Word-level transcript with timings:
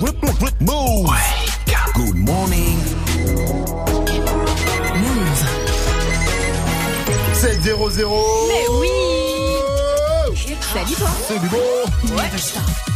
Move. 0.00 1.10
Good 1.94 2.14
morning. 2.14 2.78
Move. 4.94 5.42
7-0-0. 7.34 8.06
Mais 8.48 8.68
oui 8.78 8.88
Salut 10.72 10.94
toi 10.94 11.08
C'est 11.26 11.40
du 11.40 11.48
bon. 11.48 11.58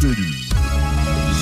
Salut. 0.00 0.71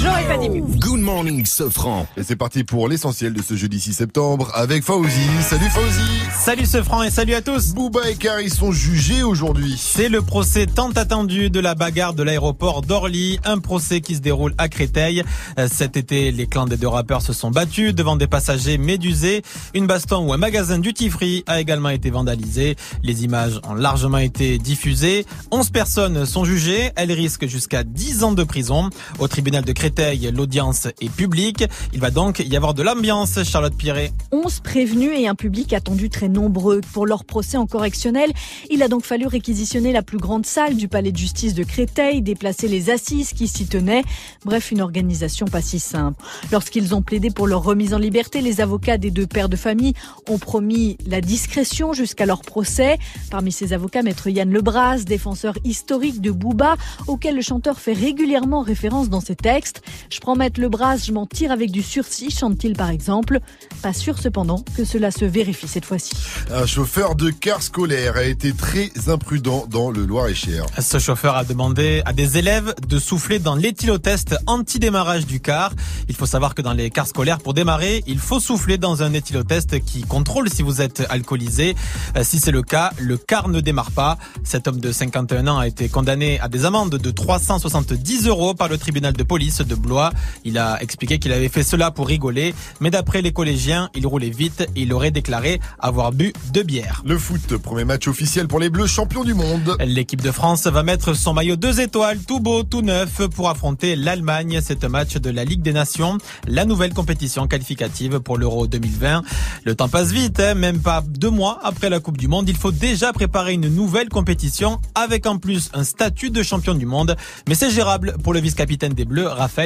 J'aurais 0.02 0.24
pas 0.26 0.38
dit 0.38 0.48
mieux. 0.48 0.62
Good 0.62 1.00
morning, 1.00 1.44
Sofran. 1.44 2.06
Et 2.16 2.22
c'est 2.22 2.36
parti 2.36 2.64
pour 2.64 2.88
l'essentiel 2.88 3.34
de 3.34 3.42
ce 3.42 3.54
jeudi 3.54 3.78
6 3.78 3.92
septembre 3.92 4.50
avec 4.54 4.82
Fauzi. 4.82 5.10
Salut 5.42 5.68
Fauzi. 5.68 6.20
Salut 6.32 6.64
ce 6.64 6.82
franc 6.82 7.02
et 7.02 7.10
salut 7.10 7.34
à 7.34 7.42
tous. 7.42 7.74
Booba 7.74 8.08
et 8.08 8.14
Carrie 8.14 8.48
sont 8.48 8.72
jugés 8.72 9.22
aujourd'hui. 9.22 9.76
C'est 9.78 10.08
le 10.08 10.22
procès 10.22 10.64
tant 10.66 10.90
attendu 10.92 11.50
de 11.50 11.60
la 11.60 11.74
bagarre 11.74 12.14
de 12.14 12.22
l'aéroport 12.22 12.80
d'Orly, 12.80 13.38
un 13.44 13.58
procès 13.58 14.00
qui 14.00 14.14
se 14.14 14.20
déroule 14.20 14.54
à 14.56 14.68
Créteil. 14.70 15.22
Euh, 15.58 15.68
Cet 15.70 15.98
été, 15.98 16.30
les 16.32 16.46
clans 16.46 16.66
des 16.66 16.78
deux 16.78 16.88
rappeurs 16.88 17.20
se 17.20 17.34
sont 17.34 17.50
battus 17.50 17.94
devant 17.94 18.16
des 18.16 18.26
passagers 18.26 18.78
médusés. 18.78 19.42
Une 19.74 19.86
baston 19.86 20.26
ou 20.28 20.32
un 20.32 20.38
magasin 20.38 20.78
duty 20.78 21.10
free 21.10 21.44
a 21.46 21.60
également 21.60 21.90
été 21.90 22.08
vandalisé. 22.10 22.76
Les 23.02 23.24
images 23.24 23.60
ont 23.68 23.74
largement 23.74 24.18
été 24.18 24.56
diffusées. 24.56 25.26
11 25.50 25.68
personnes 25.70 26.24
sont 26.24 26.44
jugées. 26.46 26.90
Elles 26.96 27.12
risquent 27.12 27.46
jusqu'à 27.46 27.84
10 27.84 28.24
ans 28.24 28.32
de 28.32 28.44
prison. 28.44 28.88
Au 29.18 29.28
tribunal 29.28 29.62
de 29.64 29.72
Créteil, 29.72 29.89
l'audience 30.32 30.86
est 31.00 31.10
publique. 31.10 31.64
Il 31.92 32.00
va 32.00 32.10
donc 32.10 32.38
y 32.38 32.56
avoir 32.56 32.74
de 32.74 32.82
l'ambiance, 32.82 33.42
Charlotte 33.44 33.74
Piret. 33.74 34.12
11 34.32 34.60
prévenus 34.60 35.12
et 35.16 35.28
un 35.28 35.34
public 35.34 35.72
attendu 35.72 36.10
très 36.10 36.28
nombreux 36.28 36.80
pour 36.92 37.06
leur 37.06 37.24
procès 37.24 37.56
en 37.56 37.66
correctionnel. 37.66 38.30
Il 38.70 38.82
a 38.82 38.88
donc 38.88 39.04
fallu 39.04 39.26
réquisitionner 39.26 39.92
la 39.92 40.02
plus 40.02 40.18
grande 40.18 40.46
salle 40.46 40.76
du 40.76 40.88
palais 40.88 41.12
de 41.12 41.16
justice 41.16 41.54
de 41.54 41.64
Créteil, 41.64 42.22
déplacer 42.22 42.68
les 42.68 42.90
assises 42.90 43.32
qui 43.32 43.48
s'y 43.48 43.66
tenaient. 43.66 44.04
Bref, 44.44 44.70
une 44.70 44.80
organisation 44.80 45.46
pas 45.46 45.62
si 45.62 45.78
simple. 45.78 46.22
Lorsqu'ils 46.52 46.94
ont 46.94 47.02
plaidé 47.02 47.30
pour 47.30 47.46
leur 47.46 47.62
remise 47.62 47.94
en 47.94 47.98
liberté, 47.98 48.40
les 48.40 48.60
avocats 48.60 48.98
des 48.98 49.10
deux 49.10 49.26
pères 49.26 49.48
de 49.48 49.56
famille 49.56 49.94
ont 50.28 50.38
promis 50.38 50.96
la 51.06 51.20
discrétion 51.20 51.92
jusqu'à 51.92 52.26
leur 52.26 52.42
procès. 52.42 52.98
Parmi 53.30 53.52
ces 53.52 53.72
avocats, 53.72 54.02
maître 54.02 54.28
Yann 54.28 54.50
Lebras, 54.50 54.98
défenseur 54.98 55.54
historique 55.64 56.20
de 56.20 56.30
Booba, 56.30 56.76
auquel 57.06 57.36
le 57.36 57.42
chanteur 57.42 57.80
fait 57.80 57.92
régulièrement 57.92 58.62
référence 58.62 59.08
dans 59.08 59.20
ses 59.20 59.36
textes. 59.36 59.79
Je 60.10 60.20
prends 60.20 60.36
maître 60.36 60.60
Lebras, 60.60 60.98
je 61.06 61.12
m'en 61.12 61.26
tire 61.26 61.52
avec 61.52 61.70
du 61.70 61.82
sursis, 61.82 62.30
chante-t-il 62.30 62.74
par 62.74 62.90
exemple. 62.90 63.40
Pas 63.82 63.92
sûr 63.92 64.18
cependant 64.18 64.64
que 64.76 64.84
cela 64.84 65.10
se 65.10 65.24
vérifie 65.24 65.68
cette 65.68 65.84
fois-ci. 65.84 66.12
Un 66.50 66.66
chauffeur 66.66 67.14
de 67.14 67.30
car 67.30 67.62
scolaire 67.62 68.16
a 68.16 68.24
été 68.24 68.52
très 68.52 68.90
imprudent 69.08 69.66
dans 69.70 69.90
le 69.90 70.04
Loir-et-Cher. 70.04 70.66
Ce 70.78 70.98
chauffeur 70.98 71.36
a 71.36 71.44
demandé 71.44 72.02
à 72.04 72.12
des 72.12 72.38
élèves 72.38 72.74
de 72.88 72.98
souffler 72.98 73.38
dans 73.38 73.54
l'éthylotest 73.54 74.36
anti-démarrage 74.46 75.26
du 75.26 75.40
car. 75.40 75.72
Il 76.08 76.16
faut 76.16 76.26
savoir 76.26 76.54
que 76.54 76.62
dans 76.62 76.72
les 76.72 76.90
cars 76.90 77.06
scolaires, 77.06 77.38
pour 77.38 77.54
démarrer, 77.54 78.02
il 78.06 78.18
faut 78.18 78.40
souffler 78.40 78.78
dans 78.78 79.02
un 79.02 79.12
éthylotest 79.12 79.82
qui 79.84 80.02
contrôle 80.02 80.50
si 80.50 80.62
vous 80.62 80.80
êtes 80.80 81.04
alcoolisé. 81.08 81.76
Euh, 82.16 82.24
Si 82.24 82.38
c'est 82.38 82.52
le 82.52 82.62
cas, 82.62 82.92
le 82.98 83.16
car 83.16 83.48
ne 83.48 83.60
démarre 83.60 83.90
pas. 83.90 84.18
Cet 84.44 84.68
homme 84.68 84.80
de 84.80 84.92
51 84.92 85.46
ans 85.48 85.58
a 85.58 85.66
été 85.66 85.88
condamné 85.88 86.38
à 86.40 86.48
des 86.48 86.64
amendes 86.64 86.90
de 86.96 87.10
370 87.10 88.26
euros 88.26 88.54
par 88.54 88.68
le 88.68 88.78
tribunal 88.78 89.12
de 89.12 89.22
police 89.22 89.62
de 89.70 89.74
Blois. 89.74 90.10
Il 90.44 90.58
a 90.58 90.82
expliqué 90.82 91.18
qu'il 91.18 91.32
avait 91.32 91.48
fait 91.48 91.62
cela 91.62 91.90
pour 91.90 92.08
rigoler, 92.08 92.54
mais 92.80 92.90
d'après 92.90 93.22
les 93.22 93.32
collégiens, 93.32 93.88
il 93.94 94.06
roulait 94.06 94.30
vite 94.30 94.66
et 94.76 94.82
il 94.82 94.92
aurait 94.92 95.10
déclaré 95.10 95.60
avoir 95.78 96.12
bu 96.12 96.32
deux 96.52 96.62
bières. 96.62 97.02
Le 97.06 97.18
foot, 97.18 97.56
premier 97.56 97.84
match 97.84 98.08
officiel 98.08 98.48
pour 98.48 98.58
les 98.58 98.68
Bleus, 98.68 98.86
champions 98.86 99.24
du 99.24 99.34
monde. 99.34 99.76
L'équipe 99.80 100.20
de 100.20 100.30
France 100.32 100.66
va 100.66 100.82
mettre 100.82 101.14
son 101.14 101.32
maillot 101.32 101.56
deux 101.56 101.80
étoiles, 101.80 102.18
tout 102.26 102.40
beau, 102.40 102.62
tout 102.64 102.82
neuf, 102.82 103.28
pour 103.28 103.48
affronter 103.48 103.96
l'Allemagne. 103.96 104.60
C'est 104.62 104.84
un 104.84 104.88
match 104.88 105.16
de 105.16 105.30
la 105.30 105.44
Ligue 105.44 105.62
des 105.62 105.72
Nations, 105.72 106.18
la 106.46 106.64
nouvelle 106.64 106.92
compétition 106.92 107.46
qualificative 107.46 108.20
pour 108.20 108.36
l'Euro 108.38 108.66
2020. 108.66 109.22
Le 109.64 109.74
temps 109.74 109.88
passe 109.88 110.10
vite, 110.10 110.40
hein, 110.40 110.54
même 110.54 110.80
pas 110.80 111.02
deux 111.06 111.30
mois 111.30 111.60
après 111.62 111.90
la 111.90 112.00
Coupe 112.00 112.18
du 112.18 112.28
Monde. 112.28 112.48
Il 112.48 112.56
faut 112.56 112.72
déjà 112.72 113.12
préparer 113.12 113.52
une 113.52 113.68
nouvelle 113.68 114.08
compétition 114.08 114.80
avec 114.94 115.26
en 115.26 115.38
plus 115.38 115.70
un 115.74 115.84
statut 115.84 116.30
de 116.30 116.42
champion 116.42 116.74
du 116.74 116.86
monde. 116.86 117.16
Mais 117.48 117.54
c'est 117.54 117.70
gérable 117.70 118.16
pour 118.22 118.32
le 118.32 118.40
vice-capitaine 118.40 118.94
des 118.94 119.04
Bleus, 119.04 119.28
Raphaël 119.28 119.59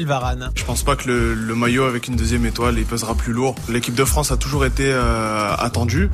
Je 0.55 0.65
pense 0.65 0.83
pas 0.83 0.97
que 0.97 1.09
le, 1.09 1.35
le 1.35 1.55
maillot 1.55 1.85
avec 1.85 2.09
une 2.09 2.17
deuxième 2.17 2.47
étoile 2.47 2.79
il 2.79 2.85
pesera 2.85 3.15
plus 3.15 3.33
lourd. 3.33 3.55
L'équipe 3.69 3.95
de 3.95 4.05
France 4.05 4.33
a 4.33 4.37
toujours 4.37 4.65
été 4.65 4.85
euh, 4.87 5.55
attendue. 5.57 6.11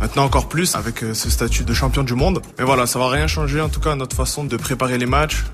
Maintenant 0.00 0.24
encore 0.24 0.48
plus 0.48 0.74
avec 0.76 1.02
euh, 1.02 1.14
ce 1.14 1.28
statut 1.30 1.64
de 1.64 1.74
champion 1.74 2.04
du 2.04 2.14
monde. 2.14 2.40
Mais 2.58 2.64
voilà, 2.64 2.86
ça 2.86 2.98
va 2.98 3.08
rien 3.08 3.26
changer 3.26 3.60
en 3.60 3.68
tout 3.68 3.80
cas 3.80 3.92
à 3.92 3.96
notre 3.96 4.16
façon 4.16 4.44
de 4.44 4.56
préparer 4.56 4.98
les 4.98 5.06
matchs. 5.06 5.44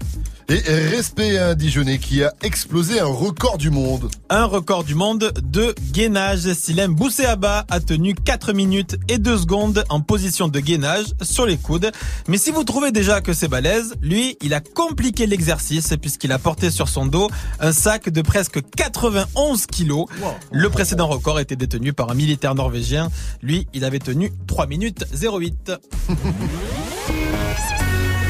Et 0.49 0.59
respect 0.59 1.39
à 1.39 1.49
un 1.49 1.55
Dijonais 1.55 1.97
qui 1.97 2.23
a 2.23 2.35
explosé 2.43 3.01
un 3.01 3.07
record 3.07 3.57
du 3.57 3.71
monde. 3.71 4.11
Un 4.29 4.45
record 4.45 4.85
du 4.85 4.95
monde 4.95 5.33
de 5.43 5.75
gainage. 5.93 6.53
Silem 6.53 6.95
Bousséaba 6.95 7.65
a 7.71 7.81
tenu 7.81 8.15
4 8.15 8.53
minutes 8.53 8.99
et 9.09 9.17
2 9.17 9.39
secondes 9.39 9.85
en 9.89 10.03
position 10.03 10.49
de 10.49 10.61
gainage 10.61 11.07
sur 11.23 11.47
les 11.47 11.57
coudes. 11.57 11.91
Mais 12.29 12.37
si 12.37 12.51
vous 12.51 12.63
trouvez 12.63 12.93
déjà 12.93 13.23
que 13.23 13.33
c'est 13.33 13.49
balèze, 13.49 13.95
lui, 14.03 14.37
il 14.43 14.53
a 14.53 14.61
compliqué 14.61 15.27
l'exercice 15.27 15.95
puisqu'il 16.01 16.31
a 16.31 16.39
porté 16.39 16.71
sur 16.71 16.91
son 16.91 17.07
dos 17.07 17.31
un 17.59 17.73
sac 17.73 18.11
de 18.11 18.21
presque 18.21 18.61
91 18.77 19.65
kilos. 19.67 20.07
Le 20.53 20.69
précédent 20.69 21.07
record 21.07 21.41
était 21.41 21.57
détenu 21.57 21.95
par 21.95 22.11
un 22.11 22.15
militaire 22.15 22.55
norvégien. 22.55 23.09
Lui, 23.43 23.67
il 23.73 23.83
avait 23.83 23.99
tenu 23.99 24.31
3 24.47 24.67
minutes 24.67 25.07
08. 25.15 25.73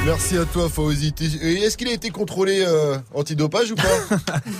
Merci 0.04 0.36
à 0.36 0.44
toi, 0.44 0.68
et 1.42 1.54
Est-ce 1.62 1.76
qu'il 1.78 1.88
a 1.88 1.92
été 1.92 2.10
contrôlé 2.10 2.62
euh, 2.66 2.98
antidopage 3.14 3.72
ou 3.72 3.74
pas 3.74 3.82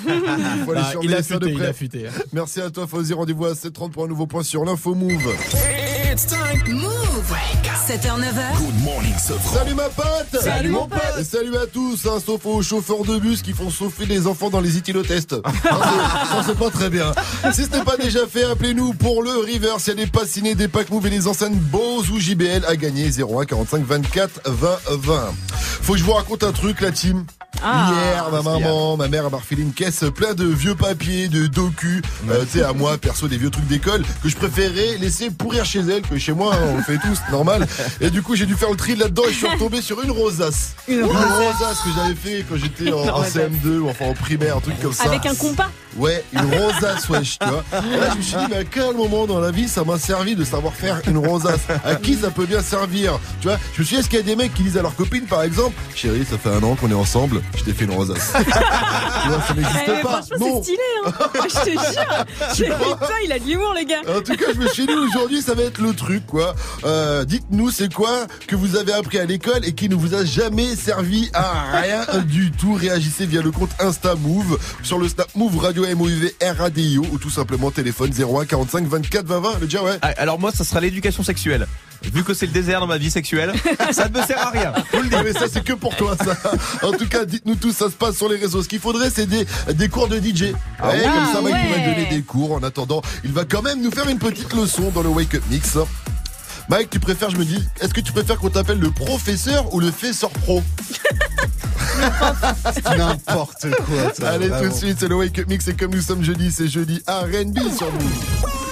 Il 0.07 0.65
Bah, 0.67 0.93
il 1.03 1.15
a 1.15 1.23
futé, 1.23 1.47
il 1.51 1.55
près. 1.59 1.67
a 1.67 1.73
futé. 1.73 2.07
Merci 2.33 2.61
à 2.61 2.71
toi, 2.71 2.87
Fauzi. 2.87 3.13
Rendez-vous 3.13 3.45
à 3.47 3.53
7h30 3.53 3.91
pour 3.91 4.05
un 4.05 4.09
nouveau 4.09 4.27
point 4.27 4.43
sur 4.43 4.65
l'info 4.65 4.95
Move. 4.95 5.35
It's 6.15 6.27
time. 6.27 6.63
Move. 6.69 7.35
7h, 7.89 8.21
9h. 8.21 8.59
Good 8.59 8.85
morning, 8.85 9.15
Sofran. 9.19 9.59
Salut 9.59 9.75
ma 9.75 9.89
pote 9.89 10.41
Salut, 10.41 10.69
mon 10.69 10.87
pote. 10.87 11.01
Et 11.19 11.25
Salut 11.25 11.57
à 11.57 11.67
tous, 11.67 12.07
hein, 12.07 12.19
sauf 12.25 12.47
aux 12.47 12.63
chauffeurs 12.63 13.03
de 13.05 13.19
bus 13.19 13.43
qui 13.43 13.53
font 13.53 13.69
sauver 13.69 14.07
les 14.07 14.29
enfants 14.29 14.49
dans 14.49 14.61
les 14.61 14.77
itilotests. 14.79 15.35
Ça, 15.45 15.51
c'est- 15.63 15.69
ça, 15.69 16.45
c'est 16.47 16.57
pas 16.57 16.71
très 16.71 16.89
bien. 16.89 17.11
Si 17.53 17.65
ce 17.65 17.71
n'est 17.71 17.83
pas 17.83 17.97
déjà 17.97 18.29
fait, 18.29 18.45
appelez-nous 18.45 18.93
pour 18.95 19.25
le 19.25 19.39
River. 19.45 19.73
S'il 19.79 19.99
y 19.99 20.03
a 20.03 20.05
des 20.05 20.11
passes 20.11 20.29
ciné, 20.31 20.55
des 20.55 20.69
packs 20.69 20.91
move 20.91 21.05
et 21.09 21.11
des 21.11 21.27
enceintes 21.27 21.57
Bose 21.59 22.09
ou 22.13 22.21
JBL 22.21 22.65
à 22.69 22.77
gagner 22.77 23.09
01 23.11 23.45
45 23.45 23.85
24 23.85 24.41
20 24.47 24.69
20. 24.91 25.35
Faut 25.59 25.95
que 25.95 25.99
je 25.99 26.05
vous 26.05 26.13
raconte 26.13 26.45
un 26.45 26.53
truc, 26.53 26.81
la 26.81 26.93
team. 26.93 27.25
Ah. 27.67 27.91
Hier, 27.93 28.31
ma 28.31 28.43
maman, 28.43 28.97
ma 28.97 29.09
mère 29.09 29.31
m'a 29.31 29.39
refilé 29.39 29.63
une 29.63 29.73
caisse 29.73 30.05
plein 30.15 30.35
de 30.35 30.45
vieux 30.45 30.75
papiers, 30.75 31.29
de 31.29 31.47
docu, 31.47 32.03
euh, 32.29 32.45
tu 32.51 32.59
sais, 32.59 32.65
à 32.65 32.73
moi, 32.73 32.99
perso, 32.99 33.27
des 33.29 33.39
vieux 33.39 33.49
trucs 33.49 33.67
d'école 33.69 34.03
que 34.23 34.29
je 34.29 34.37
préférais 34.37 34.99
laisser 34.99 35.31
pourrir 35.31 35.65
chez 35.65 35.79
elle 35.81 36.03
que 36.09 36.19
chez 36.19 36.33
moi, 36.33 36.55
on 36.73 36.77
le 36.77 36.83
fait 36.83 36.99
tous, 36.99 37.19
normal. 37.31 37.67
Et 38.01 38.11
du 38.11 38.23
coup, 38.23 38.35
j'ai 38.37 38.47
dû 38.47 38.55
faire 38.55 38.71
le 38.71 38.77
tri 38.77 38.95
là-dedans 38.97 39.23
et 39.29 39.33
je 39.33 39.39
suis 39.39 39.47
retombé 39.49 39.83
sur 39.83 40.03
une 40.03 40.11
rosace. 40.11 40.75
Une 40.89 41.05
rosace 41.05 41.81
que 41.85 41.91
j'avais 41.97 42.15
fait 42.15 42.45
quand 42.49 42.57
j'étais 42.57 42.93
en, 42.93 43.01
en 43.01 43.23
CM2 43.23 43.79
ou 43.79 43.89
enfin 43.89 44.07
en 44.07 44.15
primaire, 44.15 44.57
un 44.57 44.61
truc 44.61 44.81
comme 44.81 44.93
ça. 44.93 45.05
Avec 45.05 45.27
un 45.27 45.35
compas 45.35 45.71
Ouais, 45.97 46.25
une 46.33 46.41
rosace, 46.41 47.09
wesh, 47.09 47.39
tu 47.39 47.47
vois. 47.49 47.63
Et 47.73 47.97
là, 47.97 48.09
je 48.13 48.17
me 48.17 48.23
suis 48.23 48.37
dit, 48.37 48.45
mais 48.51 48.57
à 48.59 48.65
quel 48.65 48.95
moment 48.97 49.27
dans 49.27 49.39
la 49.39 49.53
vie 49.53 49.69
ça 49.69 49.85
m'a 49.85 49.97
servi 49.97 50.35
de 50.35 50.43
savoir 50.45 50.73
faire 50.75 51.01
une 51.07 51.19
rosace? 51.19 51.61
À 51.85 51.95
qui 51.95 52.17
ça 52.17 52.31
peut 52.33 52.47
bien 52.47 52.63
servir? 52.63 53.19
Tu 53.41 53.47
vois, 53.47 53.59
je 53.75 53.81
me 53.81 53.87
suis 53.87 53.95
dit, 53.97 54.01
est-ce 54.01 54.09
qu'il 54.11 54.19
y 54.19 54.23
a 54.23 54.25
des 54.25 54.35
mecs 54.35 54.53
qui 54.55 54.65
disent 54.65 54.77
à 54.77 54.83
leur 54.83 54.97
copine, 54.97 55.25
par 55.27 55.43
exemple, 55.45 55.75
chérie, 55.95 56.27
ça 56.29 56.37
fait 56.37 56.49
un 56.51 56.63
an 56.65 56.75
qu'on 56.75 56.91
est 56.91 56.95
ensemble, 56.95 57.43
je 57.57 57.63
t'ai 57.63 57.73
fait 57.73 57.85
une 57.85 57.93
rosace. 57.93 58.33
Vois, 59.27 59.41
ça 59.47 59.55
n'existe 59.55 59.79
Eh, 59.87 60.03
pas. 60.03 60.23
Franchement, 60.23 60.47
Non. 60.49 60.63
c'est 60.63 60.71
stylé, 60.71 60.79
hein 61.07 61.13
Je 61.49 62.59
te 62.59 62.65
jure 62.67 62.77
Putain, 62.79 63.15
il 63.25 63.33
a 63.33 63.39
de 63.39 63.45
l'humour, 63.45 63.73
les 63.77 63.85
gars 63.87 64.01
En 64.09 64.21
tout 64.21 64.35
cas, 64.37 64.47
je 64.53 64.59
me 64.59 64.67
suis 64.69 64.87
dit 64.87 64.93
aujourd'hui, 64.93 65.43
ça 65.43 65.55
va 65.55 65.63
être 65.63 65.79
le 65.81 65.94
truc, 65.95 66.27
quoi. 66.27 66.55
Euh, 66.85 67.25
Dites-nous, 67.25 67.71
c'est 67.71 67.93
quoi 67.93 68.27
que 68.47 68.57
vous 68.57 68.77
avez 68.77 68.93
appris 68.93 69.19
à 69.19 69.25
l'école 69.25 69.65
et 69.65 69.73
qui 69.73 69.89
ne 69.89 69.95
vous 69.95 70.15
a 70.15 70.25
jamais 70.25 70.77
servi 70.77 71.31
à 71.35 71.81
rien 71.81 72.05
du 72.27 72.51
tout. 72.51 72.75
Réagissez 72.75 73.27
via 73.27 73.43
le 73.43 73.51
compte 73.51 73.71
Insta 73.81 74.15
Move 74.15 74.59
sur 74.83 74.99
le 74.99 75.09
Snap 75.09 75.29
Move 75.35 75.59
Radio 75.59 75.85
MOUV 75.97 76.33
RADIO 76.59 77.05
ou 77.13 77.19
tout 77.19 77.31
simplement 77.31 77.71
téléphone 77.71 78.11
01 78.11 78.45
45 78.45 78.87
24 78.87 79.27
20 79.27 79.41
20. 79.41 79.59
Le 79.61 79.67
déjà, 79.67 79.83
ouais. 79.83 79.99
Ah, 80.03 80.13
Alors 80.17 80.39
moi, 80.39 80.53
ça 80.53 80.65
sera 80.65 80.81
l'éducation 80.81 81.23
sexuelle. 81.23 81.67
Vu 82.13 82.23
que 82.25 82.35
c'est 82.35 82.47
le 82.47 82.53
désert 82.53 82.81
dans 82.81 82.87
ma 82.87 82.99
vie 82.99 83.11
sexuelle, 83.11 83.53
ça 83.93 84.09
ne 84.09 84.19
me 84.19 84.25
sert 84.27 84.39
à 84.47 84.51
rien. 84.51 84.73
Faut 84.91 85.01
le 85.03 85.09
dire. 85.09 85.19
Ah, 85.21 85.25
mais 85.25 85.33
ça, 85.33 85.47
c'est 85.53 85.65
que 85.65 85.73
pour 85.73 85.95
toi, 85.97 86.17
ça. 86.17 86.37
En 86.87 86.93
tout 86.93 87.07
cas, 87.09 87.25
dites-nous 87.25 87.57
tout, 87.57 87.73
ça 87.73 87.87
se 87.87 87.95
passe 87.95 88.17
sur 88.17 88.29
les 88.29 88.37
réseaux. 88.37 88.63
Ce 88.63 88.69
qu'il 88.69 88.81
faudrait, 88.81 89.11
c'est 89.11 89.27
des, 89.27 89.47
des 89.75 89.89
cours 89.89 90.09
de 90.09 90.19
DJ. 90.19 90.43
Ouais, 90.43 90.53
ouais. 90.83 91.03
comme 91.03 91.27
ça, 91.33 91.39
Ah, 91.39 91.41
Mike 91.43 91.55
pourrait 91.67 91.81
ouais. 91.81 91.95
donner 91.95 92.07
des 92.11 92.23
cours. 92.23 92.53
En 92.53 92.63
attendant, 92.63 93.03
il 93.25 93.33
va 93.33 93.45
quand 93.45 93.63
même 93.63 93.81
nous 93.83 93.91
faire 93.91 94.09
une 94.09 94.19
petite 94.19 94.53
leçon 94.55 94.91
dans 94.95 95.03
le 95.03 95.09
Wake 95.09 95.35
Up 95.35 95.43
Mix. 95.51 95.77
Mike, 96.69 96.89
tu 96.91 96.99
préfères, 97.01 97.29
je 97.31 97.37
me 97.37 97.45
dis, 97.45 97.63
est-ce 97.81 97.93
que 97.93 98.01
tu 98.01 98.13
préfères 98.13 98.39
qu'on 98.39 98.49
t'appelle 98.49 98.79
le 98.79 98.91
professeur 98.91 99.75
ou 99.75 99.81
le 99.81 99.91
fesseur 99.91 100.31
pro? 100.31 100.63
N'importe 102.97 103.67
quoi. 103.87 104.13
ça, 104.19 104.31
Allez, 104.31 104.49
tout 104.49 104.69
de 104.69 104.75
suite, 104.75 104.97
c'est 105.01 105.09
le 105.09 105.17
Wake 105.17 105.39
Up 105.39 105.49
Mix. 105.49 105.69
Et 105.69 105.75
comme 105.75 105.95
nous 105.95 106.01
sommes 106.01 106.23
jeudi, 106.23 106.51
c'est 106.51 106.69
jeudi 106.69 107.03
R&B 107.07 107.59
sur 107.77 107.93
nous. 107.93 108.64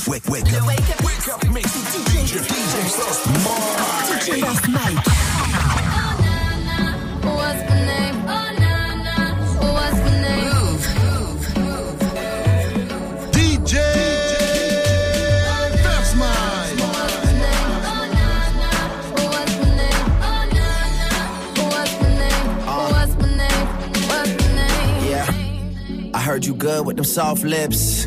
life. 0.00 0.08
Wake, 0.08 0.28
wake 0.28 0.52
up. 0.52 0.66
Wake 0.66 0.90
up. 0.90 1.04
Wake 1.04 1.28
up. 1.28 1.44
Make 1.52 1.64
you 1.64 1.70
DJ. 1.70 2.38
DJ 2.40 2.90
Frost 2.96 3.26
Mike. 3.26 4.20
DJ 4.22 4.40
Frost 4.40 4.68
Mike. 4.68 5.06
What's 7.24 7.62
the 7.68 7.74
name? 7.74 8.16
Oh, 8.28 8.50
Nana. 8.58 9.16
What's 9.74 10.00
the 10.00 10.10
name? 10.20 10.44
Move. 10.44 10.84
Move. 10.96 11.42
Move. 11.56 11.98
DJ. 13.32 13.72
DJ. 13.96 14.34
Frost 15.82 16.14
Mike. 16.16 16.78
What's 16.78 17.16
my 17.24 17.32
name? 25.02 26.10
I 26.14 26.20
heard 26.20 26.44
you 26.44 26.54
good 26.54 26.86
with 26.86 26.96
them 26.96 27.04
soft 27.04 27.44
lips. 27.44 28.06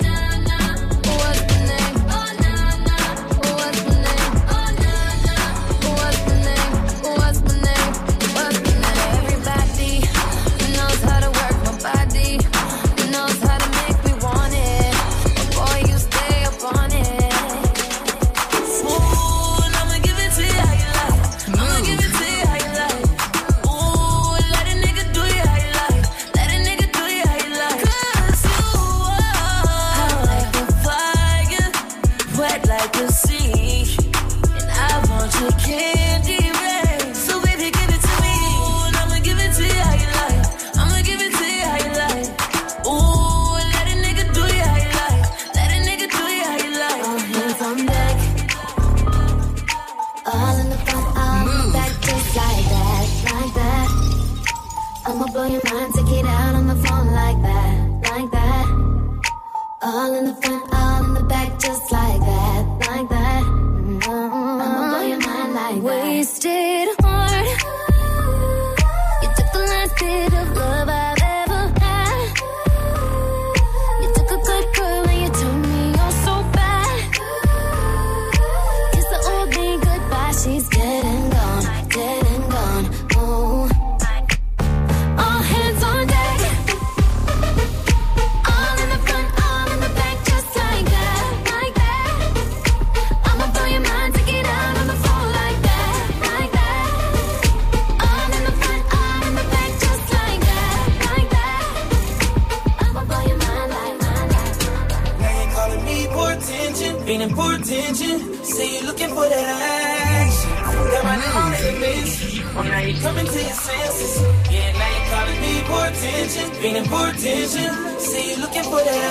to 113.31 113.41
your 113.41 113.53
senses. 113.53 114.21
Yeah, 114.51 114.71
now 114.73 114.89
you're 114.95 115.07
calling 115.11 115.41
me 115.41 115.53
for 115.69 115.87
attention, 115.87 116.51
feeling 116.61 116.85
for 116.85 117.07
attention. 117.07 117.99
See 117.99 118.31
you 118.31 118.37
looking 118.41 118.63
for 118.63 118.81
that 118.83 119.03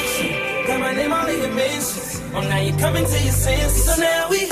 action. 0.00 0.66
Got 0.66 0.80
my 0.80 0.92
name 0.94 1.12
all 1.12 1.26
in 1.26 1.38
your 1.42 1.52
mentions. 1.52 2.22
Oh, 2.34 2.40
now 2.40 2.58
you're 2.58 2.78
coming 2.78 3.04
to 3.04 3.18
your 3.22 3.32
senses. 3.32 3.84
So 3.84 4.00
now 4.00 4.28
we. 4.30 4.48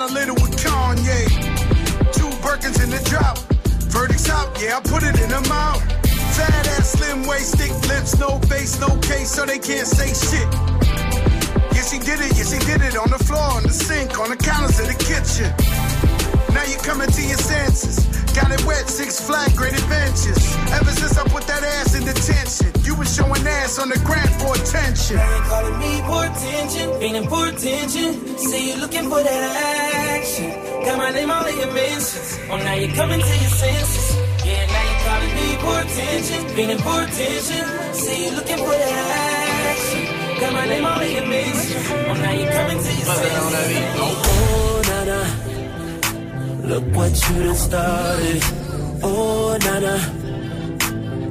Got 0.00 0.12
a 0.12 0.14
little 0.14 0.34
with 0.36 0.56
Kanye. 0.56 1.28
Two 2.14 2.32
Birkins 2.40 2.82
in 2.82 2.88
the 2.88 3.04
drop. 3.04 3.36
Verdict's 3.92 4.30
out, 4.30 4.48
yeah, 4.58 4.78
I 4.78 4.80
put 4.80 5.02
it 5.02 5.20
in 5.20 5.28
her 5.28 5.44
mouth. 5.46 5.82
Fat 6.32 6.66
ass, 6.78 6.92
slim 6.92 7.26
waist, 7.26 7.58
thick 7.58 7.70
lips, 7.86 8.18
no 8.18 8.38
face, 8.48 8.80
no 8.80 8.96
case, 9.00 9.30
so 9.30 9.44
they 9.44 9.58
can't 9.58 9.86
say 9.86 10.08
shit. 10.08 10.48
Yeah, 11.76 11.84
she 11.84 11.98
did 11.98 12.16
it, 12.24 12.32
yes 12.32 12.48
she 12.48 12.58
did 12.64 12.80
it 12.80 12.96
on 12.96 13.10
the 13.10 13.18
floor, 13.18 13.44
on 13.60 13.62
the 13.62 13.68
sink, 13.68 14.18
on 14.18 14.30
the 14.30 14.38
counters 14.38 14.80
in 14.80 14.86
the 14.88 14.96
kitchen. 14.96 15.52
Now 16.54 16.64
you're 16.64 16.80
coming 16.80 17.10
to 17.10 17.20
your 17.22 17.36
senses. 17.36 18.00
Got 18.32 18.52
it 18.52 18.64
wet, 18.64 18.88
six 18.88 19.20
flat, 19.20 19.54
great 19.56 19.74
adventures. 19.74 20.56
Ever 20.72 20.92
since 20.92 21.18
I 21.18 21.24
put 21.28 21.44
that 21.48 21.62
ass 21.62 21.94
in 21.94 22.04
detention, 22.06 22.72
you 22.84 22.94
was 22.94 23.14
showing 23.14 23.44
ass 23.46 23.78
on 23.78 23.88
the 23.88 23.98
ground 23.98 24.30
for 24.40 24.54
attention. 24.54 25.16
Now 25.16 25.36
you 25.36 25.42
calling 25.42 25.78
me 25.78 26.00
for 26.06 26.24
attention, 26.24 26.98
meaning 27.00 27.28
for 27.28 27.48
attention. 27.48 28.38
Say 28.38 28.68
you 28.68 28.80
looking 28.80 29.10
for 29.10 29.22
that 29.22 29.42
ass 29.42 29.89
attention. 30.20 30.84
Got 30.84 30.98
my 30.98 31.10
name 31.10 31.30
all 31.30 31.46
in 31.46 31.56
your 31.58 31.72
mentions. 31.72 32.38
Oh, 32.50 32.56
now 32.56 32.74
you're 32.74 32.94
coming 32.94 33.20
to 33.20 33.26
your 33.26 33.54
senses. 33.62 34.16
Yeah, 34.44 34.66
now 34.66 34.84
you're 34.88 35.02
calling 35.08 35.34
me 35.38 35.46
portention. 35.64 36.56
Meaning 36.56 36.78
attention. 36.78 37.94
See 37.94 38.24
you 38.24 38.30
looking 38.32 38.58
for 38.58 38.76
that 38.82 38.96
action. 39.70 40.40
Got 40.40 40.52
my 40.52 40.66
name 40.66 40.86
all 40.86 41.00
in 41.00 41.12
your 41.12 41.26
mentions. 41.26 41.90
Oh, 41.90 42.14
now 42.14 42.32
you're 42.32 42.52
coming 42.52 42.78
to 42.78 42.92
your 42.98 43.08
senses. 43.18 43.96
Oh, 43.96 44.82
na 44.88 44.98
na. 45.10 45.20
Look 46.68 46.84
what 46.96 47.12
you 47.28 47.42
done 47.44 47.56
started. 47.56 48.42
Oh, 49.02 49.58
na 49.64 49.78
na. 49.80 49.98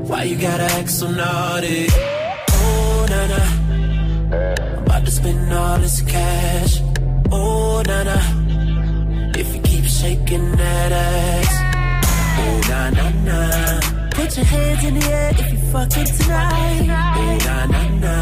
Why 0.10 0.24
you 0.24 0.38
gotta 0.38 0.64
act 0.64 0.90
so 0.90 1.10
naughty? 1.10 1.88
Oh, 1.90 3.06
na 3.10 3.22
na. 3.32 3.42
I'm 4.32 4.84
about 4.84 5.06
to 5.06 5.12
spend 5.12 5.54
all 5.54 5.78
this 5.78 6.02
cash. 6.02 6.82
Oh, 7.32 7.84
na 7.86 8.04
na 8.04 8.39
shaking 10.00 10.52
that 10.56 10.92
ass. 10.92 11.54
Oh 12.42 12.58
na 12.70 12.82
na 12.98 13.06
na. 13.28 13.40
Put 14.16 14.30
your 14.38 14.46
hands 14.46 14.84
in 14.88 14.94
the 15.00 15.06
air 15.06 15.32
if 15.42 15.52
you 15.52 15.60
fucking 15.74 16.10
tonight. 16.18 16.88
Oh 17.20 17.38
na 17.46 17.58
na 17.74 17.82
na. 18.04 18.16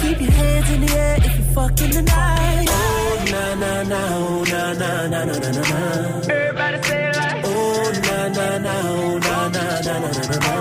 Keep 0.00 0.20
your 0.20 0.30
hands 0.30 0.70
in 0.74 0.80
the 0.84 0.90
air 1.04 1.16
if 1.26 1.38
you 1.38 1.44
fucking 1.54 1.90
tonight. 1.96 2.66
Oh 2.68 3.24
na 3.32 3.44
na 3.62 3.72
na. 3.92 4.00
Oh 4.20 4.44
na 4.52 4.62
na 4.80 4.90
na 5.12 5.20
na 5.28 5.36
na 5.44 5.50
na. 5.56 5.80
Everybody 6.28 6.78
say 6.88 7.08
it 7.08 7.16
like. 7.16 7.44
Oh 7.46 7.92
na 8.06 8.18
na 8.36 8.48
na. 8.66 8.74
Oh 8.92 9.18
na 9.26 9.36
na 9.54 9.64
na 9.86 9.94
na 10.04 10.10
na 10.30 10.36
na. 10.44 10.54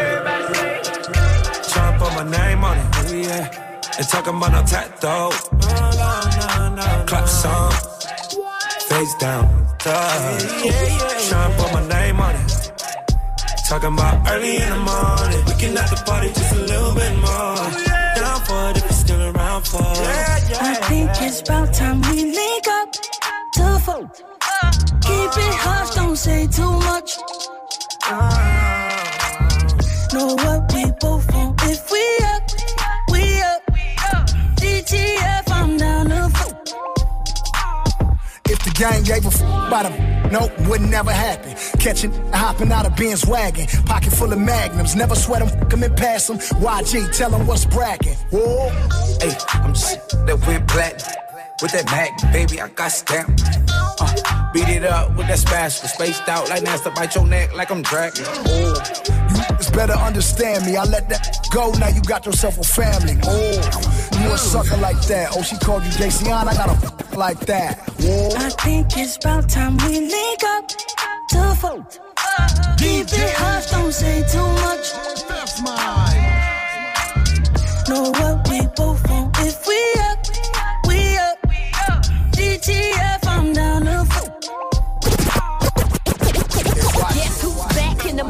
Everybody 0.00 0.54
say. 0.54 0.72
Try 1.70 1.86
to 1.92 1.98
put 2.00 2.12
my 2.16 2.24
name 2.36 2.64
on 2.64 2.78
it. 2.78 2.88
Oh 2.96 3.14
yeah. 3.28 3.98
And 3.98 4.08
talking 4.08 4.36
about 4.36 4.52
no 4.52 4.62
tattoo. 4.72 5.28
No, 5.60 5.90
no, 6.00 6.10
no, 6.38 6.74
no, 6.76 7.04
Clap 7.06 7.28
song 7.28 7.89
face 9.00 9.14
down. 9.14 9.44
Yeah, 9.86 10.38
yeah. 10.64 11.28
Trying 11.28 11.56
put 11.58 11.72
my 11.72 11.88
name 11.88 12.20
on 12.20 12.34
it. 12.34 12.72
Talking 13.68 13.92
about 13.94 14.16
early 14.30 14.56
in 14.56 14.68
the 14.68 14.82
morning. 14.90 15.42
We 15.48 15.54
can 15.60 15.78
at 15.78 15.88
the 15.90 16.02
party 16.06 16.28
just 16.28 16.52
a 16.54 16.60
little 16.70 16.94
bit 17.00 17.14
more. 17.26 17.56
Down 18.16 18.40
for 18.46 18.60
it 18.70 18.76
if 18.78 18.84
you're 18.88 19.02
still 19.04 19.22
around 19.30 19.62
for 19.72 19.80
it. 19.80 20.50
Yeah, 20.50 20.68
I 20.70 20.74
think 20.88 21.10
it's 21.26 21.40
about 21.40 21.72
time 21.72 22.00
we 22.02 22.16
link 22.40 22.66
up. 22.78 22.88
Two 23.56 23.78
fold. 23.86 24.10
Keep 25.06 25.32
it 25.46 25.54
hush, 25.64 25.90
don't 25.94 26.16
say 26.16 26.46
too 26.46 26.72
much. 26.90 27.10
Uh, 28.06 28.20
know 30.14 30.34
what 30.44 30.60
we 30.74 30.84
both 31.00 31.26
want 31.34 31.62
if 31.64 31.90
we 31.92 32.04
up. 32.32 32.39
Gang 38.70 39.02
gave 39.02 39.24
a 39.24 39.28
f 39.28 39.40
about 39.40 39.86
a 39.86 40.28
nope, 40.30 40.52
would 40.68 40.82
never 40.82 41.12
happen. 41.12 41.54
Catching, 41.78 42.12
hopping 42.32 42.72
out 42.72 42.86
of 42.86 42.96
Ben's 42.96 43.26
wagon, 43.26 43.66
pocket 43.86 44.12
full 44.12 44.32
of 44.32 44.38
magnums, 44.38 44.94
never 44.94 45.14
sweat 45.14 45.40
them, 45.46 45.68
come 45.68 45.82
and 45.82 45.96
pass 45.96 46.26
them. 46.26 46.38
YG, 46.38 47.16
tell 47.16 47.30
them 47.30 47.46
what's 47.46 47.64
bragging. 47.64 48.16
Whoa. 48.30 48.68
Hey, 49.20 49.34
I'm 49.54 49.72
just 49.72 50.10
that 50.26 50.44
went 50.46 50.66
black 50.68 50.94
with 51.62 51.72
that 51.72 51.86
Mac, 51.86 52.32
baby, 52.32 52.60
I 52.60 52.68
got 52.68 52.90
stamped. 52.90 53.42
Uh, 53.70 54.52
beat 54.52 54.68
it 54.68 54.84
up 54.84 55.14
with 55.16 55.28
that 55.28 55.38
spatula, 55.38 55.88
spaced 55.88 56.28
out 56.28 56.48
like 56.48 56.62
Nasty, 56.62 56.90
bite 56.90 57.14
your 57.14 57.26
neck 57.26 57.54
like 57.54 57.70
I'm 57.70 57.82
dragging. 57.82 58.24
Oh, 58.26 58.74
you 59.30 59.56
just 59.56 59.72
better 59.74 59.92
understand 59.92 60.64
me. 60.64 60.76
I 60.76 60.84
let 60.84 61.08
that 61.10 61.46
go, 61.52 61.70
now 61.72 61.88
you 61.88 62.00
got 62.02 62.24
yourself 62.24 62.58
a 62.58 62.62
family. 62.62 63.18
Oh, 63.24 63.99
you 64.22 64.32
a 64.32 64.38
sucker 64.38 64.76
like 64.76 65.00
that. 65.06 65.30
Oh, 65.36 65.42
she 65.42 65.56
called 65.58 65.84
you 65.84 65.90
Jason, 65.92 66.28
I 66.28 66.54
got 66.54 66.68
a 66.68 66.72
f- 66.72 67.16
like 67.16 67.40
that. 67.46 67.78
Whoa. 68.00 68.30
I 68.36 68.50
think 68.50 68.96
it's 68.96 69.16
about 69.16 69.48
time 69.48 69.76
we 69.78 70.00
link 70.00 70.44
up 70.44 70.68
to 70.68 71.56
vote. 71.60 71.98
Keep 72.78 73.06
it 73.12 73.34
hush, 73.36 73.70
don't 73.70 73.92
say 73.92 74.22
too 74.28 74.46
much. 74.64 74.92
That's 75.28 75.60
mine. 75.62 76.26
Know 77.88 78.10
what 78.10 78.48
we 78.48 78.60
both 78.76 79.08
want 79.08 79.36
if 79.40 79.66
we 79.66 79.80
up, 80.08 80.18
we 80.86 81.16
up. 81.18 81.38
DTF, 82.36 83.26
I'm 83.26 83.52
down 83.52 83.82
to 83.84 84.04
vote. 84.04 84.40
Guess 87.14 87.42
who's 87.42 87.66
back 87.76 88.06
in 88.06 88.16
the 88.16 88.24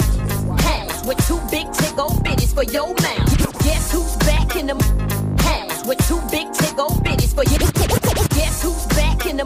house 0.62 1.06
with 1.06 1.18
two 1.26 1.40
big 1.50 1.70
tickle 1.73 2.11
bitties 2.25 2.54
for 2.54 2.64
your 2.64 2.88
mouth? 2.88 3.29
With 5.90 6.06
two 6.06 6.20
big 6.30 6.52
tickle 6.52 6.90
bitties 7.02 7.35
for 7.35 7.42
your 7.50 7.59
Guess 8.38 8.62
who's 8.62 8.87
back 8.97 9.26
in 9.26 9.38
the 9.38 9.44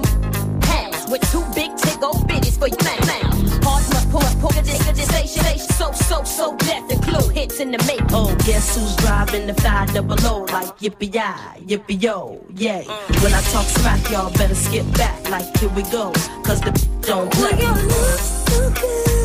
house 0.67 1.11
with 1.11 1.23
two 1.33 1.43
big 1.55 1.75
tickle 1.79 2.13
bitties 2.29 2.59
for 2.59 2.69
your 2.69 2.85
mouth? 3.09 3.65
Hard 3.65 3.85
must 3.95 4.11
pull 4.11 4.21
up, 4.21 4.39
pull 4.41 4.51
the 4.51 4.61
dick, 4.61 4.79
the 4.95 5.07
station, 5.09 5.59
so, 5.59 5.91
so, 5.93 6.23
so 6.25 6.55
death 6.59 6.91
and 6.91 7.03
clue 7.03 7.31
hits 7.31 7.61
in 7.61 7.71
the 7.71 7.79
make. 7.89 8.03
Oh, 8.11 8.37
guess 8.45 8.77
who's 8.77 8.95
driving 8.97 9.47
the 9.47 9.55
five 9.55 9.95
double 9.95 10.19
O 10.27 10.41
like 10.53 10.69
yippee 10.85 11.15
yi, 11.15 11.77
yippee 11.77 12.03
yo, 12.03 12.45
yay. 12.55 12.85
When 13.23 13.33
I 13.33 13.41
talk 13.53 13.65
smack, 13.65 14.11
y'all 14.11 14.31
better 14.35 14.55
skip 14.55 14.85
back 14.99 15.31
like 15.31 15.47
here 15.57 15.71
we 15.71 15.83
go, 15.85 16.13
cause 16.45 16.61
the 16.61 16.73
don't 17.01 17.33
play. 17.33 17.53
Well, 17.53 17.61
your 17.63 17.89
love 17.89 18.21
so 18.21 18.71
good, 18.71 19.24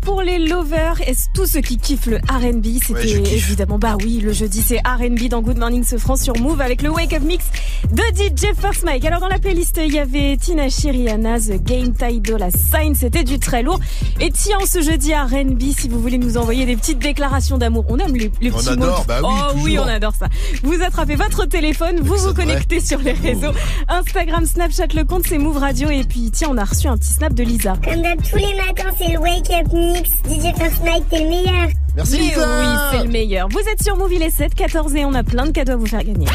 pour 0.00 0.22
les 0.22 0.38
lovers 0.38 1.00
et 1.06 1.14
tous 1.32 1.46
ceux 1.46 1.60
qui 1.60 1.78
kiffent 1.78 2.06
le 2.06 2.16
R&B. 2.16 2.66
C'était 2.84 3.18
évidemment, 3.32 3.78
bah 3.78 3.96
oui, 4.02 4.20
le 4.20 4.32
jeudi 4.32 4.60
c'est 4.60 4.78
R&B 4.78 5.28
dans 5.28 5.42
Good 5.42 5.58
Morning 5.58 5.84
ce 5.84 5.96
France 5.96 6.22
sur 6.22 6.36
Move 6.38 6.60
avec 6.60 6.82
le 6.82 6.90
Wake 6.90 7.12
Up 7.12 7.22
Mix 7.22 7.44
de 7.90 8.02
DJ 8.14 8.54
First 8.60 8.84
Mike. 8.84 9.04
Alors 9.04 9.20
dans 9.20 9.28
la 9.28 9.38
playlist, 9.38 9.80
il 9.84 9.94
y 9.94 9.98
avait 9.98 10.36
Tina 10.36 10.68
Shiriana, 10.68 11.38
The 11.38 11.62
Game 11.62 11.94
Taido, 11.94 12.36
La 12.36 12.50
Sign, 12.50 12.94
c'était 12.94 13.24
du 13.24 13.38
très 13.38 13.62
lourd. 13.62 13.80
Et 14.18 14.30
tiens, 14.30 14.56
ce 14.66 14.80
jeudi 14.80 15.12
R&B, 15.14 15.60
si 15.78 15.88
vous 15.90 16.00
voulez 16.00 16.16
nous 16.16 16.38
envoyer 16.38 16.64
des 16.64 16.74
petites 16.76 16.98
déclarations 16.98 17.58
d'amour, 17.58 17.84
on 17.90 17.98
aime 17.98 18.16
les, 18.16 18.30
les 18.40 18.50
On 18.50 18.56
petits 18.56 18.70
adore, 18.70 18.98
mots. 19.00 19.04
bah 19.06 19.20
oui, 19.22 19.28
oh 19.28 19.52
oui, 19.62 19.78
on 19.78 19.86
adore 19.86 20.14
ça. 20.18 20.28
Vous 20.62 20.80
attrapez 20.82 21.16
votre 21.16 21.44
téléphone, 21.44 22.00
vous 22.00 22.16
vous 22.16 22.32
connectez 22.32 22.80
sur 22.80 22.98
les 23.00 23.12
réseaux 23.12 23.52
Instagram, 23.88 24.46
Snapchat, 24.46 24.86
le 24.94 25.04
compte 25.04 25.24
c'est 25.28 25.36
Move 25.38 25.58
Radio 25.58 25.90
et 25.90 26.04
puis 26.04 26.30
tiens, 26.32 26.48
on 26.50 26.56
a 26.56 26.64
reçu 26.64 26.86
un 26.88 26.96
petit 26.96 27.12
snap 27.12 27.34
de 27.34 27.42
Lisa. 27.42 27.74
Comme 27.84 28.00
d'hab, 28.00 28.18
tous 28.22 28.36
les 28.38 28.54
matins, 28.54 28.90
c'est 28.98 29.12
le 29.12 29.18
Wake 29.18 29.50
Up 29.50 29.72
Mix. 29.72 30.10
DJ 30.24 30.54
First 30.56 30.82
Night, 30.82 31.04
t'es 31.10 31.22
le 31.22 31.28
meilleur. 31.28 31.68
Merci 31.94 32.12
Mais 32.12 32.18
Lisa. 32.24 32.60
oui, 32.60 32.78
c'est 32.92 33.04
le 33.04 33.10
meilleur. 33.12 33.48
Vous 33.50 33.60
êtes 33.70 33.82
sur 33.82 33.96
Move, 33.96 34.12
il 34.14 34.22
est 34.22 34.30
7, 34.30 34.54
14 34.54 34.94
et 34.96 35.04
on 35.04 35.12
a 35.14 35.22
plein 35.24 35.44
de 35.46 35.50
cadeaux 35.52 35.72
à 35.72 35.76
vous 35.76 35.86
faire 35.86 36.04
gagner. 36.04 36.26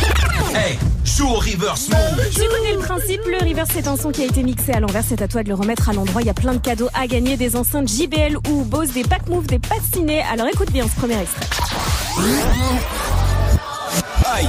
Hey, 0.53 0.77
joue 1.21 1.27
au 1.27 1.39
reverse 1.39 1.89
move. 1.89 2.29
Tu 2.33 2.41
connais 2.47 2.73
le 2.73 2.79
principe, 2.79 3.21
le 3.27 3.47
reverse 3.47 3.69
c'est 3.73 3.87
un 3.87 3.95
son 3.95 4.11
qui 4.11 4.23
a 4.23 4.25
été 4.25 4.41
mixé 4.41 4.71
à 4.73 4.79
l'envers, 4.79 5.03
c'est 5.07 5.21
à 5.21 5.27
toi 5.27 5.43
de 5.43 5.49
le 5.49 5.55
remettre 5.55 5.87
à 5.89 5.93
l'endroit. 5.93 6.21
Il 6.21 6.27
y 6.27 6.31
a 6.31 6.33
plein 6.33 6.53
de 6.53 6.59
cadeaux 6.59 6.89
à 6.93 7.05
gagner, 7.05 7.37
des 7.37 7.55
enceintes 7.55 7.87
JBL 7.87 8.37
ou 8.49 8.63
Bose, 8.63 8.91
des 8.91 9.03
packs 9.03 9.27
Move, 9.27 9.45
des 9.45 9.59
pads 9.59 9.75
ciné. 9.93 10.23
Alors 10.31 10.47
écoute 10.47 10.71
bien 10.71 10.87
ce 10.87 10.95
premier 10.99 11.19
extrait. 11.21 11.45
Aïe. 14.33 14.47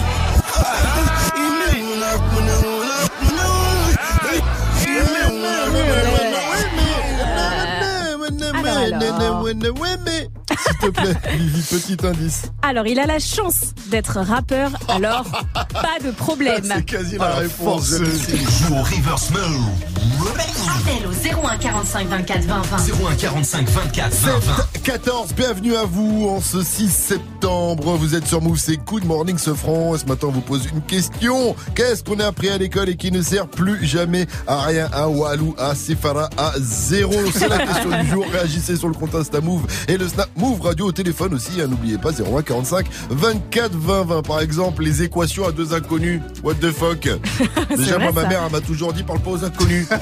Te 10.83 10.91
plaît, 10.91 11.15
Vivi, 11.37 11.63
petit 11.63 12.07
indice. 12.07 12.43
Alors 12.63 12.87
il 12.87 12.99
a 12.99 13.07
la 13.07 13.19
chance 13.19 13.73
d'être 13.89 14.21
rappeur, 14.21 14.71
alors 14.89 15.25
pas 15.73 15.99
de 16.05 16.11
problème. 16.11 16.65
C'est 16.65 16.85
quasi 16.85 17.19
la 17.19 17.37
réponse. 17.37 17.91
Joue 17.91 18.75
au 18.75 18.83
reverse 18.83 19.31
move. 19.31 20.62
Appel 20.85 21.07
au 21.07 21.47
01 21.47 21.57
45 21.59 22.09
24 22.09 22.45
20 22.45 22.63
20. 22.63 22.77
01 23.11 23.15
45 23.17 23.69
24 23.69 24.15
20 24.15 24.39
20. 24.39 24.55
14, 24.83 25.35
bienvenue 25.35 25.77
à 25.77 25.85
vous 25.85 26.29
en 26.29 26.41
ce 26.41 26.63
6 26.63 26.89
septembre. 26.91 27.97
Vous 27.97 28.15
êtes 28.17 28.27
sur 28.27 28.41
Move, 28.43 28.59
c'est 28.59 28.77
Good 28.79 29.05
Morning 29.05 29.39
Sofran. 29.39 29.95
Et 29.95 29.99
ce 29.99 30.07
matin, 30.07 30.29
on 30.29 30.33
vous 30.33 30.41
pose 30.41 30.67
une 30.73 30.81
question. 30.83 31.55
Qu'est-ce 31.77 32.03
qu'on 32.03 32.19
a 32.21 32.27
appris 32.27 32.49
à 32.49 32.59
l'école 32.59 32.89
et 32.89 32.97
qui 32.97 33.13
ne 33.13 33.23
sert 33.23 33.47
plus 33.49 33.85
jamais 33.87 34.27
à 34.47 34.61
rien? 34.63 34.89
À 34.93 35.09
Walou, 35.09 35.55
à 35.59 35.75
Sefara, 35.75 36.29
à 36.37 36.53
zéro 36.59 37.13
C'est 37.33 37.49
la 37.49 37.59
question 37.59 37.91
du 38.03 38.09
jour. 38.09 38.25
Réagissez 38.33 38.77
sur 38.77 38.89
le 38.89 38.95
compte 38.95 39.15
Insta 39.15 39.41
Move 39.41 39.63
et 39.89 39.97
le 39.97 40.09
Snap 40.09 40.31
Move 40.37 40.61
Radio 40.63 40.87
au 40.87 40.93
téléphone 40.93 41.35
aussi. 41.35 41.61
hein. 41.61 41.67
N'oubliez 41.69 41.99
pas 41.99 42.11
01 42.11 42.43
45 42.43 42.87
24 43.11 43.73
20 43.77 44.03
20. 44.05 44.23
Par 44.23 44.41
exemple, 44.41 44.83
les 44.83 45.03
équations 45.03 45.47
à 45.47 45.53
deux 45.53 45.75
inconnus. 45.75 46.21
What 46.43 46.55
the 46.55 46.73
fuck? 46.73 47.09
Déjà, 47.77 47.99
moi, 47.99 48.11
ma 48.13 48.27
mère, 48.27 48.43
elle 48.47 48.53
m'a 48.53 48.61
toujours 48.61 48.93
dit 48.93 49.03
parle 49.05 49.21
pas 49.21 49.31
aux 49.31 49.45
inconnus. 49.45 49.87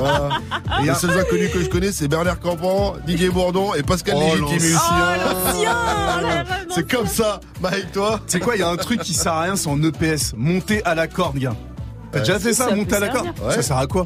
Voilà. 0.00 0.09
Et 0.82 0.86
les 0.86 0.94
seuls 0.94 1.18
inconnus 1.18 1.50
que 1.52 1.60
je 1.62 1.68
connais, 1.68 1.92
c'est 1.92 2.08
Bernard 2.08 2.40
Campan, 2.40 2.96
Didier 3.06 3.28
Bourdon 3.30 3.74
et 3.74 3.82
Pascal 3.82 4.14
Oh, 4.18 4.22
Légitime. 4.34 4.76
l'ancien. 5.24 5.76
C'est 6.74 6.88
comme 6.88 7.06
ça, 7.08 7.40
Mike, 7.60 7.90
toi 7.92 8.20
C'est 8.26 8.38
quoi, 8.40 8.54
il 8.56 8.60
y 8.60 8.62
a 8.62 8.68
un 8.68 8.76
truc 8.76 9.00
qui 9.02 9.12
sert 9.12 9.32
à 9.32 9.42
rien, 9.42 9.56
c'est 9.56 9.68
en 9.68 9.82
EPS. 9.82 10.34
Monter 10.36 10.82
à 10.84 10.94
la 10.94 11.08
corde, 11.08 11.36
gars. 11.38 11.54
T'as 12.12 12.18
Ouais. 12.20 12.24
déjà 12.26 12.38
fait 12.40 12.52
ça, 12.52 12.68
Ça 12.68 12.74
monter 12.76 12.94
à 12.96 13.00
la 13.00 13.08
corde. 13.08 13.26
Ouais. 13.44 13.54
Ça 13.54 13.62
sert 13.62 13.76
à 13.76 13.86
quoi 13.86 14.04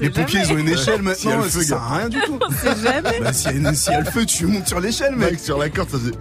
Les 0.00 0.08
pompiers, 0.10 0.40
jamais. 0.44 0.46
ils 0.48 0.52
ont 0.54 0.58
une 0.58 0.68
échelle 0.68 0.94
Ouais. 1.02 1.02
Maintenant, 1.02 1.42
le 1.42 1.48
ça 1.50 1.60
sert 1.62 1.82
à 1.82 1.96
rien 1.98 2.08
du 2.08 2.20
tout. 2.20 2.38
On 2.40 2.50
sait 2.50 2.82
jamais. 2.82 3.20
Bah, 3.20 3.30
y 3.32 3.94
a 3.94 4.00
le 4.00 4.10
feu, 4.10 4.24
tu 4.26 4.46
montes 4.46 4.66
sur 4.68 4.80
l'échelle, 4.80 5.14
mec. 5.16 5.32
Mec, 5.32 5.40
sur 5.40 5.58
la 5.58 5.68
corde, 5.68 5.90
ça 5.90 5.98
faisait. 5.98 6.12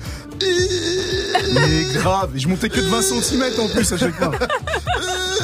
Mais 1.53 1.83
grave, 1.93 2.31
et 2.35 2.39
je 2.39 2.47
montais 2.47 2.69
que 2.69 2.79
de 2.79 2.87
20 2.87 3.01
cm 3.01 3.43
en 3.61 3.67
plus 3.69 3.91
à 3.93 3.97
chaque 3.97 4.15
fois. 4.15 4.31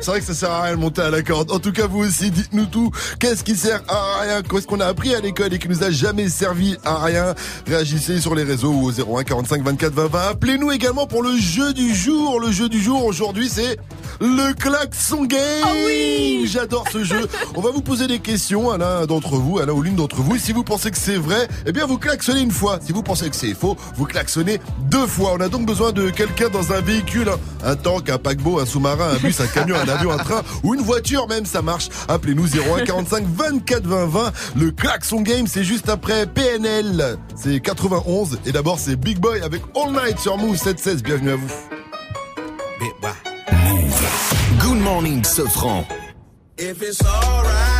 C'est 0.00 0.06
vrai 0.06 0.20
que 0.20 0.26
ça 0.26 0.34
sert 0.34 0.50
à 0.50 0.62
rien 0.62 0.76
de 0.76 0.80
monter 0.80 1.02
à 1.02 1.10
la 1.10 1.22
corde. 1.22 1.50
En 1.50 1.58
tout 1.58 1.72
cas, 1.72 1.86
vous 1.86 2.00
aussi, 2.00 2.30
dites-nous 2.30 2.66
tout. 2.66 2.90
Qu'est-ce 3.18 3.44
qui 3.44 3.56
sert 3.56 3.82
à 3.88 4.20
rien? 4.22 4.42
Qu'est-ce 4.42 4.66
qu'on 4.66 4.80
a 4.80 4.86
appris 4.86 5.14
à 5.14 5.20
l'école 5.20 5.52
et 5.52 5.58
qui 5.58 5.68
nous 5.68 5.82
a 5.82 5.90
jamais 5.90 6.28
servi 6.28 6.76
à 6.84 7.02
rien? 7.04 7.34
Réagissez 7.66 8.20
sur 8.20 8.34
les 8.34 8.44
réseaux 8.44 8.70
ou 8.70 8.86
au 8.86 9.18
01 9.18 9.24
45 9.24 9.62
24 9.62 9.92
20 9.92 10.06
20. 10.08 10.20
Appelez-nous 10.30 10.70
également 10.72 11.06
pour 11.06 11.22
le 11.22 11.36
jeu 11.36 11.72
du 11.72 11.94
jour. 11.94 12.40
Le 12.40 12.50
jeu 12.50 12.68
du 12.68 12.80
jour 12.80 13.04
aujourd'hui, 13.04 13.48
c'est 13.48 13.76
le 14.20 14.52
klaxon 14.54 15.24
game. 15.24 15.40
oui 15.86 16.48
J'adore 16.50 16.84
ce 16.92 17.04
jeu. 17.04 17.28
On 17.54 17.60
va 17.60 17.70
vous 17.70 17.82
poser 17.82 18.06
des 18.06 18.18
questions 18.18 18.70
à 18.70 18.78
l'un 18.78 19.06
d'entre 19.06 19.36
vous, 19.36 19.58
à 19.58 19.66
l'un 19.66 19.72
ou 19.72 19.82
l'une 19.82 19.96
d'entre 19.96 20.16
vous. 20.16 20.36
Et 20.36 20.38
si 20.38 20.52
vous 20.52 20.64
pensez 20.64 20.90
que 20.90 20.98
c'est 20.98 21.16
vrai, 21.16 21.48
eh 21.66 21.72
bien 21.72 21.86
vous 21.86 21.98
klaxonnez 21.98 22.40
une 22.40 22.50
fois. 22.50 22.78
Si 22.84 22.92
vous 22.92 23.02
pensez 23.02 23.28
que 23.30 23.36
c'est 23.36 23.54
faux, 23.54 23.76
vous 23.96 24.04
klaxonnez 24.06 24.60
deux 24.90 25.06
fois. 25.06 25.32
On 25.36 25.40
a 25.40 25.48
donc 25.48 25.66
besoin 25.66 25.92
de 25.92 26.10
quelqu'un 26.10 26.48
dans 26.48 26.72
un 26.72 26.80
véhicule, 26.80 27.30
un 27.64 27.76
tank, 27.76 28.08
un 28.10 28.18
paquebot, 28.18 28.58
un 28.60 28.66
sous-marin, 28.66 28.99
un 29.08 29.16
bus, 29.16 29.40
un 29.40 29.46
camion, 29.46 29.76
un 29.76 29.88
avion, 29.88 30.10
un 30.10 30.18
train 30.18 30.42
ou 30.62 30.74
une 30.74 30.82
voiture 30.82 31.28
même, 31.28 31.46
ça 31.46 31.62
marche. 31.62 31.88
Appelez-nous 32.08 32.46
01 32.46 32.84
45 32.84 33.24
24 33.26 33.86
20 33.86 34.06
20. 34.06 34.32
Le 34.56 34.70
klaxon 34.70 35.22
game, 35.22 35.46
c'est 35.46 35.64
juste 35.64 35.88
après 35.88 36.26
PNL. 36.26 37.16
C'est 37.36 37.60
91 37.60 38.38
et 38.46 38.52
d'abord 38.52 38.78
c'est 38.78 38.96
Big 38.96 39.18
Boy 39.18 39.40
avec 39.42 39.62
All 39.74 39.92
Night 39.92 40.18
sur 40.18 40.36
Move 40.36 40.56
716. 40.56 41.02
Bienvenue 41.02 41.30
à 41.30 41.36
vous. 41.36 41.48
Good 44.60 44.80
morning, 44.80 45.24
Sofran. 45.24 45.84
If 46.58 46.82
it's 46.82 47.02
alright, 47.02 47.79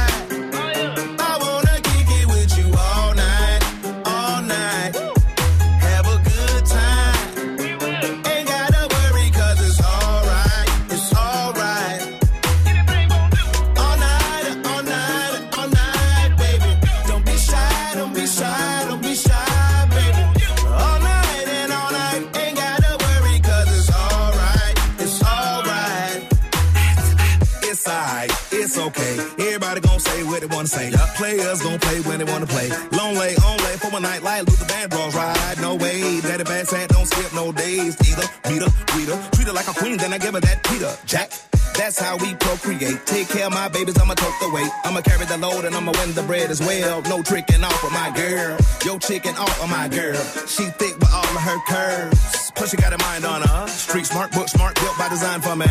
say 30.01 30.23
what 30.25 30.41
they 30.41 30.47
wanna 30.47 30.67
say. 30.67 30.91
Players 31.17 31.63
gon' 31.63 31.79
play 31.79 32.01
when 32.01 32.19
they 32.19 32.25
wanna 32.25 32.47
play. 32.47 32.69
Long 32.93 33.15
lay, 33.15 33.37
on 33.37 33.57
lay 33.59 33.77
for 33.77 33.97
a 33.97 34.01
night 34.01 34.23
like 34.23 34.47
Luther 34.47 34.65
Vandross 34.65 35.15
ride. 35.15 35.40
No 35.71 35.77
way, 35.77 36.21
daddy 36.21 36.43
bad 36.43 36.67
sad, 36.67 36.89
don't 36.89 37.07
skip 37.07 37.33
no 37.33 37.53
days. 37.53 37.95
Either 38.01 38.27
beat 38.49 38.61
her, 38.61 38.71
treat 38.87 39.09
her, 39.09 39.31
treat 39.31 39.47
her 39.47 39.53
like 39.53 39.69
a 39.69 39.73
queen, 39.73 39.99
then 39.99 40.13
I 40.13 40.19
give 40.19 40.35
her 40.35 40.41
that 40.41 40.65
Peter 40.65 40.93
Jack. 41.07 41.31
That's 41.79 41.97
how 41.97 42.17
we 42.17 42.35
procreate. 42.35 43.07
Take 43.07 43.29
care 43.29 43.47
of 43.47 43.53
my 43.53 43.69
babies, 43.69 43.97
I'ma 43.97 44.15
tote 44.15 44.35
the 44.41 44.51
weight. 44.51 44.71
I'ma 44.83 45.01
carry 45.01 45.27
the 45.27 45.39
load 45.39 45.65
and 45.65 45.75
I'ma 45.77 45.93
win 45.93 46.13
the 46.15 46.25
bread 46.25 46.51
as 46.51 46.61
well. 46.61 47.03
No 47.03 47.23
tricking 47.23 47.63
off 47.63 47.85
of 47.85 47.93
my 47.93 48.11
girl. 48.11 48.59
Yo 48.85 48.99
chicken 48.99 49.37
off 49.37 49.63
of 49.63 49.71
my 49.71 49.87
girl. 49.87 50.21
She 50.49 50.65
thick 50.75 50.99
with 50.99 51.13
all 51.15 51.37
of 51.39 51.43
her 51.49 51.59
curves. 51.69 52.51
Plus 52.57 52.71
she 52.71 52.77
got 52.77 52.93
a 52.93 52.99
mind 52.99 53.25
on 53.25 53.43
her. 53.43 53.69
Street 53.69 54.07
smart, 54.07 54.33
book 54.33 54.49
smart, 54.49 54.75
built 54.75 54.99
by 54.99 55.09
design 55.09 55.41
for 55.41 55.55
me. 55.55 55.67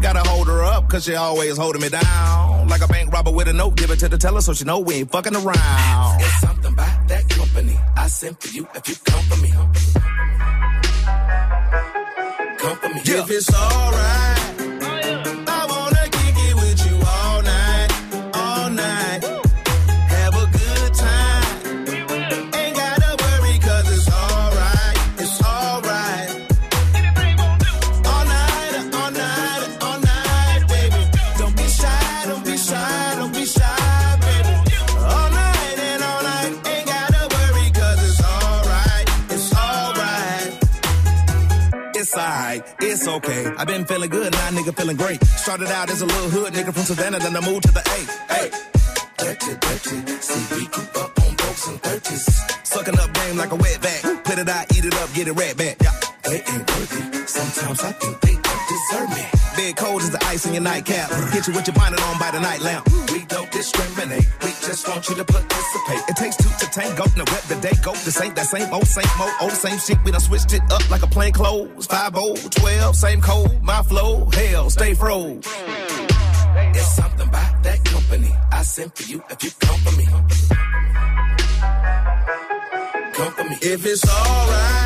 Gotta 0.00 0.20
hold 0.20 0.46
her 0.46 0.62
up, 0.62 0.88
cause 0.88 1.04
she 1.04 1.16
always 1.16 1.56
holding 1.56 1.82
me 1.82 1.88
down. 1.88 2.68
Like 2.68 2.82
a 2.82 2.88
bank 2.88 3.12
robber 3.12 3.32
with 3.32 3.48
a 3.48 3.52
note, 3.52 3.76
give 3.76 3.90
it 3.90 3.98
to 3.98 4.08
the 4.08 4.18
teller 4.18 4.40
so 4.40 4.54
she 4.54 4.64
know 4.64 4.78
we 4.78 4.94
ain't 4.94 5.10
fucking 5.10 5.34
around. 5.34 6.20
It's 6.20 6.40
something 6.40 6.72
about 6.72 7.08
that 7.08 7.28
company. 7.28 7.76
I 7.96 8.06
sent 8.06 8.40
for 8.40 8.48
you 8.56 8.66
if 8.74 8.88
you 8.88 8.94
come 9.04 9.31
for 9.34 9.42
me. 9.42 9.50
Come 12.58 12.76
for 12.76 12.88
me. 12.88 13.00
If 13.04 13.30
it's 13.30 13.54
alright. 13.54 14.31
Okay. 43.16 43.46
I've 43.58 43.66
been 43.66 43.84
feeling 43.84 44.10
good, 44.10 44.32
now 44.32 44.50
nigga 44.50 44.76
feeling 44.76 44.96
great. 44.96 45.22
Started 45.24 45.68
out 45.68 45.90
as 45.90 46.02
a 46.02 46.06
little 46.06 46.30
hood 46.30 46.52
nigga 46.54 46.72
from 46.72 46.82
Savannah, 46.82 47.18
then 47.18 47.36
I 47.36 47.40
moved 47.40 47.64
to 47.64 47.72
the 47.72 47.80
A. 47.80 48.32
Hey. 48.32 48.50
Dirty, 49.18 49.54
dirty. 49.60 50.12
See, 50.20 50.54
we 50.54 50.66
grew 50.66 50.84
up 51.00 51.18
on 51.20 51.36
folks 51.36 51.68
and 51.68 51.80
thirties. 51.82 52.24
Sucking 52.64 52.98
up 52.98 53.12
game 53.12 53.36
like 53.36 53.52
a 53.52 53.56
wet 53.56 53.80
back. 53.80 54.02
Put 54.24 54.38
it 54.38 54.48
out, 54.48 54.76
eat 54.76 54.84
it 54.84 54.94
up, 54.94 55.12
get 55.14 55.28
it 55.28 55.32
right 55.32 55.56
back. 55.56 55.76
Yeah. 55.82 55.92
They 56.24 56.42
ain't 56.42 56.70
worthy. 56.70 57.26
Sometimes 57.26 57.80
I 57.82 57.92
think 57.92 58.20
they 58.20 58.34
don't 58.34 58.68
deserve 58.68 59.10
me. 59.10 59.41
Big 59.62 59.76
cold 59.76 60.02
as 60.02 60.10
the 60.10 60.18
ice 60.24 60.44
in 60.44 60.54
your 60.54 60.62
nightcap. 60.62 61.08
Hit 61.30 61.46
you 61.46 61.54
with 61.54 61.68
your 61.68 61.74
bonnet 61.74 62.02
on 62.02 62.18
by 62.18 62.32
the 62.32 62.40
night 62.40 62.62
lamp. 62.62 62.84
We 63.12 63.24
don't 63.26 63.48
discriminate. 63.52 64.26
We 64.42 64.50
just 64.66 64.88
want 64.88 65.08
you 65.08 65.14
to 65.14 65.24
participate. 65.24 66.02
It 66.10 66.16
takes 66.16 66.36
two 66.36 66.50
to 66.62 66.66
tango. 66.72 67.04
Now 67.16 67.30
wet 67.30 67.44
the 67.46 67.54
day 67.62 67.70
go. 67.80 67.92
This 67.92 68.20
ain't 68.20 68.34
that 68.34 68.46
same 68.46 68.74
old, 68.74 68.88
same 68.88 69.06
old, 69.20 69.30
old 69.40 69.52
same 69.52 69.78
shit. 69.78 69.98
We 70.04 70.10
done 70.10 70.20
switched 70.20 70.52
it 70.52 70.62
up 70.72 70.90
like 70.90 71.04
a 71.04 71.06
plain 71.06 71.32
clothes. 71.32 71.86
5 71.86 72.12
12, 72.50 72.96
same 72.96 73.20
code. 73.20 73.62
My 73.62 73.82
flow, 73.84 74.28
hell, 74.32 74.68
stay 74.68 74.94
froze. 74.94 75.46
It's 76.74 76.96
something 76.96 77.28
about 77.28 77.62
that 77.62 77.84
company. 77.84 78.34
I 78.50 78.64
sent 78.64 78.96
for 78.96 79.04
you 79.08 79.22
if 79.30 79.44
you 79.44 79.50
come 79.60 79.78
for 79.86 79.96
me. 79.96 80.06
Come 83.14 83.32
for 83.32 83.44
me. 83.44 83.56
If 83.62 83.86
it's 83.86 84.08
alright. 84.08 84.81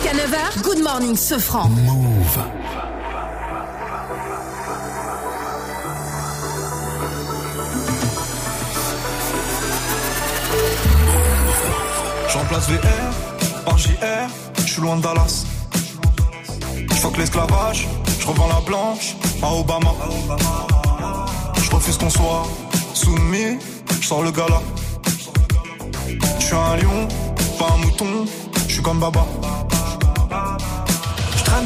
Jusqu'à 0.00 0.14
9h, 0.16 0.62
Good 0.62 0.82
Morning 0.84 1.16
Sofran. 1.16 1.70
Move. 1.70 2.38
Je 12.28 12.38
remplace 12.38 12.68
VR 12.68 13.64
par 13.64 13.76
JR, 13.76 13.88
je 14.58 14.62
suis 14.72 14.82
loin 14.82 14.96
de 14.98 15.02
Dallas. 15.02 15.44
Je 16.76 16.94
fuck 16.94 17.16
l'esclavage, 17.16 17.88
je 18.20 18.26
revends 18.28 18.46
la 18.46 18.60
blanche 18.60 19.16
à 19.42 19.52
Obama. 19.52 19.94
Je 21.60 21.70
refuse 21.74 21.98
qu'on 21.98 22.10
soit 22.10 22.46
soumis, 22.94 23.58
je 24.00 24.06
sors 24.06 24.22
le 24.22 24.30
gala. 24.30 24.60
Je 26.38 26.44
suis 26.44 26.54
un 26.54 26.76
lion, 26.76 27.08
pas 27.58 27.66
un 27.74 27.78
mouton, 27.78 28.26
je 28.68 28.74
suis 28.74 28.82
comme 28.82 29.00
Baba. 29.00 29.26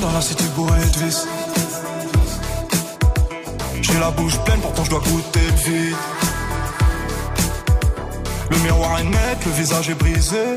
Dans 0.01 0.11
la 0.11 0.23
cité 0.23 0.45
bourrée 0.57 0.81
de 0.81 1.05
vis. 1.05 1.27
J'ai 3.83 3.99
la 4.01 4.11
bouche 4.11 4.39
pleine, 4.45 4.61
pourtant 4.61 4.85
je 4.85 4.91
dois 4.91 5.01
goûter 5.01 5.41
le 5.41 5.71
vide. 5.71 5.97
Le 8.51 8.57
miroir 8.59 8.99
est 8.99 9.05
net, 9.05 9.39
le 9.45 9.53
visage 9.53 9.91
est 9.91 9.95
brisé. 9.95 10.57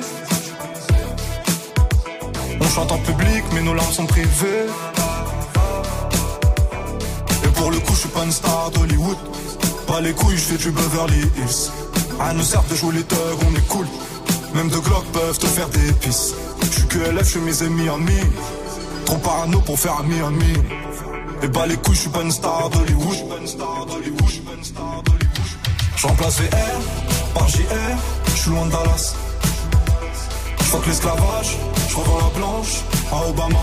On 2.59 2.67
chante 2.69 2.91
en 2.91 2.97
public, 2.99 3.43
mais 3.53 3.61
nos 3.61 3.73
larmes 3.73 3.91
sont 3.91 4.05
privées. 4.05 4.67
Et 7.43 7.47
pour 7.49 7.71
le 7.71 7.79
coup, 7.79 7.93
je 7.93 7.99
suis 7.99 8.09
pas 8.09 8.23
une 8.23 8.31
star 8.31 8.71
d'Hollywood. 8.71 9.17
Pas 9.85 10.01
les 10.01 10.13
couilles, 10.13 10.37
je 10.37 10.43
fais 10.43 10.57
du 10.57 10.71
Beverly 10.71 11.19
Hills. 11.37 11.71
À 12.19 12.33
nous 12.33 12.43
sert 12.43 12.63
de 12.63 12.75
jouer 12.75 12.95
les 12.95 13.03
thugs, 13.03 13.17
on 13.47 13.55
est 13.55 13.67
cool. 13.67 13.85
Même 14.55 14.69
deux 14.69 14.79
Glock 14.79 15.05
peuvent 15.11 15.37
te 15.37 15.45
faire 15.45 15.67
des 15.69 15.91
pisses. 15.93 16.33
Je 16.61 16.79
suis 16.79 16.87
que 16.87 16.99
LF, 16.99 17.25
je 17.25 17.29
suis 17.31 17.39
mes 17.41 17.61
amis 17.61 17.83
Miami. 17.83 18.21
Trop 19.05 19.17
parano 19.17 19.59
pour 19.61 19.79
faire 19.79 19.99
un 19.99 20.03
Miami. 20.03 20.53
Et 21.43 21.47
bah 21.47 21.65
les 21.67 21.77
couilles, 21.77 21.95
je 21.95 22.01
suis 22.01 22.09
pas 22.09 22.21
une 22.21 22.31
star 22.31 22.69
d'Hollywood. 22.69 23.15
Je 25.95 26.07
remplace 26.07 26.39
VR 26.39 26.79
par 27.33 27.47
JR, 27.47 27.63
je 28.27 28.31
suis 28.31 28.51
loin 28.51 28.65
de 28.65 28.71
Dallas. 28.71 29.15
Je 30.59 30.89
l'esclavage, 30.89 31.57
je 31.89 31.95
revends 31.95 32.17
la 32.17 32.39
blanche 32.39 32.81
à 33.11 33.29
Obama. 33.29 33.59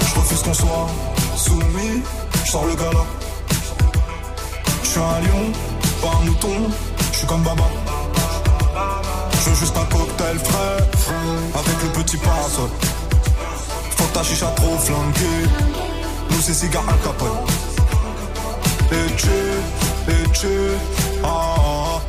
Je 0.00 0.20
refuse 0.20 0.42
qu'on 0.42 0.54
soit 0.54 0.86
soumis, 1.36 2.02
je 2.44 2.50
sors 2.50 2.66
le 2.66 2.74
gala. 2.76 3.04
Je 4.82 4.88
suis 4.88 5.00
un 5.00 5.20
lion, 5.20 5.52
pas 6.00 6.08
un 6.20 6.24
mouton, 6.26 6.70
je 7.12 7.18
suis 7.18 7.26
comme 7.26 7.42
Baba. 7.42 7.64
Je 9.32 9.50
veux 9.50 9.56
juste 9.56 9.76
un 9.76 9.84
cocktail 9.84 10.38
frais, 10.38 10.76
avec 11.54 11.82
le 11.82 12.02
petit 12.02 12.16
parasol. 12.18 12.70
Ta 14.12 14.24
chicha 14.24 14.46
trop 14.56 14.76
flanquée, 14.76 15.48
nous 16.30 16.40
c'est 16.40 16.54
cigare 16.54 16.84
al 16.88 16.98
capone. 16.98 17.28
Et 18.90 19.14
tu, 19.16 19.28
et 20.08 20.30
tu, 20.32 20.48
ah, 21.22 21.28
ah. 21.28 22.00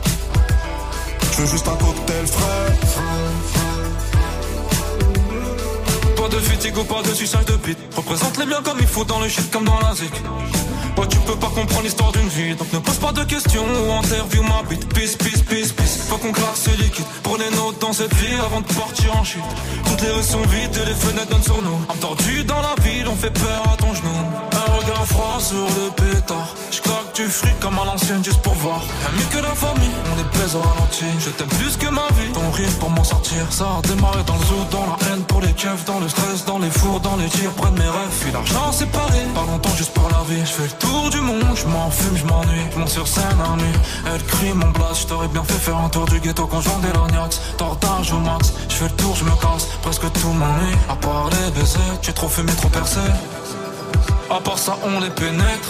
Je 1.32 1.42
veux 1.42 1.48
juste 1.48 1.68
un 1.68 1.76
cocktail 1.76 2.26
frais. 2.26 2.74
Pas 6.16 6.28
de 6.28 6.40
fatigue 6.40 6.84
pas 6.88 7.02
de 7.04 7.14
suçage 7.14 7.46
de 7.46 7.54
bite. 7.58 7.78
Représente 7.96 8.38
les 8.38 8.46
biens 8.46 8.62
comme 8.64 8.78
il 8.80 8.88
faut 8.88 9.06
dans 9.06 9.20
le 9.20 9.30
shit 9.30 9.52
comme 9.52 9.66
dans 9.66 9.80
la 9.80 9.94
zik. 9.94 10.14
Tu 11.10 11.18
peux 11.20 11.36
pas 11.36 11.48
comprendre 11.48 11.84
l'histoire 11.84 12.12
d'une 12.12 12.28
vie, 12.28 12.56
donc 12.56 12.72
ne 12.74 12.80
pose 12.80 12.98
pas 12.98 13.12
de 13.12 13.24
questions 13.24 13.64
ou 13.64 13.92
interview 13.94 14.44
ma 14.44 14.64
bite. 14.70 14.88
Peace, 14.94 15.16
peace, 15.16 15.42
peace, 15.42 15.72
peace. 15.74 15.98
Faut 16.08 16.18
qu'on 16.18 16.32
claque 16.32 16.56
ce 16.56 16.70
liquide. 16.82 17.06
Prenez 17.24 17.50
notes 17.56 17.80
dans 17.80 17.94
cette 17.94 18.14
vie 18.16 18.36
avant 18.46 18.62
de 18.62 18.74
partir 18.74 19.16
en 19.18 19.24
chute. 19.24 19.42
Toutes 19.86 20.02
les 20.02 20.12
rues 20.12 20.24
sont 20.24 20.42
vides 20.42 20.78
et 20.82 20.86
les 20.86 20.96
fenêtres 20.96 21.30
donnent 21.30 21.44
sur 21.44 21.62
nous. 21.62 21.80
Entendu 21.90 22.44
dans 22.44 22.62
la 22.62 22.76
ville, 22.84 23.08
on 23.08 23.16
fait 23.16 23.32
peur 23.32 23.64
à 23.74 23.78
ton 23.78 23.94
genou. 23.94 24.10
Un 24.52 24.72
regard 24.78 25.06
froid 25.08 25.40
sur 25.40 25.58
le 25.58 25.92
pétard. 25.92 26.56
Je 26.72 26.82
claque 27.12 27.16
du 27.16 27.32
fric 27.32 27.60
comme 27.60 27.78
à 27.80 27.86
l'ancienne 27.86 28.24
juste 28.24 28.42
pour 28.42 28.54
voir. 28.56 28.82
Y'a 29.04 29.12
mieux 29.12 29.26
que 29.32 29.38
la 29.38 29.56
famille, 29.56 29.92
on 30.14 30.20
est 30.20 30.38
baise 30.38 30.56
au 30.56 30.62
ralenti. 30.62 31.06
Je 31.20 31.30
t'aime 31.30 31.48
plus 31.48 31.78
que 31.78 31.88
ma 31.88 32.08
vie. 32.16 32.32
Ton 32.34 32.52
rire 32.52 32.70
pour 32.80 32.90
m'en 32.90 33.04
sortir. 33.04 33.46
Ça 33.50 33.66
a 33.78 33.82
démarré 33.88 34.24
dans 34.26 34.36
le 34.36 34.46
zoo, 34.46 34.66
dans 34.72 34.86
la 34.86 34.98
haine 35.08 35.24
pour 35.24 35.42
les 35.42 35.54
keufs, 35.54 35.86
dans 35.86 36.00
le 36.00 36.10
stress, 36.10 36.46
dans 36.46 36.60
les 36.60 36.70
fours, 36.70 37.00
dans 37.00 37.16
les 37.18 37.28
tirs, 37.28 37.52
près 37.52 37.72
de 37.72 37.80
mes 37.80 37.90
rêves. 37.90 38.18
Puis 38.22 38.32
l'argent 38.32 38.72
séparé, 38.72 39.22
pas 39.34 39.46
longtemps 39.46 39.76
juste 39.76 39.94
par 39.94 40.10
la 40.10 40.24
vie. 40.30 40.42
Je 40.42 40.52
fais 40.52 40.64
le 40.64 40.88
tour 40.88 41.10
du 41.10 41.22
monde, 41.22 41.56
je 41.56 41.68
m'en 41.68 41.90
fume, 41.90 42.18
je 42.18 42.26
m'ennuie. 42.26 42.66
Je 42.74 42.80
monte 42.80 42.90
sur 42.90 43.08
scène 43.08 43.40
à 43.44 43.56
nuit. 43.56 43.80
Elle 44.14 44.24
crie 44.24 44.54
mon 44.54 44.70
blast, 44.72 45.02
je 45.02 45.08
t'aurais 45.08 45.28
bien 45.28 45.44
fait 45.44 45.60
faire 45.60 45.78
un 45.78 45.90
tour 45.90 46.06
du 46.06 46.20
ghetto 46.20 46.48
quand 46.48 46.62
je 46.62 46.70
vendais 46.70 46.94
l'agnax. 46.94 47.42
Tortage 47.58 48.12
au 48.14 48.20
max, 48.20 48.54
je 48.70 48.76
fais 48.76 48.86
le 48.86 48.92
tour, 48.92 49.16
je 49.16 49.26
me 49.26 49.36
casse. 49.42 49.68
Presque 49.82 50.12
tout 50.14 50.30
m'ennuie. 50.30 50.76
À 50.90 50.96
part 50.96 51.30
les 51.32 51.52
baisers, 51.52 51.80
j'ai 52.02 52.14
trop 52.14 52.28
fumé, 52.28 52.52
trop 52.54 52.70
percé. 52.70 53.00
À 54.30 54.40
part 54.40 54.58
ça, 54.58 54.78
on 54.84 55.00
les 55.02 55.10
pénètre. 55.10 55.70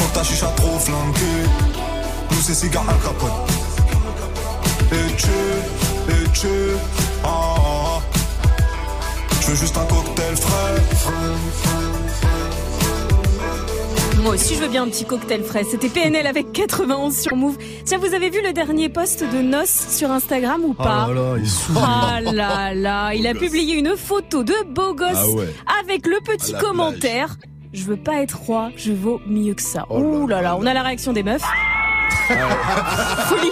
Faut 0.00 0.08
que 0.08 0.14
ta 0.14 0.24
chicha 0.24 0.46
trop 0.56 0.78
flanquée, 0.78 1.44
nous 2.30 2.40
c'est 2.40 2.54
cigare 2.54 2.86
capone. 2.86 3.30
Et 4.92 5.14
tu, 5.16 5.28
et 6.08 6.30
tu, 6.32 6.48
ah, 7.22 7.28
ah, 7.28 7.54
ah. 7.58 8.00
Je 9.42 9.46
veux 9.48 9.56
juste 9.56 9.76
un 9.76 9.84
cocktail 9.84 10.36
frais. 10.36 10.80
Moi 14.22 14.34
aussi, 14.34 14.54
je 14.54 14.60
veux 14.60 14.68
bien 14.68 14.82
un 14.84 14.88
petit 14.88 15.04
cocktail 15.04 15.42
frais. 15.42 15.64
C'était 15.70 15.88
PNL 15.88 16.26
avec 16.26 16.52
91 16.52 17.16
sur 17.16 17.36
Move. 17.36 17.56
Tiens, 17.84 17.98
vous 17.98 18.14
avez 18.14 18.30
vu 18.30 18.42
le 18.42 18.52
dernier 18.52 18.88
post 18.88 19.22
de 19.22 19.42
Noce 19.42 19.86
sur 19.96 20.10
Instagram 20.10 20.62
ou 20.64 20.74
pas? 20.74 21.08
Oh 21.10 21.12
là 21.14 21.36
là, 21.36 21.36
il. 21.38 21.50
Ah 21.76 22.20
là 22.20 22.74
là, 22.74 23.14
il 23.14 23.26
a 23.26 23.34
publié 23.34 23.76
une 23.76 23.96
photo 23.96 24.42
de 24.44 24.54
beau 24.68 24.94
gosse 24.94 25.10
Ah 25.14 25.28
ouais. 25.30 25.48
avec 25.82 26.06
le 26.06 26.18
petit 26.24 26.52
commentaire. 26.52 27.36
Je 27.72 27.84
veux 27.84 27.96
pas 27.96 28.20
être 28.22 28.36
roi, 28.38 28.70
je 28.76 28.92
vaux 28.92 29.20
mieux 29.26 29.54
que 29.54 29.62
ça. 29.62 29.86
Ouh 29.90 30.26
là 30.26 30.42
là, 30.42 30.56
on 30.56 30.66
a 30.66 30.74
la 30.74 30.82
réaction 30.82 31.12
des 31.12 31.22
meufs. 31.22 31.42
folie, 32.28 33.50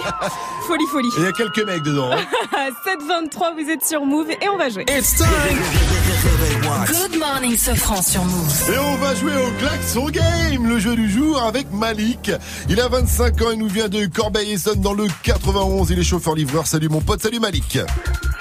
folie, 0.67 0.85
folie. 0.91 1.09
Il 1.17 1.23
y 1.23 1.27
a 1.27 1.31
quelques 1.31 1.65
mecs 1.65 1.83
dedans. 1.83 2.11
hein. 2.11 2.69
723, 2.85 3.53
vous 3.53 3.69
êtes 3.69 3.85
sur 3.85 4.05
Move 4.05 4.29
et 4.31 4.49
on 4.49 4.57
va 4.57 4.69
jouer. 4.69 4.85
Good 6.21 7.17
morning, 7.17 7.55
Sofran 7.55 8.01
sur 8.01 8.25
Move. 8.25 8.73
Et 8.73 8.77
on 8.77 8.95
va 8.97 9.15
jouer 9.15 9.31
au 9.37 9.51
Klaxon 9.57 10.09
Game, 10.09 10.67
le 10.67 10.77
jeu 10.77 10.93
du 10.93 11.09
jour 11.09 11.41
avec 11.41 11.71
Malik. 11.71 12.31
Il 12.67 12.81
a 12.81 12.89
25 12.89 13.41
ans, 13.41 13.51
il 13.53 13.59
nous 13.59 13.69
vient 13.69 13.87
de 13.87 14.05
Corbeil-Essonne 14.05 14.81
dans 14.81 14.91
le 14.91 15.05
91. 15.23 15.91
Il 15.91 15.99
est 15.99 16.03
chauffeur-livreur. 16.03 16.67
Salut 16.67 16.89
mon 16.89 16.99
pote, 16.99 17.21
salut 17.21 17.39
Malik. 17.39 17.79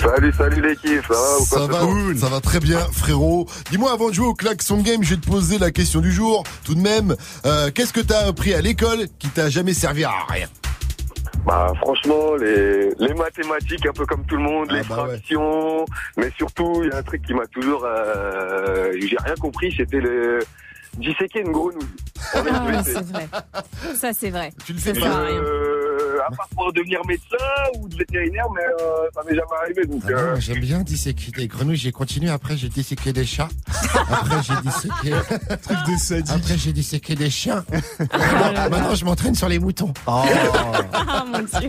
Salut, 0.01 0.33
salut 0.37 0.61
l'équipe, 0.61 1.05
ça 1.07 1.15
va 1.15 1.39
ou 1.39 1.45
Ça 1.45 1.67
va, 1.67 1.81
ce 2.15 2.21
ça 2.21 2.29
va 2.29 2.41
très 2.41 2.59
bien, 2.59 2.81
frérot. 2.93 3.47
Dis-moi, 3.71 3.93
avant 3.93 4.09
de 4.09 4.15
jouer 4.15 4.27
au 4.27 4.35
Klaxon 4.35 4.79
Game, 4.79 5.05
je 5.05 5.11
vais 5.11 5.21
te 5.21 5.27
poser 5.27 5.59
la 5.59 5.71
question 5.71 6.01
du 6.01 6.11
jour. 6.11 6.43
Tout 6.65 6.75
de 6.75 6.81
même, 6.81 7.15
euh, 7.47 7.71
qu'est-ce 7.73 7.93
que 7.93 8.01
t'as 8.01 8.27
appris 8.27 8.55
à 8.55 8.61
l'école 8.61 9.07
qui 9.21 9.29
t'a 9.29 9.51
jamais 9.51 9.75
servi 9.75 10.03
à 10.03 10.11
rien? 10.29 10.49
Bah 11.49 11.73
franchement, 11.81 12.35
les, 12.37 12.91
les 12.99 13.15
mathématiques, 13.15 13.87
un 13.87 13.93
peu 13.93 14.05
comme 14.05 14.23
tout 14.27 14.37
le 14.37 14.43
monde, 14.43 14.69
Ah, 14.71 14.75
les 14.75 14.83
bah 14.83 14.97
fractions, 14.97 15.87
mais 16.19 16.31
surtout, 16.37 16.83
il 16.85 16.91
y 16.91 16.93
a 16.93 16.99
un 16.99 17.03
truc 17.03 17.23
qui 17.23 17.33
m'a 17.33 17.47
toujours... 17.47 17.87
Euh, 17.87 18.93
J'ai 19.01 19.17
rien 19.25 19.35
compris, 19.41 19.73
c'était 19.75 20.01
le... 20.01 20.41
Disséquer 20.99 21.41
une 21.41 21.53
grenouille. 21.53 21.79
Ah, 22.35 22.83
c'est 22.85 23.05
vrai. 23.05 23.29
Ça, 23.95 24.13
c'est 24.13 24.31
vrai. 24.31 24.53
Tu 24.67 24.73
le 24.73 24.79
Ça 24.79 24.93
fais 24.93 25.01
rien. 25.01 25.11
Euh, 25.11 25.78
à 26.27 26.35
part 26.35 26.49
pour 26.55 26.73
devenir 26.73 27.01
médecin 27.07 27.37
ou 27.77 27.89
vétérinaire, 27.97 28.47
mais 28.55 28.63
euh, 28.63 29.09
ça 29.15 29.23
m'est 29.25 29.35
jamais 29.35 29.47
arrivé. 29.63 29.85
Donc, 29.87 30.03
Ah 30.07 30.11
euh, 30.11 30.35
non, 30.35 30.41
J'aime 30.41 30.61
bien 30.61 30.81
disséquer 30.81 31.33
des 31.33 31.47
grenouilles. 31.49 31.77
J'ai 31.77 31.93
continué. 31.93 32.31
Après, 32.31 32.57
j'ai 32.57 32.69
disséqué 32.69 33.13
des 33.13 33.25
chats. 33.25 33.49
Après, 34.11 34.37
j'ai 34.43 34.61
disséqué. 34.63 35.17
Truc 35.63 35.79
de 35.89 35.97
sadique. 35.99 36.35
Après, 36.35 36.59
j'ai 36.59 36.73
disséqué 36.73 37.15
des 37.15 37.31
chiens. 37.31 37.65
Maintenant, 37.99 38.71
maintenant, 38.71 38.95
je 38.95 39.05
m'entraîne 39.05 39.35
sur 39.35 39.49
les 39.49 39.59
moutons. 39.59 39.93
Mon 40.07 41.39
dieu. 41.61 41.69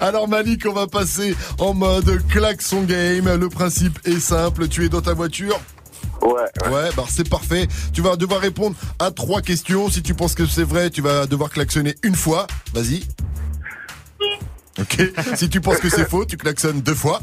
Alors 0.00 0.28
Malik, 0.28 0.66
on 0.66 0.72
va 0.72 0.86
passer 0.86 1.34
en 1.58 1.74
mode 1.74 2.26
klaxon 2.28 2.82
game. 2.82 3.34
Le 3.34 3.48
principe 3.48 3.98
est 4.04 4.20
simple. 4.20 4.68
Tu 4.68 4.84
es 4.84 4.88
dans 4.88 5.00
ta 5.00 5.14
voiture. 5.14 5.58
Ouais. 6.26 6.70
Ouais, 6.70 6.90
bah 6.96 7.04
c'est 7.08 7.28
parfait. 7.28 7.68
Tu 7.92 8.02
vas 8.02 8.16
devoir 8.16 8.40
répondre 8.40 8.74
à 8.98 9.10
trois 9.10 9.42
questions. 9.42 9.88
Si 9.88 10.02
tu 10.02 10.14
penses 10.14 10.34
que 10.34 10.44
c'est 10.46 10.64
vrai, 10.64 10.90
tu 10.90 11.00
vas 11.00 11.26
devoir 11.26 11.50
klaxonner 11.50 11.94
une 12.02 12.16
fois. 12.16 12.46
Vas-y. 12.74 13.04
Ok. 14.78 15.02
Si 15.36 15.48
tu 15.48 15.60
penses 15.60 15.78
que 15.78 15.88
c'est 15.88 16.08
faux, 16.08 16.24
tu 16.24 16.36
klaxonnes 16.36 16.80
deux 16.80 16.94
fois. 16.94 17.20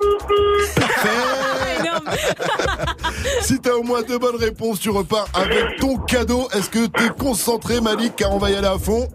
Si 3.42 3.58
t'as 3.60 3.72
au 3.72 3.82
moins 3.82 4.02
deux 4.02 4.18
bonnes 4.18 4.36
réponses, 4.36 4.80
tu 4.80 4.90
repars 4.90 5.26
avec 5.34 5.76
ton 5.78 5.96
cadeau. 5.98 6.48
Est-ce 6.52 6.70
que 6.70 6.86
t'es 6.86 7.08
concentré, 7.18 7.80
Malik, 7.80 8.16
car 8.16 8.32
on 8.32 8.38
va 8.38 8.50
y 8.50 8.56
aller 8.56 8.66
à 8.66 8.78
fond 8.78 9.08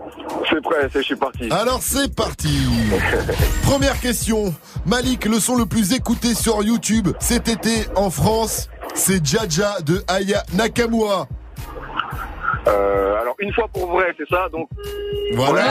c'est 0.50 0.62
prêt, 0.62 0.90
c'est- 0.92 1.00
je 1.00 1.06
suis 1.06 1.16
parti. 1.16 1.50
Alors 1.52 1.80
c'est 1.82 2.14
parti. 2.14 2.60
Première 3.64 4.00
question. 4.00 4.54
Malik, 4.86 5.26
le 5.26 5.40
son 5.40 5.56
le 5.56 5.66
plus 5.66 5.94
écouté 5.94 6.34
sur 6.36 6.62
YouTube 6.64 7.10
cet 7.20 7.48
été 7.48 7.86
en 7.96 8.10
France, 8.10 8.68
C'est 8.94 9.26
Jaja 9.26 9.78
de 9.86 10.04
Aya 10.08 10.44
Nakamura. 10.54 11.28
Euh, 12.68 13.22
alors, 13.22 13.36
une 13.40 13.54
fois 13.54 13.68
pour 13.68 13.92
vrai, 13.92 14.14
c'est 14.18 14.28
ça, 14.28 14.48
donc. 14.50 14.70
Voilà. 15.36 15.64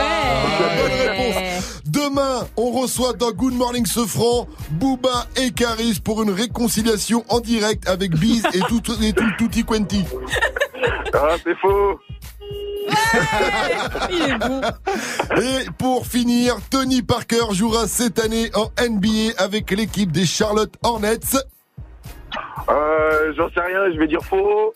Bonne 0.58 1.08
réponse. 1.08 1.82
Demain, 1.86 2.46
on 2.56 2.70
reçoit 2.70 3.12
dans 3.12 3.30
Good 3.32 3.54
Morning 3.54 3.84
Sofran 3.84 4.46
Booba 4.70 5.26
et 5.36 5.50
Caris 5.50 6.00
pour 6.02 6.22
une 6.22 6.30
réconciliation 6.30 7.24
en 7.28 7.40
direct 7.40 7.88
avec 7.88 8.12
Biz 8.12 8.46
et 8.54 8.60
tout 8.60 8.82
et 9.02 9.12
tout 9.12 9.30
Tutti 9.38 9.64
Quanti. 9.64 10.04
Ah, 11.12 11.36
c'est 11.44 11.56
faux. 11.56 11.98
Il 14.10 14.22
est 14.22 14.38
bon. 14.38 14.60
Et 15.36 15.70
pour 15.78 16.06
finir, 16.06 16.56
Tony 16.70 17.02
Parker 17.02 17.52
jouera 17.52 17.86
cette 17.86 18.18
année 18.18 18.50
en 18.54 18.70
NBA 18.80 19.34
avec 19.38 19.70
l'équipe 19.70 20.12
des 20.12 20.26
Charlotte 20.26 20.72
Hornets. 20.82 21.18
Euh, 22.68 23.32
j'en 23.36 23.48
sais 23.50 23.60
rien, 23.60 23.92
je 23.92 23.98
vais 23.98 24.06
dire 24.06 24.22
faux. 24.22 24.72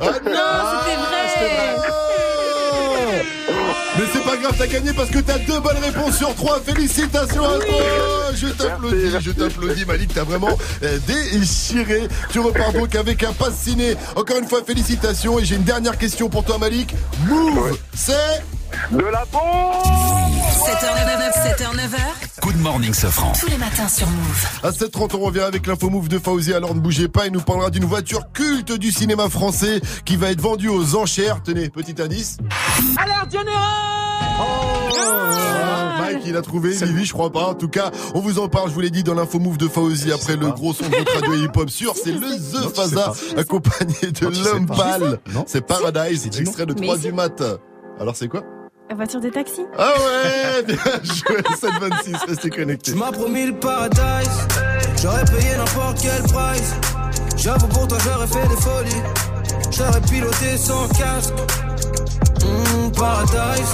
Ah 0.00 0.04
non, 0.04 0.10
c'était 0.14 0.96
vrai. 0.96 1.22
Mais 3.98 4.04
c'est 4.10 4.24
pas 4.24 4.36
grave, 4.36 4.54
t'as 4.56 4.66
gagné 4.66 4.92
parce 4.94 5.10
que 5.10 5.18
t'as 5.18 5.38
deux 5.38 5.60
bonnes 5.60 5.76
réponses 5.76 6.16
sur 6.16 6.34
trois. 6.34 6.60
Félicitations 6.60 7.44
à 7.44 7.58
toi. 7.58 8.32
Je 8.34 8.48
t'applaudis, 8.48 9.10
je 9.20 9.30
t'applaudis, 9.30 9.84
Malik. 9.84 10.14
T'as 10.14 10.24
vraiment 10.24 10.56
euh, 10.82 10.98
déchiré. 11.06 12.08
Tu 12.30 12.40
repars 12.40 12.72
donc 12.72 12.94
avec 12.94 13.22
un 13.22 13.32
pass 13.32 13.54
ciné. 13.54 13.94
Encore 14.16 14.38
une 14.38 14.48
fois, 14.48 14.62
félicitations. 14.66 15.38
Et 15.38 15.44
j'ai 15.44 15.56
une 15.56 15.62
dernière 15.62 15.98
question 15.98 16.30
pour 16.30 16.42
toi, 16.44 16.56
Malik. 16.58 16.94
Move, 17.26 17.76
c'est 17.94 18.42
De 18.90 18.98
la 19.04 19.24
bombe 19.32 20.32
7h, 20.66 21.56
7h, 21.56 21.74
9h. 21.74 22.42
Good 22.42 22.56
morning, 22.60 22.92
Sofran. 22.94 23.32
Tous 23.38 23.46
les 23.48 23.56
matins 23.58 23.88
sur 23.88 24.06
Move. 24.08 24.46
À 24.62 24.70
7h30, 24.70 25.16
on 25.16 25.20
revient 25.20 25.40
avec 25.40 25.66
l'info 25.66 25.90
move 25.90 26.08
de 26.08 26.18
Fauzi. 26.18 26.52
Alors 26.54 26.74
ne 26.74 26.80
bougez 26.80 27.08
pas, 27.08 27.26
il 27.26 27.32
nous 27.32 27.40
parlera 27.40 27.70
d'une 27.70 27.84
voiture 27.84 28.32
culte 28.32 28.72
du 28.72 28.90
cinéma 28.92 29.28
français 29.28 29.80
qui 30.04 30.16
va 30.16 30.30
être 30.30 30.40
vendue 30.40 30.68
aux 30.68 30.94
enchères. 30.96 31.42
Tenez, 31.42 31.68
petit 31.68 32.00
indice. 32.00 32.38
Alerte 32.96 33.36
Ah, 34.38 35.96
Mike, 36.00 36.22
il 36.26 36.36
a 36.36 36.42
trouvé, 36.42 36.70
Vivi, 36.70 37.04
je 37.04 37.12
crois 37.12 37.30
pas. 37.32 37.46
En 37.46 37.54
tout 37.54 37.68
cas, 37.68 37.90
on 38.14 38.20
vous 38.20 38.38
en 38.38 38.48
parle, 38.48 38.68
je 38.68 38.74
vous 38.74 38.80
l'ai 38.80 38.90
dit, 38.90 39.02
dans 39.04 39.14
l'info 39.14 39.38
move 39.38 39.58
de 39.58 39.68
Fauzi. 39.68 40.12
Après 40.12 40.36
le 40.36 40.50
gros 40.50 40.72
son 40.72 40.88
de 40.88 40.96
votre 40.96 41.14
radio 41.14 41.34
hip-hop 41.34 41.70
sûr, 41.70 41.94
c'est 42.02 42.12
le 42.12 42.20
The 42.20 42.74
Faza, 42.74 43.12
accompagné 43.36 44.12
de 44.12 44.44
l'homme 44.44 44.66
pâle. 44.66 45.18
C'est 45.46 45.66
Paradise, 45.66 46.26
extrait 46.38 46.66
de 46.66 46.74
Mais 46.74 46.86
3 46.86 46.96
si. 46.96 47.02
du 47.02 47.12
mat. 47.12 47.42
Alors 48.00 48.16
c'est 48.16 48.28
quoi? 48.28 48.42
La 48.88 48.96
voiture 48.96 49.20
des 49.20 49.30
taxis 49.30 49.64
Ah 49.78 49.92
ouais, 49.98 50.62
bien 50.66 50.76
joué, 51.02 51.42
726, 51.58 52.16
restez 52.28 52.50
connectés. 52.50 52.92
Tu 52.92 52.98
m'as 52.98 53.10
promis 53.10 53.46
le 53.46 53.54
paradise, 53.54 54.46
j'aurais 55.00 55.24
payé 55.24 55.56
n'importe 55.56 55.98
quel 56.02 56.22
price. 56.24 56.74
J'avoue 57.36 57.68
pour 57.68 57.88
toi 57.88 57.98
j'aurais 58.04 58.26
fait 58.26 58.48
des 58.48 58.60
folies, 58.60 59.02
j'aurais 59.70 60.00
piloté 60.02 60.56
sans 60.58 60.86
casque. 60.88 61.32
Mmh, 62.44 62.92
paradise, 62.92 63.72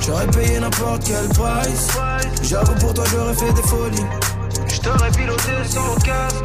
j'aurais 0.00 0.26
payé 0.28 0.58
n'importe 0.58 1.02
quel 1.04 1.28
price. 1.28 1.88
J'avoue 2.42 2.74
pour 2.74 2.92
toi 2.94 3.04
j'aurais 3.12 3.34
fait 3.34 3.52
des 3.52 3.62
folies, 3.62 4.06
j't'aurais 4.68 5.10
piloté 5.12 5.52
sans 5.68 5.94
casque. 6.04 6.44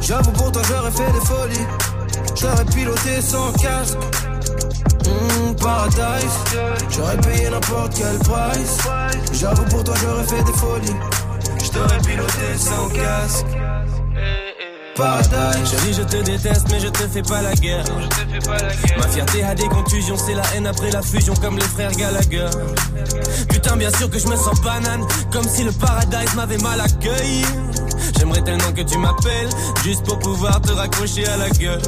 J'avoue 0.00 0.30
pour 0.32 0.52
toi 0.52 0.62
j'aurais 0.68 0.90
fait 0.90 1.12
des 1.12 1.26
folies. 1.26 1.66
J'aurais 2.36 2.64
piloté 2.66 3.20
sans 3.20 3.52
casque. 3.52 3.98
Mmh, 5.04 5.54
Paradise. 5.56 6.38
J'aurais 6.90 7.16
payé 7.16 7.50
n'importe 7.50 7.94
quel 7.96 8.18
price. 8.20 8.78
J'avoue 9.32 9.64
pour 9.64 9.82
toi 9.82 9.94
j'aurais 10.00 10.24
fait 10.24 10.44
des 10.44 10.52
folies. 10.52 10.96
J't'aurais 11.62 11.98
piloté 11.98 12.56
sans 12.56 12.88
casque 12.88 13.46
Paradise 14.96 15.70
Chérie, 15.70 15.92
je 15.92 16.02
te 16.02 16.22
déteste, 16.22 16.66
mais 16.70 16.80
je 16.80 16.88
te 16.88 17.06
fais 17.08 17.22
pas 17.22 17.42
la 17.42 17.54
guerre. 17.54 17.84
Ma 18.98 19.08
fierté 19.08 19.42
a 19.42 19.54
des 19.54 19.68
contusions, 19.68 20.16
c'est 20.16 20.34
la 20.34 20.42
haine 20.54 20.66
après 20.66 20.90
la 20.90 21.02
fusion, 21.02 21.34
comme 21.34 21.56
les 21.56 21.64
frères 21.64 21.92
Gallagher. 21.92 22.48
Putain, 23.48 23.76
bien 23.76 23.90
sûr 23.90 24.08
que 24.08 24.18
je 24.18 24.26
me 24.26 24.36
sens 24.36 24.60
banane, 24.62 25.06
comme 25.30 25.46
si 25.46 25.64
le 25.64 25.72
paradise 25.72 26.34
m'avait 26.34 26.58
mal 26.58 26.80
accueilli. 26.80 27.44
J'aimerais 28.18 28.42
tellement 28.42 28.72
que 28.72 28.82
tu 28.82 28.96
m'appelles, 28.98 29.50
juste 29.84 30.04
pour 30.04 30.18
pouvoir 30.18 30.60
te 30.62 30.72
raccrocher 30.72 31.26
à 31.26 31.36
la 31.36 31.50
gueule. 31.50 31.82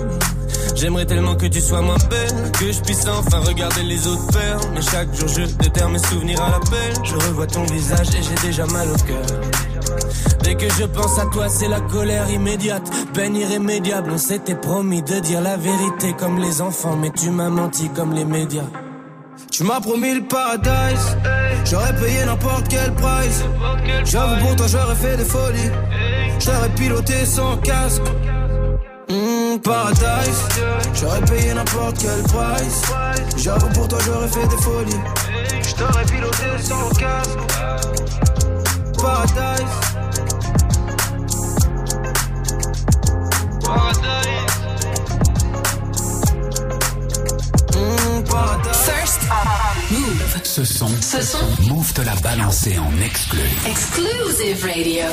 J'aimerais 0.81 1.07
tellement 1.07 1.35
que 1.35 1.47
tu 1.47 1.61
sois 1.61 1.83
moins 1.83 1.97
belle, 2.09 2.53
que 2.53 2.71
je 2.71 2.81
puisse 2.83 3.05
enfin 3.09 3.41
regarder 3.41 3.83
les 3.83 4.07
autres 4.07 4.33
faire. 4.33 4.61
Mais 4.73 4.81
chaque 4.81 5.13
jour 5.13 5.27
je 5.27 5.43
déterre 5.57 5.89
mes 5.89 5.99
souvenirs 5.99 6.41
à 6.41 6.51
l'appel. 6.51 6.95
Je 7.03 7.15
revois 7.15 7.49
ton 7.49 7.65
visage 7.65 8.07
et 8.15 8.23
j'ai 8.23 8.47
déjà 8.47 8.65
mal 8.67 8.87
au 8.89 8.97
cœur. 8.97 9.27
Dès 10.45 10.55
que 10.55 10.69
je 10.71 10.85
pense 10.85 11.19
à 11.19 11.27
toi, 11.33 11.49
c'est 11.49 11.67
la 11.67 11.81
colère 11.81 12.31
immédiate, 12.31 12.89
peine 13.13 13.35
irrémédiable. 13.35 14.13
On 14.13 14.19
s'était 14.19 14.55
promis 14.55 15.03
de 15.03 15.19
dire 15.19 15.41
la 15.41 15.57
vérité 15.57 16.15
comme 16.17 16.39
les 16.39 16.63
enfants, 16.63 16.97
mais 16.97 17.11
tu 17.11 17.31
m'as 17.31 17.51
menti 17.51 17.89
comme 17.89 18.13
les 18.13 18.25
médias. 18.25 18.69
Tu 19.51 19.65
m'as 19.65 19.81
promis 19.81 20.15
le 20.15 20.23
paradise 20.23 21.17
J'aurais 21.65 21.95
payé 21.97 22.25
n'importe 22.25 22.69
quel 22.69 22.95
price 22.95 23.43
J'avoue 24.05 24.47
pour 24.47 24.57
toi 24.57 24.67
j'aurais 24.69 24.95
fait 24.95 25.17
des 25.17 25.25
folies 25.25 25.71
J'aurais 26.39 26.69
piloté 26.71 27.25
sans 27.25 27.57
casque 27.59 28.03
Mmh, 29.09 29.59
Paradise 29.63 30.49
J'aurais 30.95 31.21
payé 31.23 31.55
n'importe 31.55 31.97
quel 31.99 32.23
price 32.25 32.83
J'avoue 33.37 33.69
pour 33.71 33.89
toi 33.89 33.99
j'aurais 34.05 34.29
fait 34.29 34.47
des 34.47 34.57
folies 34.63 35.01
J't'aurais 35.63 36.05
piloté 36.05 36.63
sans 36.63 36.89
casque 36.91 37.39
Paradise 39.01 39.65
Mmh, 47.75 48.25
Paradise 48.25 48.77
First, 48.77 49.21
Move. 49.91 50.41
Ce 50.43 50.65
son, 50.65 50.89
Ce 51.01 51.21
son. 51.23 51.39
Move 51.69 51.93
te 51.93 52.01
l'a 52.03 52.15
balancé 52.17 52.79
en 52.79 52.91
exclu. 53.05 53.41
Exclusive 53.67 54.65
Radio. 54.65 55.05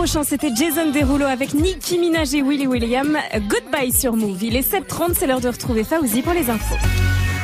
Prochain. 0.00 0.24
C'était 0.24 0.50
Jason 0.54 0.92
Derulo 0.92 1.26
avec 1.26 1.52
Nicki 1.52 1.98
Minaj 1.98 2.32
et 2.32 2.40
Willy 2.40 2.66
William. 2.66 3.18
Goodbye 3.34 3.92
sur 3.92 4.16
Move. 4.16 4.42
Il 4.42 4.56
est 4.56 4.66
7h30, 4.66 5.14
c'est 5.14 5.26
l'heure 5.26 5.42
de 5.42 5.48
retrouver 5.48 5.84
Fauzi 5.84 6.22
pour 6.22 6.32
les 6.32 6.48
infos. 6.48 6.76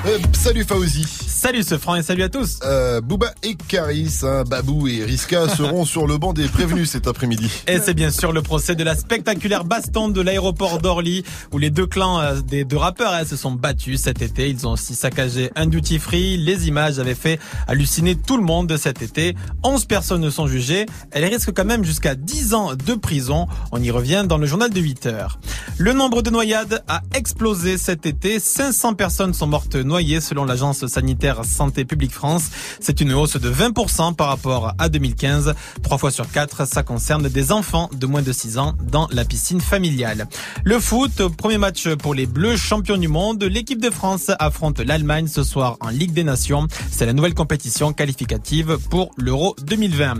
Euh, 0.06 0.18
salut 0.32 0.64
Fauzi. 0.64 1.15
Salut 1.36 1.64
ce 1.64 1.76
franc 1.76 1.96
et 1.96 2.02
salut 2.02 2.22
à 2.22 2.30
tous. 2.30 2.60
Euh, 2.64 3.02
Booba 3.02 3.30
et 3.42 3.56
Caris, 3.56 4.20
hein, 4.22 4.44
Babou 4.48 4.88
et 4.88 5.04
Riska 5.04 5.48
seront 5.54 5.84
sur 5.84 6.06
le 6.06 6.16
banc 6.16 6.32
des 6.32 6.48
prévenus 6.48 6.88
cet 6.88 7.06
après-midi. 7.06 7.50
Et 7.68 7.78
c'est 7.78 7.92
bien 7.92 8.10
sûr 8.10 8.32
le 8.32 8.40
procès 8.40 8.74
de 8.74 8.82
la 8.82 8.96
spectaculaire 8.96 9.64
baston 9.64 10.08
de 10.08 10.22
l'aéroport 10.22 10.78
d'Orly 10.78 11.24
où 11.52 11.58
les 11.58 11.68
deux 11.68 11.86
clans 11.86 12.20
euh, 12.20 12.40
des 12.40 12.64
deux 12.64 12.78
rappeurs 12.78 13.12
hein, 13.12 13.26
se 13.26 13.36
sont 13.36 13.50
battus 13.52 14.00
cet 14.00 14.22
été. 14.22 14.48
Ils 14.48 14.66
ont 14.66 14.72
aussi 14.72 14.94
saccagé 14.94 15.50
un 15.56 15.66
duty 15.66 15.98
free. 15.98 16.38
Les 16.38 16.68
images 16.68 16.98
avaient 16.98 17.14
fait 17.14 17.38
halluciner 17.68 18.16
tout 18.16 18.38
le 18.38 18.42
monde 18.42 18.74
cet 18.78 19.02
été. 19.02 19.36
11 19.62 19.84
personnes 19.84 20.22
ne 20.22 20.30
sont 20.30 20.46
jugées. 20.46 20.86
Elles 21.10 21.26
risquent 21.26 21.52
quand 21.52 21.66
même 21.66 21.84
jusqu'à 21.84 22.14
10 22.14 22.54
ans 22.54 22.74
de 22.74 22.94
prison. 22.94 23.46
On 23.72 23.82
y 23.82 23.90
revient 23.90 24.24
dans 24.26 24.38
le 24.38 24.46
journal 24.46 24.70
de 24.70 24.80
8 24.80 25.04
heures. 25.04 25.38
Le 25.76 25.92
nombre 25.92 26.22
de 26.22 26.30
noyades 26.30 26.82
a 26.88 27.02
explosé 27.14 27.76
cet 27.76 28.06
été. 28.06 28.40
500 28.40 28.94
personnes 28.94 29.34
sont 29.34 29.46
mortes 29.46 29.76
noyées 29.76 30.22
selon 30.22 30.46
l'agence 30.46 30.86
sanitaire 30.86 31.25
Santé 31.44 31.84
publique 31.84 32.12
France. 32.12 32.50
C'est 32.80 33.00
une 33.00 33.12
hausse 33.12 33.36
de 33.36 33.50
20% 33.50 34.14
par 34.14 34.28
rapport 34.28 34.72
à 34.78 34.88
2015. 34.88 35.54
Trois 35.82 35.98
fois 35.98 36.10
sur 36.10 36.30
quatre, 36.30 36.66
ça 36.66 36.82
concerne 36.82 37.28
des 37.28 37.52
enfants 37.52 37.90
de 37.92 38.06
moins 38.06 38.22
de 38.22 38.32
6 38.32 38.58
ans 38.58 38.74
dans 38.82 39.08
la 39.10 39.24
piscine 39.24 39.60
familiale. 39.60 40.28
Le 40.64 40.78
foot, 40.78 41.28
premier 41.36 41.58
match 41.58 41.88
pour 41.96 42.14
les 42.14 42.26
Bleus, 42.26 42.56
champions 42.56 42.96
du 42.96 43.08
monde. 43.08 43.42
L'équipe 43.42 43.80
de 43.80 43.90
France 43.90 44.30
affronte 44.38 44.80
l'Allemagne 44.80 45.26
ce 45.26 45.42
soir 45.42 45.76
en 45.80 45.88
Ligue 45.88 46.12
des 46.12 46.24
Nations. 46.24 46.66
C'est 46.90 47.06
la 47.06 47.12
nouvelle 47.12 47.34
compétition 47.34 47.92
qualificative 47.92 48.78
pour 48.90 49.10
l'Euro 49.16 49.56
2020. 49.62 50.14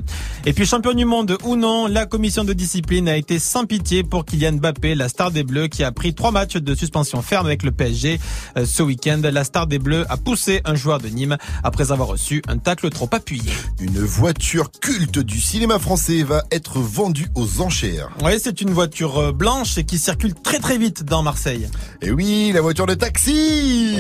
Et 0.45 0.53
puis 0.53 0.67
champion 0.67 0.93
du 0.93 1.05
monde 1.05 1.37
ou 1.45 1.57
non, 1.57 1.87
la 1.87 2.07
commission 2.07 2.45
de 2.45 2.53
discipline 2.53 3.09
a 3.09 3.17
été 3.17 3.39
sans 3.39 3.65
pitié 3.67 4.03
pour 4.03 4.25
Kylian 4.25 4.55
Mbappé, 4.55 4.95
la 4.95 5.09
star 5.09 5.31
des 5.31 5.45
Bleus, 5.45 5.69
qui 5.69 5.85
a 5.85 5.93
pris 5.93 6.15
trois 6.15 6.31
matchs 6.31 6.57
de 6.57 6.75
suspension 6.75 7.23
ferme 7.23 7.47
avec 7.47 7.63
le 7.63 7.73
PSG. 7.73 8.19
Euh, 8.57 8.65
Ce 8.67 8.83
week-end, 8.83 9.21
la 9.23 9.45
star 9.45 9.67
des 9.67 9.79
Bleus 9.79 10.05
a 10.09 10.17
poussé 10.17 10.61
un 10.65 10.75
joueur 10.75 10.96
de 10.99 11.09
Nîmes 11.09 11.37
après 11.63 11.93
avoir 11.93 12.09
reçu 12.09 12.43
un 12.49 12.59
tacle 12.59 12.91
trop 12.91 13.09
appuyé. 13.13 13.51
Une 13.81 13.99
voiture 13.99 14.71
culte 14.71 15.19
du 15.19 15.41
cinéma 15.41 15.79
français 15.79 16.23
va 16.23 16.45
être 16.51 16.79
vendue 16.79 17.29
aux 17.35 17.61
enchères. 17.61 18.11
Oui, 18.25 18.33
c'est 18.43 18.61
une 18.61 18.71
voiture 18.71 19.19
euh, 19.19 19.33
blanche 19.33 19.79
et 19.79 19.85
qui 19.85 19.99
circule 19.99 20.35
très 20.35 20.59
très 20.59 20.79
vite 20.79 21.05
dans 21.05 21.23
Marseille. 21.23 21.69
Et 22.03 22.11
oui, 22.11 22.53
la 22.55 22.61
voiture 22.61 22.87
de 22.87 22.95
taxi 22.95 23.97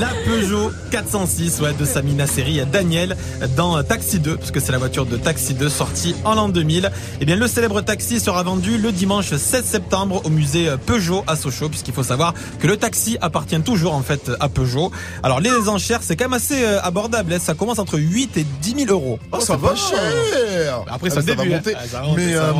La 0.00 0.08
Peugeot 0.24 0.72
406 0.90 1.60
ouais, 1.60 1.72
de 1.74 1.84
Samina 1.84 2.26
Seri 2.26 2.58
à 2.60 2.64
Daniel 2.64 3.16
dans 3.56 3.80
Taxi 3.84 4.18
2, 4.18 4.38
puisque 4.38 4.60
c'est 4.60 4.72
la 4.72 4.78
voiture 4.78 5.06
de 5.06 5.16
Taxi 5.16 5.54
2 5.54 5.68
sortie 5.68 6.16
en 6.24 6.34
l'an 6.34 6.48
2000. 6.48 6.90
Eh 7.20 7.24
bien, 7.24 7.36
le 7.36 7.46
célèbre 7.46 7.80
taxi 7.80 8.18
sera 8.18 8.42
vendu 8.42 8.76
le 8.76 8.90
dimanche 8.90 9.32
16 9.34 9.64
septembre 9.64 10.22
au 10.24 10.30
musée 10.30 10.68
Peugeot 10.86 11.22
à 11.28 11.36
Sochaux, 11.36 11.68
puisqu'il 11.68 11.94
faut 11.94 12.02
savoir 12.02 12.34
que 12.58 12.66
le 12.66 12.76
taxi 12.76 13.18
appartient 13.20 13.60
toujours 13.60 13.94
en 13.94 14.02
fait 14.02 14.32
à 14.40 14.48
Peugeot. 14.48 14.90
Alors, 15.22 15.38
les 15.38 15.68
enchères, 15.68 16.00
c'est 16.02 16.16
quand 16.16 16.24
même 16.24 16.32
assez 16.32 16.64
euh, 16.64 16.80
abordable. 16.82 17.32
hein. 17.32 17.38
Ça 17.40 17.54
commence 17.54 17.78
entre 17.78 17.98
8 17.98 18.36
et 18.36 18.46
10 18.62 18.86
000 18.86 18.90
euros. 18.90 19.20
Oh, 19.30 19.38
ça 19.38 19.56
va 19.56 19.76
cher 19.76 20.82
Après, 20.90 21.08
Ah, 21.12 21.14
ça, 21.14 21.20
va 21.20 21.22
débute, 21.22 21.52
hein. 21.52 21.56
monter. 21.56 21.74
Ah, 21.76 21.86
ça 21.88 22.00
va 22.00 22.06
monter, 22.06 22.16
Mais 22.26 22.34
euh, 22.34 22.52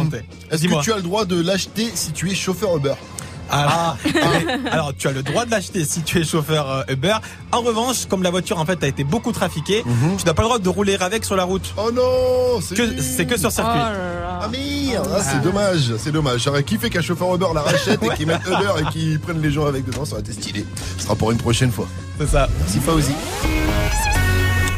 est-ce 0.52 0.62
que 0.68 0.82
tu 0.82 0.92
as 0.92 0.96
le 0.96 1.02
droit 1.02 1.24
de 1.24 1.40
l'acheter 1.42 1.90
si 1.94 2.12
tu 2.12 2.30
es 2.30 2.34
chauffeur 2.34 2.76
Uber? 2.76 2.94
Ah, 3.50 3.96
mais- 4.04 4.70
alors 4.70 4.92
tu 4.96 5.08
as 5.08 5.12
le 5.12 5.22
droit 5.22 5.44
de 5.44 5.50
l'acheter 5.50 5.84
si 5.84 6.02
tu 6.02 6.20
es 6.20 6.24
chauffeur 6.24 6.70
euh, 6.70 6.82
Uber. 6.92 7.14
En 7.52 7.60
revanche, 7.60 8.06
comme 8.06 8.22
la 8.22 8.30
voiture 8.30 8.58
en 8.58 8.64
fait 8.66 8.82
a 8.82 8.86
été 8.86 9.04
beaucoup 9.04 9.32
trafiquée, 9.32 9.84
tu 10.18 10.24
n'as 10.24 10.34
pas 10.34 10.42
le 10.42 10.48
droit 10.48 10.58
de 10.58 10.68
rouler 10.68 10.96
avec 11.00 11.24
sur 11.24 11.36
la 11.36 11.44
route. 11.44 11.72
Oh 11.76 11.90
non 11.92 12.60
C'est 12.60 12.74
que 12.74 13.00
c'est 13.00 13.26
que 13.26 13.38
sur 13.38 13.52
circuit. 13.52 13.80
Ah 13.80 14.48
merde 14.50 15.08
ah, 15.14 15.20
C'est 15.22 15.40
dommage, 15.42 15.92
c'est 15.98 16.12
dommage. 16.12 16.42
J'aurais 16.42 16.62
kiffé 16.64 16.90
qu'un 16.90 17.00
chauffeur 17.02 17.34
Uber 17.34 17.46
la 17.54 17.62
rachète 17.62 18.02
et 18.02 18.08
qu'il 18.16 18.26
mette 18.26 18.42
Uber 18.46 18.80
et 18.82 18.84
qu'il 18.92 19.20
prenne 19.20 19.40
les 19.40 19.50
gens 19.50 19.66
avec 19.66 19.84
dedans, 19.84 20.04
ça 20.04 20.12
aurait 20.12 20.22
été 20.22 20.32
stylé. 20.32 20.64
Ce 20.98 21.04
sera 21.04 21.14
pour 21.14 21.30
une 21.30 21.38
prochaine 21.38 21.70
fois. 21.70 21.86
C'est 22.18 22.28
ça. 22.28 22.48
Merci 22.60 22.80
Fauzi. 22.80 23.12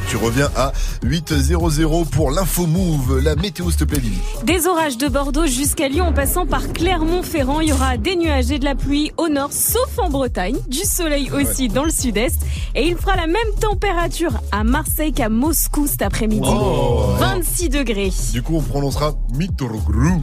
Tu 0.09 0.17
reviens 0.17 0.49
à 0.55 0.73
8.00 1.05 2.09
pour 2.11 2.31
l'info 2.31 2.67
move. 2.67 3.19
La 3.25 3.35
météo, 3.35 3.71
s'il 3.71 3.81
te 3.81 3.85
plaît, 3.85 3.99
Lily. 3.99 4.21
Des 4.45 4.69
orages 4.69 4.97
de 4.97 5.09
Bordeaux 5.09 5.47
jusqu'à 5.47 5.89
Lyon 5.89 6.07
en 6.07 6.13
passant 6.13 6.47
par 6.47 6.73
Clermont-Ferrand. 6.73 7.61
Il 7.61 7.71
y 7.71 7.73
aura 7.73 7.97
des 7.97 8.15
nuages 8.15 8.53
et 8.53 8.61
de 8.61 8.65
la 8.65 8.77
pluie 8.77 9.11
au 9.17 9.29
nord, 9.29 9.53
sauf 9.53 9.99
en 9.99 10.09
Bretagne. 10.09 10.57
Du 10.69 10.85
soleil 10.85 11.29
aussi 11.33 11.67
dans 11.69 11.83
le 11.83 11.91
sud-est. 11.91 12.37
Et 12.77 12.87
il 12.87 12.97
fera 12.97 13.17
la 13.17 13.27
même 13.27 13.37
température 13.61 14.35
à 14.53 14.63
Marseille 14.63 15.13
qu'à 15.13 15.29
Moscou 15.29 15.89
cet 15.89 16.03
après-midi. 16.03 16.49
Oh. 16.49 17.07
26 17.19 17.69
degrés. 17.71 18.13
Du 18.33 18.43
coup, 18.43 18.57
on 18.59 18.63
prononcera 18.63 19.13
Mitorogru. 19.35 20.21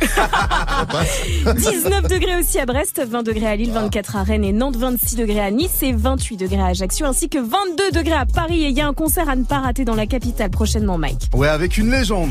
19 1.57 2.03
degrés 2.09 2.39
aussi 2.39 2.57
à 2.57 2.65
Brest, 2.65 3.01
20 3.05 3.23
degrés 3.23 3.47
à 3.47 3.55
Lille, 3.57 3.71
24 3.71 4.15
à 4.15 4.23
Rennes 4.23 4.45
et 4.45 4.53
Nantes, 4.53 4.77
26 4.77 5.17
degrés 5.17 5.41
à 5.41 5.51
Nice 5.51 5.83
et 5.83 5.91
28 5.91 6.37
degrés 6.37 6.61
à 6.61 6.67
Ajaccio, 6.67 7.05
ainsi 7.05 7.27
que 7.27 7.39
22 7.39 7.91
degrés 7.91 8.13
à 8.13 8.25
Paris. 8.25 8.63
Et 8.63 8.69
il 8.69 8.77
y 8.77 8.81
a 8.81 8.87
un 8.87 8.93
concert 8.93 9.27
à 9.27 9.35
ne 9.35 9.43
pas 9.43 9.59
rater 9.59 9.72
dans 9.81 9.95
la 9.95 10.05
capitale 10.05 10.51
prochainement, 10.51 10.97
Mike. 10.97 11.29
Ouais, 11.33 11.47
avec 11.47 11.77
une 11.77 11.89
légende. 11.89 12.29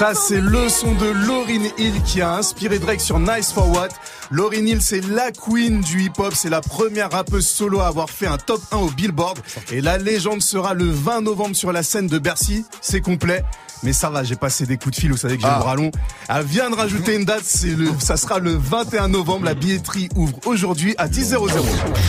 Ça, 0.00 0.14
c'est 0.14 0.40
le 0.40 0.70
son 0.70 0.94
de 0.94 1.10
Lauryn 1.26 1.68
Hill 1.76 2.02
qui 2.06 2.22
a 2.22 2.36
inspiré 2.36 2.78
Drake 2.78 3.02
sur 3.02 3.18
Nice 3.18 3.52
for 3.52 3.68
What. 3.68 3.88
Lauryn 4.30 4.66
Hill, 4.66 4.80
c'est 4.80 5.06
la 5.06 5.30
queen 5.30 5.82
du 5.82 6.04
hip-hop. 6.04 6.32
C'est 6.34 6.48
la 6.48 6.62
première 6.62 7.10
rappeuse 7.10 7.46
solo 7.46 7.80
à 7.80 7.88
avoir 7.88 8.08
fait 8.08 8.26
un 8.26 8.38
top 8.38 8.62
1 8.72 8.78
au 8.78 8.88
Billboard. 8.88 9.38
Et 9.70 9.82
la 9.82 9.98
légende 9.98 10.40
sera 10.40 10.72
le 10.72 10.86
20 10.86 11.20
novembre 11.20 11.54
sur 11.54 11.70
la 11.70 11.82
scène 11.82 12.06
de 12.06 12.18
Bercy. 12.18 12.64
C'est 12.80 13.02
complet. 13.02 13.44
Mais 13.82 13.92
ça 13.92 14.10
va, 14.10 14.22
j'ai 14.24 14.36
passé 14.36 14.66
des 14.66 14.76
coups 14.76 14.96
de 14.96 15.00
fil, 15.00 15.10
vous 15.10 15.16
savez 15.16 15.36
que 15.36 15.42
j'ai 15.42 15.48
Ah. 15.48 15.54
le 15.56 15.62
bras 15.62 15.74
long. 15.74 15.90
Elle 16.28 16.44
vient 16.44 16.68
de 16.70 16.74
rajouter 16.74 17.14
une 17.16 17.24
date, 17.24 17.42
c'est 17.44 17.68
le, 17.74 17.90
ça 17.98 18.16
sera 18.16 18.38
le 18.38 18.52
21 18.54 19.08
novembre. 19.08 19.44
La 19.46 19.54
billetterie 19.54 20.08
ouvre 20.16 20.34
aujourd'hui 20.46 20.94
à 20.98 21.08
10h00. 21.08 21.62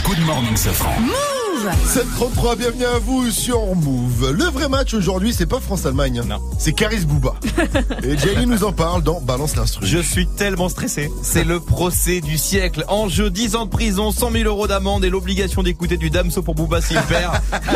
Good 0.06 0.26
morning, 0.26 0.56
Safran. 0.58 0.96
733, 1.60 2.56
bienvenue 2.56 2.86
à 2.86 2.98
vous 3.00 3.30
sur 3.30 3.76
Move. 3.76 4.32
Le 4.32 4.46
vrai 4.46 4.70
match 4.70 4.94
aujourd'hui, 4.94 5.34
c'est 5.34 5.46
pas 5.46 5.60
France-Allemagne. 5.60 6.22
Non. 6.26 6.40
C'est 6.58 6.72
Caris 6.72 7.06
Bouba. 7.06 7.36
Et 8.04 8.18
Jenny 8.18 8.46
nous 8.46 8.64
en 8.64 8.72
parle 8.72 9.04
dans 9.04 9.20
Balance 9.20 9.58
l'instru. 9.58 9.86
Je 9.86 10.00
suis 10.00 10.28
tellement 10.28 10.70
stressé. 10.70 11.12
C'est 11.22 11.44
le 11.44 11.60
procès 11.60 12.22
du 12.22 12.38
siècle. 12.38 12.86
Enjeu 12.88 13.30
10 13.30 13.58
ans 13.58 13.66
de 13.66 13.70
prison, 13.70 14.12
100 14.12 14.32
000 14.32 14.46
euros 14.46 14.68
d'amende 14.68 15.04
et 15.04 15.10
l'obligation 15.10 15.62
d'écouter 15.62 15.98
du 15.98 16.10
Damso 16.10 16.42
pour 16.42 16.56
Booba 16.56 16.80
s'il 16.82 17.00
perd. 17.10 17.34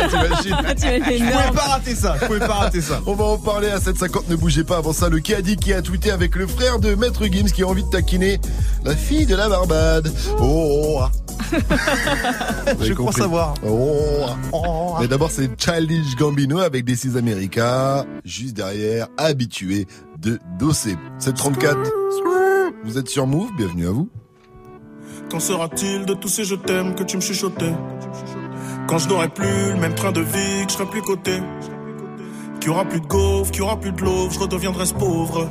T'imagines 0.08 0.56
Je 0.74 1.30
pouvais 1.30 1.54
pas 1.54 1.68
rater 1.68 1.94
ça. 1.94 2.16
Je 2.20 2.26
pouvais 2.26 2.38
pas 2.38 2.54
rater 2.54 2.80
ça. 2.80 3.02
On 3.06 3.14
va 3.14 3.24
en 3.24 3.38
parler 3.38 3.68
à 3.68 3.78
750, 3.78 4.30
ne 4.30 4.36
bougez 4.36 4.64
pas. 4.64 4.78
Avant 4.78 4.94
ça, 4.94 5.10
le 5.10 5.18
qui 5.18 5.34
a 5.34 5.42
dit 5.42 5.56
qui 5.56 5.74
a 5.74 5.82
tweeté 5.82 6.10
avec 6.10 6.34
le 6.34 6.46
frère 6.46 6.78
de 6.78 6.94
Maître 6.94 7.26
Gims 7.26 7.50
qui 7.50 7.62
a 7.62 7.66
envie 7.66 7.84
de 7.84 7.90
taquiner 7.90 8.40
la 8.84 8.96
fille 8.96 9.26
de 9.26 9.36
la 9.36 9.48
Barbade. 9.50 10.10
Oh, 10.40 10.96
oh, 10.96 11.00
ah. 11.02 11.10
Vous 11.52 12.70
avez 12.70 12.86
Je 12.86 12.92
crois 12.94 13.12
savoir. 13.12 13.54
Oh, 13.62 13.68
ah. 14.52 14.98
Mais 15.00 15.08
d'abord, 15.08 15.30
c'est 15.30 15.50
Childish 15.60 16.16
Gambino 16.16 16.58
avec 16.58 16.84
des 16.84 16.96
6 16.96 17.16
America, 17.16 18.04
juste 18.24 18.56
derrière, 18.56 19.08
habitué 19.16 19.86
de 20.18 20.38
Dossé. 20.58 20.96
734, 21.18 21.78
vous 22.84 22.98
êtes 22.98 23.08
sur 23.08 23.26
Move, 23.26 23.50
bienvenue 23.56 23.86
à 23.86 23.90
vous. 23.90 24.08
Qu'en 25.30 25.40
sera-t-il 25.40 26.06
de 26.06 26.14
tous 26.14 26.28
ces 26.28 26.44
je 26.44 26.54
t'aime 26.54 26.94
que 26.94 27.02
tu 27.02 27.16
me 27.16 27.22
chuchotais? 27.22 27.74
Quand 28.86 28.98
je 28.98 29.08
n'aurai 29.08 29.28
plus 29.28 29.72
le 29.72 29.80
même 29.80 29.94
train 29.94 30.12
de 30.12 30.20
vie, 30.20 30.64
que 30.64 30.70
je 30.70 30.76
serai 30.76 30.86
plus 30.86 31.02
coté 31.02 31.40
Qu'il 32.60 32.70
y 32.70 32.72
aura 32.72 32.84
plus 32.84 33.00
de 33.00 33.06
gaufres, 33.06 33.50
qu'il 33.50 33.60
y 33.60 33.64
aura 33.64 33.80
plus 33.80 33.90
de 33.90 34.00
l'eau, 34.00 34.30
je 34.30 34.38
redeviendrai 34.38 34.86
ce 34.86 34.94
pauvre 34.94 35.50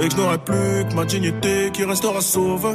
Et 0.00 0.08
que 0.08 0.14
je 0.14 0.16
n'aurai 0.16 0.38
plus 0.38 0.88
que 0.88 0.94
ma 0.94 1.04
dignité 1.04 1.70
qui 1.72 1.84
restera 1.84 2.22
sauve 2.22 2.74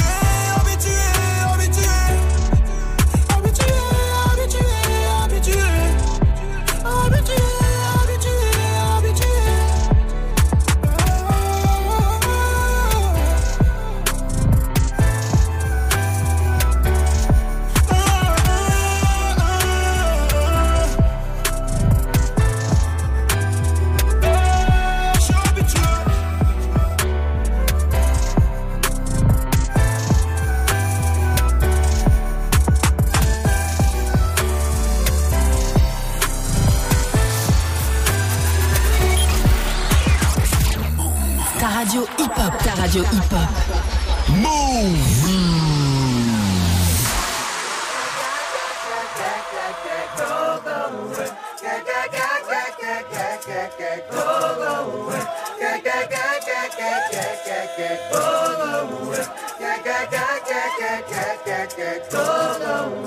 radio 42.91 43.03
hip-hop. 43.03 43.51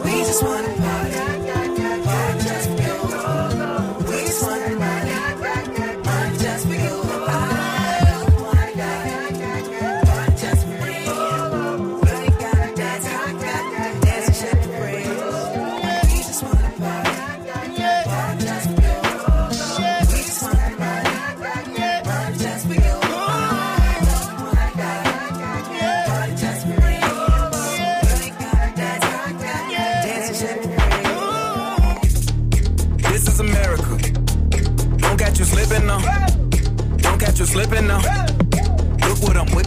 We 0.04 0.12
just 0.24 0.42
wanna 0.42 0.63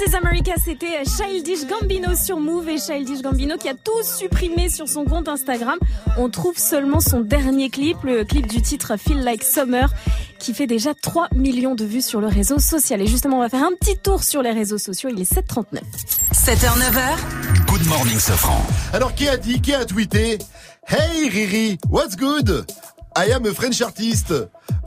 This 0.00 0.12
is 0.12 0.16
America, 0.16 0.52
c'était 0.56 1.04
Childish 1.04 1.66
Gambino 1.66 2.14
sur 2.16 2.38
Move 2.38 2.70
et 2.70 2.78
Childish 2.78 3.20
Gambino 3.20 3.58
qui 3.58 3.68
a 3.68 3.74
tout 3.74 4.02
supprimé 4.02 4.70
sur 4.70 4.88
son 4.88 5.04
compte 5.04 5.28
Instagram. 5.28 5.78
On 6.16 6.30
trouve 6.30 6.56
seulement 6.56 7.00
son 7.00 7.20
dernier 7.20 7.68
clip, 7.68 7.98
le 8.02 8.24
clip 8.24 8.46
du 8.46 8.62
titre 8.62 8.96
Feel 8.96 9.22
Like 9.22 9.42
Summer, 9.42 9.92
qui 10.38 10.54
fait 10.54 10.66
déjà 10.66 10.94
3 10.94 11.28
millions 11.34 11.74
de 11.74 11.84
vues 11.84 12.00
sur 12.00 12.22
le 12.22 12.28
réseau 12.28 12.58
social. 12.58 13.02
Et 13.02 13.06
justement, 13.06 13.38
on 13.38 13.40
va 13.40 13.50
faire 13.50 13.62
un 13.62 13.74
petit 13.78 13.98
tour 13.98 14.22
sur 14.22 14.40
les 14.40 14.52
réseaux 14.52 14.78
sociaux. 14.78 15.10
Il 15.12 15.20
est 15.20 15.30
7h39. 15.30 15.80
7h, 16.32 16.78
9h. 16.78 17.66
Good 17.66 17.86
morning, 17.86 18.18
Safran. 18.18 18.62
Alors, 18.94 19.14
qui 19.14 19.28
a 19.28 19.36
dit, 19.36 19.60
qui 19.60 19.74
a 19.74 19.84
tweeté 19.84 20.38
Hey 20.88 21.28
Riri, 21.28 21.78
what's 21.90 22.16
good? 22.16 22.64
I 23.20 23.32
am 23.32 23.44
a 23.44 23.52
French 23.52 23.82
artist. 23.82 24.32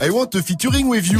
I 0.01 0.09
want 0.09 0.33
a 0.33 0.41
featuring 0.41 0.89
with 0.89 1.07
you. 1.07 1.19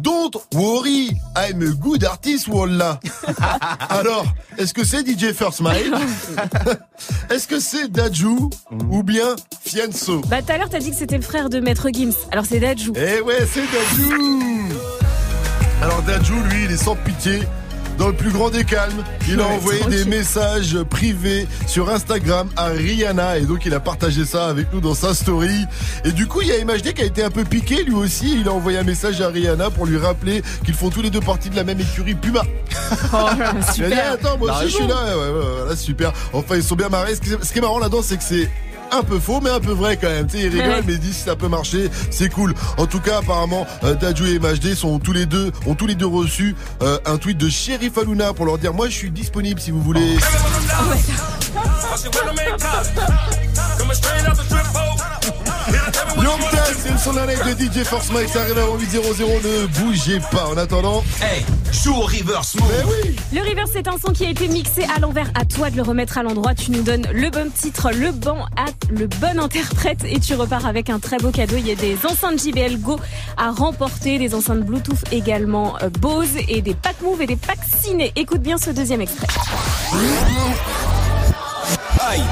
Don't 0.00 0.36
worry, 0.54 1.10
I'm 1.34 1.60
a 1.60 1.74
good 1.74 2.04
artist, 2.04 2.46
wallah. 2.46 3.00
Alors, 3.90 4.26
est-ce 4.56 4.72
que 4.72 4.84
c'est 4.84 5.04
DJ 5.04 5.32
First 5.32 5.58
Smile 5.58 5.92
Est-ce 7.30 7.48
que 7.48 7.58
c'est 7.58 7.88
Dajou 7.88 8.48
ou 8.90 9.02
bien 9.02 9.34
Fianso 9.64 10.20
Bah 10.28 10.40
tout 10.40 10.52
à 10.52 10.58
l'heure 10.58 10.68
t'as 10.68 10.78
dit 10.78 10.90
que 10.90 10.96
c'était 10.96 11.16
le 11.16 11.24
frère 11.24 11.50
de 11.50 11.58
Maître 11.58 11.88
Gims. 11.92 12.14
Alors 12.30 12.46
c'est 12.46 12.60
Dajou. 12.60 12.92
Eh 12.94 13.20
ouais, 13.22 13.44
c'est 13.52 13.66
Dajou 13.72 14.68
Alors 15.82 16.00
Dajou, 16.02 16.40
lui, 16.48 16.66
il 16.66 16.70
est 16.70 16.76
sans 16.76 16.94
pitié. 16.94 17.40
Dans 17.98 18.08
le 18.08 18.12
plus 18.14 18.30
grand 18.30 18.50
des 18.50 18.64
calmes, 18.64 19.02
il 19.26 19.40
a 19.40 19.46
envoyé 19.46 19.82
des 19.86 20.04
messages 20.04 20.76
privés 20.82 21.46
sur 21.66 21.88
Instagram 21.88 22.48
à 22.56 22.66
Rihanna 22.66 23.38
et 23.38 23.42
donc 23.42 23.64
il 23.64 23.72
a 23.72 23.80
partagé 23.80 24.24
ça 24.26 24.48
avec 24.48 24.70
nous 24.72 24.80
dans 24.80 24.94
sa 24.94 25.14
story. 25.14 25.64
Et 26.04 26.12
du 26.12 26.26
coup, 26.26 26.42
il 26.42 26.48
y 26.48 26.52
a 26.52 26.62
MHD 26.62 26.92
qui 26.92 27.02
a 27.02 27.06
été 27.06 27.22
un 27.24 27.30
peu 27.30 27.44
piqué 27.44 27.84
lui 27.84 27.94
aussi. 27.94 28.38
Il 28.40 28.48
a 28.48 28.52
envoyé 28.52 28.78
un 28.78 28.82
message 28.82 29.20
à 29.22 29.28
Rihanna 29.28 29.70
pour 29.70 29.86
lui 29.86 29.96
rappeler 29.96 30.42
qu'ils 30.64 30.74
font 30.74 30.90
tous 30.90 31.00
les 31.00 31.10
deux 31.10 31.20
partie 31.20 31.48
de 31.48 31.56
la 31.56 31.64
même 31.64 31.80
écurie 31.80 32.14
Puma. 32.14 32.42
Oh, 33.14 33.16
Il 33.36 33.42
a 33.42 33.52
dit, 33.54 33.72
super. 33.74 34.12
attends, 34.12 34.36
moi 34.38 34.56
aussi 34.58 34.64
je 34.70 34.74
suis 34.76 34.86
là. 34.86 34.94
Ouais, 34.94 35.14
ouais, 35.14 35.38
ouais, 35.38 35.44
voilà, 35.60 35.76
super. 35.76 36.12
Enfin, 36.34 36.56
ils 36.56 36.62
sont 36.62 36.76
bien 36.76 36.90
marrés. 36.90 37.14
Ce 37.14 37.20
qui 37.52 37.58
est 37.58 37.62
marrant 37.62 37.78
là-dedans, 37.78 38.02
c'est 38.02 38.18
que 38.18 38.24
c'est 38.24 38.50
un 38.92 39.02
peu 39.02 39.18
faux, 39.18 39.40
mais 39.42 39.50
un 39.50 39.60
peu 39.60 39.72
vrai 39.72 39.96
quand 39.96 40.08
même. 40.08 40.26
Tu 40.26 40.38
sais, 40.38 40.44
ils 40.44 40.48
rigolent, 40.48 40.66
Ouais. 40.76 40.82
mais 40.86 40.92
ils 40.94 40.98
disent 41.00 41.16
si 41.16 41.22
ça 41.24 41.36
peut 41.36 41.48
marcher, 41.48 41.90
c'est 42.10 42.28
cool. 42.28 42.54
En 42.78 42.86
tout 42.86 43.00
cas, 43.00 43.18
apparemment, 43.18 43.66
euh, 43.84 43.94
Dadju 43.94 44.28
et 44.34 44.38
MHD 44.38 44.74
sont 44.74 44.98
tous 44.98 45.12
les 45.12 45.26
deux, 45.26 45.52
ont 45.66 45.74
tous 45.74 45.86
les 45.86 45.94
deux 45.94 46.06
reçu 46.06 46.54
euh, 46.82 46.98
un 47.06 47.16
tweet 47.18 47.38
de 47.38 47.48
Sheriff 47.48 47.96
Aluna 47.98 48.32
pour 48.32 48.46
leur 48.46 48.58
dire, 48.58 48.72
moi, 48.74 48.88
je 48.88 48.94
suis 48.94 49.10
disponible 49.10 49.60
si 49.60 49.70
vous 49.70 49.80
voulez. 49.82 50.16
Young 54.56 54.85
C'est 56.82 56.90
le 56.92 56.98
son 56.98 57.12
de 57.12 57.16
la 57.18 57.26
live 57.26 57.56
de 57.56 57.64
DJ 57.80 57.84
Force 57.84 58.10
Mike, 58.12 58.28
ça 58.28 58.42
arrive 58.42 58.58
avant 58.58 58.76
8.00, 58.76 59.42
ne 59.42 59.66
bougez 59.66 60.20
pas. 60.30 60.46
En 60.48 60.56
attendant, 60.56 61.02
Hey, 61.20 61.44
joue 61.72 61.94
au 61.94 62.02
reverse 62.02 62.54
mode. 62.56 62.68
mais 62.68 62.84
oui 63.10 63.16
Le 63.32 63.40
reverse 63.48 63.70
c'est 63.72 63.88
un 63.88 63.96
son 64.04 64.12
qui 64.12 64.24
a 64.26 64.30
été 64.30 64.46
mixé 64.48 64.84
à 64.94 64.98
l'envers. 65.00 65.30
À 65.34 65.44
toi 65.44 65.70
de 65.70 65.76
le 65.76 65.82
remettre 65.82 66.18
à 66.18 66.22
l'endroit. 66.22 66.54
Tu 66.54 66.70
nous 66.70 66.82
donnes 66.82 67.06
le 67.12 67.30
bon 67.30 67.50
titre, 67.50 67.90
le 67.92 68.12
bon 68.12 68.38
at- 68.56 68.72
le 68.90 69.06
bon 69.06 69.40
interprète 69.40 70.04
et 70.04 70.20
tu 70.20 70.34
repars 70.34 70.66
avec 70.66 70.90
un 70.90 70.98
très 70.98 71.16
beau 71.18 71.30
cadeau. 71.30 71.56
Il 71.58 71.66
y 71.66 71.72
a 71.72 71.74
des 71.74 71.96
enceintes 72.08 72.40
JBL 72.40 72.78
Go 72.78 72.98
à 73.36 73.50
remporter, 73.50 74.18
des 74.18 74.34
enceintes 74.34 74.60
Bluetooth 74.60 75.02
également 75.12 75.76
euh, 75.82 75.88
Bose 76.00 76.28
et 76.48 76.60
des 76.62 76.74
packs 76.74 77.00
Move 77.02 77.22
et 77.22 77.26
des 77.26 77.36
packs 77.36 77.58
Ciné. 77.82 78.12
Écoute 78.16 78.40
bien 78.42 78.58
ce 78.58 78.70
deuxième 78.70 79.00
extrait. 79.00 79.26
Aïe. 82.08 82.22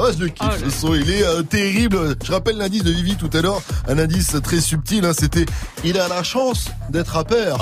Ah, 0.00 0.10
je 0.16 0.24
le 0.24 0.28
kiffe, 0.28 0.64
le 0.64 0.70
son, 0.70 0.94
il 0.94 1.10
est 1.10 1.24
euh, 1.24 1.42
terrible. 1.42 2.16
Je 2.24 2.32
rappelle 2.32 2.56
l'indice 2.56 2.84
de 2.84 2.90
Vivi 2.90 3.16
tout 3.16 3.30
à 3.32 3.40
l'heure, 3.40 3.60
un 3.88 3.98
indice 3.98 4.36
très 4.42 4.60
subtil, 4.60 5.04
hein, 5.04 5.12
c'était 5.18 5.44
il 5.84 5.98
a 5.98 6.08
la 6.08 6.22
chance 6.22 6.66
d'être 6.90 7.08
rappeur. 7.12 7.58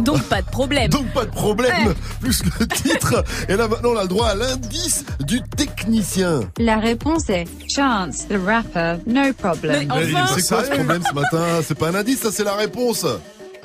Donc 0.00 0.22
pas 0.24 0.42
de 0.42 0.46
problème. 0.46 0.88
Donc 0.90 1.06
pas 1.12 1.24
de 1.24 1.30
problème, 1.30 1.88
Ouais. 1.88 1.94
plus 2.20 2.42
le 2.58 2.66
titre. 2.66 3.24
Et 3.48 3.56
là 3.56 3.68
maintenant 3.68 3.90
on 3.94 3.96
a 3.98 4.02
le 4.02 4.08
droit 4.08 4.28
à 4.28 4.34
l'indice 4.34 5.04
du 5.20 5.40
technicien. 5.42 6.40
La 6.58 6.78
réponse 6.78 7.28
est 7.30 7.44
Chance, 7.68 8.26
the 8.28 8.36
rapper, 8.44 8.96
no 9.06 9.32
problem. 9.32 9.88
Mais 9.88 10.12
C'est 10.36 10.48
quoi 10.48 10.64
ce 10.64 10.70
problème 10.70 11.02
ce 11.08 11.14
matin? 11.14 11.44
C'est 11.66 11.78
pas 11.78 11.88
un 11.88 11.94
indice, 11.94 12.20
ça 12.20 12.30
c'est 12.32 12.44
la 12.44 12.54
réponse. 12.54 13.06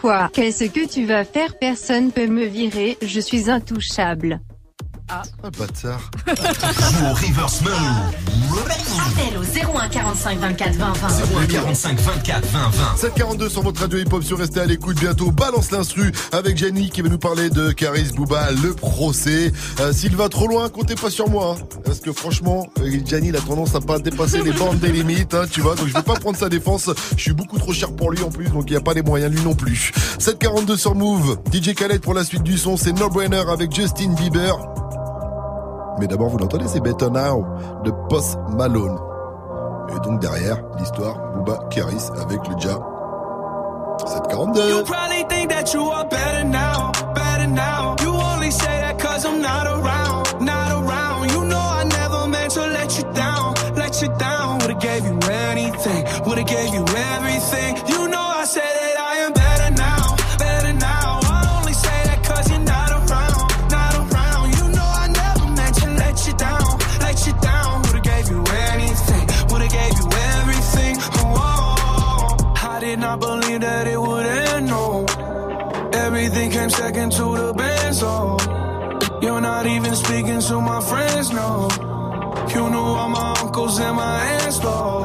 Quoi? 0.01 0.31
Qu'est-ce 0.33 0.63
que 0.63 0.87
tu 0.87 1.05
vas 1.05 1.23
faire? 1.23 1.59
Personne 1.59 2.11
peut 2.11 2.25
me 2.25 2.45
virer, 2.45 2.97
je 3.03 3.19
suis 3.19 3.51
intouchable. 3.51 4.39
Ah, 5.13 5.23
bâtard. 5.59 6.09
Joue 6.27 7.05
au 7.05 7.13
reverse 7.13 7.61
mode. 7.63 7.73
Appel 9.05 9.37
au 9.37 9.77
01 9.77 9.89
45 9.89 10.39
24 10.39 10.73
20 10.75 10.93
20. 10.93 11.07
01 11.41 11.45
45 11.47 11.99
24 11.99 12.45
20 12.47 12.59
20. 12.69 12.97
742 12.97 13.49
sur 13.49 13.61
votre 13.61 13.81
radio 13.81 13.99
hip-hop 13.99 14.23
sur 14.23 14.37
Restez 14.37 14.61
à 14.61 14.65
l'écoute 14.65 14.97
bientôt. 14.99 15.31
Balance 15.31 15.71
l'instru 15.71 16.13
avec 16.31 16.57
Jenny 16.57 16.89
qui 16.89 17.01
va 17.01 17.09
nous 17.09 17.17
parler 17.17 17.49
de 17.49 17.71
Caris 17.71 18.09
Bouba, 18.15 18.51
le 18.51 18.73
procès. 18.73 19.51
Euh, 19.81 19.91
S'il 19.91 20.15
va 20.15 20.29
trop 20.29 20.47
loin, 20.47 20.69
comptez 20.69 20.95
pas 20.95 21.09
sur 21.09 21.29
moi. 21.29 21.57
hein. 21.59 21.63
parce 21.83 21.99
que 21.99 22.13
franchement, 22.13 22.67
euh, 22.79 22.89
Jenny 23.05 23.29
il 23.29 23.35
a 23.35 23.41
tendance 23.41 23.75
à 23.75 23.81
pas 23.81 23.99
dépasser 23.99 24.41
les 24.41 24.53
bandes 24.53 24.79
des 24.79 24.91
limites, 24.93 25.33
hein, 25.33 25.43
tu 25.51 25.59
vois. 25.59 25.75
Donc 25.75 25.87
je 25.87 25.93
vais 25.93 26.03
pas 26.03 26.15
prendre 26.15 26.37
sa 26.37 26.47
défense. 26.47 26.89
Je 27.17 27.21
suis 27.21 27.33
beaucoup 27.33 27.59
trop 27.59 27.73
cher 27.73 27.91
pour 27.95 28.11
lui 28.11 28.23
en 28.23 28.29
plus, 28.29 28.47
donc 28.49 28.65
il 28.67 28.73
y 28.73 28.77
a 28.77 28.81
pas 28.81 28.93
les 28.93 29.01
moyens 29.03 29.33
lui 29.33 29.41
non 29.41 29.55
plus. 29.55 29.91
742 30.19 30.77
sur 30.77 30.95
Move. 30.95 31.37
DJ 31.51 31.73
Khaled 31.75 31.99
pour 32.01 32.13
la 32.13 32.23
suite 32.23 32.43
du 32.43 32.57
son, 32.57 32.77
c'est 32.77 32.93
No 32.93 33.09
Brainer 33.09 33.43
avec 33.51 33.73
Justin 33.75 34.13
Bieber. 34.13 34.57
Mais 35.99 36.07
d'abord, 36.07 36.29
vous 36.29 36.37
l'entendez, 36.37 36.65
c'est 36.67 36.79
Better 36.79 37.09
Now 37.09 37.45
de 37.83 37.91
Post 38.09 38.37
Malone. 38.49 38.97
Et 39.95 39.99
donc 40.07 40.19
derrière, 40.21 40.57
l'histoire, 40.79 41.15
Booba 41.35 41.59
Karis 41.69 42.09
avec 42.21 42.39
le 42.47 42.57
Ja. 42.59 42.77
742. 43.99 44.69
You 44.69 44.83
probably 44.85 45.23
think 45.29 45.49
that 45.49 45.73
you 45.73 45.81
are 45.91 46.05
better 46.05 46.43
now, 46.45 46.91
better 47.13 47.47
now. 47.47 47.95
You 48.01 48.09
only 48.09 48.49
say 48.51 48.81
that 48.81 48.97
cause 48.97 49.25
I'm 49.25 49.41
not 49.41 49.67
around, 49.67 50.41
not 50.41 50.71
around. 50.71 51.29
You 51.31 51.43
know 51.45 51.59
I 51.59 51.83
never 51.83 52.27
meant 52.27 52.51
to 52.53 52.61
let 52.67 52.97
you 52.97 53.03
down, 53.13 53.53
let 53.75 54.01
you 54.01 54.07
down. 54.17 54.30
Second 77.01 77.11
to 77.17 77.41
the 77.41 77.53
benzo. 77.53 78.03
Oh. 78.03 79.19
You're 79.21 79.41
not 79.41 79.65
even 79.65 79.95
speaking 79.95 80.41
to 80.41 80.61
my 80.61 80.81
friends, 80.81 81.31
no. 81.31 81.69
You 82.53 82.69
knew 82.69 82.77
all 82.77 83.09
my 83.09 83.33
uncles 83.41 83.79
and 83.79 83.95
my 83.95 84.23
aunts, 84.33 84.59
though. 84.59 85.00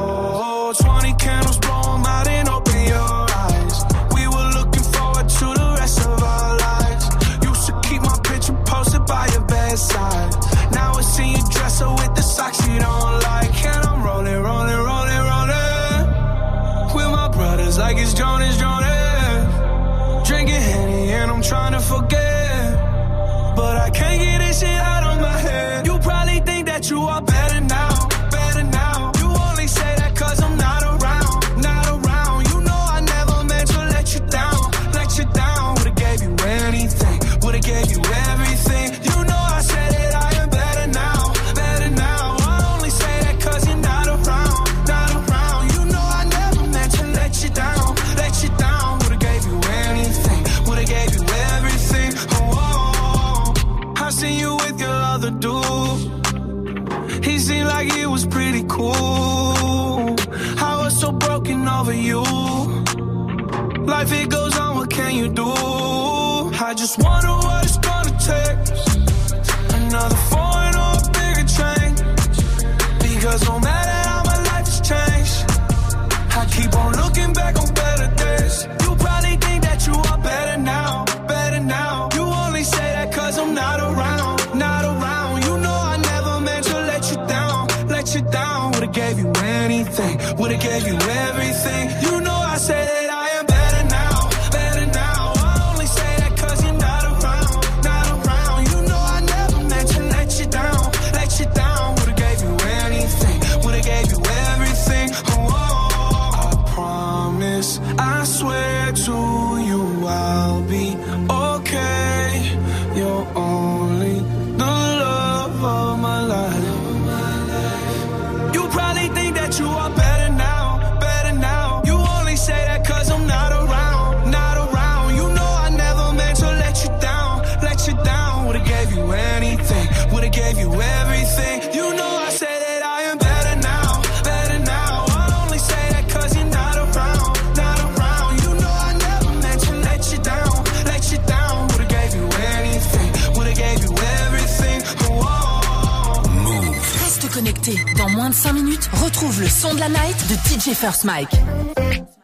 Le 149.39 149.47
son 149.47 149.73
de 149.73 149.79
la 149.79 149.89
night 149.89 150.17
de 150.29 150.35
DJ 150.35 150.73
First 150.73 151.03
Mike. 151.03 152.16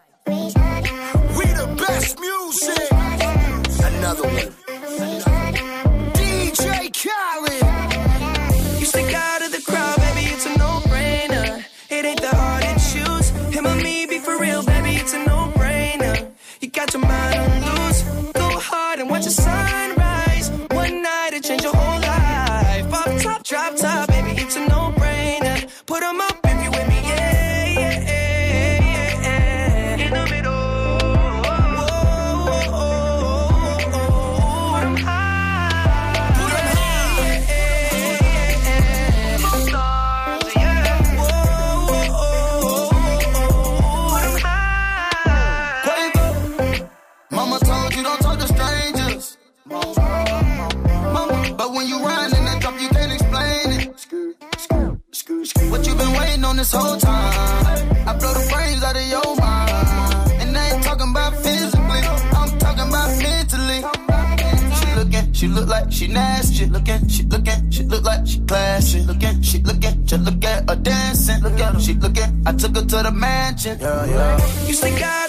To 73.57 73.75
the 73.75 73.75
mansion. 73.75 73.79
Yeah, 73.79 74.05
yeah. 74.05 74.67
You 74.67 74.73
stick 74.73 75.01
out 75.01 75.22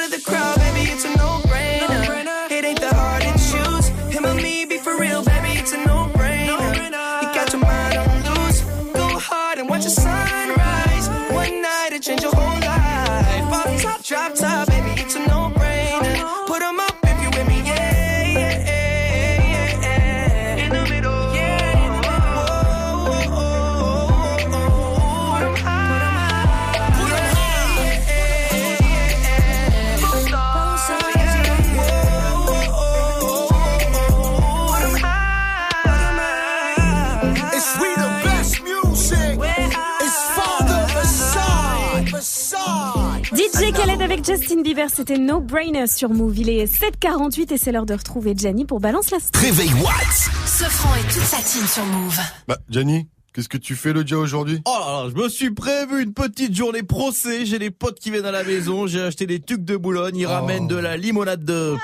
Justin 44.26 44.62
Bieber, 44.62 44.88
c'était 44.90 45.18
No 45.18 45.38
Brainer 45.38 45.86
sur 45.86 46.08
Move. 46.08 46.38
Il 46.38 46.48
est 46.48 46.64
7h48 46.64 47.52
et 47.52 47.58
c'est 47.58 47.72
l'heure 47.72 47.84
de 47.84 47.92
retrouver 47.92 48.34
Jenny 48.34 48.64
pour 48.64 48.80
Balance 48.80 49.10
la 49.10 49.20
Street. 49.20 49.38
Réveil 49.38 49.70
Watts. 49.74 50.30
Sofran 50.46 50.94
et 50.94 51.02
toute 51.12 51.24
sa 51.24 51.36
team 51.36 51.66
sur 51.66 51.84
Move. 51.84 52.18
Bah, 52.48 52.56
Gianni, 52.70 53.06
qu'est-ce 53.34 53.50
que 53.50 53.58
tu 53.58 53.74
fais 53.74 53.92
le 53.92 54.02
dia 54.02 54.16
aujourd'hui? 54.16 54.62
Oh 54.64 54.76
là 54.80 55.02
là, 55.04 55.10
je 55.14 55.22
me 55.22 55.28
suis 55.28 55.50
prévu 55.50 56.02
une 56.02 56.14
petite 56.14 56.54
journée 56.56 56.82
procès. 56.82 57.44
J'ai 57.44 57.58
des 57.58 57.70
potes 57.70 58.00
qui 58.00 58.10
viennent 58.10 58.24
à 58.24 58.30
la 58.30 58.44
maison. 58.44 58.86
J'ai 58.86 59.02
acheté 59.02 59.26
des 59.26 59.40
tucs 59.40 59.62
de 59.64 59.76
Boulogne. 59.76 60.16
Ils 60.16 60.26
ramènent 60.26 60.68
de 60.68 60.76
la 60.76 60.96
limonade 60.96 61.44
de... 61.44 61.76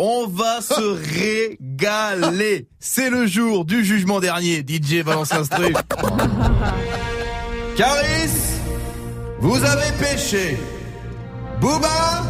On 0.00 0.26
va 0.26 0.60
se 0.60 0.74
régaler. 1.60 2.66
C'est 2.80 3.08
le 3.10 3.26
jour 3.28 3.64
du 3.64 3.84
jugement 3.84 4.18
dernier. 4.18 4.64
DJ 4.66 5.04
balance 5.04 5.32
l'instru. 5.32 5.72
Caris, 7.76 8.30
vous 9.38 9.62
avez 9.64 9.92
pêché. 10.00 10.56
Booba, 11.60 12.22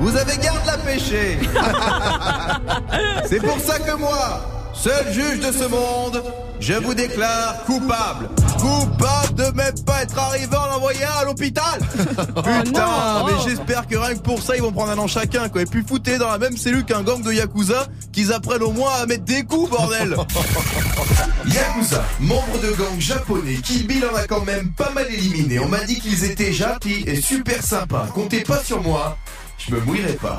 vous 0.00 0.16
avez 0.16 0.36
garde 0.38 0.66
la 0.66 0.78
pêché. 0.78 1.38
C'est 3.26 3.40
pour 3.40 3.58
ça 3.60 3.78
que 3.78 3.94
moi, 3.96 4.40
seul 4.72 5.12
juge 5.12 5.40
de 5.40 5.52
ce 5.52 5.64
monde, 5.64 6.22
je 6.60 6.74
vous 6.74 6.94
déclare 6.94 7.64
coupable. 7.64 8.28
Coupable 8.58 9.34
de 9.34 9.56
même 9.56 9.74
pas 9.86 10.02
être 10.02 10.18
arrivé 10.18 10.56
en 10.56 10.66
l'envoyant 10.66 11.08
à 11.20 11.24
l'hôpital. 11.24 11.80
Putain, 11.96 13.24
mais 13.26 13.32
j'espère 13.44 13.86
que 13.86 13.96
rien 13.96 14.14
que 14.14 14.20
pour 14.22 14.42
ça, 14.42 14.56
ils 14.56 14.62
vont 14.62 14.72
prendre 14.72 14.92
un 14.92 14.98
an 14.98 15.06
chacun, 15.06 15.48
quoi. 15.48 15.62
Et 15.62 15.66
puis 15.66 15.84
fouter 15.86 16.18
dans 16.18 16.28
la 16.28 16.38
même 16.38 16.56
cellule 16.56 16.84
qu'un 16.84 17.02
gang 17.02 17.22
de 17.22 17.32
Yakuza, 17.32 17.86
qu'ils 18.12 18.32
apprennent 18.32 18.62
au 18.62 18.72
moins 18.72 18.92
à 19.02 19.06
mettre 19.06 19.24
des 19.24 19.44
coups, 19.44 19.70
bordel. 19.70 20.16
Yakuza, 21.46 22.04
membre 22.20 22.60
de 22.62 22.70
gang 22.72 22.98
japonais, 23.00 23.56
Kill 23.62 23.86
Bill 23.86 24.04
en 24.12 24.16
a 24.16 24.24
quand 24.24 24.44
même 24.44 24.72
pas 24.72 24.90
mal 24.90 25.06
éliminé. 25.10 25.58
On 25.60 25.68
m'a 25.68 25.84
dit 25.84 26.00
qu'ils 26.00 26.24
étaient 26.24 26.52
gentils 26.52 27.04
et 27.06 27.20
super 27.20 27.62
sympas. 27.62 28.06
Comptez 28.14 28.40
pas 28.40 28.62
sur 28.62 28.82
moi, 28.82 29.16
je 29.58 29.74
me 29.74 29.80
mouillerai 29.80 30.14
pas. 30.14 30.38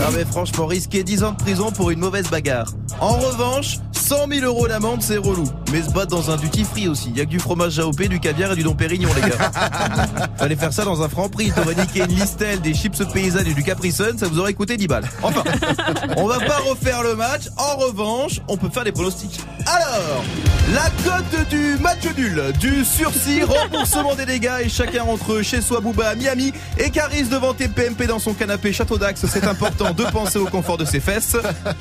Ah 0.00 0.10
mais 0.14 0.24
franchement, 0.24 0.66
risquer 0.66 1.02
10 1.02 1.24
ans 1.24 1.32
de 1.32 1.36
prison 1.36 1.72
pour 1.72 1.90
une 1.90 1.98
mauvaise 1.98 2.28
bagarre. 2.28 2.72
En 3.00 3.14
revanche, 3.18 3.78
100 4.12 4.28
000 4.28 4.44
euros 4.44 4.68
d'amende, 4.68 5.00
c'est 5.00 5.16
relou. 5.16 5.44
Mais 5.72 5.80
se 5.80 5.88
battre 5.88 6.08
dans 6.08 6.30
un 6.30 6.36
duty 6.36 6.64
free 6.64 6.86
aussi. 6.86 7.08
Y 7.12 7.22
a 7.22 7.24
que 7.24 7.30
du 7.30 7.38
fromage 7.38 7.78
AOP, 7.78 8.08
du 8.08 8.20
caviar 8.20 8.52
et 8.52 8.56
du 8.56 8.62
Dom 8.62 8.76
Pérignon, 8.76 9.08
les 9.14 9.22
gars. 9.22 9.50
Fallait 10.36 10.54
faire 10.54 10.70
ça 10.74 10.84
dans 10.84 11.00
un 11.00 11.08
franc 11.08 11.30
prix. 11.30 11.50
T'aurais 11.50 11.74
niqué 11.74 12.00
une 12.00 12.14
listelle, 12.14 12.60
des 12.60 12.74
chips 12.74 13.02
paysannes 13.10 13.46
et 13.46 13.54
du 13.54 13.62
Capri 13.62 13.90
Sun, 13.90 14.18
ça 14.18 14.28
vous 14.28 14.38
aurait 14.38 14.52
coûté 14.52 14.76
10 14.76 14.86
balles. 14.86 15.08
Enfin, 15.22 15.42
on 16.18 16.26
va 16.26 16.40
pas 16.40 16.58
refaire 16.58 17.02
le 17.02 17.14
match. 17.14 17.44
En 17.56 17.76
revanche, 17.76 18.40
on 18.48 18.58
peut 18.58 18.68
faire 18.68 18.84
des 18.84 18.92
pronostics. 18.92 19.40
Alors, 19.64 20.22
la 20.74 20.90
cote 21.04 21.48
du 21.48 21.78
match 21.80 22.04
nul, 22.14 22.42
du 22.60 22.84
sursis, 22.84 23.42
remboursement 23.44 24.14
des 24.14 24.26
dégâts 24.26 24.60
et 24.62 24.68
chacun 24.68 25.04
rentre 25.04 25.40
chez 25.40 25.62
soi, 25.62 25.80
Booba 25.80 26.10
à 26.10 26.14
Miami 26.16 26.52
et 26.76 26.90
Caris 26.90 27.24
devant 27.24 27.54
TPMP 27.54 28.06
dans 28.06 28.18
son 28.18 28.34
canapé 28.34 28.74
Château 28.74 28.98
d'Axe. 28.98 29.24
C'est 29.26 29.46
important 29.46 29.92
de 29.94 30.04
penser 30.04 30.38
au 30.38 30.46
confort 30.46 30.76
de 30.76 30.84
ses 30.84 31.00
fesses. 31.00 31.34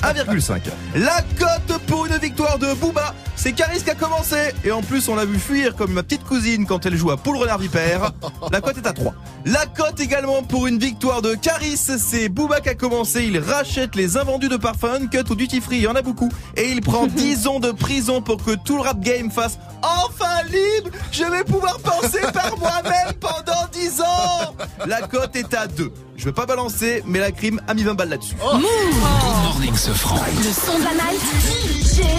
1,5. 0.04 0.62
La 0.96 1.22
cote 1.38 1.78
pour 1.88 2.06
une 2.06 2.21
victoire 2.22 2.58
de 2.60 2.74
Booba, 2.76 3.14
c'est 3.36 3.52
Caris 3.54 3.82
qui 3.84 3.90
a 3.90 3.96
commencé. 3.96 4.38
Et 4.64 4.72
en 4.72 4.82
plus, 4.82 5.10
on 5.10 5.16
l'a 5.16 5.26
vu 5.26 5.40
fuir 5.40 5.76
comme 5.76 5.92
ma 5.94 6.04
petite 6.04 6.24
cousine 6.24 6.66
quand 6.66 6.86
elle 6.86 6.96
joue 6.96 7.12
à 7.12 7.18
Poule 7.18 7.38
Renard 7.38 7.58
Vipère. 7.58 8.12
La 8.52 8.62
cote 8.62 8.78
est 8.78 8.88
à 8.88 8.94
3. 8.94 9.14
La 9.46 9.66
cote 9.66 10.00
également 10.00 10.44
pour 10.44 10.68
une 10.68 10.78
victoire 10.80 11.22
de 11.22 11.34
Caris, 11.36 11.78
c'est 11.78 12.30
Booba 12.30 12.62
qui 12.62 12.70
a 12.70 12.76
commencé. 12.76 13.26
Il 13.26 13.40
rachète 13.40 13.96
les 13.96 14.18
invendus 14.18 14.50
de 14.50 14.58
parfum 14.58 14.94
Uncut 15.02 15.30
ou 15.30 15.36
Duty 15.36 15.60
Free, 15.62 15.78
il 15.78 15.82
y 15.84 15.88
en 15.88 15.96
a 15.96 16.02
beaucoup. 16.02 16.30
Et 16.56 16.70
il 16.72 16.82
prend 16.82 17.08
10 17.08 17.48
ans 17.48 17.60
de 17.60 17.72
prison 17.72 18.22
pour 18.22 18.44
que 18.44 18.52
tout 18.52 18.76
le 18.78 18.84
rap 18.84 19.00
game 19.00 19.32
fasse 19.32 19.58
enfin 19.82 20.44
libre. 20.46 20.90
Je 21.12 21.24
vais 21.24 21.44
pouvoir 21.44 21.80
penser 21.80 22.22
par 22.34 22.58
moi-même 22.60 23.14
pendant 23.20 23.68
10 23.74 24.02
ans. 24.02 24.56
La 24.86 25.02
cote 25.02 25.36
est 25.36 25.54
à 25.56 25.66
2. 25.68 25.92
Je 26.18 26.26
veux 26.26 26.34
pas 26.34 26.46
balancer, 26.46 27.02
mais 27.08 27.18
la 27.20 27.32
crime 27.32 27.60
a 27.68 27.74
mis 27.74 27.82
20 27.84 27.96
balles 27.96 28.10
là-dessus. 28.10 28.36
Move. 28.36 28.62
Good 28.62 29.44
morning, 29.44 29.76
ce 29.76 29.90
franc. 29.92 30.20
Le 30.38 30.44
son 30.54 30.78
de 30.78 30.84
la 30.84 30.92
night. 30.92 32.11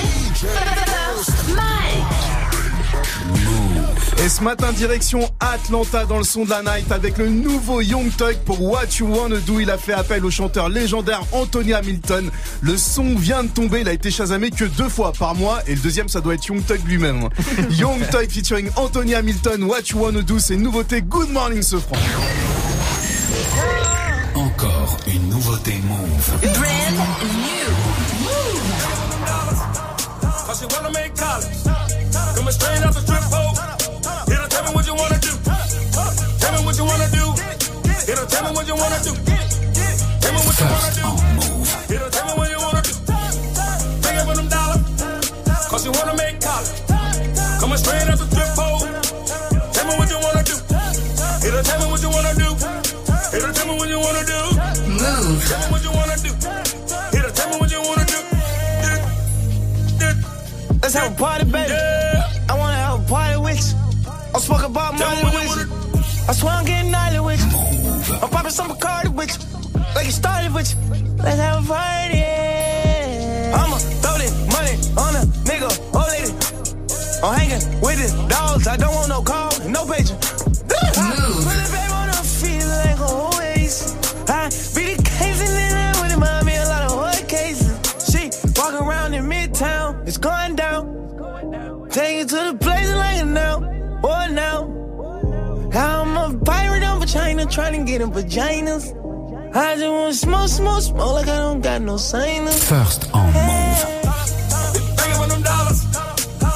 Et 4.24 4.28
ce 4.28 4.40
matin, 4.40 4.70
direction 4.70 5.28
Atlanta 5.40 6.05
dans 6.05 6.18
le 6.18 6.22
son 6.22 6.45
de 6.45 6.51
la 6.51 6.62
night 6.62 6.93
avec 6.93 7.18
le 7.18 7.28
nouveau 7.28 7.80
Young 7.80 8.09
Thug 8.16 8.36
pour 8.45 8.62
What 8.62 8.99
You 9.01 9.09
Wanna 9.09 9.38
Do. 9.38 9.59
Il 9.59 9.68
a 9.68 9.76
fait 9.76 9.95
appel 9.95 10.24
au 10.24 10.30
chanteur 10.30 10.68
légendaire 10.68 11.24
Anthony 11.32 11.72
Hamilton. 11.72 12.30
Le 12.61 12.76
son 12.76 13.16
vient 13.16 13.43
de 13.43 13.49
tomber. 13.49 13.80
Il 13.80 13.88
a 13.88 13.93
été 13.93 14.12
chasamé 14.12 14.51
que 14.53 14.64
deux 14.64 14.88
fois 14.88 15.12
par 15.12 15.34
mois. 15.34 15.59
Et 15.66 15.74
le 15.74 15.80
deuxième, 15.80 16.09
ça 16.09 16.20
doit 16.20 16.34
être 16.34 16.47
Young 16.47 16.64
Thug 16.64 16.80
lui-même. 16.86 17.28
Young 17.70 17.99
Thug 18.12 18.30
featuring 18.30 18.70
Anthony 18.76 19.16
Hamilton. 19.16 19.64
What 19.64 19.90
You 19.90 19.99
Wanna 19.99 20.22
Do, 20.22 20.38
c'est 20.38 20.55
une 20.55 20.62
nouveauté. 20.62 21.03
Good 21.03 21.30
morning, 21.30 21.62
ce 21.62 21.78
franc. 21.78 21.97
Encore 24.36 24.99
une 25.12 25.30
nouveauté 25.30 25.80
Move. 25.88 26.30
Brand 26.43 26.62
new. 27.40 27.62
You 30.62 30.68
wanna 30.70 30.92
make 30.92 31.16
college. 31.16 31.58
Coming 32.36 32.54
straight 32.54 32.86
off 32.86 32.94
the 32.94 33.02
strip 33.02 33.22
pole. 33.34 33.50
Tell 34.46 34.62
me 34.62 34.70
what 34.70 34.86
you 34.86 34.94
wanna 34.94 35.18
do. 35.18 35.34
Tell 36.38 36.52
me 36.54 36.62
what 36.62 36.78
you 36.78 36.84
wanna 36.86 37.08
do. 37.10 37.34
Tell 38.30 38.44
me 38.46 38.54
what 38.54 38.68
you 38.68 38.76
wanna 38.78 39.00
do. 39.02 39.12
Tell 40.22 40.32
me 40.32 40.38
what 40.46 40.54
you 40.54 40.66
wanna 40.70 40.90
do. 40.94 41.02
Tell 42.14 42.26
me 42.28 42.34
what 42.38 42.50
you 42.54 42.58
wanna 42.62 42.82
do. 42.82 42.94
Bring 44.02 44.18
up 44.18 44.28
with 44.28 44.36
them 44.36 44.48
dollars. 44.48 44.82
Cause 45.66 45.84
you 45.84 45.90
wanna 45.90 46.14
make 46.14 46.40
college. 46.40 46.70
Coming 47.58 47.78
straight 47.78 48.08
off 48.08 48.20
the 48.20 48.32
Let's 60.95 61.05
have 61.07 61.18
a 61.18 61.18
party, 61.18 61.45
baby. 61.47 61.72
I 61.72 62.55
wanna 62.59 62.76
have 62.76 63.01
a 63.01 63.09
party 63.09 63.40
with 63.40 63.57
you. 63.64 64.11
I'm 64.34 64.40
smoking 64.43 64.66
about 64.66 64.99
money 64.99 65.24
with 65.24 65.57
you. 65.57 66.28
I 66.28 66.32
swear 66.34 66.53
I'm 66.53 66.66
getting 66.66 66.90
nightly 66.90 67.20
with 67.20 67.40
you. 67.40 68.18
I'm 68.20 68.28
popping 68.28 68.51
some 68.51 68.68
Bacardi 68.68 69.09
with 69.09 69.32
you. 69.32 69.80
Like 69.95 70.07
it 70.07 70.12
started 70.12 70.53
with 70.53 70.68
you. 70.68 71.14
Let's 71.16 71.40
have 71.40 71.64
a 71.64 71.66
party. 71.66 72.20
I'ma 73.57 73.76
throw 74.03 74.18
this 74.18 74.36
money 74.53 74.74
on 75.01 75.16
a 75.16 75.24
nigga, 75.49 75.72
old 75.97 76.09
lady. 76.12 76.32
I'm 77.24 77.38
hanging 77.38 77.80
with 77.80 77.97
the 77.97 78.28
dogs. 78.28 78.66
I 78.66 78.76
don't 78.76 78.95
want 78.95 79.09
no 79.09 79.22
call, 79.22 79.49
no 79.66 79.86
paging. 79.86 80.18
Trying 97.53 97.84
to 97.84 97.84
get 97.84 98.00
in 98.00 98.11
vaginas. 98.11 98.96
I 99.55 99.76
just 99.76 99.92
want 99.92 100.14
smoke, 100.14 100.48
smoke, 100.48 100.80
smoke 100.80 101.12
like 101.12 101.28
I 101.28 101.36
don't 101.36 101.61
got 101.61 101.82
no 101.82 101.98
sinus. 101.98 102.66
First 102.66 103.12
on 103.12 103.26
Move. 103.26 103.36
Banging 104.96 105.20
with 105.20 105.28
them 105.28 105.42
dollars. 105.42 105.84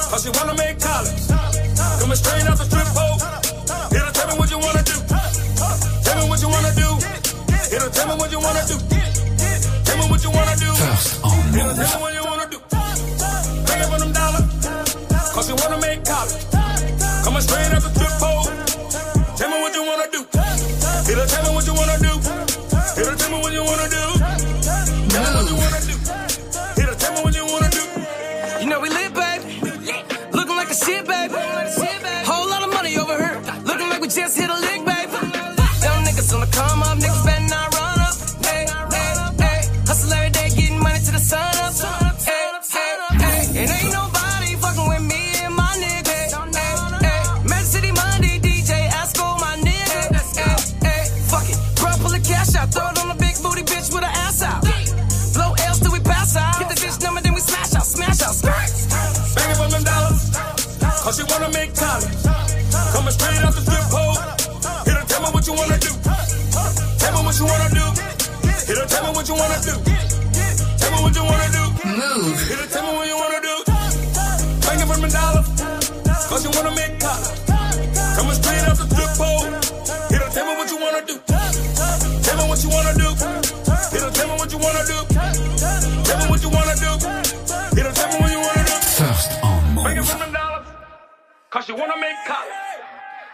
Cause 0.09 0.25
you 0.25 0.31
wanna 0.33 0.57
make 0.57 0.81
college. 0.81 1.21
Coming 2.01 2.17
straight 2.17 2.49
off 2.49 2.57
the 2.57 2.65
strip 2.65 2.89
pole. 2.97 3.17
Here 3.93 4.05
to 4.09 4.11
tell 4.17 4.27
me 4.31 4.39
what 4.41 4.49
you 4.49 4.57
wanna 4.57 4.81
do. 4.81 4.97
Tell 6.01 6.17
me 6.17 6.25
what 6.29 6.41
you 6.41 6.49
wanna 6.49 6.73
do. 6.73 6.89
Here 7.69 7.83
to 7.85 7.89
tell 7.93 8.07
me 8.09 8.15
what 8.17 8.31
you 8.33 8.39
wanna 8.41 8.65
do. 8.65 8.77
Tell 9.85 9.97
me 10.01 10.05
what 10.09 10.23
you 10.25 10.31
wanna 10.33 10.55
do. 10.57 10.69
First 10.81 11.23
on 11.23 11.37
Here 11.53 11.61
to 11.61 11.77
Move. 11.77 11.85
tell 11.85 11.93
me 11.93 12.01
what 12.01 12.13
you 12.17 12.25
wanna 12.25 12.47
do. 12.49 12.57
Banging 13.69 13.89
with 13.93 14.01
them 14.01 14.13
dollars. 14.17 14.49
Cause 15.29 15.45
you 15.45 15.55
wanna 15.61 15.77
make 15.77 16.01
college. 16.03 16.41
Coming 17.21 17.41
straight 17.45 17.69
off 17.77 17.85
the 17.85 17.93
strip 17.93 18.13
pole. 18.17 18.36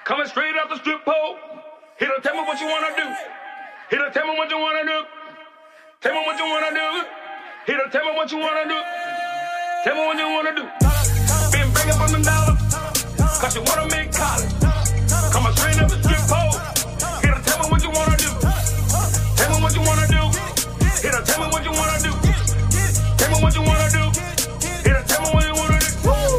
Coming 0.06 0.28
straight 0.28 0.54
off 0.58 0.68
the 0.68 0.76
strip 0.84 1.06
pole. 1.06 1.38
Here 1.98 2.12
to 2.14 2.20
tell 2.22 2.36
me 2.36 2.42
what 2.42 2.60
you 2.60 2.68
wanna 2.68 2.92
do. 2.92 3.08
Here 3.90 4.04
to 4.04 4.12
tell 4.12 4.28
me 4.28 4.36
what 4.38 4.50
you 4.50 4.60
wanna 4.60 4.84
do. 4.84 5.00
Tell 6.02 6.14
me 6.14 6.20
what 6.28 6.38
you 6.38 6.44
wanna 6.44 6.72
do. 6.76 7.08
Here 7.66 7.80
to 7.80 7.90
tell 7.90 8.04
me 8.04 8.12
what 8.12 8.30
you 8.30 8.38
wanna 8.40 8.68
do. 8.68 8.80
Tell 9.86 9.96
me 9.96 10.04
what 10.04 10.18
you 10.20 10.28
wanna 10.28 10.56
do. 10.60 10.64
Been 11.56 11.72
bringing 11.72 11.96
from 11.96 12.12
them 12.12 12.22
dollars. 12.22 12.60
Cause 13.40 13.56
you 13.56 13.64
wanna 13.64 13.88
make 13.96 14.12
college. 14.12 14.52
Coming 15.32 15.56
straight 15.56 15.80
off 15.80 15.90
the 15.90 16.04
strip 16.04 16.24
pole. 16.28 16.52
Here 17.24 17.36
to 17.36 17.42
tell 17.48 17.64
me 17.64 17.72
what 17.72 17.82
you 17.82 17.92
wanna 17.96 18.18
do. 18.20 18.30
Tell 19.40 19.50
me 19.56 19.64
what 19.64 19.74
you 19.74 19.82
wanna 19.88 20.08
do. 20.12 20.22
Here 21.00 21.16
to 21.16 21.24
tell 21.24 21.40
me 21.40 21.48
what 21.48 21.64
you 21.64 21.72
wanna 21.72 22.00
do. 22.04 22.12
Tell 23.16 23.32
me 23.32 23.38
what 23.42 23.56
you 23.56 23.62
wanna 23.64 23.90
do. 23.90 24.13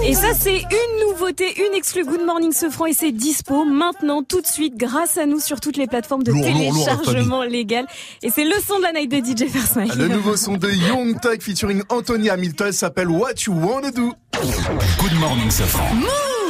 Et 0.06 0.12
ça, 0.12 0.34
c'est 0.38 0.58
une 0.58 1.08
nouveauté, 1.08 1.54
une 1.66 1.74
exclue 1.74 2.04
Good 2.04 2.26
Morning 2.26 2.52
Sofran 2.52 2.86
et 2.86 2.92
c'est 2.92 3.10
dispo 3.10 3.64
maintenant, 3.64 4.22
tout 4.22 4.42
de 4.42 4.46
suite, 4.46 4.76
grâce 4.76 5.16
à 5.16 5.24
nous 5.24 5.40
sur 5.40 5.60
toutes 5.60 5.78
les 5.78 5.86
plateformes 5.86 6.22
de 6.22 6.30
Lourd, 6.30 6.42
lourd, 6.42 6.52
lourd, 6.52 6.86
la 6.86 6.96
téléchargement 6.96 7.42
légal. 7.42 7.86
Et 8.22 8.28
c'est 8.28 8.44
le 8.44 8.54
son 8.66 8.78
de 8.78 8.82
la 8.82 8.92
night 8.92 9.10
de 9.10 9.16
DJ 9.16 9.48
First 9.50 9.76
Mike. 9.76 9.94
Le 9.94 10.08
nouveau 10.08 10.36
son 10.36 10.58
de 10.58 10.70
Young 10.70 11.18
Thug 11.20 11.40
featuring 11.40 11.82
Anthony 11.88 12.28
Hamilton 12.28 12.72
s'appelle 12.72 13.08
What 13.08 13.34
You 13.46 13.54
Wanna 13.54 13.92
Do. 13.92 14.12
Good 14.42 15.18
morning, 15.20 15.50
Safran. 15.50 15.96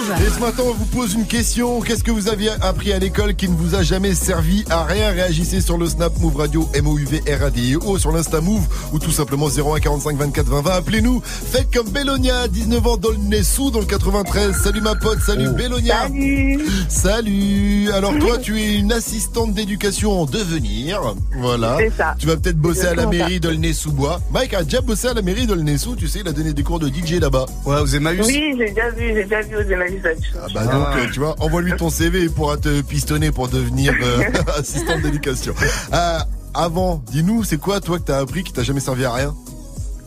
Et 0.05 0.29
ce 0.31 0.39
matin, 0.39 0.63
on 0.67 0.75
vous 0.75 0.85
pose 0.85 1.15
une 1.15 1.27
question. 1.27 1.81
Qu'est-ce 1.81 2.05
que 2.05 2.11
vous 2.11 2.29
aviez 2.29 2.51
appris 2.61 2.93
à 2.93 2.99
l'école 2.99 3.35
qui 3.35 3.49
ne 3.49 3.55
vous 3.55 3.75
a 3.75 3.83
jamais 3.83 4.15
servi 4.15 4.63
à 4.69 4.85
rien? 4.85 5.11
Réagissez 5.11 5.63
sur 5.63 5.79
le 5.79 5.87
Snap 5.87 6.13
Move 6.21 6.37
Radio, 6.37 6.69
M-O-U-V, 6.75 7.23
R-A-D-I-O, 7.27 7.99
sur 7.99 8.13
l'Insta 8.13 8.43
Move, 8.43 8.67
ou 8.93 8.99
tout 8.99 9.11
simplement 9.11 9.49
01 9.49 9.81
45 9.81 10.19
24 10.19 10.47
20 10.47 10.61
20. 10.61 10.71
Appelez-nous. 10.73 11.23
Faites 11.25 11.73
comme 11.73 11.89
Bélonia, 11.89 12.49
19 12.49 12.87
ans, 12.87 12.97
dans 12.99 13.11
le 13.11 13.17
Nessou, 13.17 13.71
dans 13.71 13.79
le 13.81 13.87
93. 13.87 14.55
Salut 14.55 14.83
ma 14.83 14.95
pote, 14.95 15.21
salut 15.21 15.49
Bélonia. 15.51 16.03
Salut. 16.03 16.61
Salut. 16.91 17.91
Alors 17.93 18.19
toi, 18.19 18.37
tu 18.37 18.61
es 18.61 18.77
une 18.77 18.93
assistante 18.93 19.55
d'éducation 19.55 20.21
en 20.21 20.27
devenir. 20.27 21.01
Voilà. 21.39 21.79
C'est 21.79 21.93
ça. 21.97 22.15
Tu 22.19 22.27
vas 22.27 22.37
peut-être 22.37 22.59
bosser 22.59 22.89
à 22.89 22.95
la 22.95 23.07
mairie 23.07 23.35
ça. 23.35 23.41
d'Aulnay-sous-Bois. 23.41 24.21
Mike 24.33 24.53
a 24.53 24.65
déjà 24.65 24.83
bossé 24.83 25.09
à 25.09 25.15
la 25.15 25.23
mairie 25.23 25.47
d'Aulnay-sous, 25.47 25.97
tu 25.97 26.09
sais, 26.09 26.21
il 26.21 26.29
a 26.29 26.33
donné 26.33 26.53
des 26.53 26.63
cours 26.63 26.79
de 26.79 26.89
DJ 26.89 27.21
là-bas. 27.21 27.47
Ouais, 27.65 27.81
aux 27.81 27.87
Emmaüs. 27.87 28.27
Oui, 28.27 28.55
j'ai 28.59 28.69
déjà 28.69 28.91
vu, 28.91 29.15
j'ai 29.15 29.25
déjà 29.25 29.41
vu 29.41 29.57
aux 29.57 29.71
Emmaüs. 29.71 29.94
Ah 30.37 30.47
bah 30.55 30.65
donc, 30.67 30.87
euh, 30.97 31.07
tu 31.13 31.21
vois, 31.21 31.35
envoie-lui 31.41 31.75
ton 31.77 31.91
CV, 31.91 32.23
il 32.23 32.31
pourra 32.31 32.57
te 32.57 32.81
pistonner 32.83 33.31
pour 33.31 33.49
devenir 33.49 33.93
euh, 34.03 34.23
assistante 34.59 35.03
d'éducation. 35.03 35.55
Euh, 35.93 36.19
avant, 36.55 37.03
dis-nous, 37.11 37.45
c'est 37.45 37.57
quoi 37.59 37.81
toi 37.81 37.99
que 37.99 38.05
t'as 38.05 38.19
appris 38.19 38.45
qui 38.45 38.53
t'a 38.53 38.63
jamais 38.63 38.81
servi 38.81 39.05
à 39.05 39.13
rien? 39.13 39.35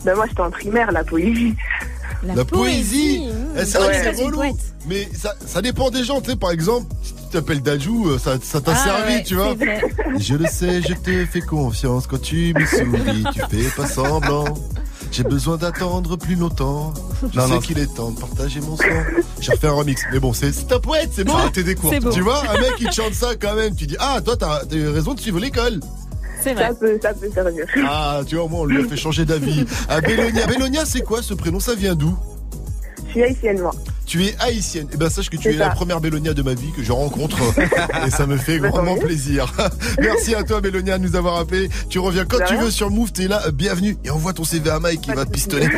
Ben 0.04 0.14
moi, 0.14 0.26
j'étais 0.28 0.40
en 0.40 0.50
primaire, 0.50 0.92
la 0.92 1.04
poésie. 1.04 1.54
La, 2.24 2.44
poésie, 2.44 3.28
Eh, 3.56 3.64
C'est 3.64 3.78
vrai 3.78 3.92
que 3.92 4.06
Ouais. 4.08 4.12
c'est 4.16 4.24
relou, 4.24 4.42
mais 4.88 5.08
ça, 5.14 5.34
ça 5.46 5.62
dépend 5.62 5.90
des 5.90 6.02
gens, 6.02 6.20
tu 6.20 6.30
sais, 6.30 6.36
par 6.36 6.50
exemple, 6.50 6.86
si 7.02 7.12
tu 7.14 7.20
t'appelles 7.30 7.62
Dajou, 7.62 8.18
ça 8.18 8.38
ça 8.42 8.60
t'a 8.60 8.72
Ah 8.72 8.76
servi, 8.84 9.14
ouais, 9.16 9.22
tu 9.22 9.34
vois. 9.36 9.54
Je 10.18 10.34
le 10.34 10.46
sais, 10.46 10.82
je 10.82 10.94
te 10.94 11.26
fais 11.26 11.40
confiance 11.42 12.06
quand 12.08 12.20
tu 12.20 12.54
me 12.58 12.66
souris, 12.66 13.24
tu 13.32 13.40
fais 13.56 13.70
pas 13.76 13.86
semblant. 13.86 14.46
J'ai 15.10 15.24
besoin 15.24 15.56
d'attendre 15.56 16.16
plus 16.16 16.34
longtemps. 16.34 16.92
Je 17.32 17.38
Non, 17.38 17.46
sais 17.48 17.58
qu'il 17.66 17.78
est 17.78 17.92
temps 17.94 18.10
de 18.10 18.20
partager 18.20 18.60
mon 18.60 18.76
sang. 18.76 18.84
J'ai 19.40 19.52
refait 19.52 19.66
un 19.66 19.72
remix. 19.72 20.02
Mais 20.12 20.20
bon, 20.20 20.32
c'est 20.32 20.52
c'est 20.52 20.70
un 20.72 20.78
poète, 20.78 21.10
c'est 21.12 21.24
bon. 21.24 21.34
Arrêtez 21.34 21.62
des 21.64 21.74
cours. 21.74 21.92
Tu 22.12 22.20
vois, 22.20 22.42
un 22.48 22.60
mec 22.60 22.76
qui 22.76 22.84
te 22.84 22.92
chante 22.92 23.14
ça 23.14 23.34
quand 23.40 23.54
même. 23.54 23.74
Tu 23.74 23.86
dis, 23.86 23.96
ah, 23.98 24.20
toi, 24.24 24.36
t'as 24.36 24.64
t'as 24.64 24.76
eu 24.76 24.88
raison 24.88 25.14
de 25.14 25.20
suivre 25.20 25.38
l'école. 25.40 25.80
C'est 26.42 26.54
vrai. 26.54 26.68
Ça 26.68 26.74
peut, 26.74 26.98
ça 27.02 27.14
peut 27.14 27.30
servir. 27.34 27.64
Ah, 27.84 28.20
tu 28.26 28.36
vois, 28.36 28.44
au 28.44 28.48
moins, 28.48 28.60
on 28.60 28.64
lui 28.66 28.84
a 28.84 28.88
fait 28.88 28.96
changer 28.96 29.24
d'avis. 29.24 29.64
Ah, 29.88 30.00
Bélonia. 30.00 30.46
Bélonia, 30.46 30.84
c'est 30.84 31.00
quoi 31.02 31.20
ce 31.22 31.34
prénom? 31.34 31.58
Ça 31.58 31.74
vient 31.74 31.94
d'où? 31.96 32.16
Je 33.06 33.10
suis 33.12 33.22
haïtienne, 33.24 33.60
moi. 33.60 33.72
Tu 34.08 34.24
es 34.24 34.34
haïtienne. 34.40 34.88
Eh 34.90 34.96
ben, 34.96 35.10
sache 35.10 35.28
que 35.28 35.36
tu 35.36 35.50
es 35.50 35.52
la 35.56 35.68
première 35.68 36.00
Bélonia 36.00 36.32
de 36.32 36.40
ma 36.40 36.54
vie 36.54 36.72
que 36.74 36.82
je 36.82 36.92
rencontre. 36.92 37.36
et 38.06 38.10
ça 38.10 38.26
me 38.26 38.38
fait 38.38 38.58
Bah, 38.58 38.70
grandement 38.70 38.96
plaisir. 38.96 39.52
Merci 40.00 40.34
à 40.34 40.42
toi, 40.44 40.62
Bélonia, 40.62 40.96
de 40.96 41.02
nous 41.06 41.14
avoir 41.14 41.36
appelé. 41.36 41.68
Tu 41.90 41.98
reviens 41.98 42.24
quand 42.24 42.38
tu 42.46 42.56
veux 42.56 42.70
sur 42.70 42.90
Move. 42.90 43.12
T'es 43.12 43.28
là. 43.28 43.42
euh, 43.46 43.50
Bienvenue. 43.50 43.98
Et 44.04 44.10
envoie 44.10 44.32
ton 44.32 44.44
CV 44.44 44.70
à 44.70 44.80
Mike 44.80 45.02
qui 45.02 45.12
va 45.12 45.26
te 45.26 45.30
pistonner. 45.30 45.68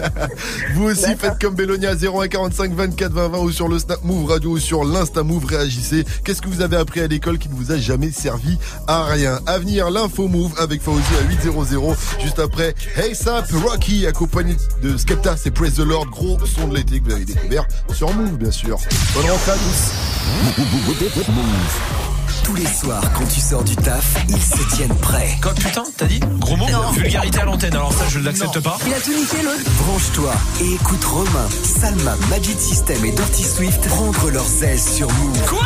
Vous 0.74 0.84
aussi, 0.84 1.14
faites 1.18 1.38
comme 1.38 1.54
Bélonia 1.54 1.94
0145 1.94 2.72
24 2.72 3.12
20 3.12 3.28
20 3.28 3.38
ou 3.40 3.52
sur 3.52 3.68
le 3.68 3.78
Snap 3.78 4.02
Move 4.02 4.30
Radio 4.30 4.50
ou 4.52 4.58
sur 4.58 4.84
l'Insta 4.84 5.22
Move. 5.22 5.44
Réagissez. 5.44 6.06
Qu'est-ce 6.24 6.40
que 6.40 6.48
vous 6.48 6.62
avez 6.62 6.76
appris 6.78 7.00
à 7.00 7.06
l'école 7.06 7.36
qui 7.38 7.50
ne 7.50 7.54
vous 7.54 7.70
a 7.70 7.76
jamais 7.76 8.10
servi 8.10 8.56
à 8.86 9.04
rien? 9.04 9.40
À 9.46 9.58
venir, 9.58 9.90
l'info 9.90 10.26
Move 10.26 10.52
avec 10.58 10.80
Fauzi 10.80 11.02
à 11.20 11.28
800. 11.30 11.96
Juste 12.22 12.38
après, 12.38 12.74
Hey 12.96 13.14
Sap, 13.14 13.46
Rocky, 13.52 14.06
accompagné 14.06 14.56
de 14.82 14.96
Skepta, 14.96 15.36
c'est 15.36 15.50
Praise 15.50 15.74
the 15.74 15.80
Lord. 15.80 16.06
Gros 16.10 16.38
son 16.46 16.68
de 16.68 16.76
l'été 16.76 17.00
que 17.00 17.04
vous 17.04 17.12
avez 17.12 17.24
découvert 17.26 17.57
sur 17.92 18.12
Move, 18.12 18.36
bien 18.38 18.50
sûr. 18.50 18.78
Bonne 19.14 19.30
rentrée 19.30 19.52
à 19.52 19.54
tous. 19.54 19.92
Tous 22.44 22.54
les 22.54 22.66
soirs, 22.66 23.02
quand 23.14 23.26
tu 23.26 23.40
sors 23.40 23.62
du 23.62 23.76
taf, 23.76 24.14
ils 24.28 24.40
se 24.42 24.74
tiennent 24.76 24.94
prêts. 24.96 25.36
Quoi, 25.42 25.52
putain, 25.54 25.84
t'as 25.96 26.06
dit 26.06 26.20
Gros 26.38 26.56
mot 26.56 26.66
Vulgarité 26.92 27.40
à 27.40 27.44
l'antenne, 27.44 27.74
alors 27.74 27.92
ça, 27.92 28.04
je 28.08 28.18
ne 28.18 28.24
l'accepte 28.24 28.60
pas. 28.60 28.78
Il 28.86 28.94
a 28.94 29.00
tout 29.00 29.12
niqué 29.12 29.42
l'autre. 29.42 29.70
Branche-toi 29.84 30.32
et 30.62 30.74
écoute 30.74 31.04
Romain, 31.04 31.48
Salma, 31.80 32.14
Magic 32.30 32.58
System 32.58 33.04
et 33.04 33.12
Dirty 33.12 33.44
Swift 33.44 33.86
prendre 33.88 34.30
leurs 34.30 34.64
aises 34.64 34.94
sur 34.94 35.08
Move. 35.12 35.40
Quoi? 35.46 35.58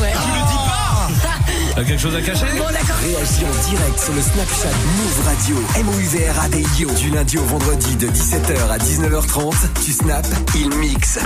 Ouais. 0.00 0.12
Tu 0.12 0.28
le 0.28 0.46
dis 0.48 0.60
pas 0.66 1.08
T'as 1.74 1.82
quelque 1.82 2.00
chose 2.00 2.14
à 2.14 2.20
cacher 2.22 2.44
Réagis 2.46 3.44
en 3.44 3.68
direct 3.68 3.98
sur 3.98 4.14
le 4.14 4.22
Snapchat 4.22 4.68
Move 4.96 5.26
Radio. 5.26 5.56
M-O-U-V-R-A-D-I-O. 5.76 6.90
Du 6.92 7.10
lundi 7.10 7.38
au 7.38 7.42
vendredi 7.44 7.96
de 7.96 8.06
17h 8.08 8.70
à 8.70 8.78
19h30. 8.78 9.52
Tu 9.84 9.92
snaps, 9.92 10.28
il 10.54 10.68
mixe. 10.76 11.18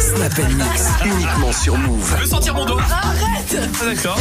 Snap 0.00 0.38
and 0.38 0.54
Mix, 0.54 0.82
uniquement 1.04 1.52
sur 1.52 1.76
Move. 1.76 2.12
Je 2.16 2.20
veux 2.22 2.26
sentir 2.26 2.54
mon 2.54 2.64
doigt. 2.64 2.82
Arrête 2.90 3.56
Ah, 3.80 3.84
D'accord. 3.94 4.18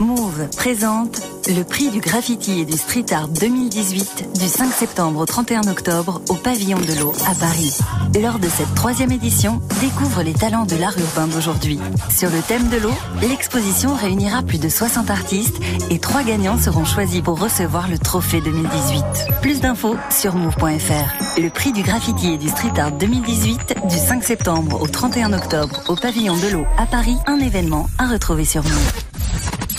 Move 0.00 0.48
présente 0.56 1.20
le 1.48 1.62
prix 1.64 1.90
du 1.90 2.00
graffiti 2.00 2.60
et 2.60 2.64
du 2.64 2.76
street 2.76 3.06
art 3.12 3.28
2018 3.28 4.38
du 4.38 4.46
5 4.46 4.72
septembre 4.72 5.20
au 5.20 5.26
31 5.26 5.66
octobre 5.66 6.22
au 6.28 6.34
Pavillon 6.34 6.78
de 6.78 7.00
l'Eau 7.00 7.12
à 7.26 7.34
Paris. 7.34 7.76
Lors 8.22 8.38
de 8.38 8.48
cette 8.48 8.72
troisième 8.74 9.10
édition, 9.10 9.60
découvre 9.80 10.22
les 10.22 10.34
talents 10.34 10.66
de 10.66 10.76
l'art 10.76 10.96
urbain 10.98 11.26
d'aujourd'hui. 11.26 11.80
Sur 12.10 12.30
le 12.30 12.40
thème 12.42 12.68
de 12.68 12.76
l'eau, 12.76 12.94
l'exposition 13.22 13.94
réunira 13.94 14.42
plus 14.42 14.58
de 14.58 14.68
60 14.68 15.10
artistes 15.10 15.56
et 15.90 15.98
trois 15.98 16.22
gagnants 16.22 16.58
seront 16.58 16.84
choisis 16.84 17.20
pour 17.20 17.40
recevoir 17.40 17.88
le 17.88 17.98
trophée 17.98 18.40
2018. 18.40 19.04
Plus 19.42 19.60
d'infos 19.60 19.96
sur 20.10 20.36
move.fr. 20.36 21.40
Le 21.40 21.48
prix 21.48 21.72
du 21.72 21.82
graffiti 21.82 22.34
et 22.34 22.38
du 22.38 22.48
street 22.48 22.78
art 22.78 22.92
2018 22.92 23.74
du 23.88 23.96
5 23.96 24.22
septembre 24.22 24.80
au 24.80 24.86
31 24.86 25.32
octobre 25.32 25.82
au 25.88 25.96
Pavillon 25.96 26.36
de 26.36 26.52
l'Eau 26.52 26.66
à 26.76 26.86
Paris, 26.86 27.16
un 27.26 27.38
événement 27.38 27.88
à 27.98 28.06
retrouver 28.06 28.44
sur 28.44 28.62
Move. 28.62 29.08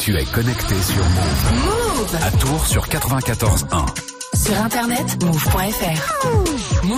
Tu 0.10 0.18
es 0.18 0.26
connecté 0.26 0.74
sur 0.82 1.04
Move. 1.04 1.66
Move 1.66 2.16
À 2.24 2.32
Tours 2.32 2.66
sur 2.66 2.84
94.1. 2.88 3.86
Sur 4.34 4.60
internet, 4.60 5.24
move.fr. 5.24 6.26
Move. 6.84 6.98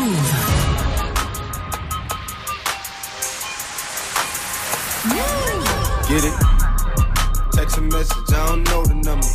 Get 6.08 6.24
it? 6.24 6.34
Text 7.52 7.78
a 7.80 7.82
message, 7.82 8.16
I 8.30 8.46
don't 8.48 8.64
know 8.70 8.86
the 8.86 8.94
number. 8.94 9.28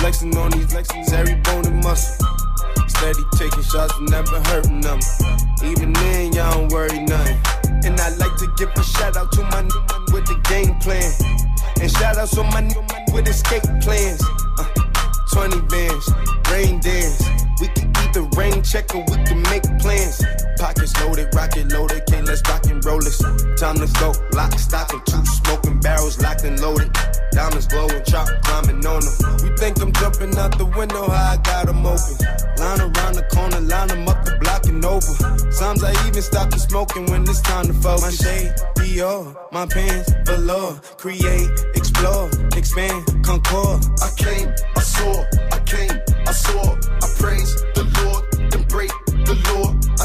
Flexing 0.00 0.36
on 0.36 0.50
these 0.50 0.66
flexes, 0.66 1.12
every 1.12 1.36
bone 1.42 1.66
and 1.66 1.84
muscle. 1.84 2.26
Steady 2.88 3.22
taking 3.36 3.62
shots, 3.62 3.94
never 4.00 4.40
hurting 4.48 4.80
them. 4.80 4.98
Even 5.62 5.92
then, 5.92 6.32
y'all 6.32 6.54
don't 6.54 6.72
worry 6.72 6.98
nothing. 7.04 7.38
And 7.84 8.00
I 8.00 8.08
like 8.16 8.36
to 8.38 8.52
give 8.58 8.70
a 8.74 8.82
shout 8.82 9.16
out 9.16 9.30
to 9.30 9.42
my 9.42 9.62
new 9.62 9.80
man 9.80 10.04
with 10.12 10.26
the 10.26 10.40
game 10.48 10.74
plan. 10.80 11.49
And 11.80 11.90
shout 11.90 12.18
out 12.18 12.28
to 12.30 12.42
my 12.42 12.60
man 12.60 12.74
with 13.14 13.26
escape 13.26 13.62
plans. 13.80 14.22
Uh, 14.58 14.64
20 15.32 15.60
bands, 15.62 16.10
rain 16.50 16.78
dance. 16.80 17.39
We 18.10 18.14
can 18.14 18.30
rain 18.30 18.62
check 18.64 18.92
or 18.92 19.04
we 19.06 19.22
can 19.22 19.40
make 19.42 19.62
plans. 19.78 20.20
Pockets 20.58 21.00
loaded, 21.00 21.32
rocket 21.32 21.70
loaded, 21.70 22.02
okay, 22.02 22.20
let's 22.22 22.42
rock 22.48 22.66
and 22.66 22.84
roll 22.84 22.98
this. 22.98 23.18
Time 23.56 23.76
to 23.76 23.86
go, 24.00 24.12
lock, 24.32 24.58
stock, 24.58 24.92
and 24.92 25.06
two 25.06 25.24
smoking 25.26 25.78
barrels 25.78 26.20
locked 26.20 26.42
and 26.42 26.58
loaded. 26.60 26.90
Diamonds 27.30 27.68
glowing, 27.68 28.02
chop 28.02 28.26
climbing 28.42 28.84
on 28.84 29.00
them. 29.00 29.46
You 29.46 29.56
think 29.56 29.80
I'm 29.80 29.92
jumping 29.92 30.36
out 30.36 30.58
the 30.58 30.64
window, 30.76 31.08
how 31.08 31.34
I 31.34 31.36
got 31.36 31.66
them 31.66 31.86
open. 31.86 32.18
Line 32.58 32.80
around 32.80 33.14
the 33.14 33.26
corner, 33.30 33.60
line 33.60 33.86
them 33.86 34.08
up 34.08 34.24
the 34.24 34.36
block 34.40 34.66
and 34.66 34.84
over. 34.84 35.52
Sometimes 35.52 35.84
I 35.84 36.08
even 36.08 36.22
stop 36.22 36.50
the 36.50 36.58
smoking 36.58 37.06
when 37.12 37.22
it's 37.22 37.40
time 37.42 37.66
to 37.66 37.74
focus. 37.74 38.02
My 38.02 38.10
shade, 38.10 38.52
Dior, 38.74 39.36
my 39.52 39.66
pants, 39.66 40.12
velour. 40.24 40.80
Create, 40.98 41.48
explore, 41.76 42.28
expand, 42.56 43.06
concord. 43.22 43.84
I 44.02 44.10
came, 44.18 44.52
I 44.74 44.80
saw, 44.80 45.24
I 45.52 45.58
came, 45.64 45.94
I 46.26 46.32
saw, 46.32 46.74
I 46.74 47.06
praise 47.16 47.69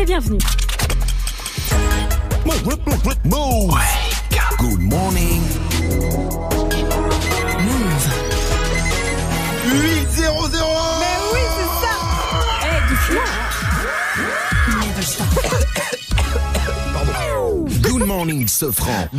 les 0.00 0.06
bienvenus. 0.06 0.59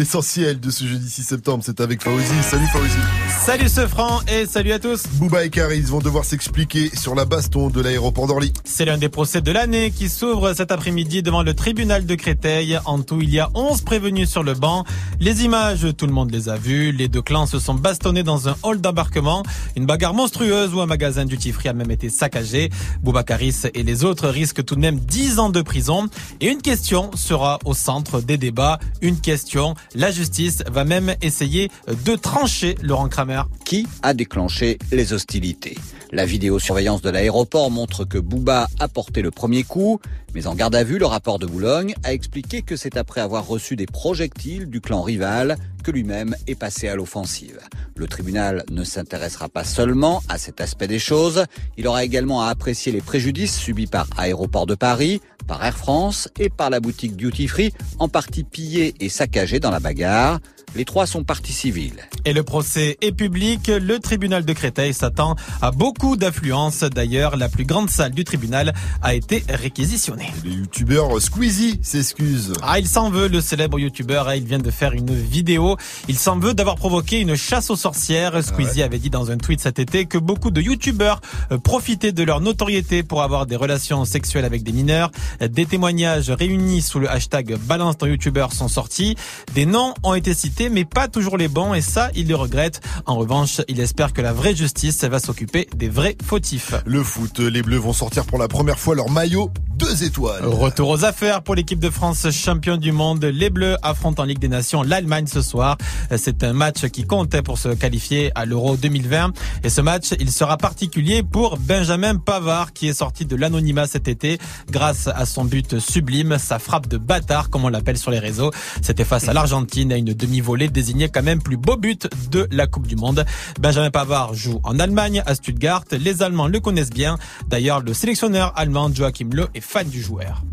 L'essentiel 0.02 0.60
de 0.60 0.72
ce 0.72 0.84
jeudi 0.84 1.08
6 1.08 1.22
septembre, 1.22 1.64
c'est 1.64 1.80
avec 1.80 2.02
Fauzi. 2.02 2.26
Salut 2.41 2.66
Fauzi. 2.74 2.97
Salut 3.45 3.70
Sofran 3.70 4.22
et 4.28 4.47
salut 4.47 4.72
à 4.72 4.80
tous. 4.80 5.04
Booba 5.20 5.45
et 5.45 5.52
Caris 5.52 5.82
vont 5.82 5.99
devoir 5.99 6.26
s'expliquer 6.26 6.89
sur 6.95 7.14
la 7.14 7.26
baston 7.26 7.70
de 7.70 7.80
l'aéroport 7.82 8.26
d'Orly. 8.26 8.52
C'est 8.64 8.86
l'un 8.86 8.97
des 8.97 9.10
procès 9.10 9.41
de 9.41 9.52
l'année 9.52 9.91
qui 9.91 10.10
s'ouvre 10.10 10.54
cet 10.54 10.72
après-midi 10.72 11.22
devant 11.22 11.43
le 11.43 11.54
tribunal 11.54 12.08
de 12.08 12.16
Créteil. 12.16 12.80
En 12.86 13.04
tout, 13.04 13.22
il 13.22 13.30
y 13.30 13.39
a 13.39 13.52
11 13.54 13.82
prévenus 13.82 14.28
sur 14.28 14.41
le 14.41 14.56
banc. 14.56 14.86
Les 15.20 15.45
images, 15.45 15.86
tout 15.95 16.08
le 16.08 16.14
monde 16.14 16.32
les 16.32 16.49
a 16.49 16.56
vues. 16.56 16.91
Les 16.91 17.08
deux 17.08 17.22
clans 17.22 17.45
se 17.45 17.60
sont 17.60 17.76
bastonnés 17.76 18.24
dans 18.24 18.49
un 18.49 18.56
hall 18.64 18.82
d'embarquement. 18.82 19.43
Une 19.76 19.86
bagarre 19.86 20.13
monstrueuse 20.13 20.74
où 20.74 20.82
un 20.82 20.86
magasin 20.86 21.26
duty 21.26 21.51
free 21.51 21.69
a 21.69 21.74
même 21.74 21.91
été 21.91 22.09
saccagé. 22.09 22.69
Booba 23.01 23.24
Caris 23.24 23.63
et 23.74 23.84
les 23.84 24.03
autres 24.03 24.28
risquent 24.28 24.63
tout 24.65 24.76
de 24.76 24.82
même 24.82 24.99
10 24.99 25.39
ans 25.39 25.49
de 25.49 25.61
prison. 25.61 26.07
Et 26.39 26.47
une 26.47 26.61
question 26.61 27.11
sera 27.15 27.59
au 27.65 27.74
centre 27.74 28.22
des 28.22 28.38
débats. 28.38 28.80
Une 29.01 29.19
question. 29.19 29.76
La 29.95 30.11
justice 30.11 30.63
va 30.69 30.84
même 30.84 31.15
essayer 31.22 31.72
de 32.05 32.15
trancher 32.15 32.76
Laurent 32.82 33.09
Kramer. 33.09 33.43
Qui 33.65 33.88
a 34.01 34.13
déclenché 34.13 34.78
les 34.91 35.13
hostilités? 35.13 35.78
La 36.11 36.26
vidéosurveillance 36.26 37.01
de 37.01 37.09
l'aéroport 37.09 37.72
montre 37.72 38.03
que 38.03 38.17
Bouba 38.17 38.67
a 38.80 38.88
porté 38.89 39.22
le 39.22 39.32
premier 39.32 39.63
coup, 39.63 40.01
mais 40.34 40.47
en 40.47 40.55
garde 40.55 40.75
à 40.75 40.84
vue, 40.84 40.97
le 40.97 41.05
rapport 41.05 41.39
de 41.39 41.45
Boulogne 41.45 41.93
a 42.03 42.13
expliqué 42.13 42.61
que 42.61 42.75
c'est 42.75 42.97
après 42.97 43.21
avoir 43.21 43.47
reçu 43.47 43.75
des 43.75 43.86
projectiles 43.86 44.69
du 44.69 44.82
clan 44.82 45.01
rival 45.01 45.57
que 45.84 45.91
lui-même 45.91 46.36
est 46.47 46.55
passé 46.55 46.88
à 46.88 46.95
l'offensive. 46.95 47.59
Le 47.95 48.07
tribunal 48.07 48.63
ne 48.69 48.84
s'intéressera 48.84 49.49
pas 49.49 49.63
seulement 49.63 50.21
à 50.29 50.38
cet 50.38 50.61
aspect 50.61 50.88
des 50.88 50.99
choses, 50.99 51.45
il 51.77 51.88
aura 51.88 52.03
également 52.03 52.43
à 52.43 52.49
apprécier 52.49 52.91
les 52.91 53.01
préjudices 53.01 53.57
subis 53.57 53.88
par 53.88 54.07
Aéroport 54.17 54.65
de 54.65 54.75
Paris, 54.75 55.21
par 55.47 55.63
Air 55.65 55.77
France 55.77 56.29
et 56.39 56.49
par 56.49 56.69
la 56.69 56.79
boutique 56.79 57.15
Duty 57.15 57.47
Free, 57.47 57.73
en 57.99 58.07
partie 58.07 58.43
pillée 58.43 58.93
et 58.99 59.09
saccagée 59.09 59.59
dans 59.59 59.71
la 59.71 59.79
bagarre. 59.79 60.39
Les 60.76 60.86
trois 60.86 61.05
sont 61.05 61.24
parties 61.24 61.53
civiles. 61.53 62.07
Et 62.26 62.34
le 62.34 62.43
procès 62.43 62.97
est 63.01 63.12
public. 63.12 63.68
Le 63.68 63.99
tribunal 63.99 64.45
de 64.45 64.53
Créteil 64.53 64.93
s'attend 64.93 65.36
à 65.62 65.72
beaucoup 65.72 66.16
d'affluence. 66.16 66.80
D'ailleurs, 66.82 67.36
la 67.36 67.49
plus 67.49 67.66
grande 67.66 67.89
salle 67.89 68.12
du 68.12 68.24
tribunal 68.24 68.74
a 69.01 69.14
été 69.14 69.43
réquisitionnée. 69.49 70.32
Les 70.45 70.51
youtubeurs 70.51 71.22
Squeezie 71.22 71.80
s'excuse. 71.82 72.53
Ah, 72.62 72.80
il 72.80 72.88
s'en 72.88 73.09
veut, 73.09 73.28
le 73.28 73.41
célèbre 73.41 73.80
youtubeur. 73.80 74.30
hein, 74.30 74.36
Il 74.36 74.45
vient 74.45 74.59
de 74.59 74.72
faire 74.72 74.93
une 74.93 75.14
vidéo. 75.14 75.78
Il 76.07 76.18
s'en 76.18 76.39
veut 76.39 76.53
d'avoir 76.53 76.76
provoqué 76.76 77.20
une 77.20 77.36
chasse 77.36 77.70
aux 77.70 77.76
sorcières. 77.76 78.43
Squeezie 78.43 78.82
avait 78.84 78.99
dit 78.99 79.09
dans 79.09 79.30
un 79.32 79.38
tweet 79.38 79.59
cet 79.62 79.80
été 79.80 80.05
que 80.05 80.18
beaucoup 80.18 80.51
de 80.51 80.62
youtubeurs 80.62 81.22
euh, 81.51 81.57
profitaient 81.57 82.12
de 82.14 82.24
leur 82.24 82.39
notoriété 82.39 83.03
pour 83.03 83.24
avoir 83.24 83.45
des 83.45 83.55
relations 83.55 84.05
sexuelles 84.05 84.45
avec 84.45 84.64
des 84.64 84.72
mineurs. 84.72 85.12
Des 85.41 85.66
témoignages 85.66 86.30
réunis 86.30 86.82
sous 86.82 86.99
le 86.99 87.09
hashtag 87.09 87.57
balance 87.66 87.97
ton 87.97 88.05
youtubeur 88.05 88.53
sont 88.53 88.68
sortis. 88.68 89.16
Des 89.53 89.66
noms 89.66 89.93
ont 90.03 90.14
été 90.14 90.34
cités, 90.34 90.51
mais 90.72 90.86
pas 90.86 91.08
toujours 91.08 91.38
les 91.38 91.47
bons. 91.47 91.74
Et 91.74 91.82
ça, 91.82 92.10
il 92.16 92.28
le 92.28 92.36
regrette. 92.36 92.82
En 93.06 93.16
revanche, 93.16 93.62
il 93.68 93.80
espère 93.80 94.14
que 94.14 94.22
la 94.22 94.34
vraie 94.34 94.56
justice 94.56 95.04
va 95.04 95.20
s'occuper 95.20 95.68
des 95.76 95.89
vrais 95.89 96.16
fautifs. 96.24 96.74
Le 96.86 97.04
foot, 97.04 97.39
les 97.39 97.62
Bleus 97.62 97.78
vont 97.78 97.93
sortir 97.93 98.26
pour 98.26 98.38
la 98.38 98.47
première 98.47 98.80
fois 98.80 98.95
leur 98.95 99.10
maillot 99.10 99.52
deux 99.76 100.03
étoiles. 100.03 100.45
Retour 100.45 100.89
aux 100.89 101.05
affaires 101.05 101.41
pour 101.41 101.55
l'équipe 101.55 101.80
de 101.80 101.89
France 101.89 102.30
champion 102.32 102.78
du 102.78 102.91
monde. 102.91 103.24
Les 103.24 103.49
Bleus 103.49 103.78
affrontent 103.82 104.22
en 104.22 104.26
Ligue 104.26 104.39
des 104.39 104.47
Nations 104.47 104.84
l'Allemagne 104.84 105.28
ce 105.28 105.41
soir. 105.41 105.78
C'est 106.15 106.43
un 106.43 106.53
match 106.53 106.86
qui 106.88 107.05
comptait 107.05 107.41
pour 107.41 107.57
se 107.57 107.69
qualifier 107.69 108.32
à 108.36 108.45
l'Euro 108.45 108.78
2020. 108.78 109.32
Et 109.63 109.69
ce 109.69 109.82
match, 109.82 110.13
il 110.19 110.32
sera 110.32 110.57
particulier 110.57 111.24
pour 111.24 111.57
Benjamin 111.57 112.15
Pavard 112.17 112.74
qui 112.74 112.88
est 112.88 112.93
sorti 112.93 113.26
de 113.26 113.36
l'anonymat 113.36 113.88
cet 113.88 114.07
été 114.07 114.38
grâce 114.69 115.07
à 115.07 115.26
son 115.26 115.45
but 115.45 115.80
sublime, 115.80 116.38
sa 116.38 116.59
frappe 116.59 116.88
de 116.88 116.97
bâtard 116.97 117.49
comme 117.49 117.65
on 117.65 117.69
l'appelle 117.69 117.97
sur 117.97 118.11
les 118.11 118.19
réseaux. 118.19 118.51
C'était 118.82 119.05
face 119.05 119.28
à 119.28 119.34
l'Argentine 119.34 119.91
à 119.93 119.97
une 119.97 120.13
demi-volée 120.13 120.69
désignée 120.69 121.09
quand 121.09 121.24
même 121.24 121.41
plus 121.41 121.57
beau 121.57 121.78
but 121.78 122.07
de 122.30 122.47
la 122.51 122.67
Coupe 122.67 122.88
du 122.88 122.95
Monde. 122.95 123.26
Benjamin 123.59 123.89
Pavard 123.89 124.34
joue 124.34 124.59
en 124.63 124.80
Allemagne 124.80 125.24
à 125.26 125.36
Stuttgart. 125.36 125.84
Les 125.91 126.24
Allemands 126.24 126.47
le 126.47 126.59
connaissent 126.59 126.89
bien. 126.89 127.17
D'ailleurs, 127.47 127.82
le 127.82 127.93
sélectionneur 127.93 128.53
allemand 128.55 128.91
Joachim 128.93 129.30
Löw 129.32 129.47
est 129.53 129.61
fan 129.62 129.88
du 129.88 130.01
joueur. 130.01 130.43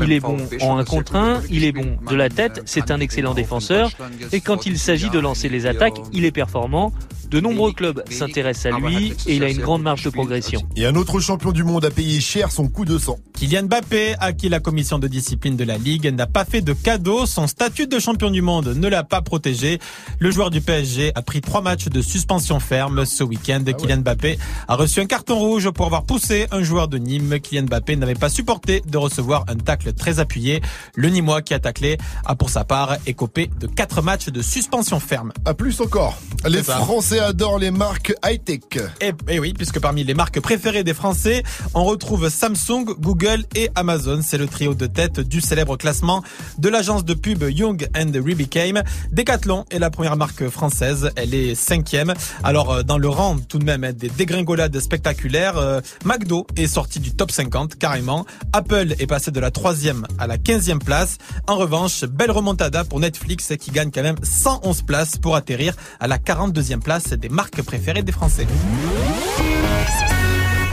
Il 0.00 0.12
est 0.12 0.20
bon 0.20 0.36
en 0.60 0.78
un 0.78 0.84
contre 0.84 1.16
un, 1.16 1.42
il 1.50 1.64
est 1.64 1.72
bon 1.72 1.96
de 2.08 2.14
la 2.14 2.28
tête, 2.28 2.62
c'est 2.64 2.90
un 2.90 3.00
excellent 3.00 3.34
défenseur. 3.34 3.90
Et 4.32 4.40
quand 4.40 4.66
il 4.66 4.78
s'agit 4.78 5.10
de 5.10 5.18
lancer 5.18 5.48
les 5.48 5.66
attaques, 5.66 5.98
il 6.12 6.24
est 6.24 6.32
performant. 6.32 6.92
De 7.30 7.40
nombreux 7.40 7.72
clubs 7.72 8.02
s'intéressent 8.10 8.72
à 8.72 8.78
lui 8.78 9.12
et 9.26 9.36
il 9.36 9.44
a 9.44 9.50
une 9.50 9.58
grande 9.58 9.82
marge 9.82 10.02
de 10.02 10.08
progression. 10.08 10.62
Et 10.76 10.86
un 10.86 10.94
autre 10.94 11.20
champion 11.20 11.52
du 11.52 11.62
monde 11.62 11.84
a 11.84 11.90
payé 11.90 12.20
cher 12.20 12.50
son 12.50 12.68
coup 12.68 12.86
de 12.86 12.96
sang. 12.96 13.18
Kylian 13.34 13.64
Mbappé, 13.64 14.14
à 14.18 14.32
qui 14.32 14.48
la 14.48 14.60
commission 14.60 14.98
de 14.98 15.08
discipline 15.08 15.54
de 15.54 15.64
la 15.64 15.76
Ligue 15.76 16.06
n'a 16.06 16.26
pas 16.26 16.46
fait 16.46 16.62
de 16.62 16.72
cadeau, 16.72 17.26
son 17.26 17.46
statut 17.46 17.86
de 17.86 17.98
champion 17.98 18.30
du 18.30 18.40
monde 18.40 18.68
ne 18.68 18.88
l'a 18.88 19.04
pas 19.04 19.20
protégé. 19.20 19.78
Le 20.20 20.30
joueur 20.30 20.48
du 20.48 20.62
PSG 20.62 21.12
a 21.14 21.20
pris 21.20 21.42
trois 21.42 21.60
matchs 21.60 21.88
de 21.88 22.00
suspension 22.00 22.60
ferme 22.60 23.04
ce 23.04 23.22
week-end. 23.22 23.62
Kylian 23.62 23.98
Mbappé 23.98 24.38
a 24.66 24.76
reçu 24.76 25.00
un 25.00 25.06
carton 25.06 25.38
rouge 25.38 25.68
pour 25.70 25.84
avoir 25.84 26.04
poussé 26.04 26.46
un 26.50 26.62
joueur 26.62 26.88
de 26.88 26.96
Nîmes. 26.96 27.40
Kylian 27.40 27.64
Mbappé 27.64 27.96
n'avait 27.96 28.14
pas 28.18 28.28
supporté 28.28 28.82
de 28.86 28.98
recevoir 28.98 29.44
un 29.48 29.56
tacle 29.56 29.92
très 29.92 30.18
appuyé. 30.18 30.60
Le 30.94 31.08
Nîmois 31.08 31.42
qui 31.42 31.54
a 31.54 31.58
taclé 31.60 31.98
a 32.24 32.34
pour 32.34 32.50
sa 32.50 32.64
part 32.64 32.96
écopé 33.06 33.50
de 33.58 33.66
quatre 33.66 34.02
matchs 34.02 34.28
de 34.28 34.42
suspension 34.42 35.00
ferme. 35.00 35.32
À 35.44 35.54
plus 35.54 35.80
encore. 35.80 36.18
Les 36.46 36.62
ça. 36.62 36.76
Français 36.76 37.18
adorent 37.18 37.58
les 37.58 37.70
marques 37.70 38.14
high-tech. 38.24 38.60
Et, 39.00 39.12
et 39.28 39.38
oui, 39.38 39.54
puisque 39.54 39.80
parmi 39.80 40.04
les 40.04 40.14
marques 40.14 40.40
préférées 40.40 40.84
des 40.84 40.94
Français, 40.94 41.42
on 41.74 41.84
retrouve 41.84 42.28
Samsung, 42.28 42.84
Google 42.98 43.44
et 43.54 43.70
Amazon. 43.74 44.20
C'est 44.22 44.38
le 44.38 44.46
trio 44.46 44.74
de 44.74 44.86
tête 44.86 45.20
du 45.20 45.40
célèbre 45.40 45.76
classement 45.76 46.22
de 46.58 46.68
l'agence 46.68 47.04
de 47.04 47.14
pub 47.14 47.42
Young 47.42 47.88
and 47.96 48.10
Became. 48.10 48.82
Decathlon 49.12 49.64
est 49.70 49.78
la 49.78 49.90
première 49.90 50.16
marque 50.16 50.48
française. 50.48 51.10
Elle 51.16 51.34
est 51.34 51.54
cinquième. 51.54 52.14
Alors, 52.42 52.72
euh, 52.72 52.82
dans 52.82 52.98
le 52.98 53.08
rang 53.08 53.36
tout 53.48 53.58
de 53.58 53.64
même 53.64 53.92
des 53.92 54.08
dégringolades 54.08 54.78
spectaculaires, 54.80 55.58
euh, 55.58 55.80
McDo 56.04 56.46
est 56.56 56.66
sorti 56.66 57.00
du 57.00 57.12
top 57.12 57.30
50 57.30 57.76
carrément. 57.76 58.07
Apple 58.52 58.94
est 58.98 59.06
passé 59.06 59.30
de 59.30 59.40
la 59.40 59.50
troisième 59.50 60.06
à 60.18 60.26
la 60.26 60.38
quinzième 60.38 60.78
place. 60.78 61.18
En 61.46 61.56
revanche, 61.56 62.04
belle 62.04 62.30
remontada 62.30 62.84
pour 62.84 63.00
Netflix 63.00 63.52
qui 63.58 63.70
gagne 63.70 63.90
quand 63.90 64.02
même 64.02 64.16
111 64.22 64.82
places 64.82 65.16
pour 65.18 65.36
atterrir 65.36 65.74
à 66.00 66.08
la 66.08 66.18
42e 66.18 66.80
place 66.80 67.08
des 67.08 67.28
marques 67.28 67.62
préférées 67.62 68.02
des 68.02 68.12
Français. 68.12 68.46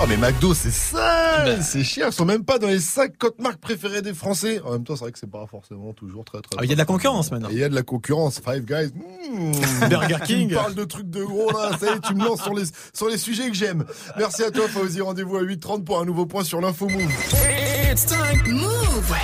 Oh 0.02 0.06
mais 0.10 0.18
McDo 0.18 0.54
c'est 0.54 0.72
ça 0.72 1.44
Ben. 1.46 1.62
C'est 1.62 1.84
cher, 1.84 2.08
ils 2.10 2.14
sont 2.14 2.26
même 2.26 2.44
pas 2.44 2.60
dans 2.60 2.68
les 2.68 2.80
50 2.82 3.40
marques 3.40 3.62
préférées 3.62 4.02
des 4.02 4.14
Français. 4.14 4.60
En 4.66 4.72
même 4.74 4.84
temps 4.84 4.96
c'est 4.98 5.04
vrai 5.06 5.12
que 5.14 5.20
c'est 5.20 5.30
pas 5.30 5.46
forcément 5.50 5.94
toujours 5.94 6.26
très 6.26 6.42
très... 6.42 6.58
Ah, 6.60 6.64
Il 6.66 6.70
y 6.70 6.74
a 6.74 6.76
de 6.76 6.80
la 6.80 6.86
concurrence 6.86 7.32
maintenant. 7.32 7.48
Il 7.50 7.58
y 7.58 7.64
a 7.64 7.70
de 7.70 7.76
la 7.76 7.82
concurrence, 7.84 8.42
Five 8.44 8.66
Guys. 8.66 8.92
mmh. 8.94 9.88
Burger 9.90 10.18
Tu 10.22 10.26
King. 10.34 10.50
me 10.50 10.56
parles 10.56 10.76
de 10.76 10.84
trucs 10.84 11.10
de 11.10 11.24
gros 11.24 11.50
là, 11.52 11.72
ça 11.80 11.94
y 11.94 11.96
est, 11.96 12.00
tu 12.02 12.14
me 12.14 12.26
lances 12.26 12.44
sur 12.44 12.54
les, 12.54 12.66
sur 12.94 13.08
les 13.08 13.18
sujets 13.18 13.48
que 13.50 13.56
j'aime. 13.56 13.86
Merci 14.18 14.44
à 14.44 14.52
toi 14.52 14.68
Fauzi, 14.68 15.00
rendez-vous 15.00 15.38
à 15.38 15.44
8h30 15.44 15.84
pour 15.86 16.00
un 16.02 16.06
nouveau 16.06 16.26
point 16.26 16.44
sur 16.44 16.60
l'info 16.60 16.90
Move. 16.90 17.12
Move 17.96 19.16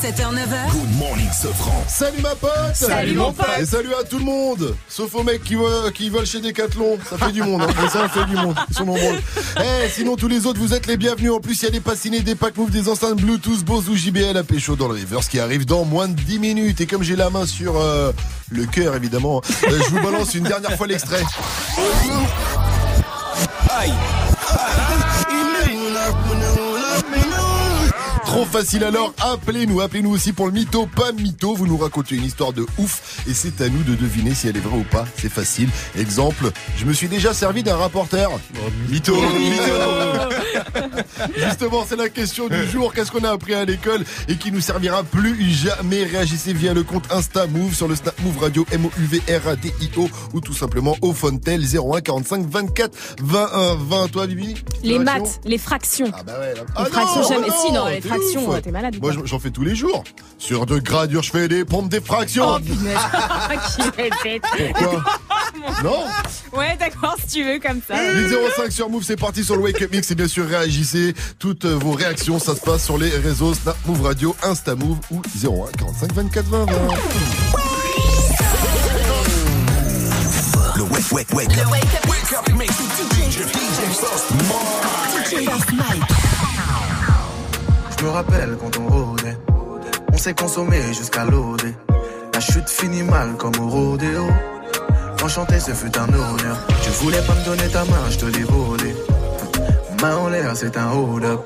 7h, 0.00 0.32
9h. 0.32 0.70
Good 0.70 0.96
morning, 1.00 1.26
Sofran. 1.32 1.82
Salut 1.88 2.22
ma 2.22 2.36
pote 2.36 2.50
Salut, 2.74 3.14
mon 3.16 3.32
pote. 3.32 3.44
Et 3.60 3.66
salut 3.66 3.92
à 4.00 4.04
tout 4.04 4.18
le 4.20 4.24
monde 4.24 4.76
Sauf 4.88 5.12
aux 5.16 5.24
mecs 5.24 5.42
qui, 5.42 5.56
veulent- 5.56 5.90
qui 5.92 6.10
veulent 6.10 6.26
chez 6.26 6.40
Decathlon, 6.40 6.96
ça 7.10 7.18
fait 7.18 7.32
du 7.32 7.42
monde, 7.42 7.62
hein. 7.62 7.66
Mais 7.82 7.88
ça 7.88 8.08
fait 8.08 8.24
du 8.26 8.36
monde, 8.36 8.54
ils 8.70 8.76
sont 8.76 8.84
nombreux. 8.84 9.18
Eh, 9.58 9.88
sinon 9.92 10.14
tous 10.14 10.28
les 10.28 10.46
autres 10.46 10.60
vous 10.60 10.74
êtes 10.74 10.86
les 10.86 10.96
bienvenus, 10.96 11.32
en 11.32 11.40
plus 11.40 11.60
il 11.60 11.64
y 11.64 11.68
a 11.68 11.70
des 11.72 11.80
passinés, 11.80 12.20
des 12.20 12.36
packs 12.36 12.56
move, 12.56 12.70
des 12.70 12.88
enceintes 12.88 13.16
Bluetooth, 13.20 13.64
Bose 13.64 13.88
ou 13.88 13.96
JBL 13.96 14.36
à 14.36 14.44
pécho 14.44 14.76
dans 14.76 14.86
le 14.86 14.94
reverse 14.94 15.26
qui 15.28 15.40
arrive 15.40 15.66
dans 15.66 15.84
moins 15.84 16.06
de 16.06 16.14
10 16.14 16.38
minutes. 16.38 16.80
Et 16.80 16.86
comme 16.86 17.02
j'ai 17.02 17.16
la 17.16 17.30
main 17.30 17.46
sur 17.46 17.78
euh, 17.80 18.12
le 18.52 18.64
cœur 18.66 18.94
évidemment, 18.94 19.42
euh, 19.68 19.78
je 19.84 19.90
vous 19.90 20.00
balance 20.00 20.34
une 20.36 20.44
dernière 20.44 20.76
fois 20.76 20.86
l'extrait. 20.86 21.24
Trop 28.30 28.44
facile 28.44 28.84
alors 28.84 29.12
appelez-nous, 29.18 29.80
appelez-nous 29.80 30.10
aussi 30.10 30.32
pour 30.32 30.46
le 30.46 30.52
mytho, 30.52 30.86
pas 30.86 31.10
mytho, 31.10 31.52
vous 31.56 31.66
nous 31.66 31.76
racontez 31.76 32.14
une 32.14 32.22
histoire 32.24 32.52
de 32.52 32.64
ouf 32.78 33.24
et 33.28 33.34
c'est 33.34 33.60
à 33.60 33.68
nous 33.68 33.82
de 33.82 33.96
deviner 33.96 34.34
si 34.34 34.46
elle 34.46 34.56
est 34.56 34.60
vraie 34.60 34.78
ou 34.78 34.84
pas, 34.84 35.04
c'est 35.16 35.28
facile. 35.32 35.68
Exemple, 35.98 36.50
je 36.76 36.84
me 36.84 36.92
suis 36.92 37.08
déjà 37.08 37.34
servi 37.34 37.64
d'un 37.64 37.74
rapporteur. 37.76 38.30
mytho, 38.88 39.16
mytho. 39.16 39.72
Justement, 41.36 41.84
c'est 41.88 41.96
la 41.96 42.08
question 42.08 42.46
du 42.46 42.66
jour, 42.68 42.92
qu'est-ce 42.94 43.10
qu'on 43.10 43.24
a 43.24 43.30
appris 43.32 43.54
à 43.54 43.64
l'école 43.64 44.04
et 44.28 44.36
qui 44.36 44.52
nous 44.52 44.60
servira 44.60 45.02
plus 45.02 45.50
jamais? 45.50 46.04
Réagissez 46.04 46.52
via 46.52 46.72
le 46.72 46.84
compte 46.84 47.04
Insta 47.12 47.48
Move 47.48 47.74
sur 47.74 47.88
le 47.88 47.96
Snap 47.96 48.14
Move 48.22 48.38
Radio 48.38 48.64
M-O-U-V-R-A-D-I-O 48.70 50.08
ou 50.34 50.40
tout 50.40 50.54
simplement 50.54 50.96
au 51.02 51.12
Fontel 51.12 51.62
01 51.64 52.00
45 52.00 52.46
24 52.48 52.96
21 53.22 53.74
20. 53.74 54.08
Toi, 54.08 54.26
Bibi 54.28 54.54
Les 54.84 54.98
maths, 55.00 55.40
les 55.44 55.58
fractions. 55.58 56.06
Ah 56.12 56.22
bah 56.24 56.34
ouais, 56.38 56.54
là- 56.54 56.60
Les 56.60 56.66
Ah 56.76 56.84
fractions 56.86 57.22
non, 57.22 57.28
jamais. 57.28 57.46
oh 57.50 57.62
si, 57.66 57.72
non, 57.72 57.86
les 57.86 58.00
t'es 58.00 58.08
fractions, 58.20 58.48
ouf. 58.48 58.62
t'es 58.62 58.70
malade. 58.70 58.96
ou 58.96 59.00
Moi, 59.00 59.12
j'en 59.24 59.38
fais 59.38 59.50
tous 59.50 59.62
les 59.62 59.74
jours. 59.74 60.04
Sur 60.38 60.66
de 60.66 60.78
gradure, 60.78 61.22
je 61.22 61.30
fais 61.30 61.48
des 61.48 61.64
pompes 61.64 61.88
des 61.88 62.00
fractions. 62.00 62.56
Oh 62.56 62.58
punaise. 62.58 62.98
Qu'il 63.74 64.04
est 64.04 64.10
bête. 64.22 64.42
Pourquoi 64.74 65.04
Non 65.84 66.04
Ouais, 66.52 66.76
d'accord, 66.78 67.16
si 67.20 67.38
tu 67.38 67.44
veux, 67.44 67.58
comme 67.58 67.80
ça. 67.86 67.96
805 68.14 68.72
sur 68.72 68.88
Move, 68.88 69.02
c'est 69.04 69.16
parti 69.16 69.44
sur 69.44 69.56
le 69.56 69.62
Wake 69.62 69.82
Up 69.82 69.92
Mix 69.92 70.10
et 70.10 70.14
bien 70.14 70.28
sûr 70.28 70.46
réagissez. 70.46 71.14
Toutes 71.38 71.64
vos 71.66 71.92
réactions, 71.92 72.38
ça 72.38 72.54
se 72.54 72.60
passe 72.60 72.84
sur 72.84 72.98
les 72.98 73.10
réseaux 73.10 73.54
Snap 73.54 73.76
Move 73.86 74.02
Radio, 74.02 74.36
Insta 74.42 74.74
Move 74.74 74.98
ou 75.10 75.20
01 75.42 75.70
45 75.78 76.12
24 76.12 76.46
20 76.46 76.64
20. 76.64 76.72
Le 80.76 80.82
wake, 80.84 81.12
wake, 81.12 81.32
wake. 81.34 81.56
Le 81.56 81.70
wake 81.70 81.84
up, 81.94 82.08
wake 82.08 82.32
up 82.32 82.48
mix. 82.56 82.72
DJ, 82.72 83.44
Je 88.00 88.06
me 88.06 88.12
rappelle 88.12 88.56
quand 88.58 88.78
on 88.78 88.88
rôdait. 88.88 89.36
On 90.10 90.16
s'est 90.16 90.32
consommé 90.32 90.78
jusqu'à 90.94 91.26
l'OD. 91.26 91.60
La 92.32 92.40
chute 92.40 92.70
finit 92.70 93.02
mal 93.02 93.34
comme 93.36 93.52
au 93.60 93.68
rodéo. 93.68 94.26
Enchanté, 95.22 95.60
ce 95.60 95.72
fut 95.72 95.94
un 95.98 96.08
honneur. 96.08 96.56
Tu 96.82 96.88
voulais 96.92 97.20
pas 97.20 97.34
me 97.34 97.44
donner 97.44 97.68
ta 97.68 97.84
main, 97.84 98.08
je 98.08 98.16
te 98.16 98.24
l'ai 98.24 98.44
volé. 98.44 98.96
Main 100.00 100.16
en 100.16 100.28
l'air, 100.30 100.52
c'est 100.54 100.78
un 100.78 100.90
hold 100.92 101.26
up. 101.26 101.40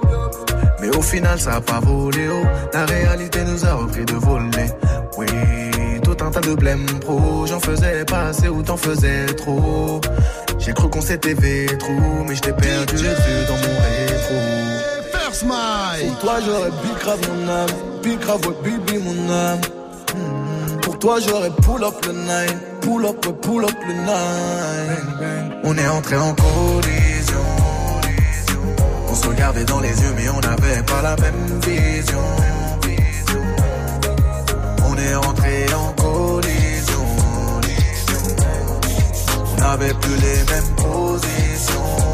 Mais 0.81 0.97
au 0.97 1.03
final, 1.03 1.41
ça 1.41 1.55
a 1.55 1.61
pas 1.61 1.81
volé 1.81 2.29
haut. 2.29 2.47
La 2.73 2.87
réalité 2.87 3.43
nous 3.43 3.67
a 3.67 3.75
repris 3.75 4.05
de 4.05 4.15
voler. 4.15 4.71
Oui, 5.19 5.27
tout 6.05 6.17
un 6.25 6.31
tas 6.31 6.41
de 6.41 6.55
blême 6.55 6.87
pro. 7.01 7.47
J'en 7.47 7.59
faisais 7.59 8.05
pas 8.05 8.27
assez 8.27 8.47
ou 8.47 8.63
t'en 8.63 8.77
faisais 8.77 9.27
trop. 9.27 10.01
J'ai 10.61 10.73
cru 10.73 10.89
qu'on 10.89 11.01
s'était 11.01 11.35
vétrou, 11.35 12.25
mais 12.29 12.37
je 12.37 12.43
t'ai 12.43 12.53
perdu 12.53 12.95
vue 12.95 13.45
dans 13.49 13.57
mon 13.57 13.77
rétro. 13.83 14.94
Pour 15.41 16.19
toi, 16.21 16.39
j'aurais 16.47 16.71
big 16.71 16.97
grave 17.01 17.19
mon 17.29 17.49
âme. 17.49 17.71
Big 18.05 18.21
grave, 18.21 18.41
bibi 18.63 18.99
mon 18.99 19.33
âme. 19.33 19.61
Pour 20.83 20.99
toi, 21.01 21.19
j'aurais 21.27 21.51
pull 21.51 21.83
up 21.83 21.95
le 22.07 22.13
nine. 22.13 22.61
Pull 22.81 23.05
up, 23.05 23.21
pull 23.43 23.65
up 23.65 23.75
le 23.85 23.95
nine. 23.95 25.61
On 25.65 25.77
est 25.77 25.89
entré 25.89 26.17
en 26.17 26.35
collision. 26.35 27.45
On 29.09 29.15
se 29.15 29.27
regardait 29.27 29.65
dans 29.65 29.81
les 29.81 29.89
yeux, 29.89 30.15
mais 30.17 30.29
on 30.29 30.39
n'avait 30.39 30.83
pas 30.85 31.03
la 31.03 31.17
même 31.17 31.61
vision. 31.67 32.19
On 34.87 34.97
est 34.97 35.15
rentré 35.17 35.67
en 35.75 35.93
collision. 36.01 37.07
On 39.53 39.61
n'avait 39.61 39.95
plus 39.95 40.17
les 40.17 40.45
mêmes 40.53 40.75
positions. 40.77 42.14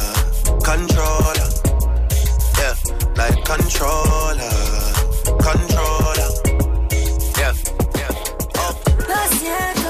controller. 0.59 1.49
Yeah, 2.57 2.75
like 3.15 3.43
controller, 3.45 4.51
controller. 5.39 6.31
Yeah, 7.37 7.53
yeah. 7.95 8.11
Oh. 8.55 8.75
Lo 9.09 9.80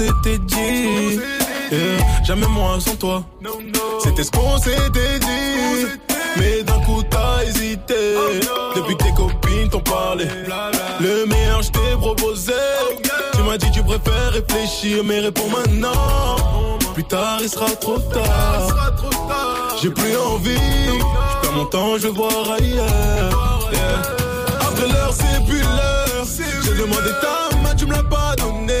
s'était 0.00 0.38
dit. 0.38 1.20
Jamais 2.24 2.46
moi 2.46 2.78
sans 2.80 2.96
toi. 2.96 3.22
C'était 4.02 4.24
ce 4.24 4.30
qu'on 4.30 4.56
s'était 4.58 5.18
dit. 5.18 5.86
Mais 6.38 6.62
d'un 6.62 6.80
coup 6.80 7.02
t'as 7.10 7.44
hésité. 7.44 8.16
Depuis 8.76 8.96
que 8.96 9.04
tes 9.04 9.12
copines 9.12 9.68
t'ont 9.68 9.80
parlé. 9.80 10.26
Le 11.00 11.26
meilleur 11.26 11.62
je 11.62 11.70
t'ai 11.70 11.96
proposé. 12.00 12.52
Tu 13.34 13.42
m'as 13.42 13.58
dit 13.58 13.70
tu 13.72 13.82
préfères 13.82 14.32
réfléchir, 14.32 15.02
mais 15.04 15.20
réponds 15.20 15.50
maintenant. 15.50 16.78
Plus 16.94 17.04
tard 17.04 17.38
il 17.42 17.48
sera 17.48 17.70
trop 17.72 17.98
tard. 17.98 18.68
J'ai 19.82 19.90
plus 19.90 20.16
envie. 20.16 20.56
Je 20.56 21.40
perds 21.42 21.52
mon 21.56 21.66
temps, 21.66 21.96
je 21.98 22.08
vais 22.08 22.14
voir 22.14 22.32
ailleurs. 22.58 23.68
Après 24.60 24.88
l'heure, 24.92 25.12
c'est 25.12 25.44
plus 25.46 25.60
l'heure. 25.60 26.24
J'ai 26.64 26.74
demandé 26.74 27.10
ta 27.20 27.56
main, 27.62 27.74
tu 27.74 27.86
me 27.86 27.92
l'as 27.92 28.02
pas 28.02 28.34
donné. 28.36 28.74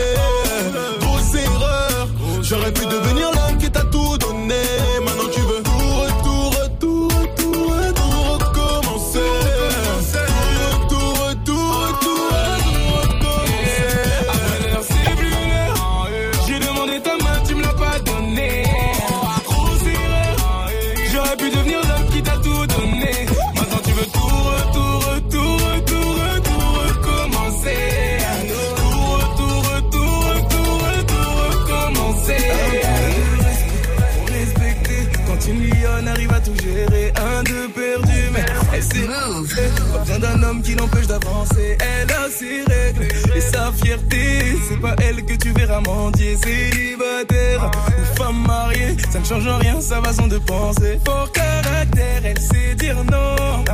J'aurais 2.50 2.72
pu 2.72 2.84
devenir 2.84 3.39
Elle 41.80 42.10
a 42.10 42.28
ses 42.30 42.62
règles 42.72 43.08
et 43.34 43.40
sa 43.40 43.72
fierté. 43.72 44.56
C'est 44.68 44.80
pas 44.80 44.94
elle 45.02 45.24
que 45.24 45.34
tu 45.34 45.52
verras 45.52 45.80
mendier. 45.80 46.36
Célibataire 46.36 47.70
ou 47.98 48.16
femme 48.16 48.46
mariée, 48.46 48.96
ça 49.10 49.18
ne 49.18 49.24
change 49.24 49.48
rien 49.48 49.80
sa 49.80 50.00
façon 50.02 50.26
de 50.26 50.38
penser. 50.38 50.98
Fort 51.04 51.30
caractère, 51.32 52.22
elle 52.24 52.40
sait 52.40 52.74
dire 52.76 52.96
non. 53.04 53.64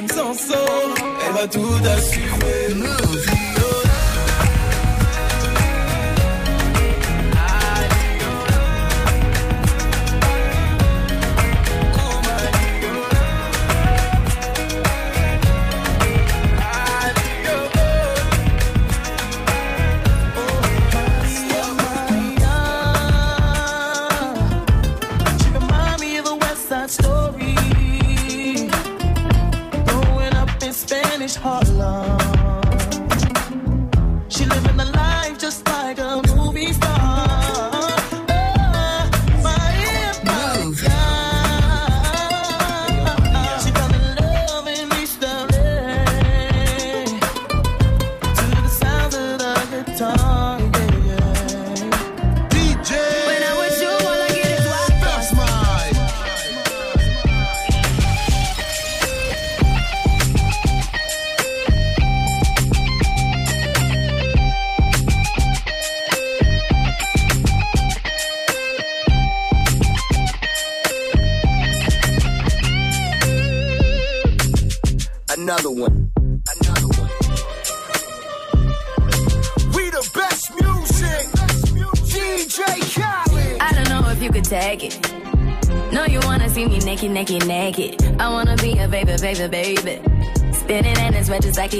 Problème 0.00 0.08
s'en 0.08 0.34
sort. 0.34 0.94
Elle 1.26 1.34
va 1.34 1.48
tout 1.48 1.60
assumer. 1.84 3.39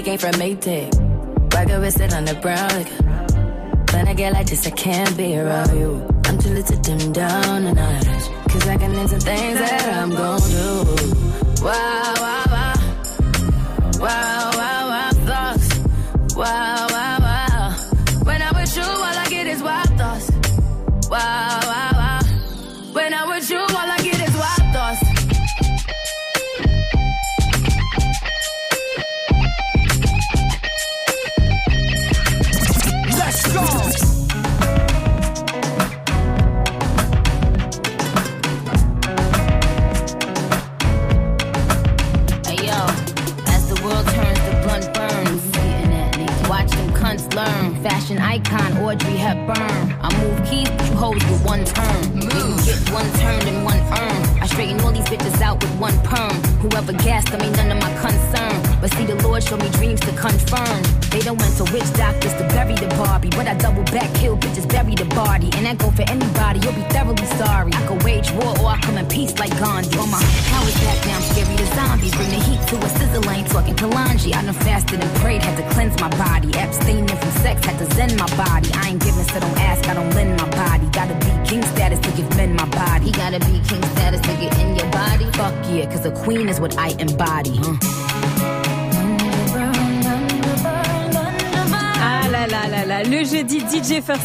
Came 0.02 0.18
from 0.18 0.32
Maytag. 0.32 1.52
Rocket 1.52 1.81
with 1.81 2.01
it 2.01 2.14
on 2.14 2.24
the 2.24 2.35
brown. 2.35 2.68
Like, 2.70 2.89
when 3.93 4.09
I 4.09 4.14
get 4.14 4.32
like 4.32 4.47
this, 4.47 4.66
I 4.66 4.70
can't 4.70 5.16
be 5.16 5.36
around 5.36 5.78
you. 5.78 6.06
I'm 6.24 6.39
too 6.39 6.51
little 6.51 6.77
to 6.77 6.97
dim 6.97 7.12
down 7.12 7.66
and 7.66 7.77
night. 7.77 8.09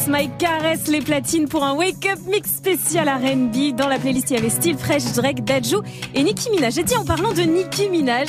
Mike 0.08 0.38
caresse 0.38 0.86
les 0.88 1.00
platines 1.00 1.48
pour 1.48 1.64
un 1.64 1.74
wake-up 1.74 2.18
mix 2.28 2.50
spécial 2.50 3.08
R&B. 3.08 3.74
Dans 3.74 3.88
la 3.88 3.98
playlist, 3.98 4.30
il 4.30 4.34
y 4.34 4.38
avait 4.38 4.50
Steve 4.50 4.76
Fresh, 4.78 5.12
Drake, 5.14 5.44
Dajou 5.44 5.82
et 6.14 6.22
Nicki 6.22 6.50
Minaj. 6.50 6.74
J'ai 6.74 6.82
dit 6.82 6.96
en 6.96 7.04
parlant 7.04 7.32
de 7.32 7.42
Nicki 7.42 7.88
Minaj, 7.88 8.28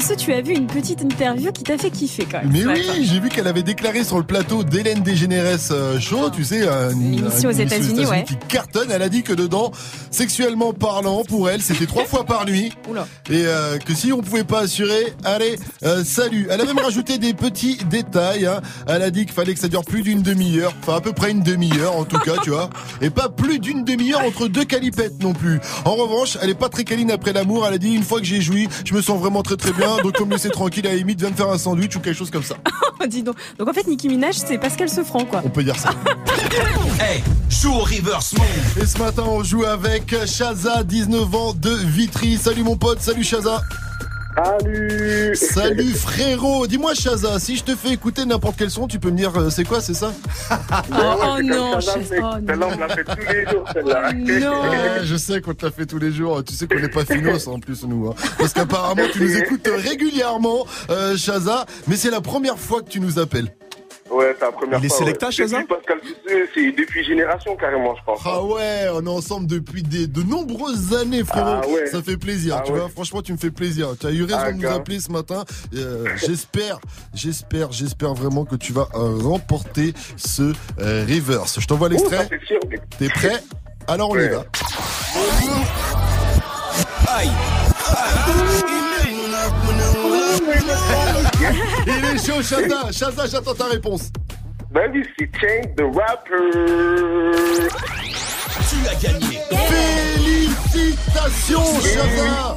ce 0.00 0.14
tu 0.14 0.32
as 0.32 0.40
vu 0.40 0.54
une 0.54 0.66
petite 0.66 1.02
interview 1.02 1.52
qui 1.52 1.62
t'a 1.64 1.76
fait 1.78 1.90
kiffer 1.90 2.26
quand 2.30 2.38
même. 2.42 2.50
Mais 2.52 2.64
oui, 2.66 3.04
j'ai 3.04 3.20
vu 3.20 3.28
qu'elle 3.28 3.46
avait 3.46 3.62
déclaré 3.62 4.04
sur 4.04 4.18
le 4.18 4.24
plateau 4.24 4.62
d'Hélène 4.64 5.02
DeGeneres 5.02 5.58
euh, 5.70 5.98
Show, 6.00 6.30
tu 6.30 6.44
sais, 6.44 6.66
un- 6.68 6.90
Une 6.90 7.18
émission 7.18 7.48
aux 7.50 7.52
États-Unis, 7.52 8.06
ouais. 8.06 8.24
qui 8.24 8.36
cartonne. 8.48 8.90
Elle 8.90 9.02
a 9.02 9.08
dit 9.08 9.22
que 9.22 9.32
dedans, 9.32 9.70
sexuellement 10.10 10.72
parlant, 10.72 11.24
pour 11.24 11.48
elle, 11.50 11.62
c'était 11.62 11.86
trois 11.86 12.04
fois 12.06 12.24
par 12.24 12.46
nuit. 12.46 12.72
Oula. 12.88 13.06
Et 13.30 13.42
euh, 13.46 13.78
que 13.78 13.94
si 13.94 14.12
on 14.12 14.20
pouvait 14.20 14.44
pas 14.44 14.60
assurer, 14.60 15.12
allez, 15.24 15.56
euh, 15.84 16.04
salut. 16.04 16.46
Elle 16.50 16.60
a 16.60 16.64
même 16.64 16.78
rajouté 16.78 17.18
des 17.18 17.34
petits 17.34 17.78
détails. 17.90 18.46
hein. 18.46 18.60
Elle 18.86 19.02
a 19.02 19.10
dit 19.10 19.24
qu'il 19.26 19.34
fallait 19.34 19.54
que 19.54 19.60
ça 19.60 19.68
dure 19.68 19.84
plus 19.84 20.02
d'une 20.02 20.22
demi-heure, 20.22 20.72
enfin 20.82 20.96
à 20.96 21.00
peu 21.00 21.12
près 21.12 21.30
une 21.30 21.42
demi-heure 21.42 21.96
en 21.96 22.04
tout 22.04 22.18
cas, 22.18 22.34
tu 22.42 22.50
vois. 22.50 22.70
Et 23.00 23.10
pas 23.10 23.28
plus 23.28 23.58
d'une 23.58 23.84
demi-heure 23.84 24.22
entre 24.24 24.48
deux 24.48 24.64
calipettes 24.64 25.22
non 25.22 25.32
plus. 25.32 25.60
En 25.84 25.94
revanche, 25.94 26.36
elle 26.42 26.50
est 26.50 26.54
pas 26.54 26.68
très 26.68 26.84
câline 26.84 27.10
après 27.10 27.32
l'amour. 27.32 27.64
Elle 27.66 27.74
a 27.74 27.78
dit 27.78 27.94
une 27.94 28.02
fois 28.02 28.20
que 28.20 28.26
j'ai 28.26 28.40
joui, 28.40 28.68
je 28.84 28.94
me 28.94 29.02
sens 29.02 29.18
vraiment 29.18 29.42
très 29.42 29.56
très 29.56 29.72
bien. 29.72 29.83
Donc 30.02 30.12
comme 30.14 30.28
me 30.28 30.34
laisser 30.34 30.50
tranquille, 30.50 30.86
à 30.86 30.90
la 30.90 30.96
limite, 30.96 31.20
va 31.20 31.30
me 31.30 31.34
faire 31.36 31.48
un 31.48 31.58
sandwich 31.58 31.94
ou 31.96 32.00
quelque 32.00 32.16
chose 32.16 32.30
comme 32.30 32.42
ça. 32.42 32.56
Dis 33.08 33.22
donc. 33.22 33.36
Donc 33.58 33.68
en 33.68 33.72
fait, 33.72 33.86
Nicki 33.86 34.08
Minaj, 34.08 34.36
c'est 34.36 34.58
Pascal 34.58 34.88
Sefranc 34.88 35.24
quoi. 35.26 35.42
On 35.44 35.50
peut 35.50 35.64
dire 35.64 35.76
ça. 35.78 35.90
Hey, 37.00 37.22
joue 37.50 37.72
au 37.72 37.80
reverse 37.80 38.34
move. 38.34 38.82
Et 38.82 38.86
ce 38.86 38.98
matin, 38.98 39.24
on 39.26 39.42
joue 39.42 39.64
avec 39.64 40.14
Shaza, 40.26 40.84
19 40.84 41.34
ans 41.34 41.52
de 41.54 41.70
Vitry. 41.70 42.36
Salut 42.36 42.62
mon 42.62 42.76
pote, 42.76 43.00
salut 43.00 43.24
Shaza. 43.24 43.60
Salut 44.36 45.36
Salut 45.36 45.94
frérot 45.94 46.66
Dis-moi 46.66 46.94
Chaza, 46.94 47.38
si 47.38 47.56
je 47.56 47.62
te 47.64 47.76
fais 47.76 47.90
écouter 47.92 48.24
n'importe 48.24 48.56
quel 48.58 48.70
son, 48.70 48.86
tu 48.88 48.98
peux 48.98 49.10
me 49.10 49.16
dire 49.16 49.32
euh, 49.36 49.50
c'est 49.50 49.64
quoi, 49.64 49.80
c'est 49.80 49.94
ça? 49.94 50.12
Oh, 50.90 50.94
oh 51.38 51.42
non, 51.42 51.78
je- 51.80 51.88
oh 51.90 52.36
Celle-là, 52.46 52.68
on 52.70 52.74
me 52.76 52.80
l'a 52.80 52.88
fait 52.88 53.04
tous 53.04 53.32
les 53.32 53.46
jours, 53.50 53.64
celle-là. 53.72 54.10
Ouais, 54.10 55.00
je 55.04 55.16
sais 55.16 55.40
qu'on 55.40 55.54
te 55.54 55.64
l'a 55.64 55.70
fait 55.72 55.86
tous 55.86 55.98
les 55.98 56.12
jours. 56.12 56.42
Tu 56.44 56.54
sais 56.54 56.66
qu'on 56.66 56.80
n'est 56.80 56.88
pas 56.88 57.04
finos 57.04 57.46
en 57.46 57.58
plus 57.60 57.84
nous. 57.84 58.08
hein. 58.08 58.14
Parce 58.38 58.52
qu'apparemment 58.52 59.04
tu 59.12 59.20
nous 59.20 59.36
écoutes 59.36 59.68
régulièrement, 59.76 60.66
euh, 60.90 61.16
Chaza, 61.16 61.66
mais 61.86 61.96
c'est 61.96 62.10
la 62.10 62.20
première 62.20 62.58
fois 62.58 62.82
que 62.82 62.88
tu 62.88 63.00
nous 63.00 63.18
appelles. 63.18 63.48
Ouais, 64.10 64.36
c'est 64.38 64.44
la 64.44 64.52
première 64.52 64.78
Il 64.78 64.84
est 64.84 64.88
fois. 64.88 64.98
sélecta, 64.98 65.26
ouais. 65.26 65.32
Shazam 65.32 65.62
Depuis 65.62 65.74
Pascal 65.76 65.98
c'est 66.54 66.72
depuis 66.72 67.04
Génération 67.04 67.56
carrément, 67.56 67.96
je 67.96 68.02
pense. 68.04 68.20
Ah 68.24 68.42
ouais, 68.42 68.86
on 68.92 69.04
est 69.04 69.08
ensemble 69.08 69.46
depuis 69.46 69.82
des, 69.82 70.06
de 70.06 70.22
nombreuses 70.22 70.94
années, 70.94 71.24
frérot. 71.24 71.60
Ah 71.62 71.66
ouais. 71.68 71.86
Ça 71.86 72.02
fait 72.02 72.16
plaisir, 72.18 72.56
Ah 72.58 72.62
tu 72.64 72.72
ouais. 72.72 72.80
vois. 72.80 72.88
Franchement, 72.90 73.22
tu 73.22 73.32
me 73.32 73.38
fais 73.38 73.50
plaisir. 73.50 73.88
Tu 73.98 74.06
as 74.06 74.10
eu 74.10 74.22
raison 74.24 74.36
Ah, 74.40 74.50
de 74.52 74.56
nous 74.56 74.62
grave. 74.62 74.76
appeler 74.76 75.00
ce 75.00 75.10
matin. 75.10 75.44
Euh, 75.74 76.04
j'espère, 76.16 76.78
j'espère, 77.14 77.72
j'espère 77.72 78.12
vraiment 78.14 78.44
que 78.44 78.56
tu 78.56 78.72
vas 78.72 78.88
euh, 78.94 79.16
remporter 79.22 79.94
ce 80.16 80.52
euh, 80.80 81.04
reverse. 81.08 81.58
Je 81.60 81.66
t'envoie 81.66 81.88
l'extrait. 81.88 82.28
T'es 82.98 83.08
prêt? 83.08 83.42
Alors 83.88 84.10
on 84.10 84.18
y 84.18 84.28
va. 84.28 84.44
Aïe. 87.08 87.30
Il 91.86 92.04
est 92.04 92.18
chaud, 92.24 92.42
Chaza. 92.42 92.92
Chaza, 92.92 93.26
j'attends 93.26 93.54
ta 93.54 93.66
réponse. 93.66 94.10
Oui, 94.74 95.02
c'est 95.18 95.30
Chain 95.40 95.62
the 95.76 95.82
Rapper. 95.94 96.50
Tu 98.68 98.76
as 98.88 98.94
gagné. 99.00 99.38
Félicitations, 100.72 101.80
Chaza. 101.80 102.56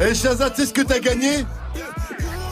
Eh 0.00 0.14
Chaza, 0.14 0.50
tu 0.50 0.56
sais 0.62 0.66
ce 0.66 0.72
que 0.72 0.82
t'as 0.82 0.98
gagné? 1.00 1.44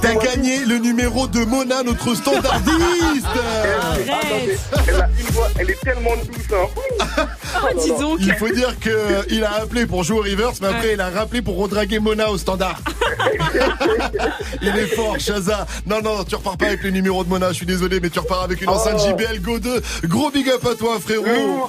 T'as 0.02 0.14
gagné 0.14 0.64
le 0.64 0.78
numéro 0.78 1.26
de 1.26 1.40
Mona, 1.44 1.82
notre 1.82 2.14
standardiste 2.14 3.26
Attendez, 4.08 4.58
elle 4.88 4.94
a 4.94 5.08
une 5.18 5.26
voix, 5.26 5.48
elle 5.58 5.70
est 5.70 5.80
tellement 5.80 6.16
douce, 6.16 6.46
hein. 6.52 7.26
Oh, 7.62 8.16
Il 8.20 8.34
faut 8.34 8.48
dire 8.48 8.74
qu'il 8.78 9.44
a 9.44 9.52
appelé 9.62 9.86
pour 9.86 10.02
jouer 10.04 10.18
au 10.18 10.22
reverse, 10.22 10.60
mais 10.60 10.68
après 10.68 10.94
il 10.94 11.00
a 11.00 11.10
rappelé 11.10 11.42
pour 11.42 11.56
redraguer 11.58 11.98
Mona 11.98 12.30
au 12.30 12.38
standard. 12.38 12.80
il 14.62 14.68
est 14.68 14.86
fort, 14.86 15.18
Chaza. 15.18 15.66
Non, 15.86 16.00
non, 16.02 16.24
tu 16.24 16.34
repars 16.36 16.56
pas 16.56 16.66
avec 16.66 16.82
le 16.82 16.90
numéro 16.90 17.22
de 17.22 17.28
Mona, 17.28 17.48
je 17.48 17.54
suis 17.54 17.66
désolé, 17.66 18.00
mais 18.00 18.08
tu 18.10 18.18
repars 18.20 18.42
avec 18.42 18.60
une 18.62 18.68
enceinte 18.68 19.00
Oh. 19.00 19.08
JBL 19.08 19.40
Go 19.40 19.58
2. 19.58 19.82
Gros 20.04 20.30
big 20.30 20.48
up 20.48 20.66
à 20.66 20.74
toi, 20.74 20.98
frérot. 21.00 21.68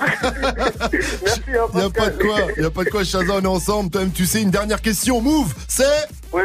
Merci, 1.23 1.41
hein, 1.49 1.67
Y 1.75 1.81
a 1.81 1.89
pas 1.89 2.09
de 2.09 2.17
quoi, 2.21 2.37
y 2.57 2.65
a 2.65 2.69
pas 2.69 2.83
de 2.83 2.89
quoi, 2.89 3.03
Chaza, 3.03 3.33
on 3.35 3.41
est 3.41 3.45
ensemble. 3.47 3.89
Toi-même, 3.89 4.11
tu 4.11 4.25
sais, 4.25 4.41
une 4.41 4.51
dernière 4.51 4.81
question. 4.81 5.21
Move, 5.21 5.53
c'est 5.67 5.83
Ouais. 6.31 6.43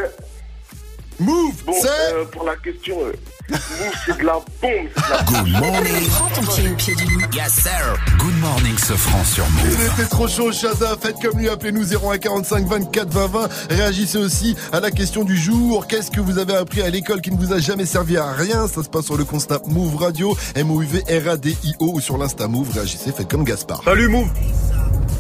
Move, 1.19 1.65
Bon, 1.65 1.73
c'est 1.81 1.89
euh, 2.15 2.25
pour 2.27 2.45
la 2.45 2.57
question, 2.57 2.97
euh, 3.01 3.13
Move, 3.49 3.59
c'est 4.05 4.19
de 4.19 4.25
la 4.25 4.35
bombe, 4.35 4.89
la 5.11 5.23
Good 5.23 5.49
morning. 5.49 6.09
Prends 6.11 6.29
ton 6.29 6.43
pied 6.53 6.69
au 6.69 6.75
pied 6.75 6.95
du 6.95 7.05
loup. 7.07 7.21
Yes, 7.33 7.53
sir. 7.55 7.97
Good 8.19 8.39
morning, 8.41 8.77
ce 8.77 8.93
franc 8.93 9.25
sur 9.25 9.49
Move. 9.51 9.79
C'était 9.97 10.09
trop 10.09 10.29
chaud, 10.29 10.53
Chaza. 10.53 10.97
Faites 11.01 11.17
comme 11.23 11.39
lui, 11.39 11.49
appelez-nous 11.49 11.85
0145 11.85 12.67
24 12.67 13.09
20 13.09 13.27
20. 13.29 13.49
Réagissez 13.71 14.19
aussi 14.19 14.57
à 14.73 14.81
la 14.81 14.91
question 14.91 15.25
du 15.25 15.37
jour. 15.39 15.87
Qu'est-ce 15.87 16.11
que 16.11 16.21
vous 16.21 16.39
avez 16.39 16.55
appris 16.55 16.83
à 16.83 16.91
l'école 16.91 17.23
qui 17.23 17.31
ne 17.31 17.39
vous 17.39 17.53
a 17.55 17.61
jamais 17.61 17.87
servi 17.87 18.19
à 18.19 18.33
rien? 18.33 18.69
Ça 18.69 18.83
se 18.83 18.89
passe 18.89 19.07
sur 19.07 19.17
le 19.17 19.25
constat 19.25 19.63
Move 19.67 19.97
Radio, 19.97 20.37
M-O-U-V-R-A-D-I-O 20.55 21.93
ou 21.95 22.01
sur 22.01 22.19
l'Insta 22.19 22.47
Move. 22.49 22.71
Réagissez, 22.75 23.13
faites 23.13 23.29
comme 23.31 23.45
Gaspard. 23.45 23.83
Salut 23.85 24.09
Move 24.09 24.29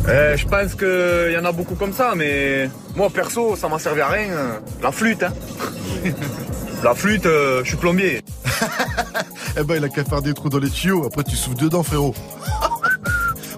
Eh, 0.08 0.36
Je 0.36 0.46
pense 0.46 0.74
qu'il 0.74 1.32
y 1.32 1.36
en 1.36 1.44
a 1.44 1.52
beaucoup 1.52 1.74
comme 1.74 1.92
ça, 1.92 2.14
mais 2.16 2.68
moi 2.94 3.10
perso, 3.10 3.56
ça 3.56 3.68
m'a 3.68 3.78
servi 3.78 4.00
à 4.00 4.08
rien. 4.08 4.28
La 4.82 4.92
flûte, 4.92 5.22
hein. 5.22 5.32
La 6.84 6.94
flûte, 6.94 7.26
euh, 7.26 7.60
je 7.64 7.68
suis 7.68 7.76
plombier. 7.76 8.20
Eh 9.58 9.64
ben, 9.64 9.76
il 9.76 9.84
a 9.84 9.88
qu'à 9.88 10.04
faire 10.04 10.20
des 10.20 10.34
trous 10.34 10.50
dans 10.50 10.58
les 10.58 10.68
tuyaux. 10.68 11.06
Après, 11.06 11.24
tu 11.24 11.34
souffles 11.34 11.56
dedans, 11.56 11.82
frérot. 11.82 12.14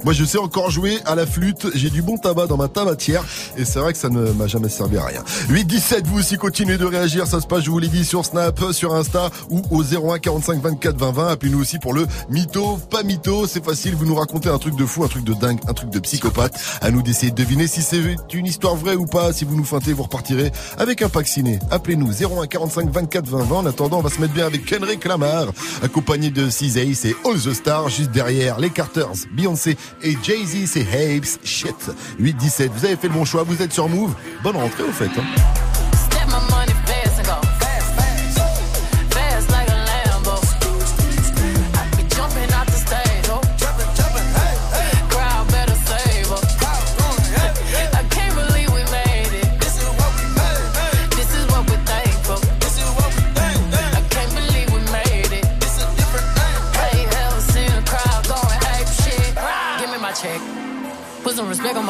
Moi, 0.04 0.12
je 0.12 0.24
sais 0.24 0.38
encore 0.38 0.70
jouer 0.70 0.98
à 1.04 1.14
la 1.14 1.26
flûte. 1.26 1.66
J'ai 1.74 1.90
du 1.90 2.02
bon 2.02 2.16
tabac 2.16 2.46
dans 2.46 2.56
ma 2.56 2.68
tabatière. 2.68 3.24
Et 3.56 3.64
c'est 3.64 3.78
vrai 3.78 3.92
que 3.92 3.98
ça 3.98 4.08
ne 4.08 4.32
m'a 4.32 4.46
jamais 4.46 4.68
servi 4.68 4.98
à 4.98 5.04
rien. 5.04 5.22
8-17, 5.50 6.04
vous 6.06 6.18
aussi 6.18 6.36
continuez 6.36 6.78
de 6.78 6.84
réagir. 6.84 7.26
Ça 7.26 7.40
se 7.40 7.46
passe, 7.46 7.64
je 7.64 7.70
vous 7.70 7.78
l'ai 7.78 7.88
dit, 7.88 8.04
sur 8.04 8.24
Snap, 8.24 8.60
sur 8.72 8.94
Insta 8.94 9.30
ou 9.50 9.62
au 9.70 9.82
01 9.82 10.18
45 10.18 10.62
24 10.62 10.96
20 10.96 11.12
20. 11.12 11.28
Appelez-nous 11.28 11.60
aussi 11.60 11.78
pour 11.78 11.94
le 11.94 12.06
mytho, 12.30 12.78
pas 12.90 13.02
mytho. 13.02 13.46
C'est 13.46 13.64
facile. 13.64 13.94
Vous 13.94 14.06
nous 14.06 14.14
racontez 14.14 14.48
un 14.48 14.58
truc 14.58 14.76
de 14.76 14.86
fou, 14.86 15.04
un 15.04 15.08
truc 15.08 15.24
de 15.24 15.34
dingue, 15.34 15.58
un 15.68 15.74
truc 15.74 15.90
de 15.90 15.98
psychopathe. 15.98 16.54
À 16.80 16.90
nous 16.90 17.02
d'essayer 17.02 17.30
de 17.30 17.36
deviner 17.36 17.66
si 17.66 17.82
c'est 17.82 17.98
une 18.32 18.46
histoire 18.46 18.76
vraie 18.76 18.96
ou 18.96 19.06
pas. 19.06 19.32
Si 19.32 19.44
vous 19.44 19.56
nous 19.56 19.64
feintez, 19.64 19.92
vous 19.92 20.04
repartirez 20.04 20.52
avec 20.78 21.02
un 21.02 21.08
pack 21.08 21.26
ciné. 21.26 21.58
Appelez-nous 21.70 22.12
01 22.22 22.46
45 22.46 22.90
24 22.90 23.26
20 23.26 23.44
20. 23.44 23.56
En 23.56 23.66
attendant, 23.66 23.98
on 23.98 24.02
va 24.02 24.10
se 24.10 24.20
mettre 24.20 24.34
bien 24.34 24.46
avec 24.46 24.64
Kendrick 24.64 25.04
Lamar, 25.04 25.46
accompagné 25.82 26.30
de 26.30 26.46
CZA, 26.46 26.94
c'est 26.94 27.14
All 27.24 27.38
the 27.38 27.52
Stars, 27.52 27.88
juste 27.88 28.10
derrière 28.10 28.58
les 28.58 28.70
Carters, 28.70 29.12
Beyoncé 29.32 29.76
et 30.02 30.16
Jay-Z, 30.22 30.66
c'est 30.66 30.86
Habes, 30.92 31.24
shit. 31.44 31.74
8-17, 32.20 32.68
vous 32.70 32.84
avez 32.84 32.96
fait 32.96 33.08
le 33.08 33.14
bon 33.14 33.24
choix, 33.24 33.42
vous 33.42 33.60
êtes 33.62 33.72
sur 33.72 33.88
Move. 33.88 34.14
Bonne 34.42 34.56
rentrée 34.56 34.84
au 34.84 34.92
fait. 34.92 35.06
hein. 35.06 35.24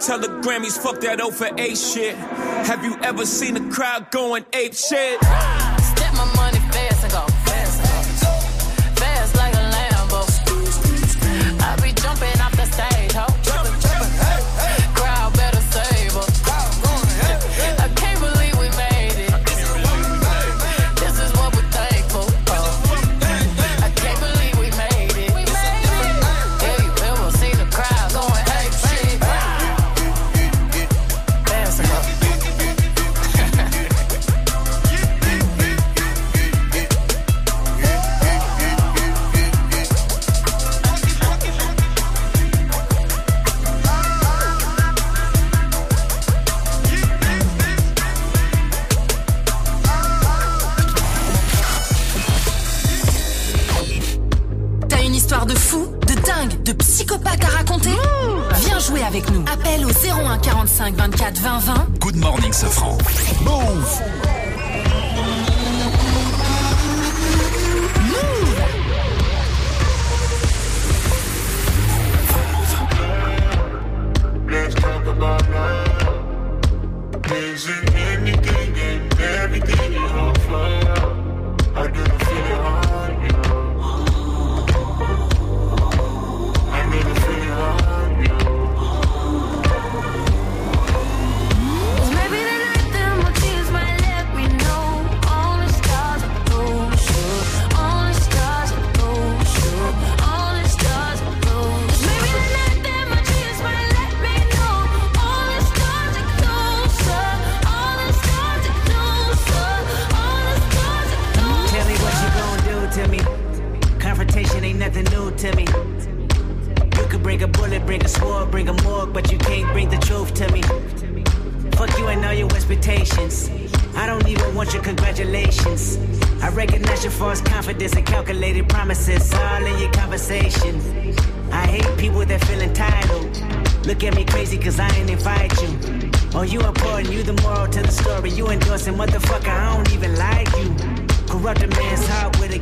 Tell 0.00 0.18
the 0.18 0.28
Grammys, 0.28 0.78
fuck 0.78 1.00
that 1.00 1.20
O 1.20 1.30
for 1.30 1.48
A 1.56 1.74
shit. 1.74 2.16
Have 2.66 2.84
you 2.84 2.96
ever 3.02 3.24
seen 3.24 3.56
a 3.56 3.72
crowd 3.72 4.10
going 4.10 4.44
ape 4.52 4.74
shit? 4.74 5.18
Step 5.22 6.12
my 6.14 6.30
money 6.36 6.58
fast 6.70 7.04
and 7.04 7.12
go 7.12 7.35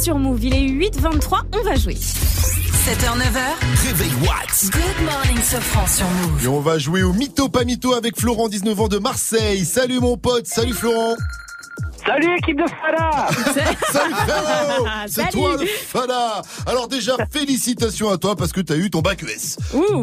Sur 0.00 0.18
Move. 0.18 0.44
Il 0.44 0.54
est 0.54 0.66
8h23, 0.66 1.42
on 1.52 1.62
va 1.62 1.74
jouer. 1.74 1.94
7h, 1.94 3.18
9h. 3.18 3.86
Réveil 3.86 4.10
Watts. 4.22 4.70
Good 4.72 5.04
morning, 5.04 5.36
Sofran 5.42 5.86
sur 5.86 6.06
Move. 6.06 6.44
Et 6.44 6.48
on 6.48 6.60
va 6.60 6.78
jouer 6.78 7.02
au 7.02 7.12
mytho 7.12 7.48
pas 7.48 7.64
mytho 7.64 7.92
avec 7.92 8.18
Florent 8.18 8.48
19 8.48 8.80
ans 8.80 8.88
de 8.88 8.98
Marseille. 8.98 9.64
Salut 9.64 10.00
mon 10.00 10.16
pote, 10.16 10.46
salut 10.46 10.72
Florent. 10.72 11.16
Salut 12.10 12.36
équipe 12.38 12.58
de 12.58 12.64
Fada 12.66 13.28
Salut 13.92 14.14
frérot 14.14 14.86
C'est 15.06 15.12
Salut. 15.20 15.30
toi 15.30 15.56
le 15.60 15.66
Fada 15.66 16.42
Alors 16.66 16.88
déjà, 16.88 17.12
félicitations 17.30 18.10
à 18.10 18.18
toi 18.18 18.34
parce 18.34 18.52
que 18.52 18.60
t'as 18.60 18.74
eu 18.74 18.90
ton 18.90 19.00
bac 19.00 19.22
ES. 19.22 19.56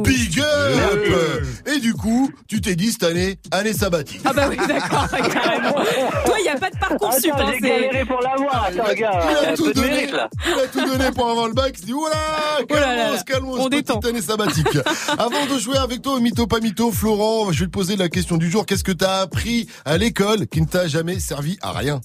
Big 0.03 0.39
up 0.39 1.43
Et 1.65 1.79
du 1.79 1.93
coup, 1.93 2.31
tu 2.47 2.61
t'es 2.61 2.75
dit 2.75 2.93
cette 2.93 3.03
année, 3.03 3.37
année 3.51 3.73
sabbatique. 3.73 4.21
Ah 4.23 4.31
bah 4.31 4.47
oui, 4.49 4.55
d'accord, 4.55 5.05
carrément. 5.33 5.73
Toi, 5.73 6.35
il 6.39 6.43
n'y 6.43 6.49
a 6.49 6.55
pas 6.55 6.69
de 6.69 6.77
parcours 6.77 7.09
Attends, 7.09 7.19
super. 7.21 7.51
j'ai 7.53 7.59
galéré 7.59 8.05
pour 8.05 8.21
l'avoir, 8.21 8.63
attends, 8.63 8.93
gars, 8.93 9.21
il 9.41 9.47
a 9.47 9.51
un 9.51 9.55
tout 9.55 9.63
peu 9.65 9.73
de 9.73 9.81
donné, 9.81 9.89
mérite, 9.89 10.11
là. 10.11 10.29
il 10.45 10.53
a 10.63 10.67
tout 10.67 10.85
donné 10.89 11.11
pour 11.11 11.29
avoir 11.29 11.47
le 11.49 11.53
bac. 11.53 11.73
Il 11.75 11.79
s'est 11.79 11.85
dit, 11.87 11.91
voilà, 11.91 12.15
Oh 12.61 12.65
calmos, 12.65 13.15
là. 13.17 13.23
calmos, 13.25 13.57
On 13.59 13.69
petite 13.69 14.05
année 14.05 14.21
sabbatique. 14.21 14.77
Avant 15.17 15.45
de 15.53 15.59
jouer 15.59 15.77
avec 15.77 16.01
toi 16.01 16.13
au 16.13 16.19
mytho 16.21 16.47
pas 16.47 16.61
mytho, 16.61 16.89
Florent, 16.89 17.51
je 17.51 17.59
vais 17.61 17.65
te 17.65 17.71
poser 17.71 17.97
la 17.97 18.07
question 18.07 18.37
du 18.37 18.49
jour. 18.49 18.65
Qu'est-ce 18.65 18.85
que 18.85 18.93
t'as 18.93 19.19
appris 19.21 19.67
à 19.83 19.97
l'école 19.97 20.47
qui 20.47 20.61
ne 20.61 20.67
t'a 20.67 20.87
jamais 20.87 21.19
servi 21.19 21.57
à 21.61 21.73
rien? 21.73 21.96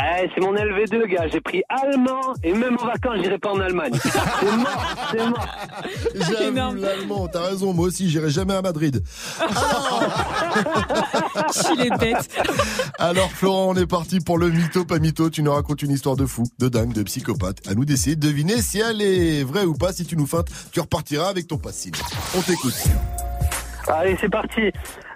Eh, 0.00 0.28
c'est 0.34 0.40
mon 0.40 0.54
LV2, 0.54 1.06
gars. 1.06 1.28
J'ai 1.28 1.40
pris 1.40 1.62
allemand 1.68 2.34
et 2.42 2.52
même 2.52 2.76
en 2.80 2.86
vacances, 2.86 3.18
j'irai 3.22 3.38
pas 3.38 3.50
en 3.50 3.60
Allemagne. 3.60 3.92
C'est 4.02 4.56
mort, 4.56 4.96
c'est 5.10 5.26
mort. 5.28 5.48
J'avoue, 6.14 6.80
l'allemand, 6.80 7.28
t'as 7.28 7.46
raison, 7.48 7.72
moi 7.72 7.86
aussi, 7.86 8.08
j'irai 8.08 8.30
jamais 8.30 8.54
à 8.54 8.62
Madrid. 8.62 9.02
Il 11.74 11.80
est 11.86 11.98
bête. 11.98 12.28
Alors 12.98 13.30
Florent, 13.30 13.68
on 13.70 13.76
est 13.76 13.86
parti 13.86 14.20
pour 14.20 14.38
le 14.38 14.50
mytho 14.50 14.84
pas 14.84 14.98
mytho. 14.98 15.30
Tu 15.30 15.42
nous 15.42 15.52
racontes 15.52 15.82
une 15.82 15.90
histoire 15.90 16.16
de 16.16 16.26
fou, 16.26 16.44
de 16.58 16.68
dingue, 16.68 16.92
de 16.92 17.02
psychopathe. 17.02 17.58
À 17.68 17.74
nous 17.74 17.84
d'essayer 17.84 18.16
de 18.16 18.26
deviner 18.26 18.62
si 18.62 18.80
elle 18.80 19.02
est 19.02 19.44
vraie 19.44 19.64
ou 19.64 19.74
pas. 19.74 19.92
Si 19.92 20.04
tu 20.04 20.16
nous 20.16 20.26
feintes, 20.26 20.48
tu 20.72 20.80
repartiras 20.80 21.28
avec 21.28 21.46
ton 21.46 21.58
passif. 21.58 21.92
On 22.36 22.40
t'écoute. 22.40 22.74
Allez, 23.88 24.16
c'est 24.20 24.30
parti. 24.30 24.70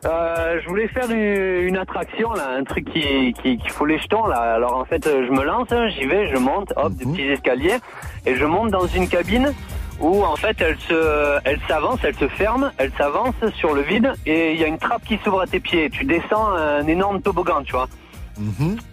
Euh, 0.05 0.60
je 0.62 0.68
voulais 0.68 0.88
faire 0.88 1.10
une, 1.10 1.68
une 1.68 1.76
attraction, 1.76 2.32
là, 2.32 2.51
un 2.59 2.64
truc 2.64 2.84
qui, 2.93 3.32
qui, 3.43 3.59
qui 3.59 3.68
fout 3.68 3.88
les 3.88 3.98
jetons, 3.98 4.26
là. 4.26 4.55
Alors, 4.55 4.76
en 4.76 4.84
fait, 4.84 5.06
euh, 5.06 5.26
je 5.26 5.32
me 5.32 5.44
lance, 5.44 5.68
hein, 5.70 5.88
j'y 5.88 6.06
vais, 6.06 6.28
je 6.28 6.36
monte, 6.36 6.72
hop, 6.76 6.93
des 6.93 7.05
petits 7.05 7.28
escaliers, 7.28 7.78
et 8.24 8.34
je 8.34 8.44
monte 8.44 8.70
dans 8.70 8.86
une 8.86 9.09
cabine 9.09 9.52
où, 10.01 10.22
en 10.24 10.36
fait, 10.36 10.60
elle 10.60 10.78
se, 10.78 11.38
elle 11.44 11.59
s'avance, 11.66 12.01
elle 12.02 12.14
se 12.16 12.28
ferme, 12.28 12.70
elle 12.78 12.93
s'avance 12.98 13.34
sur 13.56 13.72
le 13.72 13.82
vide, 13.82 14.12
et 14.26 14.52
il 14.52 14.60
y 14.60 14.64
a 14.64 14.66
une 14.66 14.78
trappe 14.78 15.05
qui 15.05 15.18
s'ouvre 15.24 15.40
à 15.40 15.47
tes 15.47 15.60
pieds. 15.60 15.88
Tu 15.90 16.05
descends 16.05 16.48
un 16.51 16.86
énorme 16.86 17.22
toboggan, 17.22 17.62
tu 17.62 17.72
vois. 17.72 17.88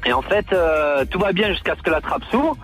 Et 0.06 0.14
en 0.14 0.22
fait, 0.22 0.46
euh, 0.54 1.04
tout 1.04 1.20
va 1.20 1.34
bien 1.34 1.50
jusqu'à 1.50 1.76
ce 1.76 1.82
que 1.82 1.90
la 1.90 2.00
trappe 2.00 2.24
s'ouvre. 2.32 2.56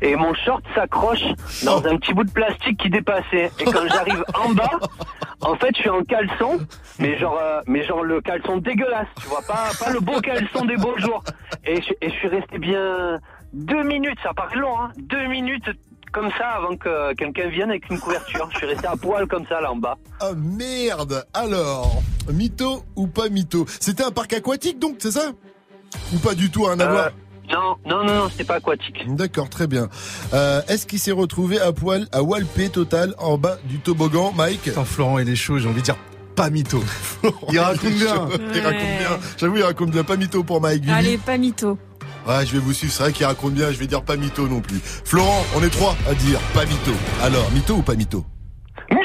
Et 0.00 0.14
mon 0.16 0.32
short 0.34 0.62
s'accroche 0.74 1.24
dans 1.64 1.78
un 1.86 1.96
petit 1.96 2.14
bout 2.14 2.24
de 2.24 2.30
plastique 2.30 2.78
qui 2.80 2.88
dépassait. 2.90 3.50
Et 3.58 3.64
quand 3.64 3.86
j'arrive 3.88 4.24
en 4.34 4.50
bas, 4.50 4.70
en 5.40 5.54
fait, 5.56 5.70
je 5.76 5.80
suis 5.80 5.90
en 5.90 6.02
caleçon, 6.02 6.58
mais 6.98 7.18
genre, 7.18 7.38
euh, 7.40 7.60
mais 7.66 7.84
genre 7.84 8.02
le 8.04 8.20
caleçon 8.20 8.58
dégueulasse, 8.58 9.08
tu 9.20 9.26
vois, 9.28 9.42
pas, 9.42 9.70
pas 9.78 9.90
le 9.90 10.00
beau 10.00 10.20
caleçon 10.20 10.64
des 10.64 10.76
beaux 10.76 10.96
jours. 10.98 11.22
Et 11.64 11.82
je, 11.82 11.92
et 12.00 12.10
je 12.10 12.14
suis 12.14 12.28
resté 12.28 12.58
bien 12.58 13.18
deux 13.52 13.82
minutes, 13.82 14.18
ça 14.22 14.32
paraît 14.34 14.56
long, 14.56 14.78
hein, 14.78 14.90
deux 14.98 15.26
minutes 15.26 15.68
comme 16.12 16.30
ça 16.38 16.46
avant 16.56 16.74
que 16.76 17.12
quelqu'un 17.14 17.48
vienne 17.48 17.70
avec 17.70 17.90
une 17.90 17.98
couverture. 17.98 18.48
Je 18.52 18.56
suis 18.58 18.66
resté 18.66 18.86
à 18.86 18.96
poil 18.96 19.26
comme 19.26 19.46
ça 19.46 19.60
là 19.60 19.70
en 19.72 19.76
bas. 19.76 19.96
Ah 20.20 20.30
merde 20.36 21.24
Alors, 21.34 22.02
mytho 22.32 22.82
ou 22.96 23.08
pas 23.08 23.28
mytho? 23.28 23.66
C'était 23.80 24.04
un 24.04 24.10
parc 24.10 24.32
aquatique 24.32 24.78
donc, 24.78 24.96
c'est 25.00 25.10
ça? 25.10 25.32
Ou 26.14 26.18
pas 26.18 26.34
du 26.34 26.50
tout, 26.50 26.62
rien 26.64 26.78
à 26.80 26.84
Euh, 26.84 26.92
voir? 26.92 27.10
Non, 27.52 27.76
non, 27.86 28.04
non, 28.04 28.14
non, 28.14 28.28
c'était 28.30 28.44
pas 28.44 28.56
aquatique. 28.56 29.04
D'accord, 29.08 29.48
très 29.48 29.66
bien. 29.66 29.88
Euh, 30.34 30.60
Est-ce 30.68 30.86
qu'il 30.86 30.98
s'est 30.98 31.12
retrouvé 31.12 31.60
à 31.60 31.72
poil 31.72 32.06
à 32.12 32.22
Walpé 32.22 32.68
total 32.68 33.14
en 33.18 33.38
bas 33.38 33.56
du 33.64 33.78
toboggan, 33.78 34.32
Mike 34.36 34.68
Attends, 34.68 34.84
Florent, 34.84 35.18
il 35.18 35.28
est 35.28 35.36
chaud, 35.36 35.58
j'ai 35.58 35.68
envie 35.68 35.80
de 35.80 35.84
dire 35.84 35.96
pas 36.36 36.50
mytho. 36.50 36.80
Il 37.50 37.58
raconte 37.58 37.90
bien. 37.94 38.28
Il 38.54 38.60
raconte 38.60 38.80
bien. 38.80 39.18
J'avoue, 39.38 39.56
il 39.56 39.62
raconte 39.64 39.90
bien. 39.90 40.04
Pas 40.04 40.16
mytho 40.16 40.44
pour 40.44 40.60
Mike. 40.60 40.84
Allez, 40.88 41.18
pas 41.18 41.36
mytho. 41.36 41.76
Ouais, 42.28 42.46
je 42.46 42.52
vais 42.52 42.60
vous 42.60 42.72
suivre. 42.72 42.92
C'est 42.92 43.02
vrai 43.02 43.12
qu'il 43.12 43.26
raconte 43.26 43.54
bien. 43.54 43.72
Je 43.72 43.76
vais 43.76 43.88
dire 43.88 44.02
pas 44.02 44.14
mytho 44.14 44.46
non 44.46 44.60
plus. 44.60 44.78
Florent, 44.80 45.44
on 45.56 45.62
est 45.64 45.68
trois 45.70 45.96
à 46.08 46.14
dire 46.14 46.38
pas 46.54 46.64
mytho. 46.64 46.92
Alors, 47.24 47.50
mytho 47.50 47.74
ou 47.74 47.82
pas 47.82 47.96
mytho 47.96 48.24
Non 48.92 49.00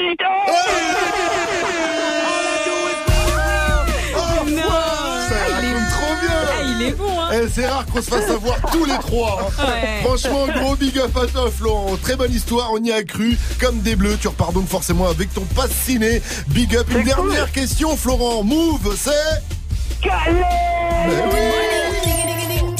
Eh, 7.32 7.46
c'est 7.52 7.66
rare 7.66 7.86
qu'on 7.86 8.00
se 8.02 8.08
fasse 8.10 8.28
avoir 8.30 8.56
tous 8.72 8.84
les 8.84 8.98
trois. 8.98 9.40
hein. 9.58 9.64
Ouais. 9.66 10.02
Franchement, 10.04 10.46
gros 10.54 10.76
big 10.76 10.98
up 10.98 11.16
à 11.16 11.26
toi, 11.26 11.50
Florent. 11.50 11.96
Très 12.02 12.16
bonne 12.16 12.32
histoire, 12.32 12.70
on 12.72 12.82
y 12.82 12.92
a 12.92 13.02
cru. 13.02 13.36
Comme 13.60 13.80
des 13.80 13.96
bleus, 13.96 14.16
tu 14.20 14.28
repars 14.28 14.52
donc 14.52 14.68
forcément 14.68 15.08
avec 15.08 15.32
ton 15.32 15.44
pass 15.56 15.70
ciné. 15.70 16.20
Big 16.48 16.76
up. 16.76 16.86
Une 16.90 17.04
dernière 17.04 17.50
question, 17.52 17.96
Florent. 17.96 18.42
Move, 18.44 18.96
c'est. 18.96 19.42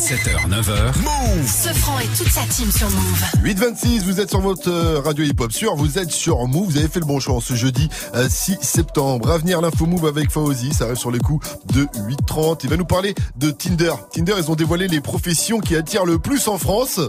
7h, 0.04 0.50
9h. 0.50 0.98
Move 0.98 1.48
Sofran 1.48 1.98
et 1.98 2.06
toute 2.08 2.28
sa 2.28 2.42
team 2.42 2.70
sur 2.70 2.90
Move. 2.90 3.24
826, 3.42 4.04
vous 4.04 4.20
êtes 4.20 4.28
sur 4.28 4.42
votre 4.42 4.68
euh, 4.68 5.00
radio 5.00 5.24
hip-hop 5.24 5.50
sûr, 5.50 5.74
vous 5.76 5.98
êtes 5.98 6.10
sur 6.10 6.46
Move, 6.46 6.72
vous 6.72 6.76
avez 6.76 6.88
fait 6.88 7.00
le 7.00 7.06
bon 7.06 7.20
choix 7.20 7.38
ce 7.40 7.54
jeudi 7.54 7.88
euh, 8.14 8.28
6 8.28 8.58
septembre. 8.60 9.30
À 9.30 9.38
venir 9.38 9.62
l'info 9.62 9.86
Move 9.86 10.04
avec 10.04 10.30
Fauzi, 10.30 10.74
ça 10.74 10.84
arrive 10.84 10.98
sur 10.98 11.10
les 11.10 11.20
coups 11.20 11.48
de 11.72 11.84
8h30. 11.84 12.60
Il 12.64 12.68
va 12.68 12.76
nous 12.76 12.84
parler 12.84 13.14
de 13.36 13.50
Tinder. 13.50 13.94
Tinder, 14.12 14.34
ils 14.36 14.50
ont 14.50 14.56
dévoilé 14.56 14.88
les 14.88 15.00
professions 15.00 15.58
qui 15.60 15.74
attirent 15.74 16.04
le 16.04 16.18
plus 16.18 16.48
en 16.48 16.58
France. 16.58 17.00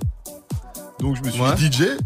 Donc 1.01 1.17
je 1.17 1.21
me 1.21 1.31
suis 1.31 1.69
dit 1.69 1.77
DJ. 1.77 1.97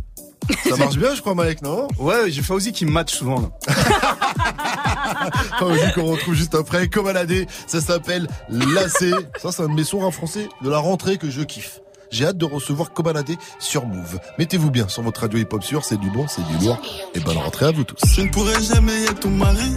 Ça 0.67 0.77
marche 0.77 0.97
bien, 0.97 1.13
je 1.15 1.21
crois, 1.21 1.35
Mike, 1.35 1.61
non 1.61 1.88
Ouais, 1.97 2.30
j'ai 2.30 2.41
Fauzi 2.41 2.71
qui 2.71 2.85
me 2.85 2.91
match 2.91 3.13
souvent 3.13 3.41
là. 3.41 3.73
Fauzi 5.59 5.91
qu'on 5.93 6.05
retrouve 6.05 6.34
juste 6.34 6.55
après, 6.55 6.88
comme 6.88 7.07
à 7.07 7.13
l'AD, 7.13 7.45
ça 7.67 7.81
s'appelle 7.81 8.27
Lacé. 8.49 9.11
Ça, 9.41 9.51
c'est 9.51 9.63
un 9.63 9.67
de 9.67 9.73
mes 9.73 9.84
sons 9.84 10.01
en 10.01 10.11
français 10.11 10.47
de 10.61 10.69
la 10.69 10.77
rentrée 10.77 11.17
que 11.17 11.30
je 11.30 11.41
kiffe. 11.41 11.80
J'ai 12.11 12.26
hâte 12.26 12.38
de 12.38 12.45
recevoir 12.45 12.91
Kobalade 12.91 13.35
sur 13.59 13.85
Move. 13.85 14.19
Mettez-vous 14.39 14.71
bien 14.71 14.88
sur 14.88 15.03
votre 15.03 15.21
radio 15.21 15.38
hip-hop 15.39 15.63
sûr, 15.63 15.84
c'est 15.85 15.97
du 15.97 16.09
bon, 16.09 16.27
c'est 16.27 16.43
du 16.47 16.65
lourd. 16.65 16.81
Et 17.13 17.19
bonne 17.19 17.38
rentrée 17.38 17.67
à 17.67 17.71
vous 17.71 17.84
tous. 17.84 17.99
Je 18.15 18.21
ne 18.21 18.30
pourrai 18.30 18.59
jamais 18.61 19.03
être 19.03 19.19
ton 19.19 19.30
mari. 19.30 19.71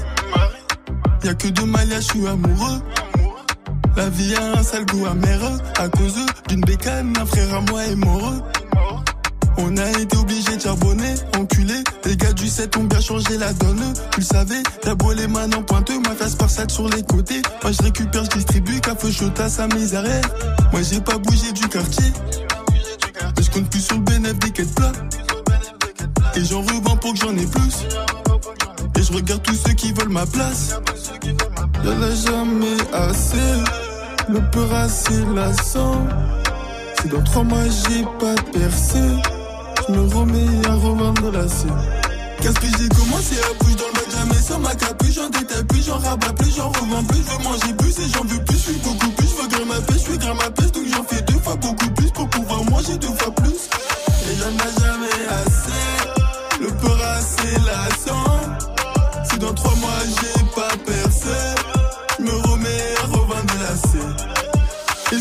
Y'a 1.24 1.34
que 1.34 1.48
deux 1.48 1.66
mariages, 1.66 2.04
je 2.04 2.12
suis 2.12 2.26
amoureux. 2.26 2.80
La 3.96 4.08
vie 4.08 4.34
a 4.34 4.58
un 4.58 4.62
sale 4.62 4.86
goût 4.86 5.04
amer 5.06 5.38
à 5.78 5.88
cause 5.88 6.18
d'une 6.48 6.62
bécane, 6.62 7.12
un 7.20 7.26
frère 7.26 7.54
à 7.54 7.60
moi 7.60 7.84
est 7.84 7.94
mort. 7.96 8.32
On 9.58 9.76
a 9.76 9.90
été 10.00 10.16
obligé 10.16 10.56
de 10.56 10.60
charbonner, 10.60 11.14
enculé. 11.38 11.74
Les 12.04 12.16
gars 12.16 12.32
du 12.32 12.48
7 12.48 12.76
ont 12.76 12.84
bien 12.84 13.00
changé 13.00 13.38
la 13.38 13.52
donne. 13.52 13.92
Tu 14.12 14.20
le 14.20 14.24
savais, 14.24 14.62
t'as 14.80 14.94
beau 14.94 15.12
les 15.12 15.26
mains 15.26 15.50
en 15.52 15.62
pointeux, 15.62 15.98
ma 16.00 16.14
face 16.14 16.34
parsate 16.34 16.70
sur 16.70 16.88
les 16.88 17.02
côtés. 17.02 17.42
Moi 17.62 17.72
je 17.72 17.82
récupère, 17.82 18.24
je 18.24 18.30
distribue, 18.30 18.80
café 18.80 19.08
à 19.38 19.48
sa 19.48 19.66
misère. 19.68 20.04
Moi 20.72 20.82
j'ai 20.82 21.00
pas 21.00 21.18
bougé 21.18 21.52
du 21.52 21.68
quartier. 21.68 22.12
Mais 23.36 23.42
je 23.42 23.50
compte 23.50 23.70
plus 23.70 23.80
sur 23.80 23.96
le 23.96 24.02
bénéfice 24.02 24.38
des 24.38 24.50
quêtes 24.50 24.74
plats. 24.74 24.92
Et 26.34 26.44
j'en 26.44 26.62
revends 26.62 26.96
pour 26.96 27.12
que 27.12 27.18
j'en 27.18 27.36
ai 27.36 27.46
plus. 27.46 27.86
Et 28.98 29.02
je 29.02 29.12
regarde 29.12 29.42
tous 29.42 29.54
ceux 29.54 29.74
qui 29.74 29.92
veulent 29.92 30.08
ma 30.08 30.26
place. 30.26 30.80
Y'en 31.84 32.02
a 32.02 32.14
jamais 32.14 32.76
assez. 32.92 33.36
Le 34.28 34.40
peur 34.50 34.72
assez 34.74 35.24
lassant. 35.34 36.06
Si 37.00 37.08
dans 37.08 37.22
trois 37.22 37.42
mois 37.42 37.64
j'ai 37.64 38.04
pas 38.20 38.40
percé, 38.52 39.00
me 39.92 40.14
remets 40.14 40.66
à 40.66 40.74
revendre 40.74 41.30
la. 41.30 41.46
Qu'est-ce 42.40 42.58
que 42.58 42.66
j'ai 42.66 42.88
commencé 42.88 43.36
à 43.38 43.52
bouger 43.62 43.76
dans 43.76 43.86
le 43.86 43.92
bac, 43.92 44.10
jamais 44.10 44.42
sans 44.42 44.58
ma 44.58 44.74
capuche, 44.74 45.14
j'en 45.14 45.28
détaille 45.28 45.64
plus, 45.64 45.86
j'en 45.86 45.98
rabats 45.98 46.32
plus, 46.32 46.56
j'en 46.56 46.68
revends 46.68 47.04
plus, 47.04 47.18
je 47.18 47.30
veux 47.30 47.44
manger 47.44 47.74
plus 47.78 47.98
et 47.98 48.08
j'en 48.12 48.24
veux 48.24 48.44
plus, 48.44 48.56
je 48.56 48.62
suis 48.62 48.80
beaucoup 48.82 49.10
plus, 49.10 49.28
je 49.28 49.42
veux 49.42 49.48
grimper 49.48 49.64
ma 49.66 49.80
pêche, 49.80 49.96
je 49.98 50.10
suis 50.10 50.18
grimper 50.18 50.44
ma 50.44 50.50
pêche, 50.50 50.72
donc 50.72 50.84
j'en 50.92 51.04
fais 51.04 51.22
deux 51.22 51.38
fois 51.38 51.56
beaucoup 51.56 51.90
plus 51.90 52.10
pour 52.10 52.28
pouvoir 52.28 52.64
manger 52.64 52.96
deux 52.96 53.14
fois 53.18 53.32
plus. 53.34 53.68
Et 54.26 54.34
j'en 54.38 54.50
ai 54.50 54.72
jamais 54.82 55.18
assez, 55.30 55.61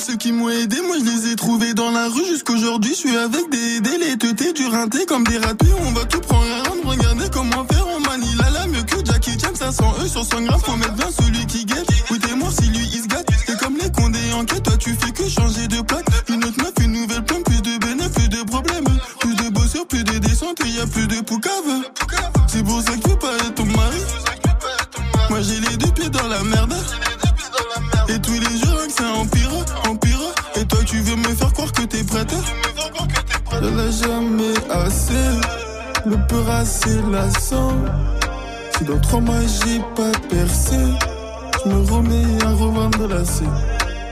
ceux 0.01 0.15
qui 0.15 0.31
m'ont 0.31 0.49
aidé, 0.49 0.77
moi 0.81 0.95
je 0.99 1.05
les 1.05 1.31
ai 1.31 1.35
trouvés 1.35 1.73
dans 1.73 1.91
la 1.91 2.07
rue 2.07 2.25
jusqu'aujourd'hui. 2.25 2.91
Je 2.91 2.97
suis 2.97 3.17
avec 3.17 3.49
des 3.51 3.81
délais, 3.81 4.17
teutés, 4.17 4.51
du 4.53 4.65
rinté 4.65 5.05
comme 5.05 5.23
des 5.23 5.37
ratés. 5.37 5.67
On 5.85 5.91
va 5.91 6.05
tout 6.05 6.19
prendre 6.21 6.47
à 6.51 6.69
rendre, 6.69 6.85
regardez 6.85 7.29
comment 7.31 7.65
faire. 7.65 7.85
On 7.87 7.99
manie 7.99 8.33
la 8.39 8.49
la 8.49 8.67
mieux 8.67 8.81
que 8.81 9.05
Jackie 9.05 9.37
Chan, 9.39 9.53
500 9.53 9.95
E 10.03 10.07
sur 10.07 10.25
100 10.25 10.41
grammes. 10.41 10.61
Faut 10.61 10.75
mettre 10.75 10.93
bien 10.93 11.09
celui 11.11 11.45
qui 11.45 11.65
t'es 11.65 12.35
mort 12.35 12.51
si 12.51 12.67
lui 12.69 12.85
il 12.93 13.03
se 13.03 13.07
gâte. 13.07 13.27
C'est 13.45 13.59
comme 13.59 13.77
les 13.77 13.91
condés 13.91 14.33
en 14.33 14.43
quête, 14.43 14.63
toi 14.63 14.77
tu 14.77 14.95
fais 14.95 15.11
que 15.11 15.29
changer 15.29 15.67
de 15.67 15.81
plaque. 15.81 16.05
Une 16.29 16.43
autre 16.45 16.57
meuf, 16.57 16.73
une 16.81 16.93
nouvelle 16.93 17.23
pomme, 17.23 17.43
plus 17.43 17.61
de 17.61 17.77
bénéfices, 17.77 18.11
plus 18.13 18.29
de 18.29 18.43
problèmes. 18.43 18.85
Plus 19.19 19.35
de 19.35 19.49
bossures, 19.49 19.87
plus 19.87 20.03
de 20.03 20.17
descentes, 20.17 20.57
y 20.65 20.79
a 20.79 20.87
plus 20.87 21.07
de 21.07 21.21
poucave. 21.21 21.53
C'est 22.47 22.63
pour 22.63 22.81
ça 22.81 22.93
que 22.97 23.07
veux 23.07 23.19
pas 23.19 23.35
être 23.35 23.53
ton 23.55 23.65
mari. 23.65 24.01
Moi 25.29 25.41
j'ai 25.41 25.59
les 25.59 25.77
deux 25.77 25.91
pieds 25.91 26.09
dans 26.09 26.27
la 26.27 26.43
merde. 26.43 26.75
Et 28.09 28.19
tous 28.19 28.33
les 28.33 28.57
jours 28.57 28.87
que 28.87 28.91
ça 28.91 29.07
empire. 29.13 29.40
Veux 31.11 31.17
me 31.17 31.35
faire 31.35 31.51
croire 31.51 31.71
que 31.73 31.81
t'es 31.81 32.05
prête 32.05 32.33
Je 33.51 33.67
l'ai 33.67 33.91
jamais 33.91 34.53
assez, 34.69 35.27
le 36.05 36.15
peur 36.27 36.49
assez 36.51 37.01
lassant. 37.11 37.73
Si 38.77 38.85
dans 38.85 38.97
trois 39.01 39.19
mois 39.19 39.35
j'ai 39.41 39.79
pas 39.93 40.17
percé, 40.29 40.77
je 41.65 41.69
me 41.69 41.91
remets 41.91 42.45
à 42.45 42.51
revendre 42.51 43.09
la 43.09 43.25
scène. 43.25 43.51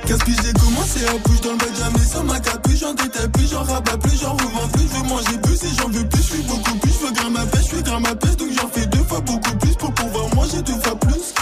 Qu'est-ce 0.06 0.26
que 0.26 0.32
j'ai 0.44 0.52
commencé 0.52 1.06
à 1.06 1.18
bouger 1.26 1.40
dans 1.42 1.52
le 1.52 1.58
bac, 1.58 1.70
jamais 1.80 2.06
sans 2.06 2.24
ma 2.26 2.38
capuche, 2.38 2.80
j'en 2.80 2.94
détaille 2.94 3.30
plus, 3.30 3.50
j'en 3.50 3.64
rabats 3.64 3.98
plus, 3.98 4.20
j'en 4.20 4.34
revends 4.34 4.68
plus, 4.74 4.84
je 4.84 4.98
veux 4.98 5.08
manger 5.08 5.38
plus 5.42 5.64
et 5.64 5.76
j'en 5.78 5.88
veux 5.88 6.06
plus, 6.06 6.22
je 6.22 6.34
suis 6.34 6.44
beaucoup 6.44 6.76
plus, 6.80 6.92
je 6.92 7.06
veux 7.06 7.14
grimper 7.14 7.32
ma 7.32 7.46
pêche, 7.46 7.62
je 7.62 7.76
suis 7.76 7.84
grimper 7.84 8.10
ma 8.10 8.16
pêche, 8.16 8.36
donc 8.36 8.50
j'en 8.60 8.68
fais 8.68 8.86
deux 8.88 9.04
fois 9.06 9.22
beaucoup 9.22 9.56
plus 9.56 9.76
pour 9.76 9.94
pouvoir 9.94 10.36
manger 10.36 10.62
deux 10.64 10.82
fois 10.84 11.00
plus. 11.00 11.34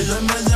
Et 0.00 0.02
ai 0.02 0.53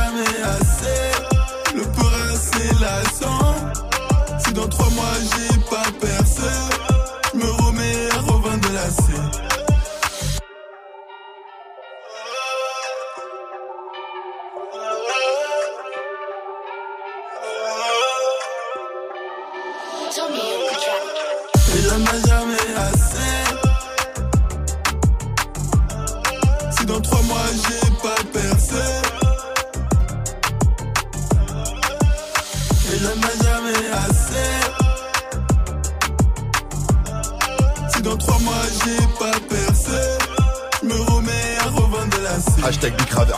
Hashtag 42.63 42.95
Big 42.97 43.09
Raver. 43.09 43.33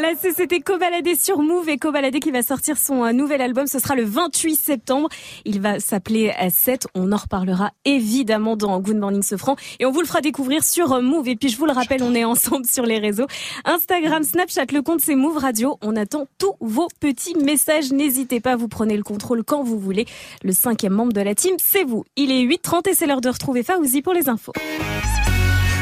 Là, 0.00 0.12
c'était 0.36 0.60
Cobaladé 0.60 1.14
sur 1.16 1.38
Move 1.38 1.68
et 1.68 1.78
Cobaladé 1.78 2.20
qui 2.20 2.30
va 2.30 2.42
sortir 2.42 2.76
son 2.76 3.04
euh, 3.04 3.12
nouvel 3.12 3.40
album. 3.40 3.66
Ce 3.66 3.78
sera 3.78 3.94
le 3.94 4.04
28 4.04 4.56
septembre. 4.56 5.08
Il 5.44 5.60
va 5.60 5.80
s'appeler 5.80 6.32
euh, 6.40 6.48
7. 6.50 6.86
On 6.94 7.12
en 7.12 7.16
reparlera 7.16 7.70
évidemment 7.84 8.56
dans 8.56 8.78
Good 8.80 8.96
Morning 8.96 9.22
Sofran 9.22 9.56
et 9.80 9.86
on 9.86 9.90
vous 9.90 10.00
le 10.00 10.06
fera 10.06 10.20
découvrir 10.20 10.64
sur 10.64 10.92
euh, 10.92 11.00
Move. 11.00 11.28
Et 11.28 11.36
puis, 11.36 11.48
je 11.48 11.56
vous 11.56 11.66
le 11.66 11.72
rappelle, 11.72 12.02
on 12.02 12.14
est 12.14 12.24
ensemble 12.24 12.66
sur 12.66 12.84
les 12.84 12.98
réseaux. 12.98 13.26
Instagram, 13.64 14.22
Snapchat, 14.22 14.66
le 14.72 14.82
compte 14.82 15.00
c'est 15.00 15.14
Move 15.14 15.38
Radio. 15.38 15.78
On 15.82 15.96
attend 15.96 16.26
tous 16.38 16.54
vos 16.60 16.88
petits 17.00 17.36
messages. 17.36 17.92
N'hésitez 17.92 18.40
pas, 18.40 18.56
vous 18.56 18.68
prenez 18.68 18.96
le 18.96 19.02
contrôle 19.02 19.44
quand 19.44 19.62
vous 19.62 19.78
voulez. 19.78 20.06
Le 20.42 20.52
cinquième 20.52 20.92
membre 20.92 21.12
de 21.12 21.20
la 21.20 21.34
team, 21.34 21.56
c'est 21.58 21.84
vous. 21.84 22.04
Il 22.16 22.30
est 22.30 22.44
8h30 22.44 22.90
et 22.90 22.94
c'est 22.94 23.06
l'heure 23.06 23.20
de 23.20 23.30
retrouver 23.30 23.62
Faouzi 23.62 24.02
pour 24.02 24.12
les 24.12 24.28
infos. 24.28 24.52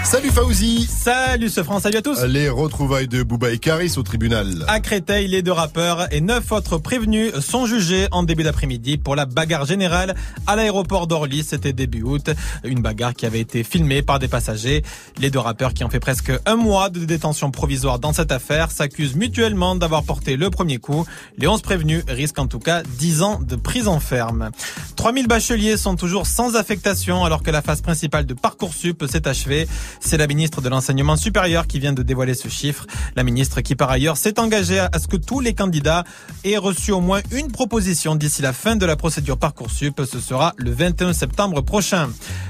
Salut 0.07 0.31
Fauzi 0.31 0.87
Salut 0.87 1.49
ce 1.49 1.65
France, 1.65 1.83
salut 1.83 1.97
à 1.97 2.03
tous 2.03 2.23
Les 2.23 2.49
retrouvailles 2.49 3.09
de 3.09 3.24
Booba 3.24 3.51
et 3.51 3.59
Karis 3.59 3.95
au 3.97 4.05
tribunal. 4.05 4.65
À 4.69 4.78
Créteil, 4.78 5.27
les 5.27 5.43
deux 5.43 5.51
rappeurs 5.51 6.07
et 6.12 6.20
neuf 6.20 6.53
autres 6.53 6.78
prévenus 6.78 7.35
sont 7.41 7.66
jugés 7.66 8.07
en 8.12 8.23
début 8.23 8.45
d'après-midi 8.45 8.99
pour 8.99 9.16
la 9.16 9.27
bagarre 9.27 9.65
générale 9.65 10.15
à 10.47 10.55
l'aéroport 10.55 11.09
d'Orly. 11.09 11.43
C'était 11.43 11.73
début 11.73 12.03
août. 12.03 12.31
Une 12.62 12.83
bagarre 12.83 13.15
qui 13.15 13.27
avait 13.27 13.41
été 13.41 13.65
filmée 13.65 14.01
par 14.01 14.20
des 14.20 14.28
passagers. 14.28 14.85
Les 15.19 15.28
deux 15.28 15.41
rappeurs 15.41 15.74
qui 15.74 15.83
ont 15.83 15.91
fait 15.91 15.99
presque 15.99 16.31
un 16.47 16.55
mois 16.55 16.89
de 16.89 17.05
détention 17.05 17.51
provisoire 17.51 17.99
dans 17.99 18.12
cette 18.12 18.31
affaire 18.31 18.70
s'accusent 18.70 19.16
mutuellement 19.16 19.74
d'avoir 19.74 20.05
porté 20.05 20.37
le 20.37 20.51
premier 20.51 20.78
coup. 20.78 21.05
Les 21.37 21.49
11 21.49 21.62
prévenus 21.62 22.05
risquent 22.07 22.39
en 22.39 22.47
tout 22.47 22.61
cas 22.61 22.85
10 22.85 23.23
ans 23.23 23.41
de 23.41 23.57
prison 23.57 23.99
ferme. 23.99 24.51
3000 24.95 25.27
bacheliers 25.27 25.77
sont 25.77 25.97
toujours 25.97 26.28
sans 26.28 26.55
affectation 26.55 27.24
alors 27.24 27.43
que 27.43 27.51
la 27.51 27.61
phase 27.61 27.81
principale 27.81 28.24
de 28.24 28.35
Parcoursup 28.35 29.05
s'est 29.11 29.27
achevée. 29.27 29.66
C'est 30.01 30.16
la 30.16 30.27
ministre 30.27 30.60
de 30.60 30.68
l'Enseignement 30.68 31.16
supérieur 31.16 31.66
qui 31.66 31.78
vient 31.78 31.93
de 31.93 32.02
dévoiler 32.02 32.35
ce 32.35 32.48
chiffre. 32.48 32.86
La 33.16 33.23
ministre 33.23 33.60
qui 33.60 33.74
par 33.74 33.90
ailleurs 33.90 34.16
s'est 34.16 34.39
engagée 34.39 34.78
à 34.78 34.98
ce 34.98 35.06
que 35.06 35.16
tous 35.16 35.40
les 35.40 35.55
candidats 35.55 36.05
aient 36.44 36.56
reçu 36.56 36.93
au 36.93 37.01
moins 37.01 37.20
une 37.32 37.51
proposition 37.51 38.14
d'ici 38.14 38.43
la 38.43 38.52
fin 38.52 38.77
de 38.77 38.86
la 38.86 38.97
procédure 38.97 39.39
Parcoursup. 39.39 40.02
Ce 40.10 40.20
sera 40.20 40.55
le 40.56 40.70
21 40.70 41.12
septembre 41.12 41.60
prochain. 41.62 42.09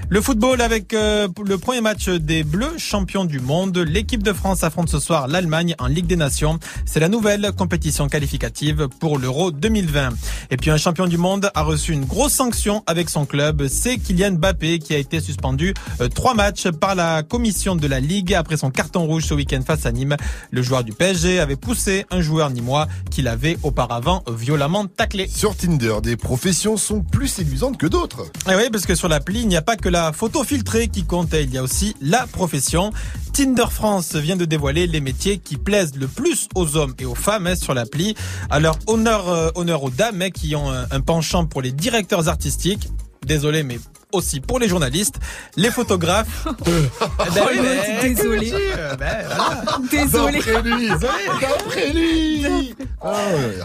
Le 0.08 0.20
football 0.20 0.60
avec 0.60 0.94
euh, 0.94 1.26
le 1.44 1.58
premier 1.58 1.80
match 1.80 2.08
des 2.08 2.44
Bleus, 2.44 2.78
champions 2.78 3.24
du 3.24 3.40
monde. 3.40 3.76
L'équipe 3.78 4.22
de 4.22 4.32
France 4.32 4.62
affronte 4.62 4.88
ce 4.88 5.00
soir 5.00 5.26
l'Allemagne 5.26 5.74
en 5.80 5.88
Ligue 5.88 6.06
des 6.06 6.16
Nations. 6.16 6.60
C'est 6.84 7.00
la 7.00 7.08
nouvelle 7.08 7.50
compétition 7.56 8.08
qualificative 8.08 8.88
pour 9.00 9.18
l'Euro 9.18 9.50
2020. 9.50 10.10
Et 10.50 10.56
puis 10.56 10.70
un 10.70 10.76
champion 10.76 11.06
du 11.06 11.18
monde 11.18 11.50
a 11.54 11.62
reçu 11.62 11.92
une 11.92 12.04
grosse 12.04 12.34
sanction 12.34 12.84
avec 12.86 13.10
son 13.10 13.26
club. 13.26 13.66
C'est 13.66 13.98
Kylian 13.98 14.32
Mbappé 14.32 14.78
qui 14.78 14.94
a 14.94 14.98
été 14.98 15.20
suspendu 15.20 15.74
euh, 16.00 16.08
trois 16.08 16.34
matchs 16.34 16.68
par 16.70 16.94
la 16.94 17.22
commission 17.36 17.76
de 17.76 17.86
la 17.86 18.00
Ligue 18.00 18.32
après 18.32 18.56
son 18.56 18.70
carton 18.70 19.04
rouge 19.04 19.26
ce 19.26 19.34
week-end 19.34 19.60
face 19.60 19.84
à 19.84 19.92
Nîmes. 19.92 20.16
Le 20.50 20.62
joueur 20.62 20.84
du 20.84 20.94
PSG 20.94 21.38
avait 21.38 21.56
poussé 21.56 22.06
un 22.10 22.22
joueur 22.22 22.48
nîmois 22.48 22.86
qu'il 23.10 23.28
avait 23.28 23.58
auparavant 23.62 24.24
violemment 24.26 24.86
taclé. 24.86 25.28
Sur 25.28 25.54
Tinder, 25.54 25.96
des 26.02 26.16
professions 26.16 26.78
sont 26.78 27.02
plus 27.02 27.28
séduisantes 27.28 27.76
que 27.76 27.86
d'autres. 27.86 28.24
Et 28.50 28.54
oui, 28.54 28.70
parce 28.72 28.86
que 28.86 28.94
sur 28.94 29.08
l'appli, 29.08 29.42
il 29.42 29.48
n'y 29.48 29.56
a 29.56 29.60
pas 29.60 29.76
que 29.76 29.90
la 29.90 30.14
photo 30.14 30.44
filtrée 30.44 30.88
qui 30.88 31.04
compte, 31.04 31.34
il 31.34 31.52
y 31.52 31.58
a 31.58 31.62
aussi 31.62 31.94
la 32.00 32.26
profession. 32.26 32.90
Tinder 33.34 33.66
France 33.70 34.16
vient 34.16 34.36
de 34.36 34.46
dévoiler 34.46 34.86
les 34.86 35.02
métiers 35.02 35.36
qui 35.36 35.58
plaisent 35.58 35.94
le 35.94 36.08
plus 36.08 36.48
aux 36.54 36.78
hommes 36.78 36.94
et 36.98 37.04
aux 37.04 37.14
femmes 37.14 37.48
hein, 37.48 37.54
sur 37.54 37.74
l'appli. 37.74 38.14
Alors 38.48 38.78
honneur, 38.86 39.28
euh, 39.28 39.50
honneur 39.56 39.82
aux 39.82 39.90
dames 39.90 40.22
hein, 40.22 40.30
qui 40.30 40.56
ont 40.56 40.70
un, 40.70 40.86
un 40.90 41.00
penchant 41.02 41.44
pour 41.44 41.60
les 41.60 41.72
directeurs 41.72 42.30
artistiques. 42.30 42.88
Désolé, 43.26 43.62
mais 43.62 43.78
aussi 44.16 44.40
pour 44.40 44.58
les 44.58 44.68
journalistes, 44.68 45.16
les 45.56 45.70
photographes. 45.70 46.46
Eh 46.66 47.30
ben 47.34 47.46
oui, 47.50 47.58
mais- 47.62 48.14
Désolé. 48.14 48.52
Euh, 48.54 48.94
ben, 48.96 49.26
voilà. 49.26 49.78
Désolé. 49.90 50.38
D'après 50.38 50.62
lui, 50.62 50.88
d'après 50.88 51.92
lui. 51.92 52.74
Ah 53.02 53.14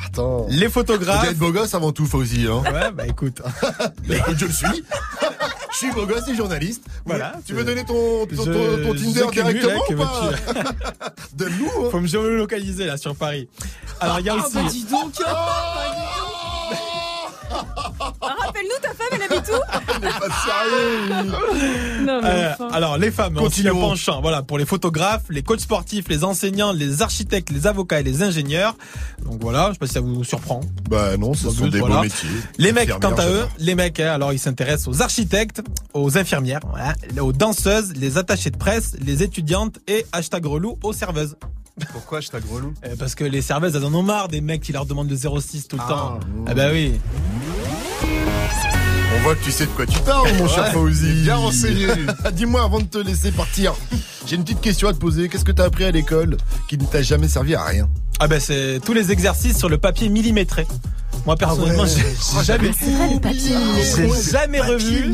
attends. 0.06 0.45
Les 0.49 0.69
photographes. 0.69 1.23
Vous 1.26 1.32
êtes 1.32 1.38
beau 1.38 1.52
gosse 1.52 1.73
avant 1.73 1.91
tout, 1.91 2.06
Fauzi. 2.06 2.48
Hein. 2.48 2.64
Ouais, 2.72 2.91
bah 2.91 3.07
écoute. 3.07 3.41
Mais 4.07 4.19
je 4.38 4.45
le 4.45 4.52
suis. 4.52 4.84
Je 5.72 5.78
suis 5.78 5.91
beau 5.91 6.06
gosse 6.06 6.28
et 6.28 6.36
journaliste. 6.36 6.84
Voilà, 7.06 7.34
Tu 7.45 7.53
veux 7.53 7.64
donner 7.64 7.84
ton, 7.86 8.26
ton, 8.28 8.36
ton- 8.36 8.44
Je- 8.45 8.84
ton 8.84 8.94
je 8.95 9.03
Tinder 9.03 9.32
directement 9.32 9.84
hein, 9.90 9.94
ou 9.94 9.95
pas 9.98 10.32
Donne-nous. 11.34 11.86
hein. 11.86 11.90
Faut 11.91 11.99
me 11.99 12.07
géolocaliser 12.07 12.86
là 12.86 12.98
sur 12.98 13.15
Paris. 13.15 13.48
Alors 13.99 14.19
il 14.19 14.26
y 14.26 14.30
a 14.30 14.36
Ah 14.38 14.45
aussi. 14.45 14.53
bah 14.56 14.61
dis 14.69 14.84
donc 14.86 15.14
Ah, 15.26 15.76
Rappelle-nous 18.22 18.82
ta 18.82 18.90
femme, 18.90 19.07
elle 19.14 19.22
habite 19.23 19.49
où 19.52 20.02
Pas 20.02 20.28
sérieux. 20.45 22.03
Non 22.06 22.22
mais 22.22 22.28
Euh, 22.30 22.52
enfin. 22.53 22.69
alors 22.73 22.98
les 22.98 23.11
femmes 23.11 23.36
Continuons. 23.36 23.80
penchant 23.80 24.22
voilà 24.22 24.41
pour 24.41 24.57
les 24.57 24.65
photographes, 24.65 25.23
les 25.30 25.44
coachs 25.44 25.60
sportifs, 25.61 26.07
les 26.10 26.23
enseignants, 26.23 26.72
les 26.72 27.02
architectes, 27.02 27.49
les 27.52 27.68
avocats 27.68 27.99
et 27.99 28.03
les 28.03 28.23
ingénieurs. 28.23 28.76
Donc 29.23 29.41
voilà, 29.41 29.68
je 29.69 29.73
sais 29.73 29.80
pas 29.80 29.88
si 29.88 29.94
ça 29.94 30.02
vous 30.02 30.23
surprend. 30.23 30.61
Bah 30.90 31.15
non, 31.18 31.34
ce 31.34 31.45
Bah, 31.48 31.53
sont 31.57 31.68
des 31.68 31.80
voilà. 31.80 31.95
beaux 31.98 32.02
métiers. 32.03 32.30
Les 32.57 32.72
mecs, 32.72 32.90
quant 32.99 33.14
à 33.15 33.28
eux, 33.28 33.45
les 33.60 33.76
mecs, 33.76 33.99
hein, 33.99 34.11
alors 34.14 34.34
ils 34.34 34.40
s'intéressent 34.40 34.88
aux 34.88 35.02
architectes, 35.02 35.61
aux 35.94 36.18
infirmières, 36.18 36.61
voilà, 36.69 36.94
aux 37.22 37.34
danseuses, 37.34 37.94
les 37.95 38.18
attachés 38.18 38.49
de 38.49 38.57
presse, 38.57 38.95
les 39.02 39.23
étudiantes 39.23 39.78
et 39.88 40.06
hashtag 40.11 40.45
relou 40.45 40.78
aux 40.84 40.94
serveuses. 40.94 41.36
Pourquoi 41.94 42.19
je 42.19 42.28
tag 42.28 42.44
relou? 42.52 42.73
Euh, 42.86 42.95
Parce 42.99 43.15
que 43.15 43.23
les 43.23 43.41
serveuses, 43.41 43.76
elles 43.76 43.86
en 43.86 43.94
ont 43.94 44.03
marre 44.03 44.28
des 44.28 44.41
mecs 44.41 44.61
qui 44.61 44.73
leur 44.73 44.86
demandent 44.86 45.10
le 45.10 45.15
06 45.15 45.68
tout 45.68 45.78
le 45.78 45.82
Ah, 45.86 45.90
temps. 45.90 46.19
Ah 46.45 46.53
bah 46.53 46.68
oui. 46.72 46.94
On 49.16 49.20
voit 49.24 49.36
que 49.36 49.44
tu 49.44 49.52
sais 49.52 49.66
de 49.66 49.72
quoi 49.72 49.86
tu 49.86 50.00
parles, 50.00 50.32
mon 50.38 50.48
cher 50.48 50.64
Ouais, 50.66 50.72
Fauzi. 50.72 51.22
bien 51.24 51.36
renseigné. 51.36 51.88
Dis-moi 52.34 52.64
avant 52.64 52.80
de 52.80 52.86
te 52.86 52.98
laisser 52.98 53.32
partir, 53.32 53.74
j'ai 54.26 54.36
une 54.36 54.44
petite 54.44 54.62
question 54.62 54.88
à 54.88 54.94
te 54.94 54.98
poser. 55.00 55.28
Qu'est-ce 55.30 55.46
que 55.46 55.52
t'as 55.52 55.66
appris 55.66 55.84
à 55.86 55.92
l'école 55.92 56.38
qui 56.68 56.78
ne 56.78 56.86
t'a 56.86 57.02
jamais 57.02 57.28
servi 57.28 57.56
à 57.56 57.64
rien? 57.64 57.90
Ah 58.20 58.28
bah 58.28 58.40
c'est 58.40 58.80
tous 58.86 58.94
les 58.94 59.12
exercices 59.12 59.58
sur 59.58 59.68
le 59.70 59.78
papier 59.78 60.10
millimétré. 60.10 60.66
Moi 61.26 61.35
personnellement, 61.35 61.84
ouais. 61.84 61.89
j'ai 61.89 62.43
jamais, 62.43 62.72
j'ai 62.80 64.31
jamais 64.31 64.61
revu 64.61 65.14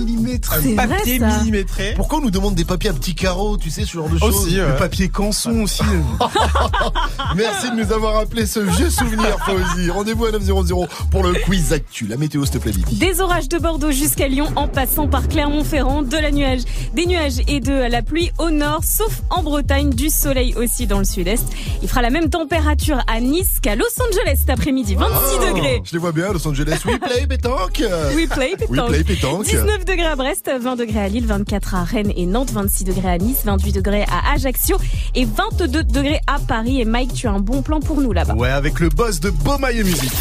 un 0.51 0.75
papier 0.88 1.19
millimétré. 1.19 1.93
Pourquoi 1.95 2.19
on 2.19 2.21
nous 2.21 2.31
demande 2.31 2.55
des 2.55 2.65
papiers 2.65 2.89
à 2.89 2.93
petits 2.93 3.15
carreaux, 3.15 3.57
tu 3.57 3.69
sais, 3.69 3.85
ce 3.85 3.91
genre 3.93 4.09
de 4.09 4.17
choses. 4.17 4.53
Le 4.55 4.77
papier 4.77 5.09
canson 5.09 5.61
aussi. 5.61 5.84
Merci 7.35 7.71
de 7.71 7.75
nous 7.84 7.91
avoir 7.93 8.15
rappelé 8.15 8.45
ce 8.45 8.59
vieux 8.59 8.89
souvenir, 8.89 9.38
Fauzi. 9.45 9.89
Rendez-vous 9.89 10.25
à 10.25 10.31
900 10.31 10.88
pour 11.11 11.23
le 11.23 11.34
quiz 11.45 11.73
actu. 11.73 12.07
La 12.07 12.17
météo, 12.17 12.45
s'il 12.45 12.53
te 12.55 12.57
plaît, 12.59 12.71
Vivi. 12.71 12.95
Des 12.95 13.21
orages 13.21 13.49
de 13.49 13.57
Bordeaux 13.57 13.91
jusqu'à 13.91 14.27
Lyon 14.27 14.47
en 14.55 14.67
passant 14.67 15.07
par 15.07 15.27
Clermont-Ferrand, 15.27 16.01
de 16.03 16.17
la 16.17 16.31
nuage, 16.31 16.61
des 16.93 17.05
nuages 17.05 17.39
et 17.47 17.59
de 17.59 17.73
la 17.73 18.01
pluie 18.01 18.31
au 18.38 18.49
nord, 18.49 18.81
sauf 18.84 19.21
en 19.29 19.43
Bretagne, 19.43 19.89
du 19.89 20.09
soleil 20.09 20.55
aussi 20.55 20.88
dans 20.88 20.99
le 20.99 21.05
sud-est. 21.05 21.45
Il 21.81 21.89
fera 21.89 22.01
la 22.01 22.09
même 22.09 22.29
température 22.29 22.99
à 23.07 23.19
Nice 23.19 23.57
qu'à 23.61 23.75
Los 23.75 23.85
Angeles 23.99 24.38
cet 24.39 24.49
après-midi, 24.49 24.95
26 24.95 25.09
Ah, 25.41 25.45
degrés. 25.53 25.81
Je 25.84 25.97
les 25.98 26.02
vois 26.02 26.11
bien, 26.11 26.32
Los 26.32 26.48
Angeles. 26.48 26.78
We 26.86 26.99
play 26.99 27.26
pétanque. 27.26 27.82
We 28.15 28.30
play 28.30 28.52
We 28.52 28.68
pétanque. 28.69 28.88
play 28.90 29.03
pétanque. 29.03 29.45
19 29.45 29.84
degrés 29.86 30.06
à 30.06 30.15
Brest, 30.15 30.52
20 30.61 30.76
degrés 30.76 30.99
à 30.99 31.07
Lille, 31.07 31.26
24 31.26 31.74
à 31.74 31.84
Rennes 31.84 32.14
et 32.15 32.28
Nantes, 32.28 32.52
26 32.52 32.84
degrés 32.84 33.10
à 33.10 33.18
Nice, 33.18 33.40
28 33.45 33.72
degrés 33.72 34.03
à 34.03 34.34
Ajaccio 34.34 34.78
et 35.15 35.26
22 35.26 35.84
degrés 35.84 36.19
à 36.28 36.38
Paris. 36.38 36.82
Et 36.82 36.86
Mike, 36.86 37.14
tu 37.15 37.26
as 37.28 37.32
un 37.32 37.40
bon 37.40 37.64
plan 37.64 37.80
pour 37.80 37.99
nous 37.99 38.14
là-bas. 38.14 38.36
Ouais, 38.36 38.49
avec 38.49 38.80
le 38.80 38.90
boss 38.90 39.19
de 39.19 39.32
Beaumaille 39.32 39.84
Musique. 39.84 40.11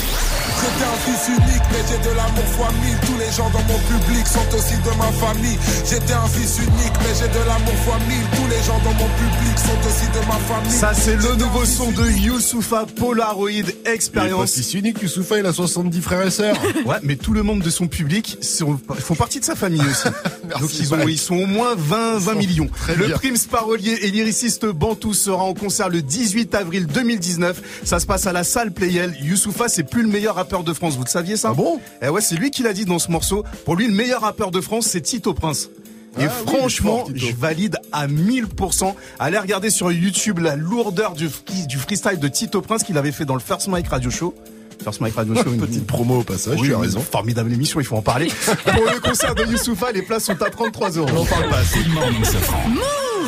J'étais 0.61 0.87
un 0.89 0.99
fils 1.05 1.29
unique, 1.29 1.63
mais 1.71 1.83
j'ai 1.89 1.99
de 2.09 2.15
l'amour 2.17 2.45
fois 2.57 2.69
mille. 2.83 2.97
Tous 3.07 3.19
les 3.19 3.31
gens 3.33 3.51
dans 3.51 3.63
mon 3.71 3.79
public 3.91 4.27
sont 4.27 4.57
aussi 4.57 4.77
de 4.77 4.93
ma 4.99 5.11
famille. 5.27 5.59
J'étais 5.89 6.13
un 6.15 6.27
fils 6.29 6.59
unique, 6.59 6.97
mais 7.01 7.13
j'ai 7.19 7.29
de 7.29 7.43
l'amour 7.47 7.75
fois 7.85 7.99
mille. 8.09 8.25
Tous 8.37 8.49
les 8.49 8.63
gens 8.63 8.79
dans 8.85 8.95
mon 8.95 9.09
public 9.21 9.57
sont 9.59 9.89
aussi 9.89 10.07
de 10.11 10.27
ma 10.27 10.39
famille. 10.49 10.73
Ça, 10.73 10.93
c'est 10.95 11.17
le 11.17 11.35
nouveau 11.37 11.65
son 11.65 11.87
fils 11.87 11.97
de. 11.97 12.11
Youssoufa 12.27 12.87
Polaroid 12.99 13.51
Il 13.51 13.69
est 13.69 13.73
pas 13.85 13.91
Experience. 13.93 14.51
si 14.53 14.79
unique, 14.79 15.03
Youssoufa, 15.03 15.39
il 15.39 15.47
a 15.47 15.53
70 15.53 16.01
frères 16.01 16.27
et 16.27 16.31
sœurs. 16.31 16.57
Ouais, 16.87 16.97
mais 17.03 17.17
tout 17.17 17.33
le 17.33 17.43
membre 17.43 17.63
de 17.63 17.71
son 17.71 17.87
public 17.87 18.39
sont- 18.41 18.79
font 18.99 19.15
partie 19.15 19.41
de 19.41 19.45
sa 19.45 19.55
famille 19.57 19.83
aussi. 19.83 20.09
Merci, 20.47 20.63
Donc 20.63 20.79
ils, 20.79 20.95
ont, 20.95 20.97
Mike. 20.99 21.09
ils 21.11 21.19
sont 21.19 21.37
au 21.37 21.47
moins 21.47 21.75
20, 21.77 22.19
20 22.19 22.35
millions. 22.35 22.69
Le. 22.97 23.09
Prims 23.15 23.47
parolier 23.51 23.99
et 24.03 24.11
lyriciste 24.11 24.67
Bantou 24.67 25.15
sera 25.15 25.43
en 25.43 25.55
concert 25.55 25.89
le 25.89 26.03
18 26.03 26.55
avril 26.55 26.87
2019. 26.87 27.63
Ça 27.85 27.99
se 27.99 28.07
passe 28.07 28.27
à 28.27 28.33
la 28.33 28.45
salle 28.45 28.73
Playel. 28.73 29.17
Youssoufa, 29.21 29.69
c'est 29.69 29.85
plus 29.85 30.03
le 30.03 30.09
meilleur 30.09 30.35
rappeur 30.37 30.65
de 30.65 30.73
France. 30.73 30.97
Vous 30.97 31.05
le 31.05 31.09
saviez 31.09 31.37
ça 31.37 31.51
Ah 31.51 31.55
bon? 31.55 31.81
Eh 32.03 32.09
ouais, 32.09 32.21
c'est 32.21 32.37
lui 32.37 32.51
qui 32.51 32.63
l'a 32.63 32.73
dit 32.73 32.85
dans 32.85 32.99
ce 32.99 33.11
morceau. 33.11 33.45
Pour 33.65 33.77
lui, 33.77 33.87
le 33.87 33.95
meilleur 33.95 34.23
rappeur 34.23 34.51
de 34.51 34.61
France, 34.61 34.87
c'est 34.87 35.01
Tito 35.01 35.35
Prince. 35.35 35.69
Et 36.19 36.25
Ah 36.25 36.33
oui, 36.47 36.47
franchement, 36.47 37.05
je 37.15 37.35
valide 37.35 37.77
à 37.93 38.07
1000%. 38.07 38.95
Allez 39.19 39.39
regarder 39.39 39.69
sur 39.71 39.93
YouTube 39.93 40.39
la 40.39 40.57
lourdeur 40.57 41.13
du, 41.13 41.29
du 41.69 41.77
freestyle 41.77 42.19
de 42.19 42.29
Tito 42.29 42.63
Prince 42.63 42.85
qu'il 42.85 42.97
avait 42.97 43.13
fait 43.13 43.25
dans 43.27 43.35
le 43.35 43.41
First 43.41 43.69
Mike 43.69 43.89
Radio 43.89 44.11
Show. 44.11 44.35
First 44.83 45.01
Mike 45.01 45.15
Radio 45.15 45.35
Show, 45.35 45.53
une 45.53 45.61
Petite 45.61 45.87
promo 45.87 46.21
au 46.21 46.23
passage, 46.23 46.59
oui, 46.61 46.69
tu 46.69 46.75
as 46.75 46.79
raison. 46.79 47.01
Formidable 47.01 47.53
émission, 47.53 47.81
il 47.81 47.87
faut 47.87 47.97
en 47.97 48.03
parler. 48.03 48.29
Pour 48.65 48.85
le 48.85 49.01
concert 49.01 49.35
de 49.35 49.45
Youssoufa, 49.45 49.93
les 49.93 50.03
places 50.03 50.25
sont 50.25 50.41
à 50.41 50.51
33 50.51 50.91
euros. 50.91 51.09
On 51.13 51.21
en 51.23 51.25
parle 51.25 51.49
pas 51.49 51.59
assez. 51.59 51.81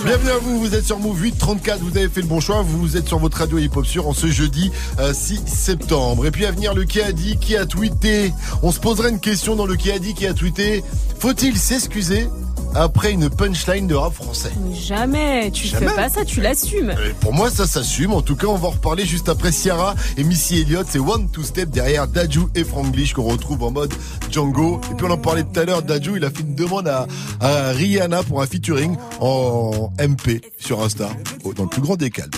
Bienvenue 0.04 0.30
à 0.30 0.38
vous, 0.38 0.60
vous 0.60 0.74
êtes 0.74 0.84
sur 0.84 0.98
Move 0.98 1.20
834, 1.22 1.80
vous 1.80 1.96
avez 1.96 2.08
fait 2.08 2.20
le 2.20 2.28
bon 2.28 2.38
choix, 2.38 2.62
vous 2.62 2.96
êtes 2.96 3.08
sur 3.08 3.18
votre 3.18 3.38
radio 3.38 3.58
hip-hop 3.58 3.84
sur 3.84 4.06
en 4.06 4.12
ce 4.12 4.28
jeudi 4.28 4.70
euh, 5.00 5.12
6 5.12 5.42
septembre. 5.46 6.26
Et 6.26 6.30
puis 6.30 6.46
à 6.46 6.52
venir, 6.52 6.74
le 6.74 6.84
qui 6.84 7.00
a 7.00 7.10
dit, 7.10 7.36
qui 7.38 7.56
a 7.56 7.66
tweeté? 7.66 8.32
On 8.62 8.70
se 8.70 8.78
poserait 8.78 9.10
une 9.10 9.20
question 9.20 9.56
dans 9.56 9.66
le 9.66 9.74
qui 9.74 9.90
a 9.90 9.98
dit, 9.98 10.14
qui 10.14 10.26
a 10.26 10.34
tweeté. 10.34 10.84
Faut-il 11.18 11.56
s'excuser 11.56 12.28
après 12.80 13.12
une 13.12 13.28
punchline 13.28 13.86
de 13.86 13.94
rap 13.94 14.12
français 14.14 14.50
Mais 14.60 14.74
Jamais, 14.74 15.50
tu 15.50 15.66
Jamais. 15.66 15.88
fais 15.88 15.94
pas 15.94 16.08
ça, 16.08 16.24
tu 16.24 16.40
l'assumes. 16.40 16.90
Euh, 16.90 17.12
Pour 17.20 17.32
moi, 17.32 17.50
ça 17.50 17.66
s'assume. 17.66 18.12
En 18.12 18.22
tout 18.22 18.36
cas, 18.36 18.46
on 18.46 18.56
va 18.56 18.68
en 18.68 18.70
reparler 18.72 19.04
juste 19.06 19.28
après 19.28 19.52
Ciara 19.52 19.94
et 20.16 20.24
Missy 20.24 20.60
Elliott. 20.60 20.86
C'est 20.88 20.98
One 20.98 21.28
Two 21.30 21.42
Step 21.42 21.70
derrière 21.70 22.06
Daju 22.08 22.48
et 22.54 22.64
Franglish 22.64 23.12
qu'on 23.14 23.24
retrouve 23.24 23.62
en 23.64 23.70
mode 23.70 23.92
Django. 24.30 24.80
Et 24.90 24.94
puis 24.94 25.06
on 25.06 25.10
en 25.10 25.18
parlait 25.18 25.44
tout 25.44 25.58
à 25.60 25.64
l'heure. 25.64 25.82
Daju, 25.82 26.16
il 26.16 26.24
a 26.24 26.30
fait 26.30 26.40
une 26.42 26.54
demande 26.54 26.88
à, 26.88 27.06
à 27.40 27.70
Rihanna 27.72 28.22
pour 28.22 28.40
un 28.42 28.46
featuring 28.46 28.96
en 29.20 29.90
MP 30.00 30.40
sur 30.58 30.80
Insta, 30.82 31.08
au- 31.44 31.52
dans 31.54 31.64
le 31.64 31.68
plus 31.68 31.82
grand 31.82 31.96
des 31.96 32.10
calmes. 32.10 32.30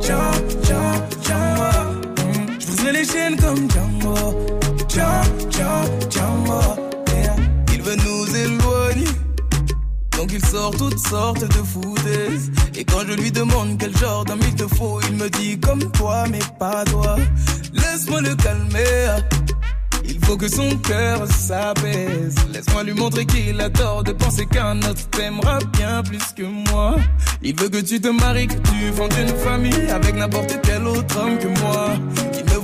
Django, 0.00 0.90
Django, 1.22 1.70
Je 2.58 2.66
briserai 2.66 2.92
les 2.92 3.04
chaînes 3.04 3.36
comme 3.36 3.70
Django, 3.70 4.14
Django, 4.88 6.10
Django. 6.10 6.60
Il 7.72 7.82
veut 7.82 7.96
nous 7.96 8.36
éloigner. 8.36 9.04
Donc 10.16 10.32
il 10.32 10.44
sort 10.44 10.76
toutes 10.76 10.98
sortes 10.98 11.44
de 11.44 11.62
foutaises 11.64 12.50
Et 12.74 12.84
quand 12.84 13.00
je 13.08 13.14
lui 13.14 13.32
demande 13.32 13.78
quel 13.78 13.96
genre 13.96 14.24
d'homme 14.26 14.40
il 14.42 14.54
te 14.54 14.68
faut 14.74 15.00
Il 15.08 15.16
me 15.16 15.30
dit 15.30 15.58
comme 15.58 15.90
toi 15.92 16.24
mais 16.30 16.40
pas 16.58 16.84
toi 16.84 17.16
Laisse-moi 17.72 18.20
le 18.20 18.34
calmer 18.34 19.16
Il 20.04 20.24
faut 20.24 20.36
que 20.36 20.48
son 20.48 20.68
cœur 20.78 21.26
s'apaise. 21.26 22.34
Laisse-moi 22.52 22.84
lui 22.84 22.94
montrer 22.94 23.26
qu'il 23.26 23.60
a 23.60 23.70
tort 23.70 24.02
de 24.04 24.12
penser 24.12 24.46
qu'un 24.46 24.78
autre 24.78 25.08
t'aimera 25.10 25.58
bien 25.72 26.02
plus 26.02 26.32
que 26.36 26.42
moi. 26.42 26.96
Il 27.42 27.58
veut 27.58 27.68
que 27.68 27.80
tu 27.80 28.00
te 28.00 28.08
maries, 28.08 28.46
que 28.46 28.54
tu 28.54 28.92
fondes 28.94 29.14
une 29.18 29.34
famille 29.38 29.90
Avec 29.90 30.14
n'importe 30.14 30.58
quel 30.62 30.86
autre 30.86 31.18
homme 31.18 31.38
que 31.38 31.48
moi 31.60 31.88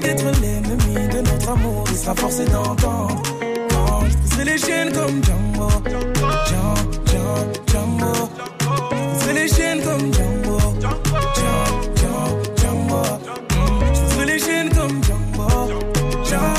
d'être 0.00 0.24
l'ennemi 0.40 1.08
de 1.08 1.20
notre 1.20 1.50
amour 1.50 1.84
Il 1.90 1.96
sera 1.96 2.14
forcé 2.14 2.44
d'entendre. 2.46 3.22
Quand 3.70 4.02
les 4.44 4.58
chaînes 4.58 4.92
comme 4.92 5.22
Django 5.24 5.68
Django, 6.46 6.74
Django, 7.66 8.12
les 9.34 9.48
chaînes 9.48 9.82
comme 9.82 10.12
Django 10.12 10.58
Je 14.18 14.24
les 14.24 14.38
chaînes 14.38 14.68
comme 14.70 15.02
Django 15.02 15.46
Django, 16.24 16.58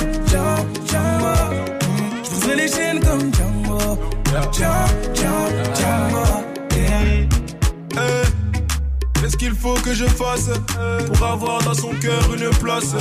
Django, 0.87 2.55
les 2.55 2.67
chaînes 2.67 2.99
comme 2.99 3.33
Django, 3.33 3.77
Django, 4.51 5.06
Qu'il 9.37 9.53
faut 9.53 9.75
que 9.75 9.93
je 9.93 10.05
fasse 10.05 10.49
pour 11.05 11.25
avoir 11.25 11.61
dans 11.63 11.73
son 11.73 11.89
cœur 11.89 12.33
une 12.33 12.49
place 12.57 12.95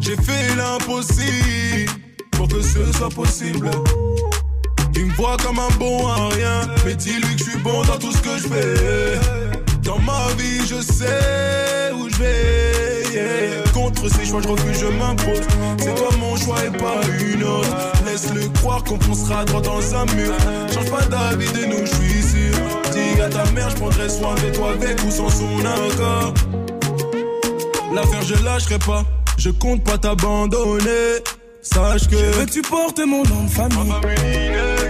J'ai 0.00 0.16
fait 0.16 0.54
l'impossible 0.56 1.90
pour 2.32 2.48
que 2.48 2.62
ce 2.62 2.92
soit 2.92 3.10
possible. 3.10 3.70
Il 4.94 5.06
me 5.06 5.12
voit 5.14 5.36
comme 5.36 5.58
un 5.58 5.68
bon 5.78 6.06
à 6.06 6.28
rien, 6.28 6.62
mais 6.84 6.94
dis-lui 6.94 7.36
que 7.36 7.44
je 7.44 7.50
suis 7.50 7.58
bon 7.58 7.82
dans 7.82 7.98
tout 7.98 8.12
ce 8.12 8.22
que 8.22 8.36
je 8.38 8.48
fais. 8.48 9.49
Dans 9.82 9.98
ma 9.98 10.28
vie, 10.38 10.60
je 10.66 10.80
sais 10.80 11.92
où 11.94 12.08
je 12.08 12.16
vais. 12.16 13.64
Contre 13.72 14.08
ces 14.08 14.24
choix, 14.26 14.40
je 14.42 14.48
refuse, 14.48 14.80
je 14.80 14.86
m'impose. 14.86 15.40
C'est 15.78 15.94
toi 15.94 16.08
mon 16.18 16.36
choix 16.36 16.56
et 16.64 16.70
pas 16.70 17.00
une 17.20 17.42
autre. 17.42 17.68
Laisse-le 18.06 18.48
croire 18.60 18.82
qu'on 18.84 18.98
foncera 19.00 19.44
droit 19.44 19.62
dans 19.62 19.94
un 19.94 20.06
mur. 20.14 20.34
Change 20.72 20.90
pas 20.90 21.04
d'avis 21.06 21.52
de 21.52 21.66
nous, 21.66 21.86
je 21.86 21.94
suis 21.94 22.22
sûr. 22.22 22.54
Dis 22.92 23.20
à 23.20 23.28
ta 23.28 23.50
mère, 23.52 23.70
je 23.70 23.76
prendrai 23.76 24.08
soin 24.08 24.34
de 24.34 24.54
toi 24.54 24.72
avec 24.72 25.02
ou 25.04 25.10
sans 25.10 25.28
son 25.28 25.58
accord. 25.60 26.34
L'affaire, 27.92 28.22
je 28.22 28.44
lâcherai 28.44 28.78
pas. 28.78 29.04
Je 29.38 29.50
compte 29.50 29.82
pas 29.82 29.98
t'abandonner. 29.98 31.22
Sache 31.62 32.08
que. 32.08 32.16
Je 32.16 32.38
veux 32.38 32.46
que 32.46 32.50
tu 32.50 32.62
portes 32.62 33.00
mon 33.00 33.22
nom 33.24 33.44
de 33.44 33.50
famille. 33.50 33.92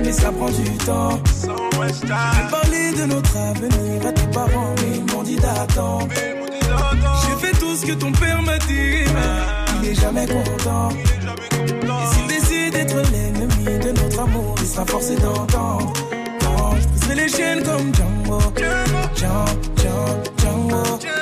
Mais 0.02 0.12
ça 0.12 0.30
prend 0.32 0.51
du 0.51 0.70
temps. 0.78 1.20
J'ai 1.42 2.09
parlé 2.51 2.92
de 2.92 3.05
notre 3.06 3.36
avenir 3.36 4.06
à 4.06 4.12
tes 4.12 4.26
parents, 4.28 4.74
mais 4.76 4.97
ils 4.98 5.12
m'ont 5.12 5.22
dit 5.22 5.36
d'attendre. 5.36 6.09
J'ai 6.12 7.47
fait 7.47 7.59
tout 7.59 7.74
ce 7.76 7.86
que 7.86 7.92
ton 7.92 8.12
père 8.12 8.42
m'a 8.42 8.59
dit, 8.59 9.05
mais 9.14 9.82
il 9.82 9.88
est 9.90 9.94
jamais 9.94 10.26
content. 10.26 10.90
Et 10.92 12.14
s'il 12.14 12.26
décide 12.28 12.72
d'être 12.72 12.97
l'ennemi 13.10 13.78
de 13.84 13.90
notre 13.90 14.20
amour, 14.20 14.55
il 14.60 14.66
sera 14.66 14.86
forcé 14.86 15.16
d'entendre. 15.16 15.92
Je 16.80 16.86
briserai 16.88 17.14
les 17.14 17.28
chaînes 17.28 17.62
comme 17.62 17.92
Django. 17.94 18.40
Django, 18.56 19.02
Django, 19.16 20.22
Django. 20.38 21.19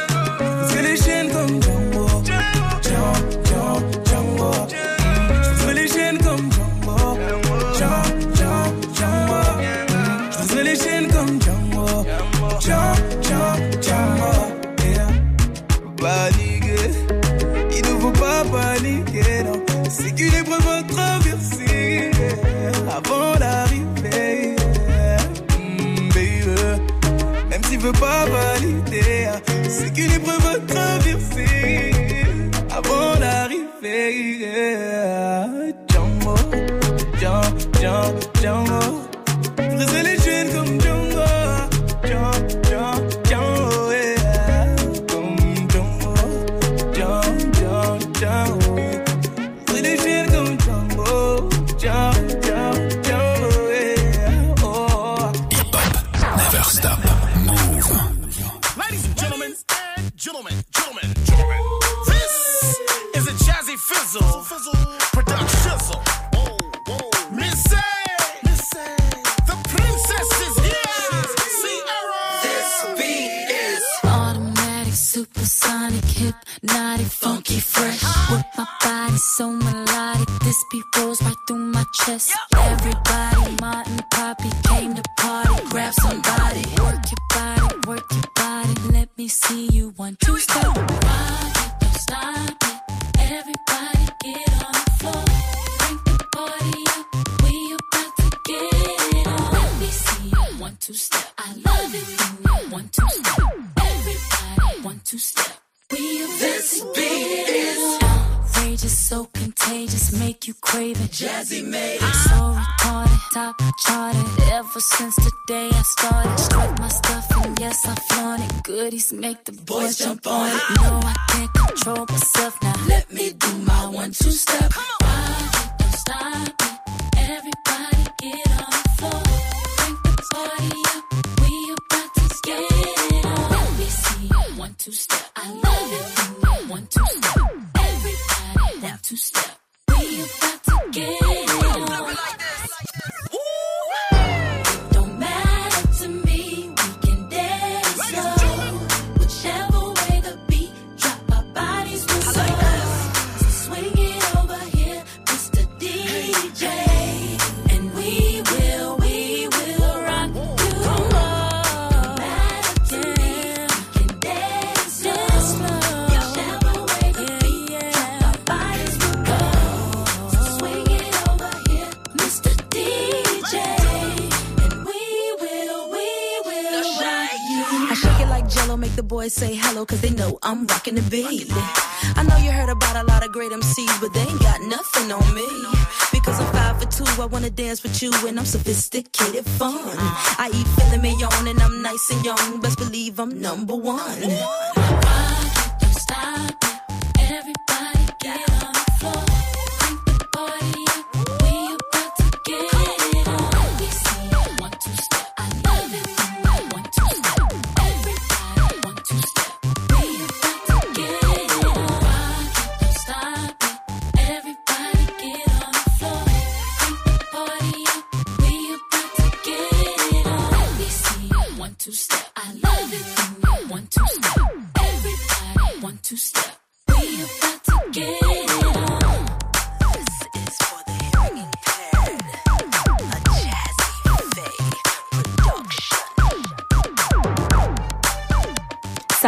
Sophisticated 188.99 189.47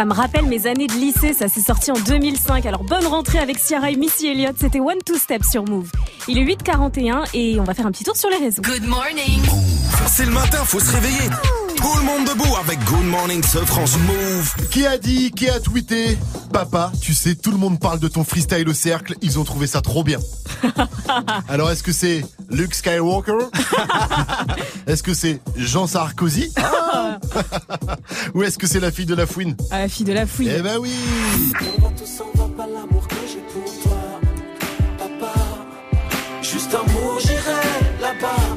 Ça 0.01 0.05
me 0.05 0.13
rappelle 0.13 0.47
mes 0.47 0.65
années 0.65 0.87
de 0.87 0.93
lycée, 0.93 1.31
ça 1.31 1.47
s'est 1.47 1.61
sorti 1.61 1.91
en 1.91 1.99
2005. 1.99 2.65
Alors 2.65 2.83
bonne 2.83 3.05
rentrée 3.05 3.37
avec 3.37 3.59
Ciara 3.59 3.91
et 3.91 3.95
Missy 3.95 4.29
Elliott, 4.29 4.55
c'était 4.59 4.79
One 4.79 4.97
Two 5.05 5.15
Step 5.15 5.43
sur 5.43 5.63
Move. 5.63 5.91
Il 6.27 6.39
est 6.39 6.43
8h41 6.43 7.25
et 7.35 7.59
on 7.59 7.63
va 7.63 7.75
faire 7.75 7.85
un 7.85 7.91
petit 7.91 8.03
tour 8.03 8.17
sur 8.17 8.31
les 8.31 8.37
réseaux. 8.37 8.63
Good 8.63 8.87
morning. 8.87 9.43
C'est 10.07 10.25
le 10.25 10.31
matin, 10.31 10.57
faut 10.65 10.79
se 10.79 10.91
réveiller. 10.91 11.29
Tout 11.81 11.97
le 11.97 12.03
monde 12.03 12.27
debout 12.27 12.55
avec 12.57 12.83
Good 12.85 13.05
Morning 13.05 13.41
ce 13.43 13.57
France 13.59 13.97
Move. 13.97 14.67
Qui 14.69 14.85
a 14.85 14.97
dit, 14.97 15.31
qui 15.31 15.49
a 15.49 15.59
tweeté 15.59 16.17
Papa, 16.53 16.91
tu 17.01 17.13
sais, 17.13 17.35
tout 17.35 17.51
le 17.51 17.57
monde 17.57 17.79
parle 17.79 17.99
de 17.99 18.07
ton 18.07 18.23
freestyle 18.23 18.67
au 18.69 18.73
cercle, 18.73 19.15
ils 19.21 19.39
ont 19.39 19.43
trouvé 19.43 19.67
ça 19.67 19.81
trop 19.81 20.03
bien. 20.03 20.19
Alors 21.49 21.71
est-ce 21.71 21.81
que 21.83 21.91
c'est 21.91 22.23
Luke 22.49 22.75
Skywalker 22.75 23.49
Est-ce 24.87 25.01
que 25.01 25.13
c'est 25.13 25.39
Jean 25.55 25.87
Sarkozy 25.87 26.51
Ah 26.57 27.19
Ou 28.35 28.43
est-ce 28.43 28.57
que 28.57 28.67
c'est 28.67 28.79
la 28.79 28.91
fille 28.91 29.05
de 29.05 29.15
la 29.15 29.25
fouine 29.25 29.55
Ah, 29.71 29.79
la 29.79 29.87
fille 29.89 30.05
de 30.05 30.13
la 30.13 30.27
fouille. 30.27 30.51
Eh 30.55 30.61
ben 30.61 30.77
oui 30.77 30.91
Juste 31.37 33.20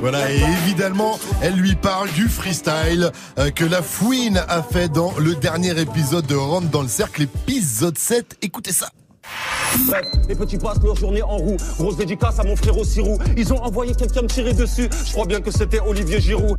Voilà, 0.05 0.31
et 0.31 0.37
évidemment, 0.37 1.19
elle 1.41 1.55
lui 1.55 1.77
parle 1.77 2.11
du 2.11 2.29
freestyle 2.29 3.11
euh, 3.39 3.51
que 3.51 3.65
la 3.65 3.81
fouine 3.81 4.45
a 4.51 4.63
fait 4.63 4.91
dans 4.91 5.15
le 5.17 5.35
dernier 5.35 5.81
épisode 5.81 6.27
de 6.27 6.35
Rentre 6.35 6.69
dans 6.69 6.83
le 6.83 6.89
cercle, 6.89 7.23
épisode 7.23 7.97
7. 7.97 8.37
Écoutez 8.43 8.73
ça. 8.75 8.91
Bref, 9.87 10.05
les 10.29 10.35
petits 10.35 10.59
passent 10.59 10.83
leur 10.83 10.95
journée 10.95 11.23
en 11.23 11.39
roue. 11.39 11.57
Grosse 11.79 11.97
dédicace 11.97 12.39
à 12.39 12.45
mon 12.45 12.55
frère 12.55 12.75
Sirou. 12.85 13.19
Ils 13.35 13.51
ont 13.55 13.63
envoyé 13.63 13.95
quelqu'un 13.95 14.21
me 14.21 14.29
tirer 14.29 14.53
dessus. 14.53 14.91
Je 15.07 15.13
crois 15.13 15.25
bien 15.25 15.41
que 15.41 15.51
c'était 15.51 15.81
Olivier 15.81 16.21
Giroud. 16.21 16.59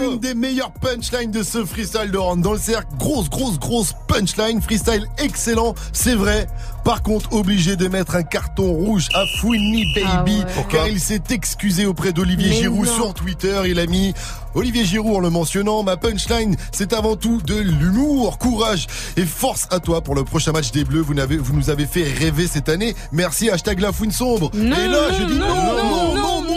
Une 0.00 0.18
des 0.18 0.34
meilleures 0.34 0.72
punchlines 0.72 1.30
de 1.30 1.42
ce 1.42 1.64
freestyle 1.64 2.10
de 2.10 2.16
Rentre 2.18 2.42
dans 2.42 2.52
le 2.52 2.58
cercle. 2.58 2.86
Grosse, 2.98 3.28
grosse, 3.28 3.58
grosse 3.58 3.92
punchline. 4.08 4.60
Freestyle 4.62 5.06
excellent, 5.18 5.74
c'est 5.92 6.14
vrai. 6.14 6.46
Par 6.84 7.02
contre, 7.02 7.32
obligé 7.34 7.76
de 7.76 7.86
mettre 7.88 8.14
un 8.16 8.22
carton 8.22 8.72
rouge 8.72 9.08
à 9.14 9.24
Fouini 9.40 9.84
Baby. 9.94 10.42
car 10.70 10.88
il 10.88 10.98
s'est 11.00 11.20
excusé 11.30 11.84
auprès 11.86 12.12
d'Olivier 12.12 12.52
Giroud 12.52 12.86
non. 12.86 12.94
sur 12.94 13.14
Twitter. 13.14 13.60
Il 13.66 13.78
a 13.78 13.86
mis 13.86 14.14
Olivier 14.54 14.84
Giroud 14.86 15.16
en 15.16 15.20
le 15.20 15.28
mentionnant. 15.30 15.82
Ma 15.82 15.96
punchline, 15.98 16.56
c'est 16.72 16.92
avant 16.94 17.16
tout 17.16 17.42
de 17.42 17.54
l'humour, 17.56 18.38
courage 18.38 18.86
et 19.18 19.24
force 19.26 19.66
à 19.70 19.78
toi 19.80 20.00
pour 20.00 20.14
le 20.14 20.24
prochain 20.24 20.52
match 20.52 20.70
des 20.72 20.84
Bleus. 20.84 21.02
Vous, 21.02 21.14
n'avez- 21.14 21.36
vous 21.36 21.54
nous 21.54 21.68
avez 21.68 21.86
fait 21.86 22.04
rêver 22.04 22.46
cette 22.46 22.70
année. 22.70 22.94
Merci, 23.12 23.50
hashtag 23.50 23.80
la 23.80 23.92
fouine 23.92 24.12
sombre. 24.12 24.50
Non, 24.54 24.76
et 24.76 24.88
là, 24.88 25.12
je 25.18 25.22
non, 25.22 25.28
dis 25.28 25.38
non, 25.38 26.14
non, 26.14 26.42
non, 26.42 26.49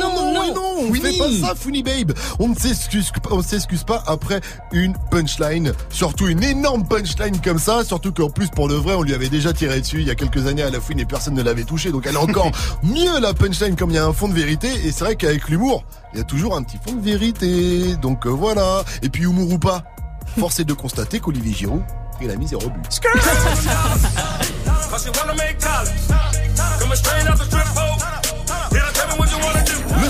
on 1.00 1.04
fait 1.04 1.18
pas 1.18 1.48
ça, 1.48 1.56
Funny 1.56 1.84
Babe. 1.84 2.14
On 2.40 2.50
ne 2.50 2.56
s'excuse, 2.56 3.12
on 3.30 3.38
ne 3.38 3.44
s'excuse 3.44 3.84
pas 3.84 4.04
après 4.08 4.42
une 4.72 4.96
punchline, 5.12 5.74
surtout 5.90 6.28
une 6.28 6.44
énorme 6.44 6.86
punchline 6.88 7.40
comme 7.42 7.60
ça, 7.60 7.84
surtout 7.84 8.12
qu'en 8.12 8.30
plus 8.30 8.50
pour 8.50 8.68
le 8.68 8.76
vrai, 8.76 8.94
on 8.94 9.04
lui 9.04 9.14
avait 9.14 9.30
déjà 9.30 9.54
tiré 9.54 9.82
dessus 9.82 10.02
il 10.02 10.08
y 10.08 10.12
a 10.12 10.16
quelques 10.16 10.48
années 10.48 10.64
à 10.64 10.70
la 10.70 10.80
fouine 10.80 11.00
et 11.00 11.06
personne 11.06 11.34
ne 11.34 11.44
l'avait 11.44 11.64
touché, 11.64 11.92
donc 11.92 12.06
elle 12.08 12.16
est 12.16 12.18
encore 12.18 12.52
mieux 12.84 13.20
la 13.20 13.34
punchline 13.34 13.76
comme 13.76 13.90
il 13.92 13.96
y 13.96 14.00
a 14.00 14.06
un 14.06 14.14
fond 14.14 14.28
de 14.28 14.34
vérité. 14.34 14.68
Et 14.86 14.92
c'est 14.92 15.04
vrai 15.04 15.16
qu'avec 15.16 15.50
l'humour, 15.50 15.84
il 16.14 16.20
y 16.20 16.22
a 16.22 16.26
toujours 16.26 16.56
un 16.56 16.64
petit 16.64 16.78
fond 16.86 16.94
de 16.94 17.02
vérité. 17.02 17.96
Donc 17.98 18.26
euh, 18.26 18.30
voilà. 18.30 18.84
Et 19.02 19.10
puis 19.10 19.24
humour 19.24 19.52
ou 19.52 19.58
pas, 19.58 19.84
force 20.40 20.60
est 20.60 20.66
de 20.66 20.74
constater 20.74 21.20
qu'Olivier 21.20 21.54
Giroud, 21.54 21.84
il 22.22 22.30
a 22.30 22.36
mis 22.36 22.48
zéro 22.48 22.70
but. 22.70 23.02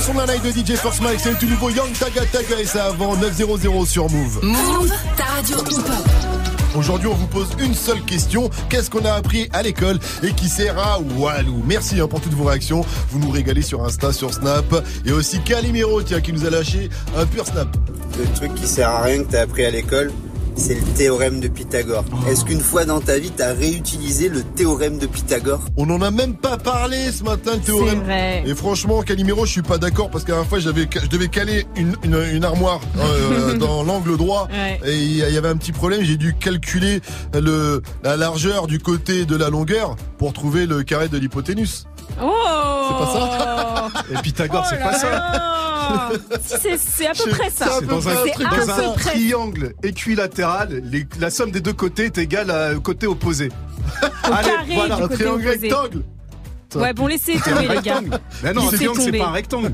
Son 0.04 0.14
la 0.16 0.26
night 0.26 0.44
de 0.44 0.52
DJ 0.52 0.76
First 0.76 1.02
Mike, 1.02 1.20
c'est 1.22 1.32
le 1.32 1.38
tout 1.38 1.46
nouveau 1.46 1.70
Young 1.70 1.94
Taga 1.94 2.26
Taga 2.26 2.60
et 2.60 2.66
c'est 2.66 2.80
avant 2.80 3.16
900 3.16 3.86
sur 3.86 4.10
Move. 4.10 4.40
Move, 4.44 4.92
ta 5.16 5.24
radio. 5.24 5.58
Aujourd'hui, 6.76 7.08
on 7.08 7.14
vous 7.14 7.28
pose 7.28 7.48
une 7.60 7.74
seule 7.74 8.02
question. 8.02 8.50
Qu'est-ce 8.68 8.90
qu'on 8.90 9.06
a 9.06 9.14
appris 9.14 9.48
à 9.54 9.64
l'école 9.64 10.00
et 10.22 10.34
qui 10.34 10.50
sert 10.50 10.78
à 10.78 11.00
Walou? 11.00 11.64
Merci 11.66 12.02
hein, 12.02 12.08
pour 12.08 12.20
toutes 12.20 12.34
vos 12.34 12.44
réactions. 12.44 12.84
Vous 13.12 13.20
nous 13.20 13.30
régalez 13.30 13.62
sur 13.62 13.82
Insta, 13.86 14.12
sur 14.12 14.34
Snap. 14.34 14.66
Et 15.06 15.14
aussi 15.14 15.40
Calimero, 15.40 16.02
tiens, 16.02 16.20
qui 16.20 16.34
nous 16.34 16.46
a 16.46 16.50
lâché 16.50 16.90
un 17.16 17.26
pur 17.26 17.46
Snap. 17.46 17.70
Le 18.18 18.26
truc 18.36 18.54
qui 18.56 18.68
sert 18.68 18.90
à 18.90 19.04
rien 19.04 19.24
que 19.24 19.32
t'as 19.32 19.44
appris 19.44 19.64
à 19.64 19.72
l'école, 19.72 20.12
c'est 20.56 20.76
le 20.76 20.82
théorème 20.96 21.40
de 21.40 21.48
Pythagore. 21.48 22.06
Est-ce 22.28 22.46
qu'une 22.46 22.60
fois 22.62 22.86
dans 22.86 23.00
ta 23.02 23.18
vie, 23.18 23.32
t'as 23.36 23.54
réutilisé 23.54 24.30
le 24.30 24.44
théorème 24.44 24.98
de 24.98 25.08
Pythagore 25.08 25.62
On 25.78 25.90
en 25.90 26.02
a 26.02 26.12
même 26.12 26.36
pas 26.36 26.58
parlé 26.58 27.12
ce 27.12 27.24
matin, 27.24 27.54
le 27.56 27.60
théorème. 27.62 28.00
vrai. 28.04 28.44
Et 28.46 28.56
franchement, 28.56 29.02
Calimero, 29.02 29.46
je 29.46 29.52
suis 29.52 29.62
pas 29.62 29.78
d'accord 29.78 30.10
parce 30.10 30.24
qu'à 30.24 30.36
la 30.36 30.44
fois, 30.44 30.60
j'avais, 30.60 30.88
je 31.02 31.08
devais 31.08 31.28
caler 31.28 31.66
une, 31.76 31.96
une, 32.04 32.18
une 32.34 32.44
armoire 32.46 32.80
euh, 33.00 33.54
dans 33.58 33.84
l'angle 33.84 34.18
droit 34.18 34.48
Ouais. 34.54 34.80
et 34.86 34.98
il 34.98 35.16
y 35.18 35.24
avait 35.38 35.48
un 35.50 35.58
petit 35.58 35.72
problème. 35.72 36.04
J'ai 36.04 36.18
dû 36.18 36.34
calculer 36.36 37.02
le, 37.34 37.82
la 38.04 38.18
largeur 38.18 38.68
du 38.68 38.80
côté 38.80 39.26
de 39.26 39.36
la 39.36 39.50
longueur 39.50 39.96
pour 40.18 40.34
trouver 40.34 40.66
le 40.66 40.84
carré 40.84 41.08
de 41.10 41.18
l'hypoténuse. 41.18 41.86
Oh 42.22 42.88
C'est 42.90 42.98
pas 43.00 43.12
ça 43.14 43.88
Et 44.12 44.22
Pythagore, 44.24 44.64
Oh 44.66 44.68
c'est 44.70 44.80
là 44.80 44.86
pas 44.92 45.00
ça. 45.00 46.10
Si, 46.42 46.78
c'est- 46.78 47.08
à 47.08 47.14
peu 47.14 47.30
près 47.32 47.50
ça. 47.50 47.68
C'est 47.80 47.86
dans 47.88 48.08
un, 48.08 48.14
dans 48.14 48.94
triangle 48.94 49.74
équilatéral, 49.84 50.82
les- 50.86 51.06
la 51.20 51.30
somme 51.30 51.52
des 51.52 51.60
deux 51.62 51.74
côtés 51.74 52.06
est 52.06 52.18
égale 52.18 52.52
à- 52.52 52.74
au 52.76 52.80
côté 52.82 53.08
opposé. 53.08 53.50
Au 54.26 54.30
carré 54.30 54.76
du 54.88 54.92
un 54.92 54.98
côté 54.98 55.16
triangle 55.16 55.48
opposé. 55.48 55.68
rectangle. 55.70 56.04
Droite. 56.74 56.90
Ouais, 56.90 56.94
bon, 56.94 57.08
laissez 57.08 57.38
tomber, 57.40 57.68
les 57.68 57.82
gars. 57.82 58.02
Mais 58.44 58.54
non, 58.54 58.70
c'est 58.70 59.18
pas 59.18 59.28
un 59.28 59.32
rectangle. 59.32 59.74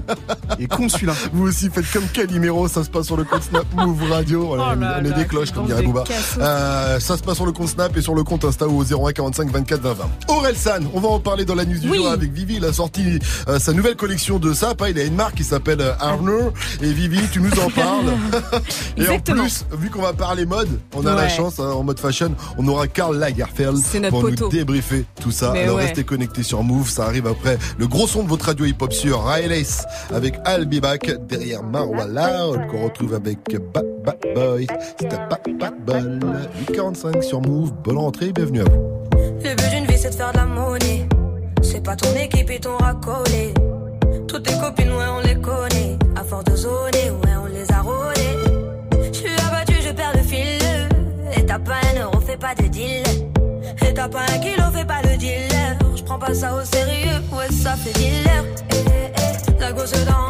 Il 0.57 0.65
est 0.65 0.67
con 0.67 0.87
celui-là. 0.89 1.13
Vous 1.33 1.47
aussi 1.47 1.69
faites 1.69 1.89
comme 1.91 2.07
Calimero, 2.07 2.67
ça 2.67 2.83
se 2.83 2.89
passe 2.89 3.05
sur 3.07 3.17
le 3.17 3.23
compte 3.23 3.43
Snap 3.43 3.65
Move 3.75 4.11
Radio. 4.11 4.47
On, 4.49 4.49
Oh 4.51 4.55
là 4.57 4.75
on 4.77 5.05
est 5.05 5.09
là, 5.09 5.15
des 5.17 5.25
cloches, 5.25 5.51
comme 5.51 5.65
dirait 5.65 5.83
cassos. 6.05 6.37
Euh, 6.39 6.99
ça 6.99 7.17
se 7.17 7.23
passe 7.23 7.35
sur 7.35 7.45
le 7.45 7.51
compte 7.51 7.69
Snap 7.69 7.95
et 7.97 8.01
sur 8.01 8.15
le 8.15 8.23
compte 8.23 8.45
Insta 8.45 8.67
ou 8.67 8.81
au 8.81 8.83
01 9.07 9.11
45 9.13 9.51
24 9.51 9.81
20 9.81 9.93
20. 9.93 10.09
Aurel 10.27 10.55
San, 10.55 10.87
on 10.93 10.99
va 10.99 11.09
en 11.09 11.19
parler 11.19 11.45
dans 11.45 11.55
la 11.55 11.65
news 11.65 11.77
du 11.79 11.89
Oui. 11.89 11.97
jour 11.97 12.09
avec 12.09 12.31
Vivi. 12.31 12.55
Il 12.57 12.65
a 12.65 12.73
sorti 12.73 13.19
euh, 13.47 13.59
sa 13.59 13.73
nouvelle 13.73 13.95
collection 13.95 14.39
de 14.39 14.53
sap. 14.53 14.81
hein. 14.81 14.87
Il 14.89 14.99
a 14.99 15.03
une 15.03 15.15
marque 15.15 15.35
qui 15.35 15.43
s'appelle 15.43 15.81
euh, 15.81 15.93
Arnour. 15.99 16.53
Et 16.81 16.91
Vivi, 16.91 17.19
tu 17.31 17.39
nous 17.41 17.51
en 17.59 17.69
parles. 17.69 18.13
et 18.97 19.07
en 19.07 19.19
plus, 19.19 19.65
vu 19.77 19.89
qu'on 19.89 20.01
va 20.01 20.13
parler 20.13 20.45
mode, 20.45 20.79
on 20.95 21.05
a 21.05 21.15
la 21.15 21.29
chance, 21.29 21.59
hein, 21.59 21.69
en 21.71 21.83
mode 21.83 21.99
fashion, 21.99 22.33
on 22.57 22.67
aura 22.67 22.87
Karl 22.87 23.17
Lagerfeld 23.17 23.79
pour 24.09 24.21
poteau. 24.21 24.45
nous 24.45 24.51
débriefer 24.51 25.05
tout 25.21 25.31
ça. 25.31 25.51
Mais 25.53 25.63
Alors 25.63 25.77
ouais. 25.77 25.85
restez 25.85 26.03
connectés 26.03 26.43
sur 26.43 26.63
Move. 26.63 26.88
Ça 26.89 27.05
arrive 27.05 27.27
après 27.27 27.57
le 27.77 27.87
gros 27.87 28.07
son 28.07 28.23
de 28.23 28.27
votre 28.27 28.45
radio 28.45 28.65
hip-hop 28.65 28.91
sur 28.91 29.21
Raelis 29.23 29.81
avec 30.13 30.35
I'll 30.47 30.65
Be 30.65 30.81
Back 30.81 31.11
derrière 31.27 31.63
Marwa 31.63 32.05
Loud 32.05 32.67
qu'on 32.67 32.83
retrouve 32.85 33.13
avec 33.13 33.39
Bad 33.73 33.85
Bad 34.03 34.17
Boy. 34.33 34.67
Un 35.03 35.27
Bad 35.27 35.57
Bad 35.59 35.73
Ball. 35.85 36.19
845 36.67 37.23
sur 37.23 37.41
Move. 37.41 37.71
Bonne 37.83 37.97
rentrée, 37.97 38.31
bienvenue 38.33 38.61
à 38.61 38.63
vous. 38.63 39.09
Le 39.43 39.55
but 39.55 39.69
d'une 39.69 39.85
vie 39.85 39.97
c'est 39.97 40.09
de 40.09 40.15
faire 40.15 40.31
de 40.31 40.37
la 40.37 40.45
monnaie. 40.45 41.07
C'est 41.61 41.83
pas 41.83 41.95
ton 41.95 42.13
équipe 42.15 42.49
et 42.49 42.59
ton 42.59 42.75
racolé. 42.77 43.53
Toutes 44.27 44.43
tes 44.43 44.57
copines, 44.59 44.91
ouais, 44.91 45.05
on 45.15 45.19
les 45.19 45.35
connaît. 45.35 45.97
À 46.15 46.23
force 46.23 46.45
de 46.45 46.55
zoner, 46.55 47.11
ouais, 47.11 47.35
on 47.41 47.45
les 47.45 47.71
a 47.71 47.81
rôlées. 47.81 49.09
Je 49.13 49.17
suis 49.17 49.29
abattu, 49.47 49.73
je 49.85 49.91
perds 49.91 50.13
le 50.15 50.23
fil. 50.23 50.59
Et 51.37 51.45
t'as 51.45 51.59
pas 51.59 51.77
un 51.93 52.01
euro, 52.01 52.19
fais 52.19 52.37
pas 52.37 52.55
de 52.55 52.67
deal. 52.67 53.03
Et 53.87 53.93
t'as 53.93 54.09
pas 54.09 54.21
un 54.21 54.39
kilo, 54.39 54.63
fais 54.73 54.85
pas 54.85 55.01
le 55.03 55.17
dealer. 55.17 55.78
Prends 56.09 56.17
pas 56.17 56.33
ça 56.33 56.55
au 56.55 56.65
sérieux, 56.65 57.21
ouais, 57.31 57.51
ça 57.51 57.75
fait 57.75 57.93
dealer. 57.93 58.43
Eh, 58.71 58.77
eh, 58.77 59.11
eh, 59.15 59.59
la 59.59 59.71
gosse 59.71 59.91
dans. 59.91 60.29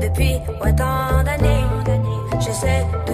depuis 0.00 0.36
ouais, 0.62 0.74
tant 0.74 1.22
d'années. 1.24 1.64
J'essaie 2.40 2.84
de 3.06 3.11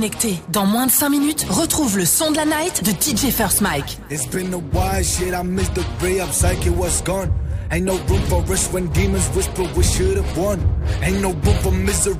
connecté. 0.00 0.40
Dans 0.48 0.64
moins 0.64 0.86
de 0.86 0.90
5 0.90 1.10
minutes, 1.10 1.46
retrouve 1.50 1.98
le 1.98 2.06
son 2.06 2.30
de 2.30 2.36
la 2.36 2.46
night 2.46 2.82
de 2.82 2.90
DJ 2.90 3.30
First 3.30 3.60
Mike. 3.60 3.98
It's 4.10 4.26
been 4.26 4.54
a 4.54 4.56
while, 4.56 5.04
shit. 5.04 5.34
I 5.34 5.42
missed 5.42 5.74
the 5.74 5.84
ray. 6.00 6.20
I'm 6.20 6.32
psychic, 6.32 6.72
what's 6.74 7.02
gone? 7.02 7.28
Ain't 7.70 7.84
no 7.84 7.98
room 8.08 8.22
for 8.22 8.42
us 8.50 8.72
when 8.72 8.88
demons 8.92 9.28
whisper 9.36 9.64
we 9.76 9.84
should've 9.84 10.36
won. 10.38 10.58
Ain't 11.02 11.20
no 11.20 11.32
room 11.32 11.56
for 11.62 11.70
misery 11.70 12.16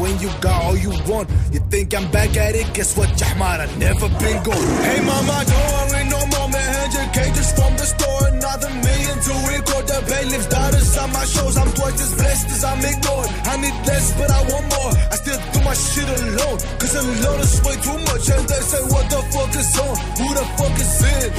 when 0.00 0.18
you 0.20 0.30
got 0.40 0.62
all 0.62 0.76
you 0.76 0.90
want. 1.08 1.28
You 1.52 1.60
think 1.70 1.92
I'm 1.92 2.08
back 2.12 2.36
at 2.36 2.54
it? 2.54 2.72
Guess 2.72 2.96
what, 2.96 3.08
Jahmar? 3.16 3.60
I 3.60 3.66
never 3.78 4.08
been 4.20 4.42
gone. 4.44 4.84
Hey, 4.84 5.00
mama, 5.04 5.44
don't 5.44 5.90
worry 5.90 6.04
no 6.08 6.20
more, 6.32 6.48
man. 6.48 6.88
100k 6.88 7.34
just 7.34 7.56
from 7.56 7.76
the 7.76 7.84
store. 7.84 8.23
Another 8.54 8.74
million 8.86 9.18
to 9.18 9.34
record 9.50 9.82
the 9.90 9.98
bailiff's 10.06 10.46
daughters 10.46 10.96
on 10.96 11.10
my 11.10 11.24
shows. 11.24 11.56
I'm 11.56 11.72
twice 11.74 11.98
as 11.98 12.14
blessed 12.14 12.46
as 12.54 12.62
I'm 12.62 12.78
ignored. 12.86 13.26
I 13.50 13.58
need 13.58 13.74
less, 13.82 14.14
but 14.14 14.30
I 14.30 14.46
want 14.46 14.70
more. 14.70 14.94
I 15.10 15.16
still 15.18 15.42
do 15.50 15.58
my 15.66 15.74
shit 15.74 16.06
alone. 16.06 16.62
Cause 16.78 16.94
alone 16.94 17.40
is 17.42 17.58
way 17.66 17.74
too 17.82 17.98
much. 18.06 18.30
And 18.30 18.46
they 18.46 18.62
say, 18.62 18.78
what 18.94 19.10
the 19.10 19.18
fuck 19.34 19.50
is 19.58 19.74
on? 19.74 19.98
Who 20.22 20.26
the 20.38 20.46
fuck 20.54 20.76
is 20.78 21.02
in? 21.02 21.34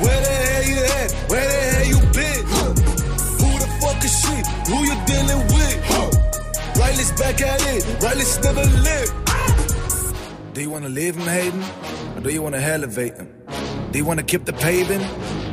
Where 0.00 0.20
the 0.24 0.32
hell 0.48 0.64
you 0.72 0.80
at? 0.80 1.12
Where 1.28 1.48
the 1.52 1.60
hell 1.68 1.86
you 1.92 2.00
been? 2.16 2.44
Who 3.36 3.48
the 3.60 3.68
fuck 3.84 4.00
is 4.00 4.14
she? 4.16 4.36
Who 4.72 4.76
you 4.88 4.96
dealing 5.04 5.42
with? 5.52 6.80
Riley's 6.80 7.12
back 7.12 7.42
at 7.44 7.60
it. 7.76 7.84
Riley's 8.00 8.40
never 8.40 8.64
lived. 8.80 9.12
Do 10.54 10.62
you 10.62 10.70
wanna 10.70 10.88
leave 10.88 11.14
him 11.14 11.28
hating? 11.28 11.64
Or 12.16 12.20
do 12.24 12.30
you 12.32 12.40
wanna 12.40 12.56
elevate 12.56 13.16
him? 13.20 13.28
Do 13.90 13.98
you 13.98 14.06
wanna 14.06 14.22
keep 14.22 14.46
the 14.46 14.54
paving? 14.54 15.04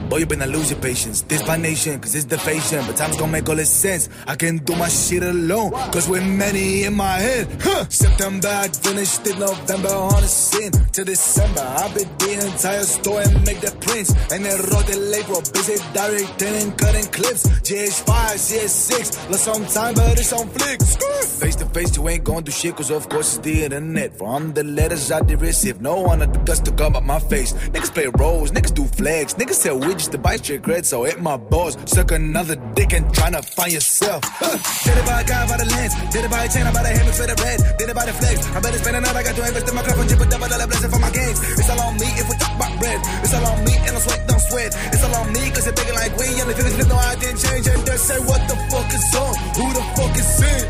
Boy, 0.09 0.17
you 0.17 0.25
better 0.25 0.47
lose 0.47 0.71
your 0.71 0.79
patience. 0.79 1.21
This 1.21 1.45
my 1.45 1.55
nation, 1.55 1.99
cause 1.99 2.15
it's 2.15 2.25
the 2.25 2.37
fashion. 2.39 2.83
But 2.87 2.97
time's 2.97 3.15
gonna 3.15 3.31
make 3.31 3.47
all 3.47 3.55
this 3.55 3.69
sense. 3.69 4.09
I 4.25 4.35
can 4.35 4.57
do 4.57 4.75
my 4.75 4.89
shit 4.89 5.21
alone, 5.21 5.71
cause 5.91 6.09
we're 6.09 6.25
many 6.25 6.83
in 6.85 6.95
my 6.95 7.17
head. 7.17 7.47
Huh. 7.61 7.85
September, 7.89 8.47
I 8.47 8.69
finished 8.69 9.27
in 9.27 9.37
November 9.37 9.89
on 9.89 10.21
the 10.21 10.27
scene. 10.27 10.71
To 10.71 11.05
December, 11.05 11.61
I 11.61 11.93
been 11.93 12.09
the 12.17 12.47
entire 12.47 12.83
store 12.83 13.21
and 13.21 13.45
make 13.45 13.61
the 13.61 13.71
prints. 13.81 14.09
And 14.31 14.43
then 14.43 14.57
wrote 14.71 14.87
the 14.87 14.97
label, 14.97 15.41
busy 15.53 15.77
directing 15.93 16.55
and 16.55 16.75
cutting 16.75 17.05
clips. 17.05 17.45
GH5, 17.45 18.09
CS6, 18.49 19.29
lost 19.29 19.43
some 19.43 19.65
time, 19.67 19.93
but 19.93 20.17
it's 20.17 20.33
on 20.33 20.49
flicks. 20.49 20.97
Face 21.39 21.55
to 21.57 21.65
face, 21.65 21.95
you 21.95 22.09
ain't 22.09 22.23
gonna 22.23 22.41
do 22.41 22.51
shit, 22.51 22.75
cause 22.75 22.89
of 22.89 23.07
course 23.09 23.35
it's 23.35 23.45
the 23.45 23.63
internet. 23.65 24.17
From 24.17 24.53
the 24.53 24.63
letters 24.63 25.11
I 25.11 25.21
did 25.21 25.39
receive, 25.39 25.81
no 25.81 26.01
one 26.01 26.21
had 26.21 26.33
the 26.33 26.39
guts 26.39 26.61
to 26.61 26.71
come 26.71 26.95
up 26.95 27.03
my 27.03 27.19
face. 27.19 27.53
Niggas 27.53 27.93
play 27.93 28.07
roles, 28.17 28.51
niggas 28.51 28.73
do 28.73 28.85
flags, 28.85 29.35
niggas 29.35 29.53
sell 29.53 29.79
widgets 29.79 29.98
to 30.07 30.17
bite 30.17 30.47
your 30.47 30.59
cred, 30.59 30.85
so 30.85 31.03
hit 31.03 31.21
my 31.21 31.35
balls. 31.35 31.77
Suck 31.85 32.11
another 32.11 32.55
dick 32.75 32.93
and 32.93 33.05
tryna 33.13 33.43
find 33.43 33.73
yourself. 33.73 34.23
Huh. 34.23 34.55
Did 34.85 34.97
it 34.97 35.05
by 35.05 35.21
a 35.21 35.25
guy 35.25 35.47
by 35.47 35.57
the 35.57 35.65
lens, 35.65 35.93
did 36.11 36.25
it 36.25 36.31
by 36.31 36.43
a 36.45 36.49
chain, 36.49 36.65
I 36.65 36.71
bought 36.71 36.85
a 36.85 36.89
hammer 36.89 37.11
for 37.11 37.27
the 37.27 37.35
red, 37.43 37.59
did 37.77 37.89
it 37.89 37.95
by 37.95 38.05
the 38.05 38.13
flex. 38.13 38.47
I 38.55 38.59
better 38.59 38.77
spend 38.79 38.95
another, 38.95 39.19
I 39.19 39.23
got 39.23 39.35
to 39.35 39.43
invest 39.45 39.67
in 39.67 39.75
my 39.75 39.83
cup 39.83 39.97
and 39.99 40.09
chip 40.09 40.19
a 40.19 40.25
double 40.25 40.47
dollar 40.47 40.67
blessing 40.67 40.91
for 40.91 40.99
my 40.99 41.11
games. 41.11 41.39
It's 41.59 41.69
all 41.69 41.81
on 41.81 41.93
me 41.99 42.07
if 42.15 42.25
we 42.29 42.35
talk 42.39 42.53
about 42.55 42.73
bread. 42.79 42.99
It's 43.23 43.33
all 43.33 43.45
on 43.45 43.59
me 43.65 43.73
and 43.75 43.93
I 43.95 43.99
sweat, 43.99 44.21
don't 44.27 44.39
sweat. 44.39 44.71
It's 44.95 45.03
all 45.03 45.15
on 45.19 45.27
me 45.33 45.43
cause 45.51 45.67
it's 45.67 45.75
thinking 45.75 45.97
like 45.99 46.13
we 46.15 46.27
only 46.39 46.55
finish 46.55 46.75
no 46.87 46.95
I 46.95 47.15
didn't 47.19 47.39
change 47.43 47.65
and 47.67 47.81
they 47.83 47.97
say 47.99 48.19
what 48.23 48.41
the 48.47 48.55
fuck 48.71 48.89
is 48.95 49.07
on, 49.19 49.33
who 49.59 49.65
the 49.75 49.83
fuck 49.99 50.15
is 50.15 50.31
in? 50.39 50.63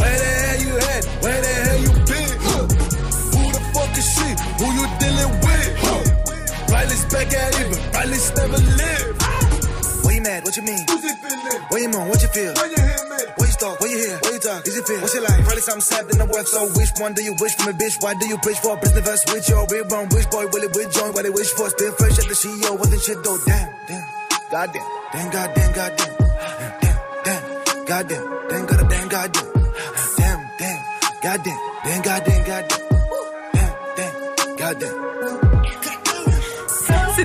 Where 0.00 0.16
the 0.18 0.30
hell 0.40 0.58
you 0.64 0.72
at? 0.80 1.02
Where 1.20 1.40
the 1.44 1.52
hell 1.62 1.78
you 1.84 1.92
been? 2.08 2.32
Who 3.34 3.42
the 3.52 3.62
fuck 3.76 3.92
is 3.92 4.08
she? 4.08 4.28
Who 4.58 4.66
you 4.72 4.86
dealing 4.98 5.32
with? 5.44 5.62
Riley's 6.72 7.04
back 7.12 7.28
at 7.28 7.52
it, 7.60 7.68
Riley's 8.22 8.36
never 8.36 8.58
lived. 8.78 9.22
What 10.04 10.14
you 10.14 10.22
what 10.22 10.56
you 10.56 10.62
mean? 10.62 10.84
What 10.86 11.80
you 11.80 11.88
mean? 11.88 12.06
What 12.06 12.22
you 12.22 12.28
feel? 12.28 12.54
What 12.54 12.70
you 12.70 13.56
thought? 13.58 13.80
What 13.80 13.90
you 13.90 13.98
hear? 13.98 14.16
What 14.22 14.32
you 14.32 14.38
talk? 14.38 14.66
Is 14.66 14.76
it 14.76 14.86
feel? 14.86 15.00
What's 15.00 15.14
your 15.14 15.24
life? 15.24 15.42
Probably 15.42 15.62
something 15.62 15.82
sad 15.82 16.06
in 16.10 16.18
the 16.18 16.26
work. 16.26 16.46
So 16.46 16.68
which 16.78 16.90
one 16.98 17.14
do 17.14 17.22
you 17.24 17.34
wish 17.40 17.54
from 17.56 17.74
a 17.74 17.76
bitch? 17.76 18.00
Why 18.02 18.14
do 18.14 18.26
you 18.28 18.38
preach 18.38 18.58
for? 18.58 18.76
a 18.76 18.80
Business 18.80 19.02
verse 19.02 19.24
with 19.32 19.48
your 19.48 19.66
real 19.70 19.84
bone. 19.86 20.08
Which 20.10 20.30
boy 20.30 20.46
will 20.46 20.62
it 20.62 20.74
with 20.74 20.92
join? 20.94 21.12
What 21.12 21.24
they 21.24 21.30
wish 21.30 21.50
for? 21.50 21.68
Still 21.70 21.92
fresh 21.98 22.18
at 22.18 22.26
the 22.30 22.36
CEO. 22.38 22.78
Wasn't 22.78 23.02
shit 23.02 23.18
though. 23.24 23.38
Damn, 23.46 23.74
damn. 23.88 24.06
Goddamn. 24.50 24.86
Damn, 25.12 25.30
goddamn, 25.30 25.72
goddamn. 25.72 26.12
Damn, 26.82 26.98
damn. 27.26 27.42
Goddamn. 27.86 28.22
Damn, 28.48 28.66
goddamn, 28.66 28.88
damn, 28.88 29.08
goddamn. 29.08 29.48
Damn, 30.18 30.40
damn. 30.58 30.80
Goddamn. 31.22 31.58
Damn, 31.82 32.02
goddamn, 32.02 32.42
goddamn. 32.46 32.82
Damn, 33.52 33.74
damn. 33.96 34.56
Goddamn. 34.56 35.21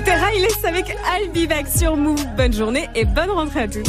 C'était 0.08 0.24
Ryless 0.24 0.64
avec 0.64 0.86
I'll 0.88 1.30
Be 1.32 1.46
Back 1.46 1.66
sur 1.68 1.94
Move. 1.94 2.24
Bonne 2.34 2.54
journée 2.54 2.88
et 2.94 3.04
bonne 3.04 3.28
rentrée 3.28 3.60
à 3.60 3.68
tous. 3.68 3.82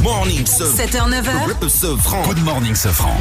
Morning, 0.00 0.44
7h, 0.44 1.10
9h. 1.10 2.24
Good 2.28 2.44
morning, 2.44 2.74
Sofran. 2.76 3.16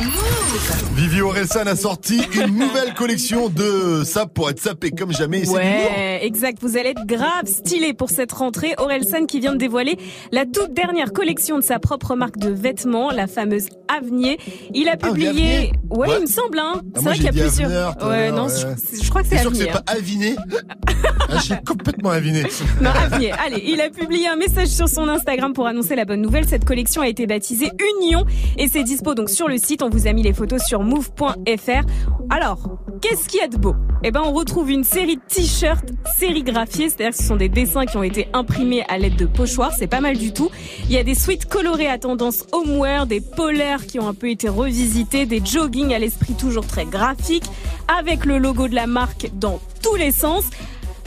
Vivi 0.93 1.21
Orelsan 1.21 1.65
a 1.65 1.75
sorti 1.75 2.21
une 2.35 2.55
nouvelle 2.59 2.93
collection 2.93 3.49
de 3.49 4.03
sap 4.05 4.31
pour 4.31 4.51
être 4.51 4.59
sapé 4.59 4.91
comme 4.91 5.11
jamais. 5.11 5.43
c'est. 5.45 5.53
Ouais, 5.53 6.19
exact. 6.21 6.59
Vous 6.61 6.77
allez 6.77 6.89
être 6.89 7.07
grave 7.07 7.47
stylé 7.47 7.95
pour 7.95 8.11
cette 8.11 8.31
rentrée. 8.31 8.75
Orelsan 8.77 9.25
qui 9.25 9.39
vient 9.39 9.53
de 9.53 9.57
dévoiler 9.57 9.97
la 10.31 10.45
toute 10.45 10.71
dernière 10.75 11.13
collection 11.13 11.57
de 11.57 11.63
sa 11.63 11.79
propre 11.79 12.15
marque 12.15 12.37
de 12.37 12.49
vêtements, 12.49 13.09
la 13.09 13.25
fameuse 13.25 13.69
Avenir. 13.87 14.37
Il 14.73 14.87
a 14.87 14.93
Ah, 15.01 15.07
publié. 15.07 15.29
Avenir 15.29 15.71
ouais, 15.89 16.07
Ouais. 16.09 16.15
il 16.17 16.21
me 16.21 16.27
semble. 16.27 16.59
Hein. 16.59 16.73
Ah, 16.75 16.79
c'est 16.95 17.01
moi, 17.01 17.11
vrai 17.11 17.15
qu'il 17.15 17.25
y 17.25 17.29
a 17.29 17.31
j'ai 17.31 17.41
plusieurs. 17.41 17.71
Avenir 17.71 18.07
ouais, 18.07 18.31
non, 18.31 18.47
ouais. 18.47 18.75
je, 18.93 19.03
je 19.03 19.09
crois 19.09 19.21
que 19.23 19.29
c'est 19.29 19.35
T'es 19.37 19.41
sûr 19.41 19.51
que 19.51 19.57
c'est 19.57 19.65
pas 19.71 19.83
aviné 19.87 20.35
ah, 21.29 21.37
Je 21.37 21.39
suis 21.41 21.55
complètement 22.03 22.09
aviné. 22.09 22.43
Non, 22.81 22.89
Avenir. 22.89 23.37
Allez, 23.45 23.63
il 23.65 23.79
a 23.81 23.89
publié 23.89 24.27
un 24.27 24.35
message 24.35 24.67
sur 24.67 24.89
son 24.89 25.07
Instagram 25.07 25.53
pour 25.53 25.67
annoncer 25.67 25.95
la 25.95 26.05
bonne 26.05 26.21
nouvelle. 26.21 26.45
Cette 26.47 26.65
collection 26.65 27.01
a 27.01 27.07
été 27.07 27.27
baptisée 27.27 27.71
Union 28.01 28.25
et 28.57 28.67
c'est 28.67 28.83
dispo 28.83 29.15
donc 29.15 29.29
sur 29.29 29.47
le 29.47 29.57
site. 29.57 29.81
On 29.83 29.89
vous 29.89 30.07
a 30.07 30.13
mis 30.13 30.23
les 30.23 30.33
photos 30.33 30.61
sur 30.63 30.81
move.fr. 30.81 31.85
Alors, 32.29 32.79
qu'est-ce 33.01 33.29
qu'il 33.29 33.39
y 33.39 33.43
a 33.43 33.47
de 33.47 33.57
beau? 33.57 33.75
Eh 34.03 34.11
ben, 34.11 34.21
on 34.25 34.33
retrouve 34.33 34.69
une 34.69 34.83
série 34.83 35.15
de 35.15 35.21
t-shirts 35.27 35.85
sérigraphiés, 36.17 36.89
c'est-à-dire 36.89 37.11
que 37.15 37.21
ce 37.21 37.27
sont 37.27 37.37
des 37.37 37.47
dessins 37.47 37.85
qui 37.85 37.95
ont 37.95 38.03
été 38.03 38.27
imprimés 38.33 38.83
à 38.89 38.97
l'aide 38.97 39.15
de 39.15 39.25
pochoirs. 39.25 39.71
C'est 39.77 39.87
pas 39.87 40.01
mal 40.01 40.17
du 40.17 40.33
tout. 40.33 40.49
Il 40.85 40.91
y 40.91 40.97
a 40.97 41.03
des 41.03 41.15
suites 41.15 41.45
colorées 41.45 41.87
à 41.87 41.97
tendance 41.97 42.43
homeware, 42.51 43.05
des 43.05 43.21
polaires 43.21 43.85
qui 43.85 43.99
ont 43.99 44.07
un 44.07 44.13
peu 44.13 44.29
été 44.29 44.49
revisités, 44.49 45.25
des 45.25 45.41
jogging 45.43 45.93
à 45.93 45.99
l'esprit 45.99 46.33
toujours 46.33 46.67
très 46.67 46.85
graphique, 46.85 47.45
avec 47.87 48.25
le 48.25 48.39
logo 48.39 48.67
de 48.67 48.75
la 48.75 48.87
marque 48.87 49.29
dans 49.35 49.61
tous 49.81 49.95
les 49.95 50.11
sens. 50.11 50.45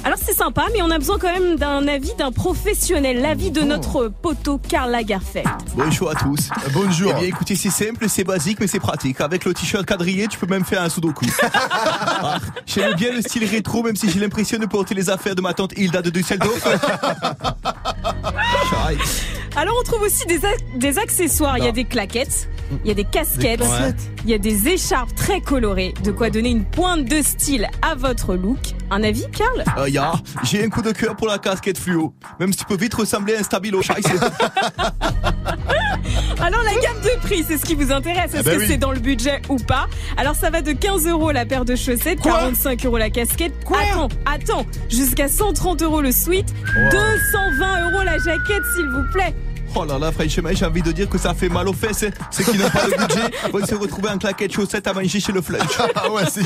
Alors 0.04 0.18
c'est 0.24 0.34
sympa, 0.34 0.66
mais 0.72 0.82
on 0.82 0.90
a 0.90 0.98
besoin 0.98 1.18
quand 1.18 1.32
même 1.32 1.56
d'un 1.56 1.86
avis 1.88 2.14
d'un 2.16 2.30
professionnel, 2.30 3.20
l'avis 3.20 3.50
de 3.50 3.62
notre 3.62 4.06
poteau 4.08 4.58
Karl 4.58 4.90
Lagerfeld. 4.92 5.48
Bonjour 5.76 6.10
à 6.10 6.14
tous. 6.14 6.48
Bonjour. 6.72 7.12
Eh 7.16 7.18
bien 7.20 7.28
écoutez, 7.28 7.56
c'est 7.56 7.70
simple, 7.70 8.08
c'est 8.08 8.22
basique, 8.22 8.60
mais 8.60 8.68
c'est 8.68 8.78
pratique. 8.78 9.20
Avec 9.20 9.44
le 9.44 9.52
t-shirt 9.52 9.84
quadrillé, 9.84 10.28
tu 10.28 10.38
peux 10.38 10.46
même 10.46 10.64
faire 10.64 10.82
un 10.82 10.88
sudoku. 10.88 11.26
Ah, 12.18 12.38
J'aime 12.66 12.94
bien 12.94 13.12
le 13.12 13.20
style 13.20 13.44
rétro, 13.44 13.82
même 13.82 13.94
si 13.96 14.10
j'ai 14.10 14.18
l'impression 14.20 14.58
de 14.58 14.66
porter 14.66 14.94
les 14.94 15.10
affaires 15.10 15.34
de 15.34 15.42
ma 15.42 15.52
tante 15.52 15.72
Hilda 15.76 16.00
de 16.02 16.10
Düsseldorf. 16.10 16.66
Alors 19.56 19.74
on 19.80 19.82
trouve 19.84 20.02
aussi 20.02 20.26
des, 20.26 20.40
ac- 20.40 20.78
des 20.78 20.98
accessoires, 20.98 21.56
il 21.58 21.64
y 21.64 21.68
a 21.68 21.72
des 21.72 21.84
claquettes, 21.84 22.48
il 22.84 22.88
y 22.88 22.90
a 22.90 22.94
des 22.94 23.04
casquettes, 23.04 23.62
il 24.24 24.30
y 24.30 24.34
a 24.34 24.38
des 24.38 24.68
écharpes 24.68 25.14
très 25.14 25.40
colorées, 25.40 25.94
de 26.04 26.10
quoi 26.10 26.28
donner 26.28 26.50
une 26.50 26.64
pointe 26.64 27.06
de 27.06 27.22
style 27.22 27.66
à 27.80 27.94
votre 27.94 28.34
look. 28.34 28.58
Un 28.90 29.02
avis, 29.02 29.24
Karl? 29.32 29.64
Euh, 29.78 29.88
ya, 29.88 30.12
j'ai 30.44 30.62
un 30.64 30.68
coup 30.68 30.82
de 30.82 30.92
cœur 30.92 31.16
pour 31.16 31.26
la 31.26 31.38
casquette 31.38 31.78
fluo. 31.78 32.12
Même 32.38 32.52
si 32.52 32.58
tu 32.58 32.64
peux 32.66 32.76
vite 32.76 32.94
ressembler 32.94 33.34
à 33.34 33.40
un 33.40 33.42
stabilo. 33.42 33.80
Alors 36.40 36.62
la 36.62 36.74
gamme 36.74 37.00
de 37.02 37.18
prix, 37.22 37.44
c'est 37.48 37.56
ce 37.58 37.64
qui 37.64 37.74
vous 37.74 37.90
intéresse. 37.90 38.34
Est-ce 38.34 38.40
Ah 38.40 38.42
bah 38.44 38.52
que 38.54 38.58
oui. 38.60 38.66
c'est 38.68 38.76
dans 38.76 38.92
le 38.92 39.00
budget 39.00 39.40
ou 39.48 39.56
pas? 39.56 39.86
Alors 40.16 40.36
ça 40.36 40.50
va 40.50 40.60
de 40.62 40.70
15 40.72 41.06
euros 41.08 41.32
la 41.32 41.46
paire 41.46 41.64
de 41.64 41.74
chaussettes, 41.74 42.20
45 42.20 42.84
euros 42.86 42.98
la 42.98 43.10
casquette. 43.10 43.54
attends, 43.66 44.08
attends, 44.26 44.66
jusqu'à 44.88 45.28
130 45.28 45.82
euros 45.82 46.00
le 46.02 46.12
sweat, 46.12 46.46
220 46.90 47.90
euros 47.90 48.02
la 48.04 48.18
jaquette, 48.18 48.62
s'il 48.76 48.86
vous 48.88 49.02
plaît. 49.12 49.34
Oh 49.78 49.84
là 49.84 49.98
là, 49.98 50.10
franchement, 50.10 50.48
j'ai 50.54 50.64
envie 50.64 50.80
de 50.82 50.90
dire 50.90 51.06
que 51.08 51.18
ça 51.18 51.34
fait 51.34 51.50
mal 51.50 51.68
aux 51.68 51.72
fesses. 51.74 52.04
hein. 52.04 52.10
Ceux 52.30 52.44
qui 52.44 52.56
n'ont 52.56 52.70
pas 52.70 52.86
de 52.86 52.92
budget 52.96 53.30
vont 53.52 53.66
se 53.66 53.74
retrouver 53.74 54.08
en 54.08 54.16
claquette 54.18 54.50
chaussettes 54.52 54.86
à 54.86 54.94
manger 54.94 55.20
chez 55.20 55.32
le 55.32 55.42
flunch. 55.42 55.68
Ah 55.94 56.10
ouais, 56.10 56.22
c'est 56.32 56.40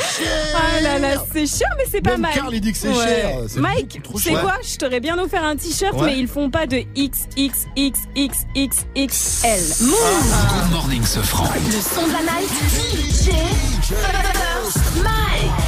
Ah 0.57 0.81
là 0.81 0.99
là, 0.99 1.23
c'est 1.33 1.47
cher, 1.47 1.69
mais 1.79 1.85
c'est 1.91 2.01
pas 2.01 2.13
Même 2.13 2.23
mal. 2.23 2.33
Il 2.53 2.61
dit 2.61 2.73
que 2.73 2.79
c'est 2.79 2.93
cher. 2.93 3.39
Mike, 3.57 4.01
c'est 4.17 4.31
cher. 4.31 4.41
quoi 4.43 4.55
Je 4.69 4.77
t'aurais 4.77 5.01
bien 5.01 5.17
offert 5.19 5.45
un 5.45 5.55
t-shirt, 5.57 5.95
Ouais. 5.95 6.07
mais 6.07 6.19
ils 6.19 6.27
font 6.29 6.51
pas 6.51 6.67
de 6.67 6.79
XXXXXL. 6.97 9.87
Move 9.87 10.63
Good 10.63 10.71
morning, 10.73 11.05
Sofran. 11.05 11.49
Le 11.55 11.71
son 11.73 12.07
de 12.07 12.13
la 12.13 12.21
night. 12.21 12.51
DJ 12.51 13.31
First 13.87 14.97
Mike. 15.03 15.60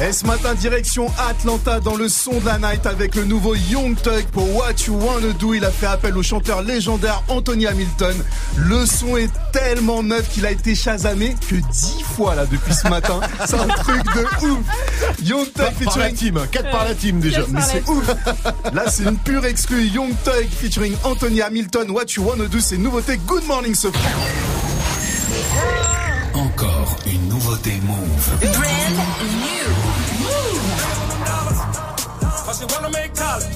Et 0.00 0.12
ce 0.12 0.24
matin, 0.26 0.54
direction 0.54 1.10
Atlanta 1.28 1.80
dans 1.80 1.96
le 1.96 2.08
son 2.08 2.38
de 2.38 2.46
la 2.46 2.58
night 2.58 2.86
avec 2.86 3.16
le 3.16 3.24
nouveau 3.24 3.54
Young 3.56 3.96
Thug 4.00 4.24
pour 4.32 4.44
What 4.56 4.74
You 4.86 4.94
Wanna 4.94 5.32
Do. 5.40 5.54
Il 5.54 5.64
a 5.64 5.70
fait 5.72 5.86
appel 5.86 6.16
au 6.16 6.22
chanteur 6.22 6.62
légendaire 6.62 7.22
Anthony 7.28 7.66
Hamilton. 7.66 8.14
Le 8.56 8.86
son 8.86 9.16
est 9.16 9.30
tellement 9.52 10.02
neuf 10.04 10.28
qu'il 10.30 10.46
a 10.46 10.52
été 10.52 10.74
chasamé 10.76 11.34
que 11.48 11.56
dix 11.56 12.02
fois 12.16 12.36
là 12.36 12.46
depuis 12.46 12.74
ce 12.74 12.86
matin. 12.88 13.18
C'est 13.46 13.58
un 13.58 13.66
truc 13.66 14.02
de 14.14 14.46
ouf. 14.46 14.58
Young 15.24 15.44
Thug 15.46 15.52
Par- 15.54 15.64
par 15.72 15.98
la 15.98 16.10
featuring 16.10 16.14
team, 16.14 16.40
quatre 16.52 16.70
par 16.70 16.84
la 16.84 16.94
team 16.94 17.18
déjà. 17.20 17.42
Mais 17.48 17.60
c'est 17.60 17.88
ouf. 17.88 18.06
Là, 18.72 18.84
c'est 18.88 19.04
une 19.04 19.16
pure 19.18 19.44
exclue. 19.46 19.86
Young 19.88 20.12
Thug 20.24 20.46
featuring 20.50 20.94
Anthony 21.04 21.40
Hamilton. 21.42 21.90
What 21.90 22.04
You 22.16 22.24
Wanna 22.24 22.46
Do, 22.46 22.58
c'est 22.60 22.78
nouveauté. 22.78 23.16
Good 23.26 23.44
morning, 23.46 23.74
ce 23.74 23.88
Encore 26.34 26.96
une 27.06 27.28
nouveauté 27.28 27.80
Move. 27.84 28.38
You 32.60 32.66
wanna 32.74 32.90
make 32.90 33.14
college. 33.14 33.46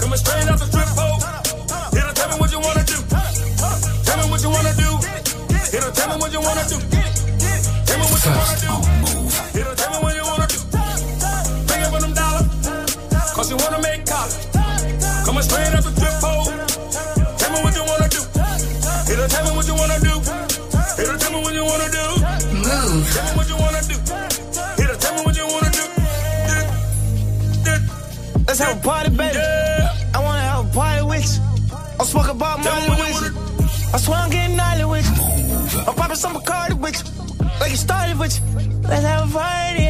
Coming 0.00 0.16
straight 0.16 0.48
out 0.48 0.58
the 0.58 0.64
strip 0.64 0.88
pole. 0.96 1.18
To 1.92 2.12
tell 2.14 2.28
me 2.30 2.36
what 2.40 2.50
you 2.52 2.60
wanna 2.60 2.84
do. 2.84 2.96
Tell 4.04 4.16
me 4.16 4.30
what 4.30 4.40
you 4.42 4.50
wanna 4.50 4.72
do. 4.74 4.90
To 5.80 5.90
tell 5.92 6.08
me 6.08 6.16
what 6.16 6.32
you 6.32 6.40
wanna 6.40 6.64
do. 6.64 6.78
Tell 7.84 7.98
me 8.00 8.06
what 8.08 8.24
you 8.24 8.32
wanna 8.32 8.56
do. 8.64 8.72
To 9.60 9.74
tell 9.76 9.90
me 9.92 9.98
what 10.04 10.14
you 10.16 10.24
wanna 10.24 10.46
do. 10.46 10.58
Bring 11.68 11.82
it 11.84 11.90
for 11.92 12.00
them 12.00 12.14
dollars. 12.14 12.48
Cause 13.34 13.50
you 13.50 13.56
wanna 13.56 13.80
make 13.82 14.06
college. 14.06 14.36
Coming 15.26 15.42
straight 15.42 15.74
out 15.74 15.84
the 15.84 15.92
strip 15.92 16.03
Let's 28.54 28.62
have 28.66 28.78
a 28.78 28.88
party, 28.88 29.10
baby. 29.10 29.36
I 29.36 30.20
wanna 30.22 30.38
have 30.38 30.70
a 30.70 30.72
party 30.72 31.02
with 31.02 31.26
you. 31.26 31.76
I'm 31.98 32.06
smoking 32.06 32.36
about 32.36 32.62
Molly 32.62 32.88
with 32.88 33.20
you. 33.20 33.90
I 33.92 33.98
swear 33.98 34.18
I'm 34.18 34.30
getting 34.30 34.56
gnarly 34.56 34.84
with 34.84 35.04
you. 35.10 35.80
I'm 35.80 35.94
popping 35.96 36.14
some 36.14 36.34
Bacardi 36.36 36.78
with 36.78 36.94
you. 36.94 37.46
Like 37.58 37.72
it 37.72 37.78
started 37.78 38.16
with 38.16 38.38
you. 38.38 38.44
Let's 38.82 39.02
have 39.02 39.28
a 39.28 39.32
party. 39.32 39.88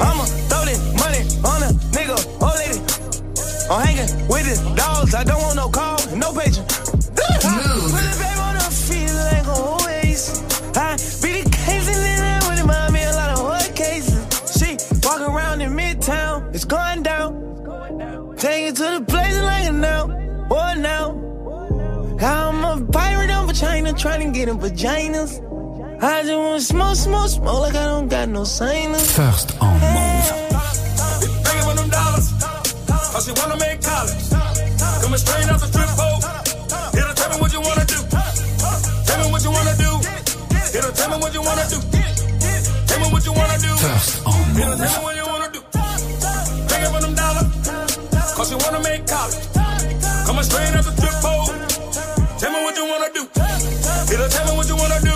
I'ma 0.00 0.24
throw 0.48 0.64
this 0.64 0.80
money 0.96 1.20
on 1.44 1.62
a 1.62 1.70
nigga, 1.92 2.16
old 2.40 2.56
lady. 2.56 2.80
I'm 3.68 3.84
hanging 3.84 4.28
with 4.28 4.46
the 4.48 4.74
dogs. 4.74 5.14
I 5.14 5.22
don't 5.22 5.42
want 5.42 5.56
no 5.56 5.68
call, 5.68 5.98
no 6.16 6.32
paging. 6.32 6.65
Trying 24.06 24.32
to 24.32 24.38
get 24.38 24.48
in 24.48 24.56
vaginas. 24.58 25.32
I 26.00 26.22
just 26.22 26.38
want 26.38 26.60
to 26.60 26.64
smoke, 26.64 26.94
smoke, 26.94 27.28
smoke 27.28 27.60
like 27.66 27.74
I 27.74 27.86
don't 27.86 28.08
got 28.08 28.28
no 28.28 28.44
sinus. 28.44 29.10
First 29.16 29.60
on 29.60 29.74
Move. 29.82 30.28
Bring 31.42 31.58
it 31.58 31.64
for 31.66 31.74
them 31.74 31.90
dollars. 31.90 32.28
Cause 33.12 33.26
you 33.26 33.34
wanna 33.34 33.58
make 33.58 33.82
college. 33.82 34.22
Coming 35.02 35.18
straight 35.18 35.48
out 35.50 35.58
the 35.58 35.68
strip 35.72 35.90
pole. 35.98 36.20
Here 36.94 37.08
to 37.10 37.14
tell 37.18 37.30
me 37.34 37.36
what 37.42 37.52
you 37.52 37.60
wanna 37.66 37.84
do. 37.94 37.98
Tell 39.08 39.18
me 39.22 39.26
what 39.32 39.42
you 39.42 39.50
wanna 39.50 39.74
do. 39.74 39.90
Here 40.70 40.86
to 40.86 40.92
tell 40.98 41.10
me 41.10 41.16
what 41.18 41.32
you 41.34 41.42
wanna 41.42 41.66
do. 41.66 41.78
Tell 42.86 43.00
me 43.02 43.08
what 43.10 43.22
you 43.26 43.32
wanna 43.34 43.58
do. 43.58 43.72
First 43.74 44.22
on 44.22 44.38
Here 44.54 44.70
to 44.70 44.76
tell 44.78 44.86
me 44.86 44.94
Move. 44.94 45.02
what 45.02 45.16
you 45.18 45.26
wanna 45.26 45.50
do. 45.56 45.60
Bring 46.70 46.82
it 46.86 46.90
for 46.94 47.00
them 47.02 47.14
dollars. 47.18 47.48
Cause 48.38 48.48
you 48.54 48.58
wanna 48.62 48.82
make 48.86 49.02
college. 49.10 49.46
Coming 50.30 50.46
straight 50.46 50.74
out 50.78 50.84
the 50.86 50.94
strip 50.94 51.16
pole. 51.26 51.50
Tell 52.38 52.52
me 52.54 52.58
what 52.62 52.76
you 52.78 52.86
wanna 52.86 53.10
do. 53.18 53.45
It'll 54.16 54.28
tell 54.30 54.46
me 54.46 54.56
what 54.56 54.66
you 54.66 54.76
wanna 54.76 54.98
do. 55.02 55.14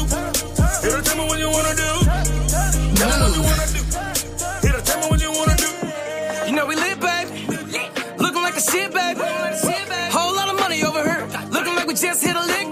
It'll 0.86 1.02
tell 1.02 1.16
me 1.16 1.24
what 1.24 1.38
you 1.38 1.48
wanna 1.48 1.74
do. 1.74 1.90
Tell 3.00 3.16
me 3.16 3.24
what 3.24 3.34
you 3.34 3.42
wanna 3.48 3.66
do. 3.72 3.82
It'll 4.68 4.82
tell 4.82 5.00
me 5.00 5.06
what 5.08 5.22
you 5.22 5.32
wanna 5.32 5.56
do. 5.56 5.70
You 6.46 6.52
know 6.52 6.66
we 6.66 6.76
live, 6.76 7.00
baby. 7.00 7.46
Looking 8.18 8.42
like 8.42 8.56
a 8.56 8.60
shit, 8.60 8.92
baby. 8.92 9.20
Whole 10.12 10.34
lot 10.36 10.50
of 10.50 10.60
money 10.60 10.84
over 10.84 11.02
here. 11.02 11.26
Looking 11.50 11.74
like 11.76 11.86
we 11.86 11.94
just 11.94 12.22
hit 12.22 12.36
a 12.36 12.44
lick. 12.44 12.69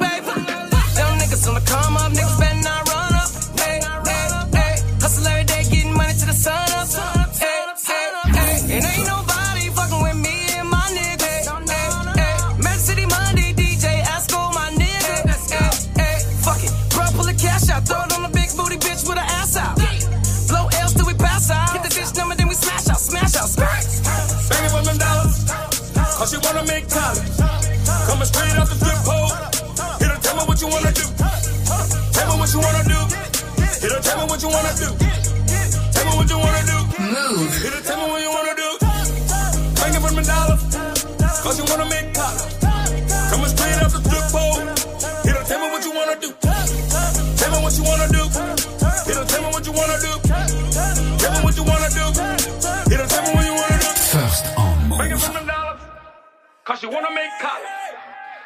You 56.80 56.90
wanna 56.90 57.10
make 57.10 57.30
collar. 57.40 57.66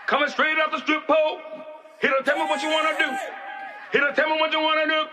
Coming 0.07 0.29
straight 0.31 0.57
out 0.57 0.71
the 0.73 0.79
strip 0.79 1.07
pole. 1.07 1.39
Hit 2.01 2.11
her, 2.11 2.23
tell 2.25 2.39
me 2.39 2.45
what 2.49 2.63
you 2.63 2.71
wanna 2.71 2.97
do. 2.97 3.09
Hit 3.93 4.01
her, 4.01 4.13
tell 4.13 4.27
me 4.31 4.41
what 4.41 4.51
you 4.51 4.59
wanna 4.59 4.87
do. 4.87 5.05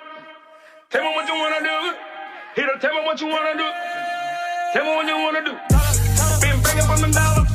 Tell 0.90 1.04
me 1.04 1.12
what 1.16 1.28
you 1.28 1.36
wanna 1.36 1.60
do. 1.60 1.98
Hit 2.56 2.66
her, 2.72 2.80
tell 2.80 2.94
me 2.94 3.02
what 3.04 3.20
you 3.20 3.28
wanna 3.28 3.58
do. 3.60 3.68
Tell 4.72 4.86
me 4.86 4.96
what 4.96 5.06
you 5.06 5.18
wanna 5.20 5.44
do. 5.44 5.52
Been 6.40 6.64
banging 6.64 6.88
from 6.88 7.02
the 7.04 7.12
dollars. 7.12 7.52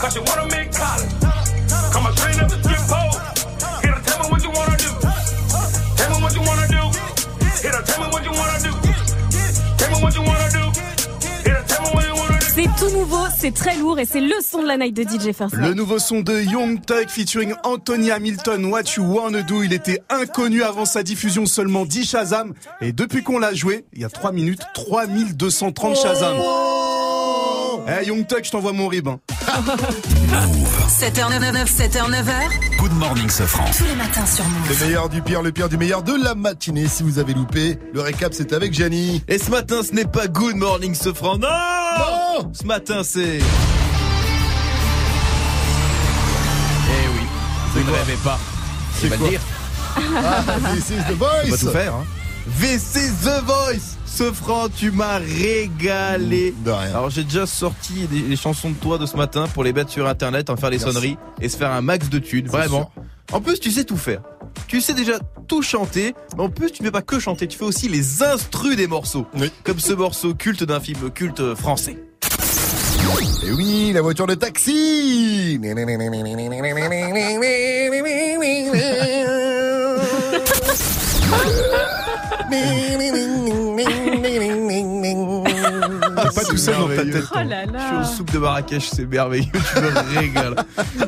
Cause 0.00 0.16
you 0.16 0.22
wanna 0.26 0.50
make 0.50 0.72
collar. 0.74 1.06
Coming 1.94 2.16
straight 2.16 2.40
out 2.42 2.50
the 2.50 2.58
strip 2.58 2.82
pole. 2.90 3.14
Hit 3.86 3.94
her, 3.94 4.02
tell 4.02 4.18
me 4.24 4.26
what 4.26 4.42
you 4.42 4.50
wanna 4.50 4.76
do. 4.76 4.90
Tell 5.94 6.10
me 6.10 6.18
what 6.18 6.34
you 6.34 6.42
wanna 6.42 6.66
do. 6.66 6.82
Hit 7.62 7.74
her, 7.78 7.82
tell 7.86 8.00
me 8.02 8.10
what 8.10 8.24
you 8.26 8.32
wanna 8.34 8.58
do. 8.58 8.72
Tell 9.78 9.90
me 9.94 10.02
what 10.02 10.14
you 10.16 10.22
wanna 10.22 10.50
do. 10.50 10.59
C'est 12.62 12.84
tout 12.84 12.92
nouveau, 12.94 13.24
c'est 13.34 13.54
très 13.54 13.74
lourd 13.78 13.98
et 14.00 14.04
c'est 14.04 14.20
le 14.20 14.34
son 14.42 14.60
de 14.60 14.66
la 14.66 14.76
night 14.76 14.94
de 14.94 15.02
DJ 15.02 15.32
First. 15.32 15.56
Le 15.56 15.72
nouveau 15.72 15.98
son 15.98 16.20
de 16.20 16.42
Young 16.42 16.84
Thug 16.84 17.08
featuring 17.08 17.54
Anthony 17.64 18.10
Hamilton, 18.10 18.66
What 18.66 18.82
You 18.98 19.04
Wanna 19.04 19.40
Do. 19.40 19.62
Il 19.62 19.72
était 19.72 20.02
inconnu 20.10 20.62
avant 20.62 20.84
sa 20.84 21.02
diffusion, 21.02 21.46
seulement 21.46 21.86
10 21.86 22.10
Shazam. 22.10 22.52
Et 22.82 22.92
depuis 22.92 23.22
qu'on 23.22 23.38
l'a 23.38 23.54
joué, 23.54 23.86
il 23.94 24.02
y 24.02 24.04
a 24.04 24.10
3 24.10 24.32
minutes, 24.32 24.60
3230 24.74 25.96
Shazam. 25.96 26.36
Eh 27.92 28.04
Young 28.06 28.24
Thug, 28.26 28.44
je 28.44 28.50
t'envoie 28.50 28.72
mon 28.72 28.86
rib. 28.88 29.08
hein. 29.08 29.18
7h99, 30.88 31.66
7h9h. 31.66 32.78
Good 32.78 32.92
morning, 32.92 33.28
Sofran. 33.28 33.64
Tous 33.76 33.84
les 33.84 33.96
matins 33.96 34.26
sur 34.26 34.44
Move. 34.44 34.68
Le 34.68 34.84
meilleur 34.86 35.08
du 35.08 35.22
pire, 35.22 35.42
le 35.42 35.50
pire 35.50 35.68
du 35.68 35.76
meilleur 35.76 36.02
de 36.04 36.12
la 36.22 36.34
matinée. 36.36 36.86
Si 36.86 37.02
vous 37.02 37.18
avez 37.18 37.34
loupé, 37.34 37.78
le 37.92 38.00
récap 38.00 38.32
c'est 38.32 38.52
avec 38.52 38.72
Gianni. 38.72 39.24
Et 39.26 39.38
ce 39.38 39.50
matin, 39.50 39.80
ce 39.82 39.92
n'est 39.92 40.04
pas 40.04 40.28
Good 40.28 40.54
Morning 40.56 40.94
Sofran. 40.94 41.38
Non 41.38 41.48
Non 41.48 42.52
Ce 42.52 42.64
matin, 42.64 43.02
c'est. 43.02 43.38
Eh 43.38 43.38
oui, 47.14 47.26
vous 47.74 47.80
ne 47.90 47.90
rêvez 47.96 48.16
pas. 48.22 48.38
C'est 49.00 49.08
quoi 49.08 49.16
le 49.18 49.28
dire. 49.30 49.40
Ah, 49.96 50.42
this 50.74 50.90
is 50.90 51.02
the 51.08 51.16
On 51.20 51.24
va 51.24 51.42
voice. 51.44 51.58
tout 51.60 51.70
faire. 51.70 51.94
Hein. 51.94 52.04
This 52.60 52.94
is 52.94 53.12
the 53.24 53.42
voice. 53.44 53.96
Sofran, 54.20 54.68
tu 54.68 54.90
m'as 54.90 55.16
régalé. 55.16 56.52
De 56.62 56.70
rien. 56.70 56.90
Alors 56.90 57.08
j'ai 57.08 57.24
déjà 57.24 57.46
sorti 57.46 58.06
des, 58.06 58.20
des 58.20 58.36
chansons 58.36 58.68
de 58.68 58.74
toi 58.74 58.98
de 58.98 59.06
ce 59.06 59.16
matin 59.16 59.46
pour 59.54 59.64
les 59.64 59.72
mettre 59.72 59.90
sur 59.90 60.06
internet, 60.06 60.50
en 60.50 60.56
faire 60.58 60.68
des 60.68 60.76
Merci. 60.76 60.92
sonneries 60.92 61.16
et 61.40 61.48
se 61.48 61.56
faire 61.56 61.70
un 61.70 61.80
max 61.80 62.10
de 62.10 62.18
thunes. 62.18 62.46
Vraiment. 62.46 62.92
En 63.32 63.40
plus, 63.40 63.58
tu 63.60 63.70
sais 63.70 63.84
tout 63.84 63.96
faire. 63.96 64.20
Tu 64.66 64.82
sais 64.82 64.92
déjà 64.92 65.14
tout 65.48 65.62
chanter, 65.62 66.14
mais 66.36 66.42
en 66.42 66.50
plus 66.50 66.70
tu 66.70 66.82
ne 66.82 66.88
fais 66.88 66.92
pas 66.92 67.00
que 67.00 67.18
chanter, 67.18 67.48
tu 67.48 67.56
fais 67.56 67.64
aussi 67.64 67.88
les 67.88 68.22
instrus 68.22 68.76
des 68.76 68.86
morceaux. 68.86 69.24
Oui. 69.38 69.50
Comme 69.64 69.80
ce 69.80 69.94
morceau 69.94 70.34
culte 70.34 70.64
d'un 70.64 70.80
film 70.80 71.10
culte 71.10 71.54
français. 71.54 71.96
Et 73.42 73.52
oui, 73.52 73.92
la 73.94 74.02
voiture 74.02 74.26
de 74.26 74.34
taxi. 74.34 75.58
seul 86.60 86.74
dans 86.76 86.88
ta 86.88 86.96
tête. 87.04 87.24
Oh 87.32 87.38
là 87.48 87.64
Je 87.66 87.86
suis 88.04 88.12
au 88.12 88.16
soupe 88.16 88.30
de 88.32 88.38
Marrakech, 88.38 88.88
c'est 88.92 89.06
merveilleux, 89.06 89.46
tu 89.52 89.80
me 89.80 90.18
régales. 90.20 90.56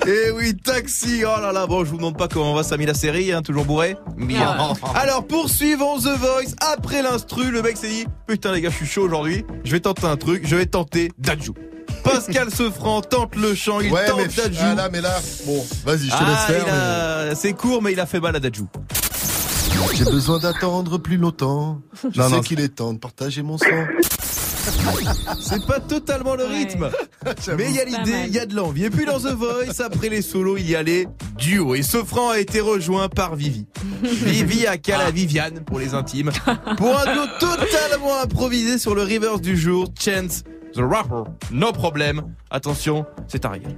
Et 0.07 0.31
oui, 0.33 0.55
taxi, 0.57 1.23
oh 1.25 1.41
là 1.41 1.53
là, 1.53 1.67
bon, 1.67 1.85
je 1.85 1.91
vous 1.91 1.97
demande 1.99 2.17
pas 2.19 2.29
comment 2.29 2.55
va 2.55 2.63
Samy 2.63 2.87
la 2.87 2.95
série, 2.95 3.33
hein, 3.33 3.43
toujours 3.43 3.65
bourré 3.65 3.97
Bien. 4.17 4.57
Alors, 4.95 5.27
poursuivons 5.27 5.99
The 5.99 6.17
Voice, 6.19 6.55
après 6.73 7.03
l'instru, 7.03 7.51
le 7.51 7.63
mec 7.63 7.77
s'est 7.77 7.89
dit, 7.89 8.07
putain 8.27 8.53
les 8.53 8.61
gars, 8.61 8.71
je 8.71 8.77
suis 8.77 8.87
chaud 8.87 9.03
aujourd'hui, 9.05 9.45
je 9.65 9.73
vais 9.73 9.81
tenter 9.81 10.07
un 10.07 10.17
truc, 10.17 10.43
je 10.47 10.57
vais 10.57 10.67
tenter 10.67 11.11
Dadju. 11.19 11.53
Pascal 12.05 12.51
Sefranc 12.55 13.03
tente 13.03 13.37
le 13.37 13.55
chant, 13.55 13.81
il 13.81 13.93
Ouais, 13.93 14.07
tente 14.07 14.19
mais 14.19 14.29
Dadju. 14.29 14.59
ah 14.61 14.75
là, 14.75 14.89
mais 14.91 15.01
là, 15.01 15.15
bon, 15.47 15.65
vas-y, 15.85 16.07
je 16.07 16.11
te 16.11 16.17
Ah, 16.19 16.27
laisse 16.29 16.57
faire. 16.59 16.65
il 16.67 16.71
a- 17.31 17.35
C'est 17.35 17.53
court, 17.53 17.83
mais 17.83 17.93
il 17.93 18.01
a 18.01 18.07
fait 18.07 18.21
mal 18.21 18.35
à 18.37 18.41
Dadju. 18.41 18.63
J'ai 19.95 20.05
besoin 20.05 20.39
d'attendre 20.39 20.99
plus 20.99 21.17
longtemps. 21.17 21.81
Je 22.13 22.19
Non, 22.21 22.29
sais 22.29 22.35
non. 22.37 22.41
qu'il 22.41 22.61
est 22.61 22.69
temps 22.77 22.93
de 22.93 22.99
partager 22.99 23.43
mon 23.43 23.59
sang. 23.59 23.67
C'est 25.41 25.67
pas 25.67 25.81
totalement 25.81 26.35
le 26.35 26.45
rythme. 26.45 26.91
Mais 27.57 27.67
il 27.69 27.77
y 27.77 27.81
a 27.81 27.85
l'idée, 27.85 28.25
il 28.27 28.35
y 28.35 28.39
a 28.39 28.47
de 28.47 28.55
l'envie. 28.55 28.85
Et 28.85 28.91
puis 28.91 29.05
dans 29.05 29.19
The 29.19 29.33
Voice, 29.33 29.81
après 29.85 30.09
les 30.09 30.23
solos, 30.23 30.57
il 30.57 30.69
y 30.71 30.77
a 30.77 30.83
les 30.83 31.07
duos. 31.37 31.75
Et 31.75 31.83
Sofran 31.83 32.31
a 32.31 32.39
été 32.39 32.61
rejoint 32.61 33.09
par 33.09 33.37
Vivi. 33.37 33.67
Vivi 34.03 34.67
à 34.67 34.79
Cala 34.79 35.11
Viviane 35.11 35.61
pour 35.65 35.79
les 35.79 35.95
intimes. 35.95 36.31
Pour 36.77 36.99
un 36.99 37.13
duo 37.13 37.23
totalement 37.41 38.21
improvisé 38.23 38.79
sur 38.79 38.95
le 38.95 39.03
reverse 39.03 39.41
du 39.41 39.57
jour, 39.57 39.89
Chance, 39.99 40.45
The 40.75 40.81
Rapper, 40.81 41.31
no 41.51 41.73
problème. 41.73 42.23
Attention, 42.51 43.05
c'est 43.29 43.45
un 43.45 43.51
régal. 43.51 43.77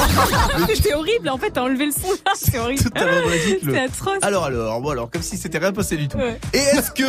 C'était 0.74 0.94
horrible, 0.94 1.28
en 1.28 1.38
fait, 1.38 1.50
t'as 1.50 1.62
enlevé 1.62 1.86
le 1.86 1.92
son 1.92 2.08
là, 2.10 2.32
c'est 2.34 2.58
horrible. 2.58 2.82
Totalement 2.82 3.26
basique, 3.28 3.62
le- 3.62 3.72
C'est 3.74 3.80
atroce. 3.80 4.18
Alors 4.22 4.44
alors, 4.44 4.80
bon 4.80 4.90
alors, 4.90 5.10
comme 5.10 5.22
si 5.22 5.36
c'était 5.36 5.58
rien 5.58 5.72
passé 5.72 5.96
du 5.96 6.08
tout. 6.08 6.18
Ouais. 6.18 6.38
Et 6.52 6.58
est-ce 6.58 6.90
que, 6.90 7.04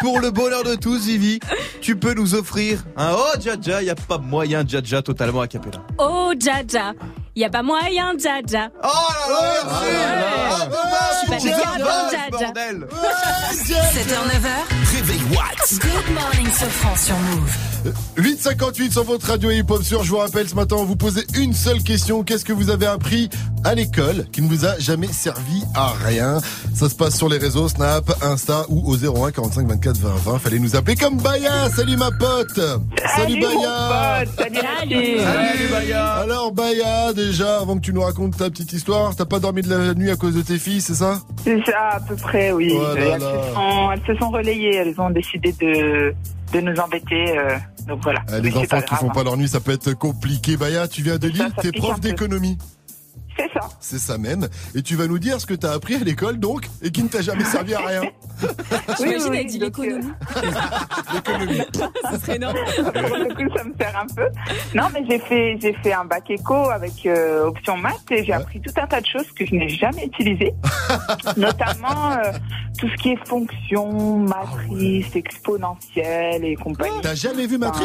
pour 0.00 0.20
le 0.20 0.30
bonheur 0.30 0.62
de 0.64 0.74
tous, 0.74 1.04
Vivi, 1.06 1.40
tu 1.80 1.96
peux 1.96 2.14
nous 2.14 2.34
offrir 2.34 2.84
un 2.96 3.12
Oh 3.16 3.40
Jaja, 3.40 3.82
y 3.82 3.90
a 3.90 3.94
pas 3.94 4.18
moyen 4.18 4.64
Jaja 4.66 5.02
totalement 5.02 5.40
à 5.42 5.48
capella. 5.48 5.78
Oh, 5.98 6.32
Jaja. 6.38 6.92
Y 7.36 7.44
a 7.44 7.50
pas 7.50 7.62
moyen, 7.62 8.12
Jaja. 8.18 8.68
Oh 8.82 8.86
là 9.28 9.40
là, 9.40 10.70
Ouais. 10.70 11.34
Je 11.34 11.40
suis 11.40 11.48
Jaja. 11.50 11.84
bordel 12.30 12.86
7h, 13.52 14.14
9h. 14.28 14.94
Réveil 14.94 15.20
What 15.32 15.78
Good 15.80 16.14
morning, 16.14 16.46
Sofran 16.52 16.94
sur 16.96 17.16
Move. 17.16 17.73
858 18.16 18.92
sur 18.92 19.04
votre 19.04 19.26
radio 19.26 19.50
hip-hop 19.50 19.82
sur. 19.82 20.04
Je 20.04 20.10
vous 20.10 20.18
rappelle, 20.18 20.48
ce 20.48 20.54
matin, 20.54 20.76
on 20.78 20.84
vous 20.84 20.96
posait 20.96 21.24
une 21.36 21.52
seule 21.52 21.82
question. 21.82 22.22
Qu'est-ce 22.22 22.44
que 22.44 22.52
vous 22.52 22.70
avez 22.70 22.86
appris 22.86 23.28
à 23.64 23.74
l'école 23.74 24.26
qui 24.32 24.42
ne 24.42 24.48
vous 24.48 24.64
a 24.64 24.78
jamais 24.78 25.08
servi 25.08 25.62
à 25.74 25.92
rien? 26.04 26.38
Ça 26.74 26.88
se 26.88 26.94
passe 26.94 27.16
sur 27.16 27.28
les 27.28 27.38
réseaux 27.38 27.68
Snap, 27.68 28.10
Insta 28.22 28.64
ou 28.68 28.82
au 28.90 28.96
01 28.96 29.30
45 29.30 29.66
24 29.66 29.96
20 29.96 30.14
20. 30.32 30.38
Fallait 30.38 30.58
nous 30.58 30.76
appeler 30.76 30.96
comme 30.96 31.16
Baya. 31.18 31.68
Salut 31.70 31.96
ma 31.96 32.10
pote. 32.10 32.60
Salut, 33.16 33.40
Baya. 33.40 34.24
Salut, 34.36 34.56
Salut. 34.56 35.18
Salut 35.18 35.68
Baya 35.70 36.04
Alors 36.14 36.52
Baya, 36.52 37.12
déjà, 37.12 37.60
avant 37.60 37.76
que 37.76 37.82
tu 37.82 37.92
nous 37.92 38.02
racontes 38.02 38.36
ta 38.36 38.50
petite 38.50 38.72
histoire, 38.72 39.14
t'as 39.14 39.24
pas 39.24 39.38
dormi 39.38 39.62
de 39.62 39.70
la 39.70 39.94
nuit 39.94 40.10
à 40.10 40.16
cause 40.16 40.34
de 40.34 40.42
tes 40.42 40.58
filles, 40.58 40.80
c'est 40.80 40.94
ça? 40.94 41.20
C'est 41.44 41.62
ça, 41.64 41.96
à 41.96 42.00
peu 42.00 42.16
près, 42.16 42.52
oui. 42.52 42.72
Oh 42.74 42.82
là 42.82 42.94
elles, 42.96 43.20
là. 43.20 43.32
Se 43.48 43.54
sont, 43.54 43.92
elles 43.92 44.02
se 44.06 44.20
sont 44.20 44.30
relayées, 44.30 44.74
elles 44.76 45.00
ont 45.00 45.10
décidé 45.10 45.52
de, 45.52 46.14
de 46.60 46.70
nous 46.70 46.80
embêter. 46.80 47.38
euh, 47.38 47.56
donc 47.86 48.00
voilà. 48.02 48.20
Ah, 48.28 48.32
Mais 48.42 48.50
Les 48.50 48.56
enfants 48.56 48.80
qui 48.80 48.86
grave, 48.86 49.00
font 49.00 49.10
hein. 49.10 49.12
pas 49.14 49.24
leur 49.24 49.36
nuit, 49.36 49.48
ça 49.48 49.60
peut 49.60 49.72
être 49.72 49.92
compliqué. 49.94 50.56
Baya, 50.56 50.88
tu 50.88 51.02
viens 51.02 51.18
de 51.18 51.28
Lille, 51.28 51.52
t'es 51.60 51.72
prof 51.72 52.00
d'économie. 52.00 52.58
C'est 53.36 53.52
ça. 53.52 53.68
C'est 53.80 53.98
ça 53.98 54.18
même. 54.18 54.48
Et 54.74 54.82
tu 54.82 54.96
vas 54.96 55.06
nous 55.06 55.18
dire 55.18 55.40
ce 55.40 55.46
que 55.46 55.54
t'as 55.54 55.72
appris 55.72 55.96
à 55.96 55.98
l'école, 55.98 56.38
donc, 56.38 56.68
et 56.82 56.90
qui 56.90 57.02
ne 57.02 57.08
t'a 57.08 57.22
jamais 57.22 57.44
servi 57.44 57.74
à 57.74 57.80
rien. 57.80 58.02
J'imagine, 58.98 59.30
oui, 59.30 59.38
elle 59.40 59.46
dit 59.46 59.58
donc, 59.58 59.78
l'économie. 59.78 60.12
L'économie. 61.14 61.60
Ce 62.12 62.18
serait 62.18 62.36
énorme. 62.36 62.56
Pour 62.76 63.16
le 63.16 63.34
coup, 63.34 63.56
ça 63.56 63.64
me 63.64 63.74
sert 63.78 63.98
un 63.98 64.06
peu. 64.14 64.28
Non, 64.74 64.84
mais 64.92 65.04
j'ai 65.08 65.18
fait, 65.18 65.58
j'ai 65.60 65.72
fait 65.82 65.92
un 65.92 66.04
bac 66.04 66.30
éco 66.30 66.70
avec 66.70 67.06
euh, 67.06 67.46
option 67.46 67.76
maths 67.76 68.10
et 68.10 68.24
j'ai 68.24 68.32
appris 68.32 68.60
tout 68.60 68.72
un 68.76 68.86
tas 68.86 69.00
de 69.00 69.06
choses 69.06 69.30
que 69.32 69.46
je 69.46 69.54
n'ai 69.54 69.68
jamais 69.68 70.06
utilisées, 70.06 70.54
notamment 71.36 72.12
euh, 72.12 72.32
tout 72.78 72.88
ce 72.88 73.02
qui 73.02 73.10
est 73.10 73.26
fonction, 73.26 74.18
matrice, 74.18 75.14
exponentielle 75.14 76.44
et 76.44 76.56
compagnie. 76.56 77.00
T'as 77.02 77.14
jamais 77.14 77.46
vu 77.46 77.58
Matrix 77.58 77.84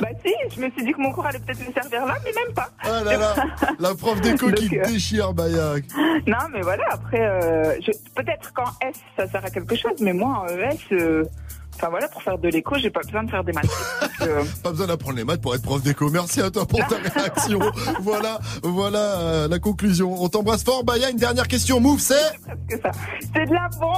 bah 0.00 0.08
si, 0.24 0.32
je 0.54 0.60
me 0.60 0.70
suis 0.70 0.84
dit 0.84 0.92
que 0.92 1.00
mon 1.00 1.12
cours 1.12 1.26
allait 1.26 1.38
peut-être 1.38 1.59
me 1.66 1.72
servir 1.72 2.06
là, 2.06 2.16
mais 2.24 2.32
même 2.32 2.54
pas. 2.54 2.70
Ah 2.80 3.02
là 3.04 3.16
là, 3.16 3.34
la 3.78 3.94
prof 3.94 4.20
d'éco 4.20 4.50
qui 4.52 4.68
te 4.68 4.86
déchire, 4.86 5.32
Baya. 5.32 5.74
Non, 6.26 6.48
mais 6.52 6.60
voilà, 6.62 6.84
après, 6.90 7.20
euh, 7.20 7.74
peut-être 8.14 8.52
qu'en 8.52 8.70
S, 8.82 8.96
ça 9.16 9.28
sert 9.28 9.44
à 9.44 9.50
quelque 9.50 9.74
chose, 9.76 10.00
mais 10.00 10.12
moi, 10.12 10.44
en 10.44 10.48
ES, 10.48 10.78
euh, 10.92 11.24
Enfin 11.82 11.88
voilà, 11.88 12.08
pour 12.08 12.22
faire 12.22 12.36
de 12.36 12.48
l'écho, 12.48 12.76
j'ai 12.78 12.90
pas 12.90 13.00
besoin 13.00 13.22
de 13.22 13.30
faire 13.30 13.42
des 13.42 13.52
maths. 13.52 13.66
Euh, 14.22 14.44
Pas 14.62 14.68
besoin 14.72 14.86
d'apprendre 14.86 15.16
les 15.16 15.24
maths 15.24 15.40
pour 15.40 15.54
être 15.54 15.62
prof 15.62 15.82
d'éco. 15.82 16.10
Merci 16.10 16.42
à 16.42 16.50
toi 16.50 16.66
pour 16.66 16.78
ta 16.86 16.96
réaction. 17.20 17.58
voilà, 18.02 18.38
voilà 18.62 18.98
euh, 18.98 19.48
la 19.48 19.58
conclusion. 19.58 20.14
On 20.22 20.28
t'embrasse 20.28 20.62
fort. 20.62 20.84
Bah, 20.84 20.92
il 20.96 21.00
y 21.02 21.06
a 21.06 21.10
une 21.10 21.16
dernière 21.16 21.48
question. 21.48 21.80
Move, 21.80 22.00
c'est 22.00 22.14
C'est 22.68 23.46
de 23.46 23.54
la 23.54 23.70
bombe 23.80 23.96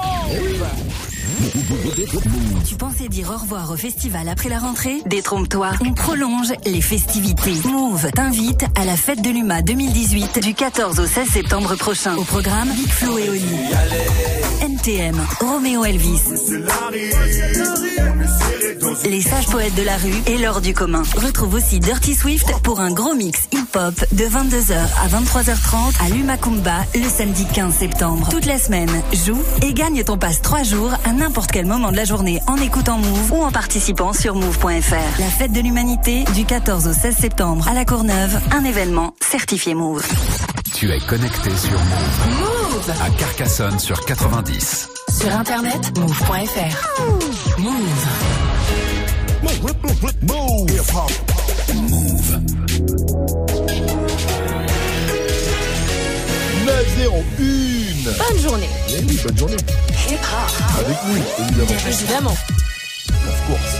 Tu 2.64 2.76
pensais 2.76 3.08
dire 3.08 3.30
au 3.30 3.36
revoir 3.36 3.72
au 3.72 3.76
festival 3.76 4.28
après 4.28 4.48
la 4.48 4.60
rentrée? 4.60 4.98
Détrompe-toi, 5.06 5.70
on 5.84 5.92
prolonge 5.92 6.52
les 6.66 6.80
festivités. 6.80 7.54
Move 7.68 8.08
t'invite 8.12 8.64
à 8.78 8.84
la 8.84 8.96
fête 8.96 9.22
de 9.22 9.30
l'UMA 9.30 9.62
2018 9.62 10.38
du 10.38 10.54
14 10.54 11.00
au 11.00 11.06
16 11.06 11.26
septembre 11.30 11.74
prochain. 11.74 12.14
Au 12.16 12.22
programme 12.22 12.70
Big 12.70 12.88
Flo 12.90 13.18
et 13.18 13.28
Oli. 13.28 13.44
NTM, 14.60 15.16
Roméo 15.40 15.84
Elvis. 15.84 16.20
Les 19.04 19.20
sages 19.20 19.46
poètes 19.46 19.74
de 19.74 19.82
la 19.82 19.96
rue 19.96 20.14
et 20.26 20.38
l'or 20.38 20.60
du 20.60 20.74
commun. 20.74 21.02
Retrouve 21.16 21.54
aussi 21.54 21.80
Dirty 21.80 22.14
Swift 22.14 22.46
pour 22.62 22.80
un 22.80 22.92
gros 22.92 23.14
mix 23.14 23.48
hip-hop 23.52 23.94
de 24.12 24.24
22h 24.24 24.74
à 24.74 25.08
23h30 25.08 26.04
à 26.04 26.08
l'Umakumba 26.08 26.84
le 26.94 27.08
samedi 27.08 27.46
15 27.52 27.74
septembre. 27.74 28.28
Toute 28.30 28.46
la 28.46 28.58
semaine, 28.58 28.90
joue 29.12 29.42
et 29.62 29.72
gagne 29.72 30.04
ton 30.04 30.18
passe 30.18 30.40
3 30.42 30.62
jours 30.62 30.92
à 31.04 31.12
n'importe 31.12 31.50
quel 31.50 31.66
moment 31.66 31.90
de 31.90 31.96
la 31.96 32.04
journée 32.04 32.40
en 32.46 32.56
écoutant 32.56 32.98
Move 32.98 33.32
ou 33.32 33.42
en 33.42 33.50
participant 33.50 34.12
sur 34.12 34.34
move.fr. 34.34 35.20
La 35.20 35.26
fête 35.26 35.52
de 35.52 35.60
l'humanité 35.60 36.24
du 36.34 36.44
14 36.44 36.86
au 36.86 36.92
16 36.92 37.16
septembre 37.16 37.68
à 37.68 37.74
La 37.74 37.84
Courneuve, 37.84 38.38
un 38.52 38.64
événement 38.64 39.14
certifié 39.20 39.74
Move. 39.74 40.06
Tu 40.74 40.90
es 40.90 41.00
connecté 41.00 41.50
sur 41.56 41.78
Move. 41.78 42.40
Move 42.40 42.92
à 43.00 43.10
Carcassonne 43.10 43.78
sur 43.78 44.04
90. 44.04 45.01
Sur 45.12 45.34
internet, 45.36 45.98
move.fr. 45.98 47.60
Move. 47.60 48.06
Move. 51.72 52.40
901 56.64 57.12
Bonne 58.18 58.38
journée. 58.42 58.68
Eh 58.88 59.04
oui, 59.04 59.20
bonne 59.24 59.38
journée. 59.38 59.56
Avec 60.78 60.96
nous, 61.06 61.16
évidemment. 61.44 61.80
Évidemment. 61.88 62.36
Of 63.10 63.46
course. 63.46 63.76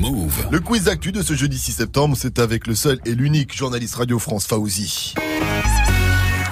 Move. 0.00 0.46
Le 0.50 0.60
quiz 0.60 0.84
d'actu 0.84 1.12
de 1.12 1.22
ce 1.22 1.34
jeudi 1.34 1.58
6 1.58 1.72
septembre, 1.72 2.16
c'est 2.18 2.38
avec 2.38 2.66
le 2.66 2.74
seul 2.74 3.00
et 3.04 3.14
l'unique 3.14 3.54
journaliste 3.56 3.96
Radio 3.96 4.18
France 4.18 4.46
Fauzi. 4.46 5.14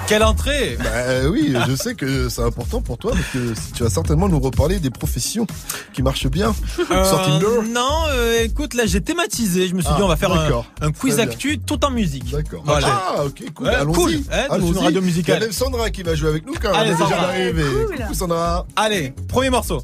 Quelle 0.07 0.23
entrée 0.23 0.77
Bah 0.83 1.29
oui, 1.29 1.55
je 1.69 1.75
sais 1.75 1.95
que 1.95 2.27
c'est 2.27 2.41
important 2.43 2.81
pour 2.81 2.97
toi 2.97 3.13
parce 3.13 3.27
que 3.31 3.53
tu 3.73 3.83
vas 3.83 3.89
certainement 3.89 4.27
nous 4.27 4.39
reparler 4.41 4.79
des 4.79 4.89
professions 4.89 5.47
qui 5.93 6.01
marchent 6.03 6.27
bien. 6.27 6.53
Euh, 6.91 7.05
Sur 7.05 7.21
Tinder. 7.21 7.69
non, 7.73 8.03
euh, 8.09 8.43
écoute, 8.43 8.73
là 8.73 8.85
j'ai 8.85 8.99
thématisé. 8.99 9.69
Je 9.69 9.73
me 9.75 9.79
suis 9.81 9.89
Ah, 9.93 9.95
dit, 9.97 10.03
on 10.03 10.09
va 10.09 10.17
faire 10.17 10.33
un, 10.81 10.91
quiz 10.91 11.19
actu 11.21 11.59
tout 11.59 11.83
en 11.85 11.91
musique. 11.91 12.29
D'accord. 12.29 12.61
Voilà. 12.65 12.87
Ah, 13.17 13.23
ok, 13.25 13.41
cool. 13.55 13.67
Ouais, 13.67 13.73
Allons-y. 13.75 13.95
cool. 13.95 14.13
Hein, 14.33 14.47
dans 14.49 14.53
Allons-y. 14.55 14.69
une 14.71 14.77
radio 14.79 14.99
Il 14.99 15.03
y 15.03 15.05
musicale. 15.07 15.37
a 15.37 15.39
même 15.39 15.51
Sandra 15.53 15.89
qui 15.89 16.03
va 16.03 16.15
jouer 16.15 16.29
avec 16.29 16.45
nous 16.45 16.53
Allez, 16.73 16.77
elle 16.81 16.87
est 16.87 16.91
déjà 16.91 17.03
Sandra. 17.09 17.23
arrivée. 17.29 17.63
Cool. 17.63 17.95
Coucou 17.95 18.13
Sandra. 18.13 18.67
Allez, 18.75 19.13
premier 19.29 19.49
morceau. 19.49 19.81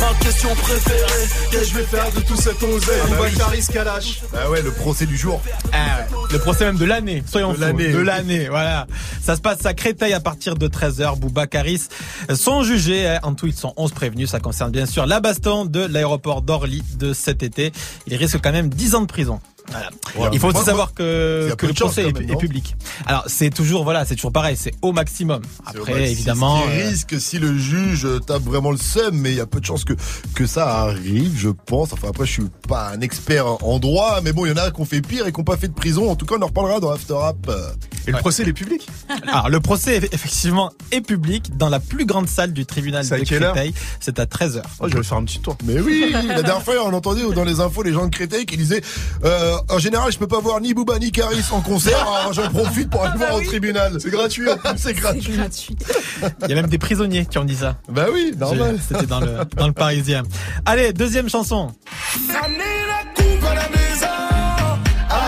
Ma 0.00 0.12
question 0.20 0.54
préférée, 0.56 1.28
qu'est-ce 1.50 1.60
que 1.60 1.66
je 1.66 1.74
vais 1.76 1.82
faire 1.84 2.10
de 2.12 2.20
tout 2.20 2.36
cet 2.36 2.62
oseille 2.62 3.00
Ah 3.04 3.06
bah 3.10 3.16
va 3.16 3.22
oui. 3.24 3.34
Caris 3.36 3.64
Kalash. 3.72 4.20
Bah 4.32 4.50
ouais, 4.50 4.60
le 4.62 4.70
procès 4.72 5.06
du 5.06 5.16
jour. 5.16 5.40
Ah 5.72 6.00
le 6.30 6.38
procès 6.38 6.64
même 6.64 6.76
de 6.76 6.84
l'année, 6.84 7.22
soyons 7.30 7.50
De 7.50 7.54
fous. 7.56 7.60
l'année. 7.60 7.92
De 7.92 7.98
l'année, 8.00 8.48
voilà. 8.48 8.86
Ça 9.22 9.36
se 9.36 9.40
passe 9.40 9.64
à 9.64 9.72
Créteil 9.74 10.12
à 10.12 10.20
partir 10.20 10.56
de 10.56 10.66
13h. 10.68 11.18
Bouba 11.18 11.46
Caris 11.46 11.82
sont 12.34 12.62
jugés. 12.62 13.06
hein. 13.06 13.20
En 13.22 13.34
tout, 13.34 13.46
ils 13.46 13.54
sont 13.54 13.72
11 13.76 13.92
prévenus. 13.92 14.30
Ça 14.30 14.40
concerne 14.40 14.70
bien 14.72 14.86
sûr 14.86 15.06
la 15.06 15.20
baston 15.20 15.64
de 15.64 15.80
l'aéroport 15.86 16.42
d'Orly 16.42 16.82
de 16.98 17.12
cet 17.12 17.42
été. 17.42 17.72
Ils 18.06 18.16
risquent 18.16 18.40
quand 18.42 18.52
même 18.52 18.68
10 18.68 18.94
ans 18.96 19.00
de 19.02 19.06
prison. 19.06 19.40
Voilà. 19.70 19.88
Ouais, 20.16 20.28
Il 20.32 20.38
faut 20.38 20.48
aussi 20.48 20.56
moi, 20.56 20.64
savoir 20.64 20.86
moi, 20.88 20.94
que, 20.94 21.48
le 21.62 21.72
procès 21.72 22.02
est, 22.02 22.12
même, 22.12 22.22
est 22.22 22.32
non 22.32 22.38
public. 22.38 22.76
Alors 23.06 23.24
c'est 23.26 23.50
toujours 23.50 23.84
voilà, 23.84 24.04
c'est 24.04 24.14
toujours 24.14 24.32
pareil, 24.32 24.56
c'est 24.58 24.72
au 24.82 24.92
maximum. 24.92 25.42
C'est 25.70 25.78
au 25.78 25.82
Après 25.82 25.94
max. 25.94 26.10
évidemment, 26.10 26.62
C'est 26.62 26.66
ce 26.66 26.74
qui 26.74 26.80
euh, 26.80 26.88
risque 26.88 27.20
si 27.20 27.38
le 27.38 27.58
juge 27.58 28.06
tape 28.26 28.42
vraiment 28.42 28.70
le 28.70 28.76
seum, 28.76 29.16
mais 29.16 29.30
il 29.30 29.36
y 29.36 29.40
a 29.40 29.46
peu 29.46 29.60
de 29.60 29.64
chances 29.64 29.84
que, 29.84 29.94
que 30.34 30.46
ça 30.46 30.80
arrive, 30.80 31.34
je 31.36 31.48
pense. 31.48 31.92
Enfin, 31.92 32.08
après, 32.08 32.26
je 32.26 32.32
suis 32.32 32.50
pas 32.68 32.90
un 32.90 33.00
expert 33.00 33.46
en 33.64 33.78
droit, 33.78 34.20
mais 34.22 34.32
bon, 34.32 34.46
il 34.46 34.50
y 34.50 34.52
en 34.52 34.56
a 34.56 34.70
qui 34.70 34.80
ont 34.80 34.84
fait 34.84 35.00
pire 35.00 35.26
et 35.26 35.32
qui 35.32 35.40
n'ont 35.40 35.44
pas 35.44 35.56
fait 35.56 35.68
de 35.68 35.74
prison. 35.74 36.10
En 36.10 36.16
tout 36.16 36.26
cas, 36.26 36.36
on 36.38 36.42
en 36.42 36.46
reparlera 36.46 36.80
dans 36.80 36.90
After 36.90 37.14
Rap. 37.14 37.50
Et 38.06 38.12
le 38.12 38.18
procès, 38.18 38.42
il 38.42 38.48
est 38.50 38.52
public 38.52 38.86
Alors 39.26 39.48
le 39.48 39.60
procès 39.60 39.96
effectivement 40.12 40.70
est 40.90 41.00
public 41.00 41.56
dans 41.56 41.68
la 41.68 41.80
plus 41.80 42.04
grande 42.06 42.28
salle 42.28 42.52
du 42.52 42.66
tribunal 42.66 43.08
de 43.08 43.16
Créteil. 43.24 43.74
C'est 44.00 44.18
à 44.18 44.24
13h. 44.26 44.62
Oh, 44.80 44.88
je 44.88 44.96
vais 44.96 45.02
faire 45.02 45.18
un 45.18 45.24
petit 45.24 45.40
tour. 45.40 45.56
Mais 45.64 45.80
oui, 45.80 46.10
la 46.12 46.42
dernière 46.42 46.62
fois, 46.62 46.74
on 46.84 46.92
entendait 46.92 47.22
dans 47.34 47.44
les 47.44 47.60
infos 47.60 47.82
les 47.82 47.92
gens 47.92 48.06
de 48.06 48.14
Créteil 48.14 48.46
qui 48.46 48.56
disaient 48.56 48.82
euh, 49.24 49.53
En 49.68 49.78
général, 49.78 50.12
je 50.12 50.18
peux 50.18 50.26
pas 50.26 50.40
voir 50.40 50.60
ni 50.60 50.74
Booba 50.74 50.98
ni 50.98 51.10
Caris 51.12 51.44
en 51.50 51.60
concert, 51.60 51.98
alors 52.00 52.32
j'en 52.32 52.48
profite 52.50 52.90
pour 52.90 53.04
aller 53.04 53.16
voir 53.18 53.34
au 53.34 53.40
tribunal. 53.40 53.98
C'est 54.00 54.10
gratuit, 54.10 54.48
c'est 54.76 54.94
gratuit. 54.94 55.38
Il 56.42 56.48
y 56.48 56.52
a 56.52 56.56
même 56.56 56.68
des 56.68 56.78
prisonniers 56.78 57.26
qui 57.26 57.38
ont 57.38 57.44
dit 57.44 57.56
ça. 57.56 57.76
Bah 57.88 58.06
oui, 58.12 58.32
normal. 58.36 58.78
C'était 58.86 59.06
dans 59.06 59.20
le, 59.20 59.38
dans 59.56 59.66
le 59.66 59.72
Parisien. 59.72 60.22
Allez, 60.64 60.92
deuxième 60.92 61.28
chanson. 61.28 61.68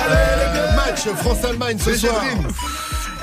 Euh, 0.09 0.77
match 0.77 1.01
France-Allemagne 1.16 1.78
ce 1.78 1.94
soir. 1.94 2.23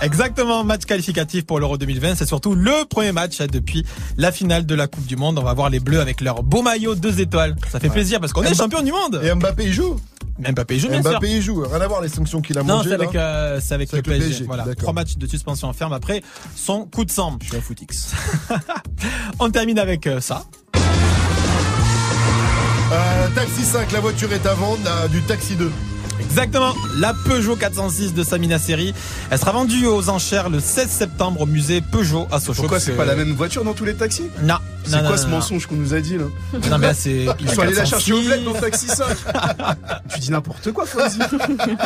Exactement, 0.01 0.63
match 0.65 0.83
qualificatif 0.83 1.45
pour 1.45 1.59
l'Euro 1.59 1.77
2020. 1.77 2.15
C'est 2.15 2.25
surtout 2.25 2.55
le 2.55 2.85
premier 2.89 3.13
match 3.13 3.37
depuis 3.39 3.85
la 4.17 4.31
finale 4.33 4.65
de 4.65 4.75
la 4.75 4.87
Coupe 4.87 5.05
du 5.05 5.15
Monde. 5.15 5.39
On 5.39 5.43
va 5.43 5.53
voir 5.53 5.69
les 5.69 5.79
Bleus 5.79 6.01
avec 6.01 6.19
leur 6.19 6.43
beau 6.43 6.61
maillot 6.61 6.95
deux 6.95 7.21
étoiles. 7.21 7.55
Ça 7.71 7.79
fait 7.79 7.89
plaisir 7.89 8.19
parce 8.19 8.33
qu'on 8.33 8.43
est 8.43 8.53
champion 8.53 8.81
du 8.81 8.91
monde. 8.91 9.21
Et 9.23 9.33
Mbappé, 9.33 9.65
il 9.65 9.73
joue 9.73 9.95
Mbappé 10.39 10.79
joue 10.79 10.89
bien 10.89 11.01
Mbappé, 11.01 11.41
sûr. 11.41 11.55
joue. 11.55 11.61
Rien 11.69 11.81
à 11.81 11.87
voir 11.87 12.01
les 12.01 12.09
sanctions 12.09 12.41
qu'il 12.41 12.57
a 12.57 12.63
Non, 12.63 12.77
mangées. 12.77 12.89
c'est 12.89 12.95
avec, 12.95 13.15
euh, 13.15 13.59
c'est 13.61 13.73
avec 13.75 13.91
le 13.91 14.01
PSG. 14.01 14.29
PSG, 14.29 14.43
Voilà, 14.45 14.65
trois 14.75 14.93
matchs 14.93 15.15
de 15.17 15.27
suspension 15.27 15.71
ferme 15.73 15.93
après 15.93 16.21
son 16.55 16.85
coup 16.85 17.05
de 17.05 17.11
sang. 17.11 17.37
Je 17.41 17.49
suis 17.49 17.57
un 17.57 17.61
footix. 17.61 18.11
On 19.39 19.49
termine 19.51 19.77
avec 19.79 20.07
euh, 20.07 20.19
ça. 20.19 20.43
Euh, 22.91 23.27
taxi 23.35 23.63
5, 23.63 23.91
la 23.91 23.99
voiture 23.99 24.31
est 24.33 24.45
à 24.45 24.53
vendre, 24.53 24.81
euh, 24.87 25.07
du 25.07 25.21
Taxi 25.21 25.55
2. 25.55 25.71
Exactement, 26.37 26.73
la 26.97 27.13
Peugeot 27.13 27.55
406 27.55 28.15
de 28.15 28.23
Samina 28.23 28.57
Seri. 28.57 28.95
Elle 29.29 29.37
sera 29.37 29.51
vendue 29.51 29.85
aux 29.85 30.09
enchères 30.09 30.49
le 30.49 30.59
16 30.59 30.89
septembre 30.89 31.41
au 31.41 31.45
musée 31.45 31.79
Peugeot 31.79 32.27
à 32.31 32.39
Sochaux. 32.39 32.63
Pourquoi 32.63 32.79
c'est 32.79 32.93
pas 32.93 33.05
la 33.05 33.13
même 33.15 33.33
voiture 33.35 33.63
dans 33.63 33.73
tous 33.75 33.85
les 33.85 33.93
taxis? 33.93 34.31
Non. 34.41 34.55
C'est 34.85 34.97
non, 34.97 35.01
quoi 35.03 35.11
non, 35.11 35.17
ce 35.17 35.23
non, 35.25 35.29
mensonge 35.29 35.65
qu'on 35.67 35.75
nous 35.75 35.93
a 35.93 36.01
dit 36.01 36.17
là? 36.17 36.25
Non. 36.53 36.59
Non, 36.71 36.77
mais 36.79 36.93
c'est. 36.95 37.27
Ils 37.39 37.49
sont 37.51 37.61
allés 37.61 37.73
la 37.75 37.85
chercher 37.85 38.13
au 38.13 38.21
bled 38.21 38.43
dans 38.43 38.53
Taxi 38.53 38.87
5 38.87 39.05
Tu 40.13 40.19
dis 40.19 40.31
n'importe 40.31 40.71
quoi, 40.73 40.85
Fauzi 40.85 41.19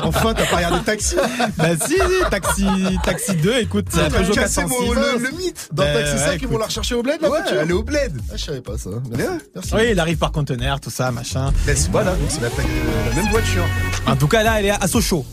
Enfin, 0.01 0.33
t'as 0.33 0.45
pas 0.45 0.55
regardé 0.55 0.79
Taxi 0.83 1.15
Bah 1.57 1.65
si, 1.85 1.93
si, 1.93 2.29
taxi, 2.31 2.65
taxi 3.03 3.35
2, 3.35 3.57
écoute, 3.59 3.85
T'as 3.93 4.09
Peugeot 4.09 4.33
cassé 4.33 4.61
406. 4.61 4.69
mon- 4.87 4.93
le, 4.93 5.01
le 5.19 5.31
mythe 5.37 5.69
Dans 5.73 5.83
Ben, 5.83 5.93
Taxi 5.93 6.13
ouais, 6.13 6.19
5, 6.19 6.31
ils 6.31 6.35
écoute. 6.37 6.49
vont 6.51 6.57
la 6.57 6.65
rechercher 6.65 6.95
au 6.95 7.03
bled, 7.03 7.17
la 7.21 7.29
Ouais, 7.29 7.37
voiture 7.41 7.57
elle 7.61 7.69
est 7.69 7.73
au 7.73 7.83
bled 7.83 8.13
Ah, 8.31 8.37
je 8.37 8.43
savais 8.45 8.61
pas 8.61 8.77
ça. 8.79 8.89
Merci. 9.11 9.23
Ouais. 9.31 9.37
Merci. 9.53 9.73
Oui, 9.75 9.81
il 9.91 9.99
arrive 9.99 10.17
par 10.17 10.31
conteneur, 10.31 10.79
tout 10.79 10.89
ça, 10.89 11.11
machin. 11.11 11.51
Ben, 11.67 11.75
c'est- 11.77 11.91
voilà, 11.91 12.11
donc 12.11 12.29
c'est 12.29 12.41
la, 12.41 12.49
ta- 12.49 12.63
la 13.09 13.15
même 13.21 13.29
voiture. 13.31 13.63
En 14.07 14.15
tout 14.15 14.27
cas, 14.27 14.36
là, 14.43 14.59
elle 14.59 14.65
est 14.67 14.71
à 14.71 14.87
Sochaux. 14.87 15.25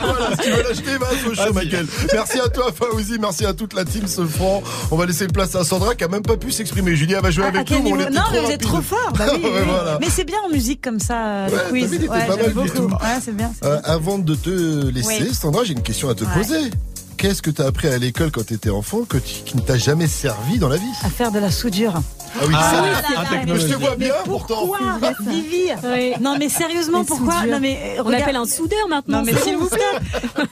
Voilà, 0.00 0.36
si 0.36 0.42
tu 0.42 0.50
veux 0.50 0.62
l'acheter, 0.62 0.96
va 0.98 1.06
au 1.12 1.34
show, 1.34 1.52
Vas-y. 1.52 1.64
Michael. 1.66 1.86
Merci 2.12 2.40
à 2.40 2.48
toi, 2.48 2.70
Faouzi. 2.74 3.18
Merci 3.20 3.44
à 3.46 3.52
toute 3.52 3.74
la 3.74 3.84
team 3.84 4.06
ce 4.06 4.24
franc. 4.26 4.62
On 4.90 4.96
va 4.96 5.06
laisser 5.06 5.26
le 5.26 5.32
place 5.32 5.54
à 5.54 5.64
Sandra 5.64 5.94
qui 5.94 6.04
a 6.04 6.08
même 6.08 6.22
pas 6.22 6.36
pu 6.36 6.50
s'exprimer. 6.50 6.96
Julia 6.96 7.20
va 7.20 7.30
jouer 7.30 7.44
À- 7.44 7.48
à 7.48 7.50
avec 7.50 7.70
nous. 7.70 7.76
on 7.90 7.96
Non, 7.96 8.06
trop 8.22 8.32
mais 8.32 8.40
vous 8.40 8.50
êtes 8.50 8.60
trop 8.62 8.80
fort. 8.80 9.12
Bah 9.18 9.26
oui, 9.34 9.40
Ouais, 9.44 9.50
oui. 9.54 9.60
voilà. 9.68 9.98
Mais 10.00 10.08
c'est 10.10 10.24
bien 10.24 10.38
en 10.46 10.50
musique 10.50 10.80
comme 10.82 10.98
ça, 11.00 11.26
euh, 11.26 11.46
Ouais, 11.46 11.52
le 11.52 11.58
t'as 11.58 11.68
quiz. 11.68 11.90
vu, 11.90 11.96
il 11.96 12.04
était 12.04 12.08
Ouais, 12.12 12.18
pas 12.26 12.36
j'aime 12.36 12.36
mal 12.36 12.46
du 12.48 12.54
beaucoup. 12.54 12.88
tout. 12.88 12.94
Ouais, 12.94 13.18
c'est 13.22 13.36
bien. 13.36 13.52
c'est 13.60 13.68
Euh, 13.68 13.80
bien. 13.80 13.90
avant 13.92 14.18
de 14.18 14.34
te 14.34 14.86
laisser, 14.90 15.22
Oui. 15.28 15.34
Sandra, 15.34 15.64
j'ai 15.64 15.72
une 15.72 15.82
question 15.82 16.08
à 16.08 16.14
te 16.14 16.24
Ouais. 16.24 16.30
poser. 16.34 16.70
Qu'est-ce 17.16 17.42
que 17.42 17.50
t'as 17.50 17.66
appris 17.66 17.88
à 17.88 17.96
l'école 17.98 18.30
quand 18.30 18.44
t'étais 18.46 18.70
enfant 18.70 19.02
que 19.08 19.16
tu- 19.18 19.42
qui 19.44 19.56
ne 19.56 19.62
t'a 19.62 19.76
jamais 19.78 20.08
servi 20.08 20.58
dans 20.58 20.68
la 20.68 20.76
vie? 20.76 20.82
À 21.04 21.08
faire 21.10 21.30
de 21.32 21.38
la 21.38 21.50
soudure. 21.50 21.94
Ah 22.36 22.44
oui, 22.48 22.54
Ah, 22.56 22.70
ça. 22.72 22.82
oui, 22.82 23.28
technologie. 23.38 23.68
Je 23.68 23.72
te 23.74 23.78
vois 23.78 23.96
bien 23.96 24.08
Mais 24.08 24.24
pourtant. 24.24 24.54
pourquoi, 24.66 24.78
Vivi 25.20 25.66
Oui. 25.84 26.12
Non, 26.20 26.36
mais 26.38 26.48
sérieusement, 26.48 27.00
Les 27.00 27.04
pourquoi? 27.04 27.46
Non, 27.46 27.58
mais 27.60 27.96
euh, 27.98 28.02
On 28.04 28.12
appelle 28.12 28.36
un 28.36 28.44
soudeur 28.46 28.88
maintenant. 28.88 29.18
Non, 29.18 29.24
mais 29.24 29.34
s'il 29.34 29.56
vous 29.56 29.68
plaît, 29.68 29.80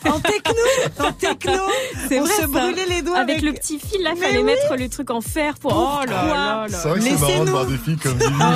en 0.08 0.20
techno, 0.20 0.54
en 1.00 1.12
techno, 1.12 1.52
C'est 2.08 2.20
on 2.20 2.24
vrai, 2.24 2.34
se 2.34 2.40
ça. 2.42 2.46
brûlait 2.46 2.86
les 2.88 3.02
doigts 3.02 3.18
avec, 3.18 3.38
avec, 3.38 3.42
le 3.42 3.52
petit 3.52 3.78
fil 3.78 4.02
là, 4.02 4.10
Mais 4.14 4.26
fallait 4.26 4.38
oui. 4.38 4.44
mettre 4.44 4.76
le 4.78 4.88
truc 4.88 5.10
en 5.10 5.20
fer 5.20 5.54
pour. 5.60 5.72
Oh 5.72 6.06
là 6.08 6.24
là 6.24 6.66
C'est 6.68 6.88
vrai 6.88 6.98
que 6.98 7.04
c'est 7.04 7.10
marrant 7.12 7.26
de 7.26 7.26
Laissez-nous. 7.32 7.50
voir 7.52 7.66
des 7.66 7.76
filles 7.78 7.96
comme 7.96 8.18
Vivi, 8.18 8.32
Ah. 8.40 8.54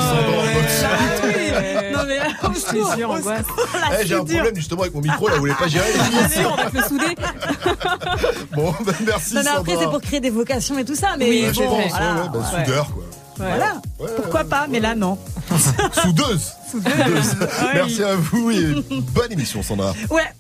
Non, 1.93 2.01
mais. 2.07 2.19
Eh, 4.01 4.07
J'ai 4.07 4.15
un 4.15 4.19
problème 4.25 4.55
justement 4.57 4.83
avec 4.83 4.95
mon 4.95 5.01
micro 5.01 5.29
là, 5.29 5.35
vous 5.35 5.41
voulez 5.41 5.55
pas 5.55 5.69
gérer 5.69 5.87
Bien 6.11 6.29
sûr, 6.29 6.53
on 6.53 6.63
va 6.63 6.71
te 6.71 6.77
le 6.77 6.83
souder. 6.85 7.15
Bon, 8.57 8.75
ben 8.85 8.95
merci 9.07 9.35
Non, 9.35 9.41
après, 9.59 9.77
c'est 9.79 9.85
pour 9.87 10.01
créer 10.01 10.21
des 10.21 10.31
vocations 10.31 10.79
et 10.79 10.85
tout 10.85 10.95
ça, 10.95 11.09
mais 11.19 11.29
Oui, 11.29 11.45
Ouais, 11.47 11.55
je 11.55 11.61
bon, 11.61 11.69
pense, 11.83 11.91
voilà. 11.91 12.15
ouais, 12.15 12.21
ouais, 12.21 12.39
Ouais. 12.39 12.65
soudeur 12.65 12.87
quoi. 12.95 13.05
Voilà. 13.39 13.81
Pourquoi 14.17 14.45
pas, 14.45 14.67
mais 14.69 14.81
là, 14.81 14.95
non. 14.95 15.19
Soudeuse. 16.03 16.53
Soudeuse. 16.71 17.37
Merci 17.75 18.03
à 18.03 18.17
vous 18.17 18.51
et 18.51 18.75
bonne 19.13 19.33
émission 19.33 19.63
Sandra. 19.63 19.95
Ouais. 20.11 20.27